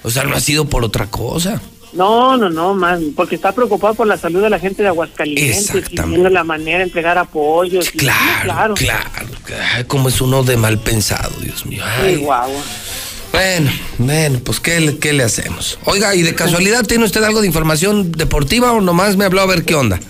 [0.04, 1.60] O sea, no ha sido por otra cosa.
[1.92, 5.70] No, no, no, más, porque está preocupado por la salud de la gente de Aguascalientes
[6.06, 7.88] viendo la manera de entregar apoyos.
[7.94, 9.28] y- Claro, sí, claro.
[9.44, 9.86] claro.
[9.88, 11.82] Como es uno de mal pensado, Dios mío.
[12.00, 12.16] Ay.
[12.16, 12.50] Guau.
[13.30, 15.78] Bueno, bueno, pues ¿qué, le- ¿qué le hacemos?
[15.84, 19.46] Oiga, ¿y de casualidad tiene usted algo de información deportiva o nomás me habló a
[19.46, 20.00] ver qué onda?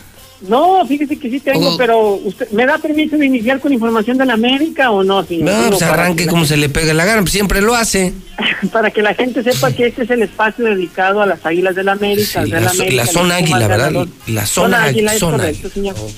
[0.48, 1.76] No, fíjese que sí tengo, Oh.
[1.76, 5.44] pero usted ¿me da permiso de iniciar con información de la América o no, señor?
[5.50, 8.12] No, pues arranque la- como se le pegue la gana, pues siempre lo hace.
[8.72, 11.86] Para que la gente sepa que este es el espacio dedicado a las Águilas del
[11.86, 12.44] la América.
[12.44, 14.06] Sí, Real la, América, la zona águila, ¿verdad?
[14.26, 15.94] La zona, águila es zona correcto, águila.
[15.94, 16.10] señor.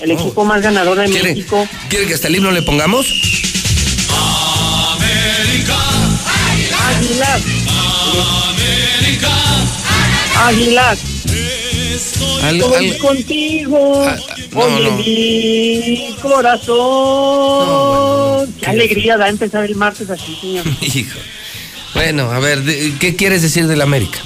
[0.00, 1.68] El equipo más ganador de ¿Quiere, México.
[1.88, 3.06] ¿Quiere que hasta el himno le pongamos?
[6.90, 7.42] Águilas.
[10.36, 10.98] Águilas.
[12.42, 14.04] Al- Estoy al- contigo.
[14.06, 14.16] Ah,
[14.52, 14.90] no, Oye, no.
[14.98, 16.14] mi
[17.18, 18.54] corazón.
[18.60, 20.64] Qué alegría da empezar el martes así, señor.
[20.80, 21.18] Hijo.
[21.94, 22.62] Bueno, a ver,
[23.00, 24.18] ¿qué quieres decir del América?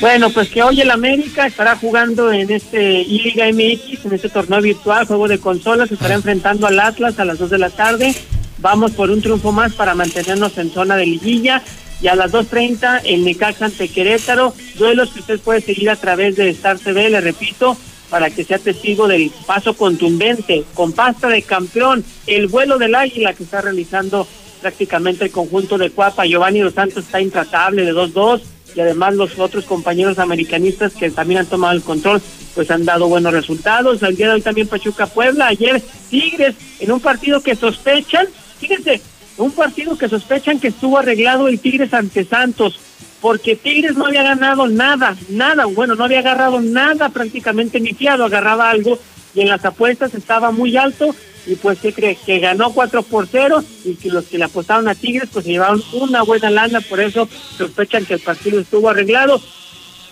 [0.00, 4.60] Bueno, pues que hoy el América estará jugando en este I-Liga MX, en este torneo
[4.60, 8.14] virtual, juego de consolas, estará enfrentando al Atlas a las 2 de la tarde.
[8.58, 11.62] Vamos por un triunfo más para mantenernos en zona de liguilla.
[12.02, 16.34] Y a las 2.30 el Necaxa ante Querétaro, duelos que usted puede seguir a través
[16.34, 17.76] de Star TV, le repito,
[18.10, 23.32] para que sea testigo del paso contundente, con pasta de campeón, el vuelo del águila
[23.34, 24.26] que está realizando
[24.60, 26.26] prácticamente el conjunto de Cuapa.
[26.26, 28.42] Giovanni Dos Santos está intratable de 2-2
[28.74, 32.20] y además los otros compañeros americanistas que también han tomado el control
[32.54, 34.02] pues han dado buenos resultados.
[34.02, 38.26] El día de hoy también Pachuca Puebla, ayer Tigres en un partido que sospechan,
[38.58, 39.00] fíjense,
[39.36, 42.78] un partido que sospechan que estuvo arreglado el Tigres ante Santos,
[43.20, 48.24] porque Tigres no había ganado nada, nada, bueno, no había agarrado nada prácticamente ni fiado,
[48.24, 48.98] agarraba algo
[49.34, 51.14] y en las apuestas estaba muy alto
[51.46, 52.16] y pues ¿qué cree?
[52.24, 55.52] Que ganó 4 por 0 y que los que le apostaron a Tigres pues se
[55.52, 59.40] llevaron una buena lana, por eso sospechan que el partido estuvo arreglado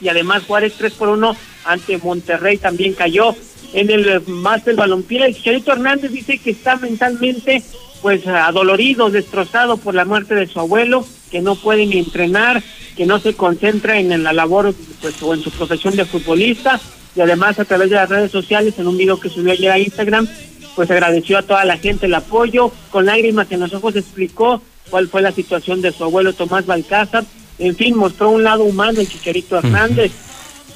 [0.00, 3.34] y además Juárez 3 por 1 ante Monterrey también cayó
[3.73, 5.26] en el eh, más del balompié.
[5.26, 7.62] El Chicharito Hernández dice que está mentalmente
[8.02, 12.62] pues adolorido, destrozado por la muerte de su abuelo, que no puede ni entrenar,
[12.96, 16.80] que no se concentra en, en la labor pues o en su profesión de futbolista.
[17.14, 19.78] Y además a través de las redes sociales en un video que subió ayer a
[19.78, 20.28] Instagram
[20.74, 25.08] pues agradeció a toda la gente el apoyo, con lágrimas en los ojos explicó cuál
[25.08, 27.24] fue la situación de su abuelo Tomás Balcázar,
[27.58, 30.12] en fin, mostró un lado humano el Chicharito Hernández.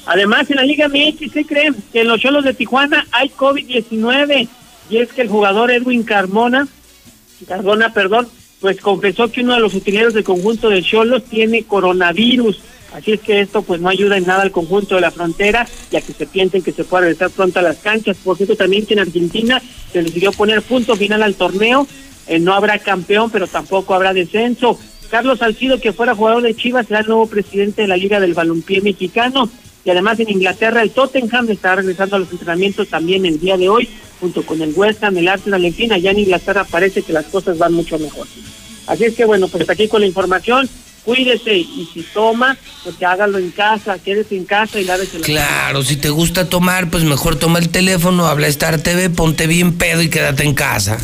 [0.05, 4.47] Además, en la Liga MX se cree que en los Cholos de Tijuana hay COVID-19
[4.91, 6.67] y es que el jugador Edwin Carmona,
[7.47, 8.27] Cardona, perdón,
[8.61, 12.59] pues confesó que uno de los utileros del conjunto de Cholos tiene coronavirus.
[12.93, 15.99] Así es que esto pues no ayuda en nada al conjunto de la frontera, ya
[15.99, 18.15] que se piensen que se puede regresar pronto a las canchas.
[18.23, 21.85] Por cierto, también que en Argentina se decidió poner punto final al torneo.
[22.27, 24.79] Eh, no habrá campeón, pero tampoco habrá descenso.
[25.09, 28.33] Carlos Salcido, que fuera jugador de Chivas, será el nuevo presidente de la Liga del
[28.33, 29.49] Balompié Mexicano.
[29.83, 33.69] Y además en Inglaterra el Tottenham estará regresando a los entrenamientos también el día de
[33.69, 33.87] hoy,
[34.19, 37.25] junto con el West Ham, el Arsenal, en fin, allá en Inglaterra parece que las
[37.25, 38.27] cosas van mucho mejor.
[38.87, 40.69] Así es que bueno, pues aquí con la información,
[41.03, 45.25] cuídese y si toma, pues que hágalo en casa, quédese en casa y lávese la
[45.25, 49.77] Claro, si te gusta tomar, pues mejor toma el teléfono, habla Star TV, ponte bien
[49.77, 50.97] pedo y quédate en casa.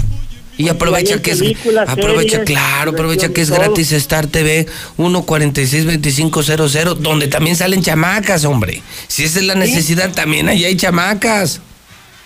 [0.57, 1.41] Y aprovecha que es
[1.87, 3.59] aprovecha, series, claro, aprovecha que es todo.
[3.59, 4.67] gratis Star TV
[4.97, 8.83] 1462500, donde también salen chamacas, hombre.
[9.07, 11.61] Si esa es la necesidad, también ahí hay chamacas.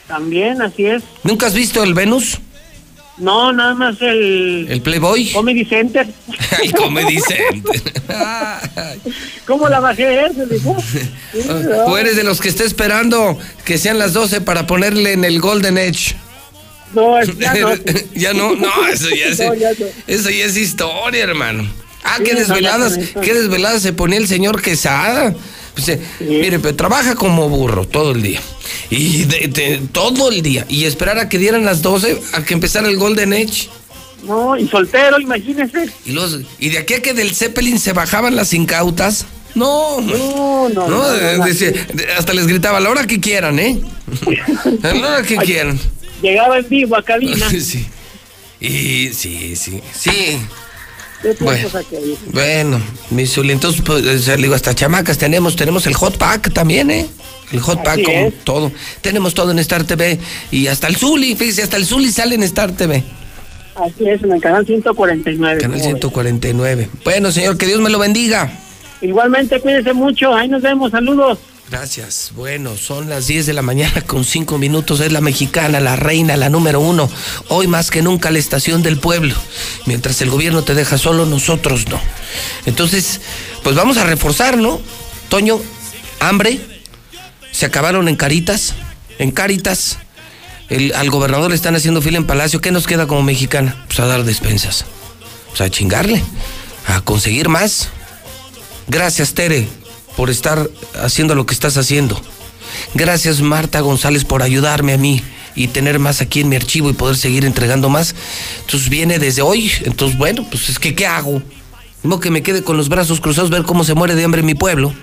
[0.08, 1.04] También, así es.
[1.24, 2.40] ¿Nunca has visto el Venus?
[3.18, 4.68] No, nada más el...
[4.70, 5.32] ¿El Playboy?
[5.32, 6.06] Comedy Center.
[6.64, 7.82] El Comedy Center.
[9.48, 10.26] ¿Cómo la bajé?
[11.88, 15.40] ¿O eres de los que está esperando que sean las 12 para ponerle en el
[15.40, 16.16] Golden Edge?
[16.94, 17.76] No, ya no.
[18.16, 19.86] ya no, no, eso ya es, No, ya no.
[20.08, 21.68] eso ya es historia, hermano.
[22.04, 25.34] Ah, Sí, qué desveladas, qué desveladas se ponía el señor Quesada.
[25.76, 28.42] Pues, eh, Mire, pero trabaja como burro todo el día.
[28.90, 30.66] Y de- de- todo el día.
[30.70, 33.70] Y esperar a que dieran las 12 a que empezara el Golden Edge.
[34.24, 35.86] No, y soltero, imagínese.
[36.06, 39.26] Y, los, y de aquí a que del Zeppelin se bajaban las incautas.
[39.54, 40.70] No, no, no.
[40.70, 41.72] no, no, eh, decía-
[42.18, 43.80] hasta les gritaba a la hora que quieran, ¿eh?
[44.84, 45.80] A la hora que quieran.
[46.22, 47.48] Llegaba en vivo a cabina.
[47.62, 47.86] Sí.
[48.62, 50.38] Y sí, sí, sí.
[51.26, 51.70] ¿Qué Bueno.
[52.32, 57.08] Bueno, mi Zuli, entonces, pues, digo, hasta chamacas tenemos, tenemos el hot pack también, ¿eh?
[57.52, 58.44] El hot pack Así es.
[58.44, 58.72] todo.
[59.02, 60.20] Tenemos todo en Star TV
[60.52, 63.04] y hasta el Zuli, fíjese, hasta el Zuli sale en Star TV.
[63.76, 65.62] Así es, en el canal 149.
[65.62, 66.00] Canal ¿cómo ves?
[66.00, 66.90] 149.
[67.04, 68.52] Bueno, señor, que Dios me lo bendiga.
[69.02, 70.34] Igualmente, cuídese mucho.
[70.34, 70.92] Ahí nos vemos.
[70.92, 71.40] Saludos.
[71.70, 72.32] Gracias.
[72.36, 75.00] Bueno, son las 10 de la mañana con 5 minutos.
[75.00, 77.10] Es la mexicana, la reina, la número uno.
[77.50, 79.34] Hoy más que nunca la estación del pueblo.
[79.86, 82.00] Mientras el gobierno te deja solo, nosotros no.
[82.66, 83.20] Entonces,
[83.64, 84.80] pues vamos a reforzar, ¿no?
[85.30, 85.60] Toño,
[86.20, 86.60] hambre.
[87.52, 88.76] Se acabaron en Caritas.
[89.18, 89.98] En Caritas.
[90.70, 92.62] El- al gobernador le están haciendo fila en Palacio.
[92.62, 93.84] ¿Qué nos queda como mexicana?
[93.88, 94.86] Pues a dar despensas.
[95.50, 96.24] Pues a chingarle.
[96.88, 97.90] A conseguir más.
[98.88, 99.68] Gracias, Tere,
[100.16, 100.70] por estar
[101.02, 102.22] haciendo lo que estás haciendo.
[102.94, 105.22] Gracias, Marta González, por ayudarme a mí
[105.56, 108.16] y tener más aquí en mi archivo y poder seguir entregando más.
[108.62, 109.72] Entonces viene desde hoy.
[109.84, 111.42] Entonces, bueno, pues es que, ¿qué hago?
[112.04, 114.56] No que me quede con los brazos cruzados, ver cómo se muere de hambre mi
[114.56, 114.94] pueblo.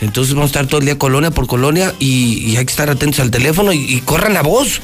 [0.00, 3.20] Entonces vamos a estar todo el día colonia por colonia y, hay que estar atentos
[3.20, 4.80] al teléfono y, y corran la voz.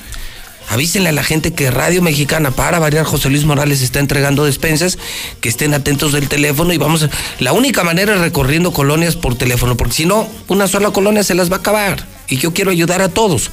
[0.73, 4.97] Avísenle a la gente que Radio Mexicana, para variar, José Luis Morales está entregando despensas,
[5.43, 7.11] que estén atentos del teléfono y vamos a...
[7.41, 11.35] La única manera es recorriendo colonias por teléfono, porque si no, una sola colonia se
[11.35, 12.07] las va a acabar.
[12.27, 13.51] Y yo quiero ayudar a todos.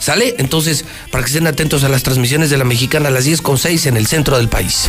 [0.00, 0.34] ¿Sale?
[0.38, 3.56] Entonces, para que estén atentos a las transmisiones de la Mexicana a las 10 con
[3.56, 4.88] 6 en el centro del país.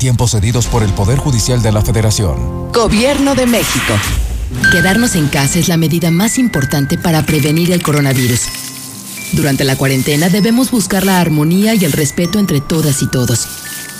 [0.00, 2.72] Tiempos cedidos por el Poder Judicial de la Federación.
[2.72, 3.92] Gobierno de México.
[4.72, 8.40] Quedarnos en casa es la medida más importante para prevenir el coronavirus.
[9.34, 13.46] Durante la cuarentena debemos buscar la armonía y el respeto entre todas y todos.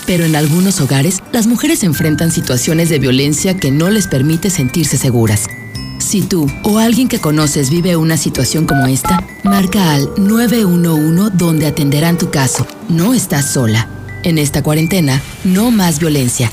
[0.06, 4.96] Pero en algunos hogares, las mujeres enfrentan situaciones de violencia que no les permite sentirse
[4.96, 5.48] seguras.
[5.98, 11.66] Si tú o alguien que conoces vive una situación como esta, marca al 911 donde
[11.66, 12.66] atenderán tu caso.
[12.88, 13.99] No estás sola.
[14.22, 16.52] En esta cuarentena, no más violencia.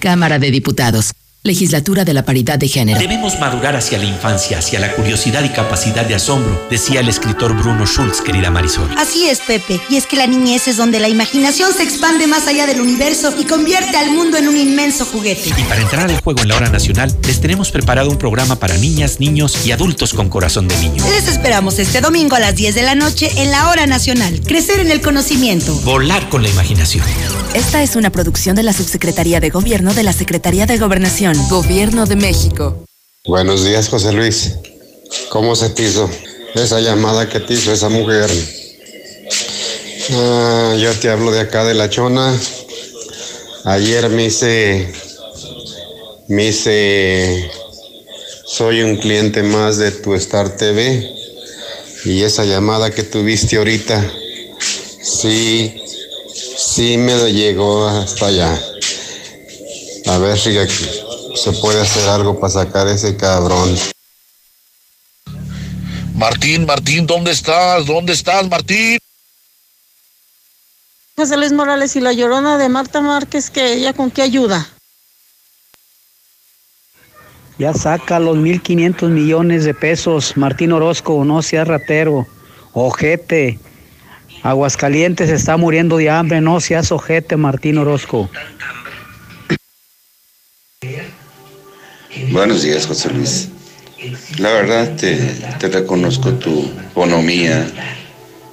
[0.00, 1.12] Cámara de Diputados.
[1.46, 2.98] Legislatura de la Paridad de Género.
[2.98, 7.56] Debemos madurar hacia la infancia, hacia la curiosidad y capacidad de asombro, decía el escritor
[7.56, 8.90] Bruno Schulz, querida Marisol.
[8.98, 9.80] Así es, Pepe.
[9.88, 13.34] Y es que la niñez es donde la imaginación se expande más allá del universo
[13.38, 15.50] y convierte al mundo en un inmenso juguete.
[15.56, 18.76] Y para entrar al juego en la hora nacional, les tenemos preparado un programa para
[18.76, 21.04] niñas, niños y adultos con corazón de niño.
[21.10, 24.40] Les esperamos este domingo a las 10 de la noche en la hora nacional.
[24.44, 25.74] Crecer en el conocimiento.
[25.84, 27.04] Volar con la imaginación.
[27.54, 31.35] Esta es una producción de la Subsecretaría de Gobierno de la Secretaría de Gobernación.
[31.44, 32.84] Gobierno de México.
[33.24, 34.54] Buenos días, José Luis.
[35.28, 36.10] ¿Cómo se te hizo
[36.54, 38.28] esa llamada que te hizo esa mujer?
[40.12, 42.36] Ah, yo te hablo de acá de La Chona.
[43.64, 44.92] Ayer me hice,
[46.26, 47.48] me hice,
[48.44, 51.14] soy un cliente más de tu Star TV
[52.06, 54.10] y esa llamada que tuviste ahorita,
[55.02, 55.80] sí,
[56.56, 58.60] sí me llegó hasta allá.
[60.06, 61.05] A ver si aquí
[61.36, 63.76] se puede hacer algo para sacar ese cabrón.
[66.14, 67.84] Martín, Martín, ¿dónde estás?
[67.86, 68.98] ¿Dónde estás, Martín?
[71.16, 74.66] José Luis Morales y la llorona de Marta Márquez, que ella con qué ayuda.
[77.58, 82.26] Ya saca los 1.500 millones de pesos, Martín Orozco, no seas ratero,
[82.72, 83.58] ojete.
[84.42, 88.28] Aguascalientes está muriendo de hambre, no seas ojete, Martín Orozco.
[92.30, 93.48] Buenos días, José Luis.
[94.38, 97.66] La verdad te, reconozco tu bonomía,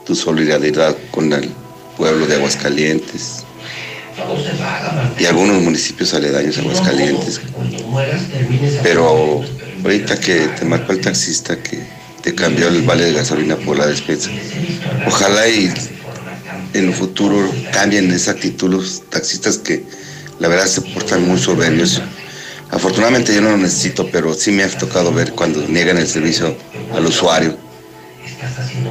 [0.06, 1.50] tu solidaridad con el
[1.95, 3.45] pueblo de Aguascalientes
[5.17, 7.40] y algunos municipios aledaños a Aguascalientes.
[8.83, 9.42] Pero
[9.83, 11.80] ahorita que te marcó el taxista que
[12.22, 14.30] te cambió el vale de gasolina por la despensa,
[15.08, 15.72] ojalá y
[16.74, 19.83] en el futuro cambien esa actitud los taxistas que
[20.40, 22.01] la verdad se portan muy soberbios.
[22.74, 26.56] Afortunadamente yo no lo necesito, pero sí me ha tocado ver cuando niegan el servicio
[26.95, 27.56] al usuario.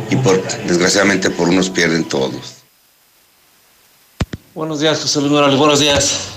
[0.08, 0.14] Y
[0.68, 2.62] desgraciadamente por unos pierden todos.
[4.54, 5.58] Buenos días, José Luis Morales.
[5.58, 6.28] Buenos días.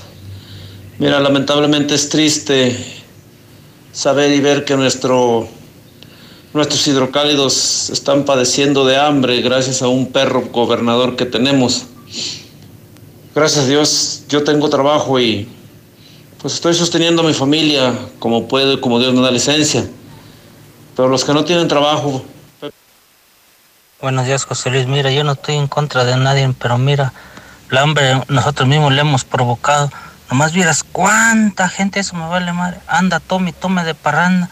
[0.98, 2.76] Mira, lamentablemente es triste
[3.94, 5.48] saber y ver que nuestro,
[6.52, 11.86] nuestros hidrocálidos están padeciendo de hambre gracias a un perro gobernador que tenemos.
[13.36, 15.48] Gracias a Dios, yo tengo trabajo y
[16.46, 19.90] pues estoy sosteniendo a mi familia como puedo como Dios me da licencia.
[20.96, 22.24] Pero los que no tienen trabajo.
[24.00, 24.86] Buenos días, José Luis.
[24.86, 27.14] Mira, yo no estoy en contra de nadie, pero mira,
[27.72, 29.90] el hambre nosotros mismos le hemos provocado.
[30.30, 32.78] Nomás vieras cuánta gente, eso me vale madre.
[32.86, 34.52] Anda, tome, tome de parranda.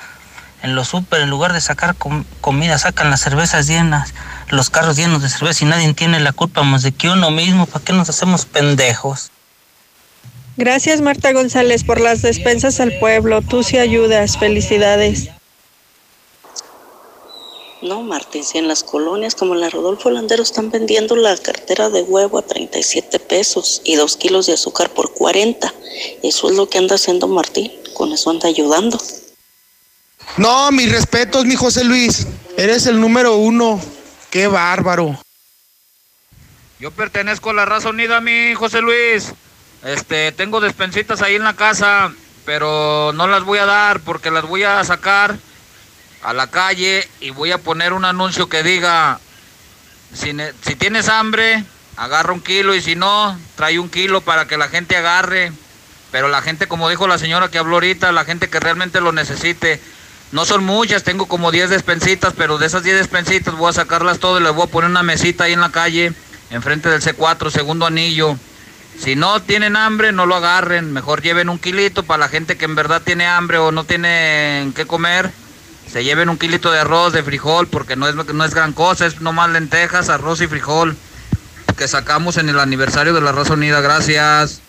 [0.64, 4.16] En los súper, en lugar de sacar com comida, sacan las cervezas llenas,
[4.50, 7.68] los carros llenos de cerveza y nadie tiene la culpa más de que uno mismo.
[7.68, 9.33] ¿Para qué nos hacemos pendejos?
[10.56, 13.42] Gracias Marta González por las despensas al pueblo.
[13.42, 14.38] Tú sí ayudas.
[14.38, 15.30] Felicidades.
[17.82, 22.02] No, Martín, si en las colonias como la Rodolfo Landero están vendiendo la cartera de
[22.02, 25.74] huevo a 37 pesos y dos kilos de azúcar por 40.
[26.24, 27.72] Eso es lo que anda haciendo Martín.
[27.94, 29.02] Con eso anda ayudando.
[30.38, 32.26] No, mis respetos, mi José Luis.
[32.56, 33.82] Eres el número uno.
[34.30, 35.20] Qué bárbaro.
[36.80, 39.34] Yo pertenezco a la raza unida, mi José Luis.
[39.84, 42.14] Este, tengo despensitas ahí en la casa,
[42.46, 45.38] pero no las voy a dar porque las voy a sacar
[46.24, 49.20] a la calle y voy a poner un anuncio que diga,
[50.14, 50.32] si,
[50.66, 51.66] si, tienes hambre,
[51.98, 55.52] agarra un kilo y si no, trae un kilo para que la gente agarre.
[56.12, 59.12] Pero la gente, como dijo la señora que habló ahorita, la gente que realmente lo
[59.12, 59.82] necesite,
[60.32, 64.20] no son muchas, tengo como 10 despensitas, pero de esas 10 despensitas voy a sacarlas
[64.20, 66.14] todas y les voy a poner una mesita ahí en la calle,
[66.52, 68.38] enfrente del C4, segundo anillo.
[69.00, 70.94] Si no tienen hambre, no lo agarren.
[70.94, 74.72] Mejor lleven un kilito para la gente que en verdad tiene hambre o no tiene
[74.76, 75.32] qué comer.
[75.92, 79.06] Se lleven un kilito de arroz, de frijol, porque no es, no es gran cosa,
[79.06, 80.96] es nomás lentejas, arroz y frijol
[81.78, 83.82] que sacamos en el aniversario de la Raza Unida.
[83.82, 84.63] Gracias.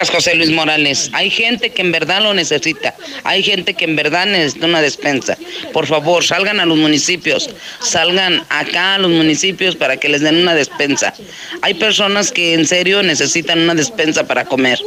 [0.00, 4.26] José Luis Morales, hay gente que en verdad lo necesita, hay gente que en verdad
[4.26, 5.38] necesita una despensa.
[5.72, 7.48] Por favor, salgan a los municipios,
[7.80, 11.14] salgan acá a los municipios para que les den una despensa.
[11.62, 14.78] Hay personas que en serio necesitan una despensa para comer,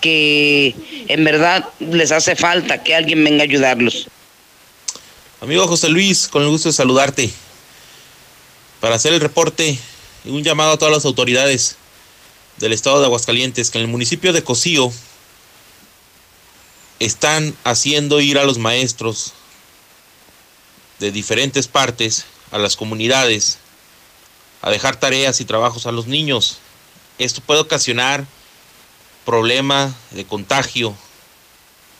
[0.00, 0.74] que
[1.08, 4.06] en verdad les hace falta que alguien venga a ayudarlos.
[5.40, 7.30] Amigo José Luis, con el gusto de saludarte.
[8.80, 9.78] Para hacer el reporte
[10.24, 11.76] un llamado a todas las autoridades
[12.58, 14.92] del estado de Aguascalientes, que en el municipio de Cocío
[16.98, 19.32] están haciendo ir a los maestros
[21.00, 23.58] de diferentes partes a las comunidades
[24.60, 26.58] a dejar tareas y trabajos a los niños.
[27.18, 28.24] Esto puede ocasionar
[29.24, 30.94] problema de contagio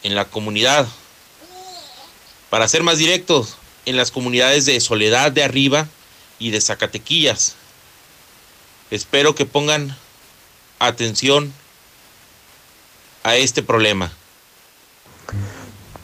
[0.02, 0.86] en la comunidad.
[2.50, 3.56] Para ser más directos,
[3.86, 5.88] en las comunidades de Soledad de Arriba
[6.38, 7.56] y de Zacatequillas.
[8.90, 9.96] Espero que pongan
[10.86, 11.52] atención
[13.22, 14.12] a este problema.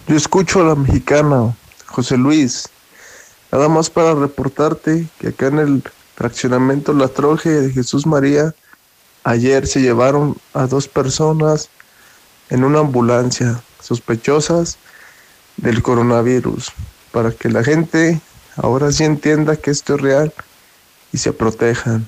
[0.07, 1.55] Yo escucho a la mexicana,
[1.87, 2.69] José Luis.
[3.51, 5.83] Nada más para reportarte que acá en el
[6.15, 8.55] fraccionamiento La Troje de Jesús María,
[9.25, 11.69] ayer se llevaron a dos personas
[12.51, 14.79] en una ambulancia sospechosas
[15.57, 16.73] del coronavirus,
[17.13, 18.21] para que la gente
[18.57, 20.33] ahora sí entienda que esto es real
[21.13, 22.07] y se protejan.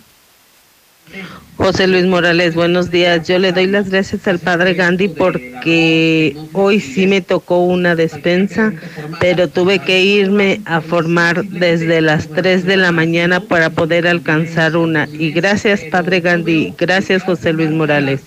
[1.57, 3.29] José Luis Morales, buenos días.
[3.29, 8.73] Yo le doy las gracias al padre Gandhi porque hoy sí me tocó una despensa,
[9.21, 14.77] pero tuve que irme a formar desde las 3 de la mañana para poder alcanzar
[14.77, 15.07] una.
[15.13, 16.75] Y gracias, padre Gandhi.
[16.79, 18.23] Gracias, José Luis Morales.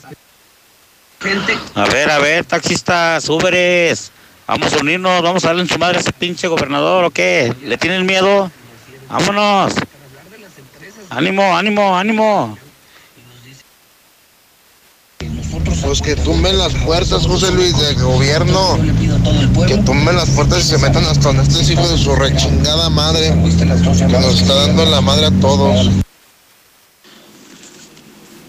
[1.74, 4.12] A ver, a ver, taxistas, Uberes.
[4.46, 7.52] Vamos a unirnos, vamos a darle en su madre a ese pinche gobernador o qué.
[7.64, 8.52] ¿Le tienen miedo?
[9.10, 9.74] Vámonos.
[11.10, 12.58] Ánimo, ánimo, ánimo.
[15.84, 18.78] Pues que tumben las puertas, José Luis, del gobierno.
[19.68, 23.30] Que tumben las puertas y se metan hasta donde este hijo de su rechingada madre.
[23.58, 25.90] Que nos está dando la madre a todos.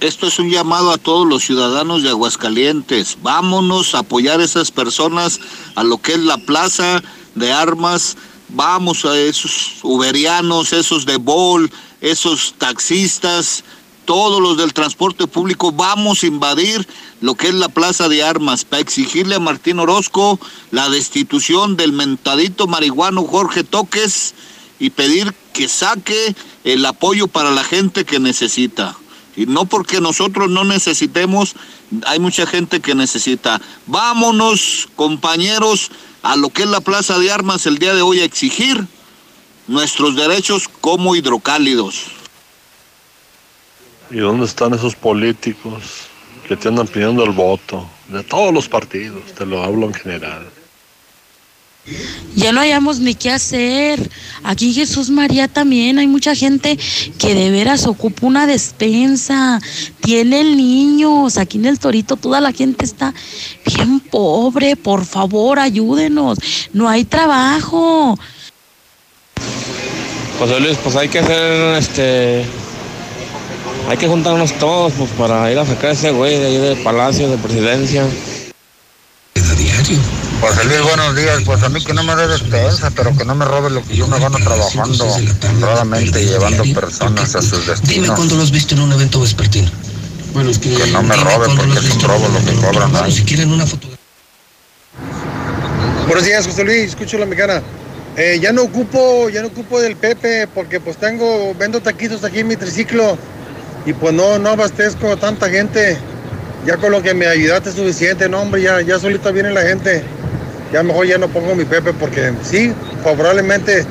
[0.00, 3.18] Esto es un llamado a todos los ciudadanos de Aguascalientes.
[3.22, 5.40] Vámonos a apoyar a esas personas
[5.74, 7.02] a lo que es la plaza
[7.34, 8.16] de armas.
[8.50, 13.64] Vamos a esos uberianos, esos de Bol, esos taxistas,
[14.04, 15.72] todos los del transporte público.
[15.72, 16.86] Vamos a invadir
[17.20, 20.38] lo que es la plaza de armas para exigirle a Martín Orozco
[20.70, 24.34] la destitución del mentadito marihuano Jorge Toques
[24.78, 26.34] y pedir que saque
[26.64, 28.96] el apoyo para la gente que necesita.
[29.36, 31.54] Y no porque nosotros no necesitemos,
[32.06, 33.60] hay mucha gente que necesita.
[33.86, 35.90] Vámonos, compañeros,
[36.22, 38.86] a lo que es la Plaza de Armas el día de hoy a exigir
[39.66, 42.06] nuestros derechos como hidrocálidos.
[44.14, 46.06] ¿Y dónde están esos políticos
[46.46, 47.84] que te andan pidiendo el voto?
[48.06, 50.46] De todos los partidos, te lo hablo en general.
[52.36, 54.08] Ya no hayamos ni qué hacer.
[54.44, 56.78] Aquí en Jesús María también hay mucha gente
[57.18, 59.60] que de veras ocupa una despensa.
[60.00, 61.36] Tienen niños.
[61.36, 63.12] Aquí en el Torito toda la gente está
[63.66, 64.76] bien pobre.
[64.76, 66.38] Por favor, ayúdenos.
[66.72, 68.16] No hay trabajo.
[70.38, 72.63] José Luis, pues hay que hacer este.
[73.88, 76.76] Hay que juntarnos todos pues, para ir a sacar a ese güey de ahí de
[76.76, 78.06] Palacio, de Presidencia.
[80.40, 81.42] José Luis, buenos días.
[81.44, 83.96] Pues a mí que no me dé despensa, pero que no me robe lo que
[83.96, 85.06] yo me gano trabajando
[85.48, 87.88] honradamente y llevando personas a sus destinos.
[87.88, 89.70] Dime cuándo lo has visto en un evento vespertino.
[90.32, 93.12] Bueno, es que, que no me robe porque es un robo lo que cobran ahí.
[93.12, 93.98] Si quieren una fotografía.
[96.06, 96.90] Buenos días, José Luis.
[96.90, 97.62] Escucho la mexicana.
[98.16, 102.40] Eh, ya no ocupo, ya no ocupo del Pepe porque pues tengo, vendo taquitos aquí
[102.40, 103.18] en mi triciclo
[103.86, 105.98] y pues no, no abastezco tanta gente.
[106.66, 109.62] Ya con lo que me ayudaste es suficiente, no hombre, ya, ya solita viene la
[109.62, 110.02] gente.
[110.72, 112.72] Ya mejor ya no pongo mi Pepe porque sí,
[113.02, 113.84] probablemente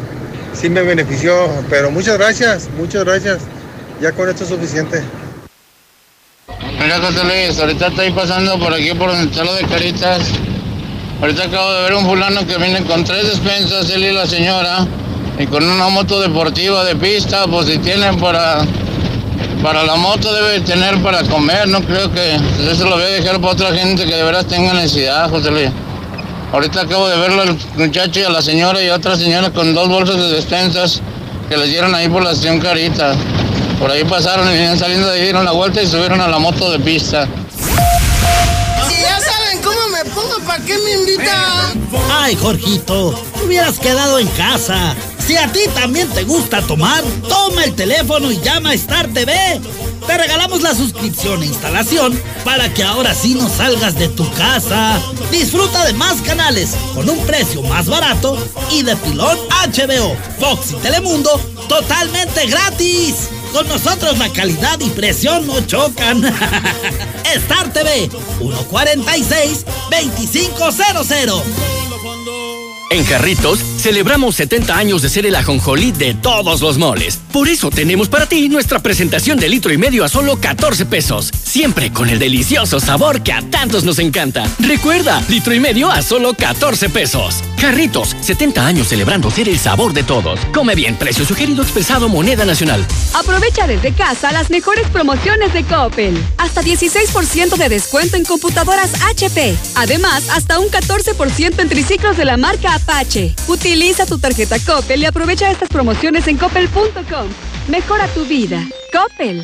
[0.53, 3.39] sí me benefició, pero muchas gracias, muchas gracias.
[4.01, 5.03] Ya con esto es suficiente.
[6.80, 10.23] Mira, José Luis, ahorita estoy pasando por aquí por donde está de Caritas.
[11.22, 14.85] Ahorita acabo de ver un fulano que viene con tres despensas, él y la señora,
[15.39, 18.65] y con una moto deportiva de pista, pues si tienen para,
[19.64, 22.35] para la moto debe tener para comer, no creo que
[22.69, 25.69] eso lo voy a dejar para otra gente que de veras tenga necesidad, José Luis.
[26.51, 29.74] Ahorita acabo de verlo al muchacho y a la señora y a otra señora con
[29.74, 31.01] dos bolsas de despensas
[31.48, 33.16] que les dieron ahí por la estación Carita.
[33.80, 36.40] Por ahí pasaron y venían saliendo de ahí, dieron la vuelta y subieron a la
[36.40, 37.25] moto de pista.
[38.90, 41.90] Si ya saben cómo me pongo, ¿para qué me invitan?
[42.11, 44.93] Ay, Jorgito, hubieras quedado en casa.
[45.26, 49.32] Si a ti también te gusta tomar, toma el teléfono y llama a Star TV.
[50.06, 55.00] Te regalamos la suscripción e instalación para que ahora sí no salgas de tu casa.
[55.32, 58.38] Disfruta de más canales con un precio más barato
[58.69, 63.30] y de pilón HBO, Fox y Telemundo totalmente gratis.
[63.53, 66.22] Con nosotros la calidad y presión no chocan.
[67.35, 71.43] Star TV 146 2500.
[72.93, 77.19] En Jarritos celebramos 70 años de ser el ajonjolí de todos los moles.
[77.31, 81.31] Por eso tenemos para ti nuestra presentación de litro y medio a solo 14 pesos.
[81.43, 84.43] Siempre con el delicioso sabor que a tantos nos encanta.
[84.59, 87.43] Recuerda, litro y medio a solo 14 pesos.
[87.59, 90.39] Jarritos, 70 años celebrando ser el sabor de todos.
[90.53, 92.85] Come bien, precio sugerido expresado moneda nacional.
[93.15, 96.15] Aprovecha desde casa las mejores promociones de Coppel.
[96.38, 99.55] Hasta 16% de descuento en computadoras HP.
[99.75, 103.33] Además, hasta un 14% en triciclos de la marca Apache.
[103.47, 107.27] Utiliza tu tarjeta Coppel y aprovecha estas promociones en coppel.com.
[107.67, 108.61] Mejora tu vida.
[108.91, 109.43] Coppel.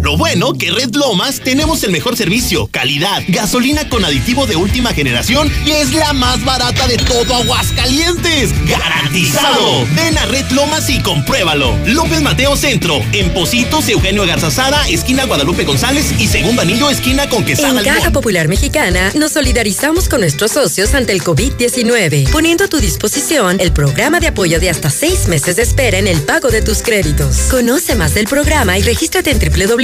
[0.00, 4.92] Lo bueno que Red Lomas tenemos el mejor servicio, calidad, gasolina con aditivo de última
[4.92, 8.50] generación y es la más barata de todo Aguascalientes.
[8.66, 9.86] ¡Garantizado!
[9.96, 11.76] Ven a Red Lomas y compruébalo.
[11.86, 17.44] López Mateo Centro, en Positos, Eugenio Garzazada, esquina Guadalupe González y Segundo Anillo, esquina con
[17.44, 22.68] Quesada En Caja Popular Mexicana nos solidarizamos con nuestros socios ante el COVID-19, poniendo a
[22.68, 26.50] tu disposición el programa de apoyo de hasta seis meses de espera en el pago
[26.50, 27.48] de tus créditos.
[27.50, 29.38] Conoce más del programa y regístrate en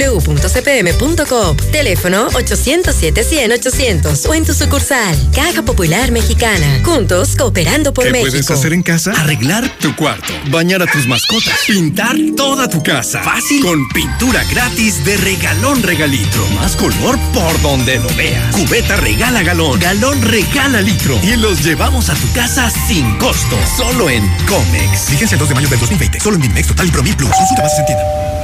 [0.05, 1.57] www.cpm.com.
[1.71, 5.15] Teléfono 807-100-800 o en tu sucursal.
[5.33, 6.81] Caja Popular Mexicana.
[6.83, 8.31] Juntos cooperando por ¿Qué México.
[8.31, 9.11] puedes hacer en casa?
[9.11, 13.21] Arreglar tu cuarto, bañar a tus mascotas, pintar toda tu casa.
[13.23, 13.61] Fácil.
[13.63, 16.47] Con pintura gratis de regalón regalitro.
[16.55, 18.55] Más color por donde lo veas.
[18.55, 21.19] Cubeta regala galón, galón regala litro.
[21.23, 23.57] Y los llevamos a tu casa sin costo.
[23.77, 25.09] Solo en Comex.
[25.09, 26.19] Vigencia el 2 de mayo del 2020.
[26.19, 27.29] Solo en Dimex Total y Promil Plus.
[27.31, 28.34] Consulta en tienda.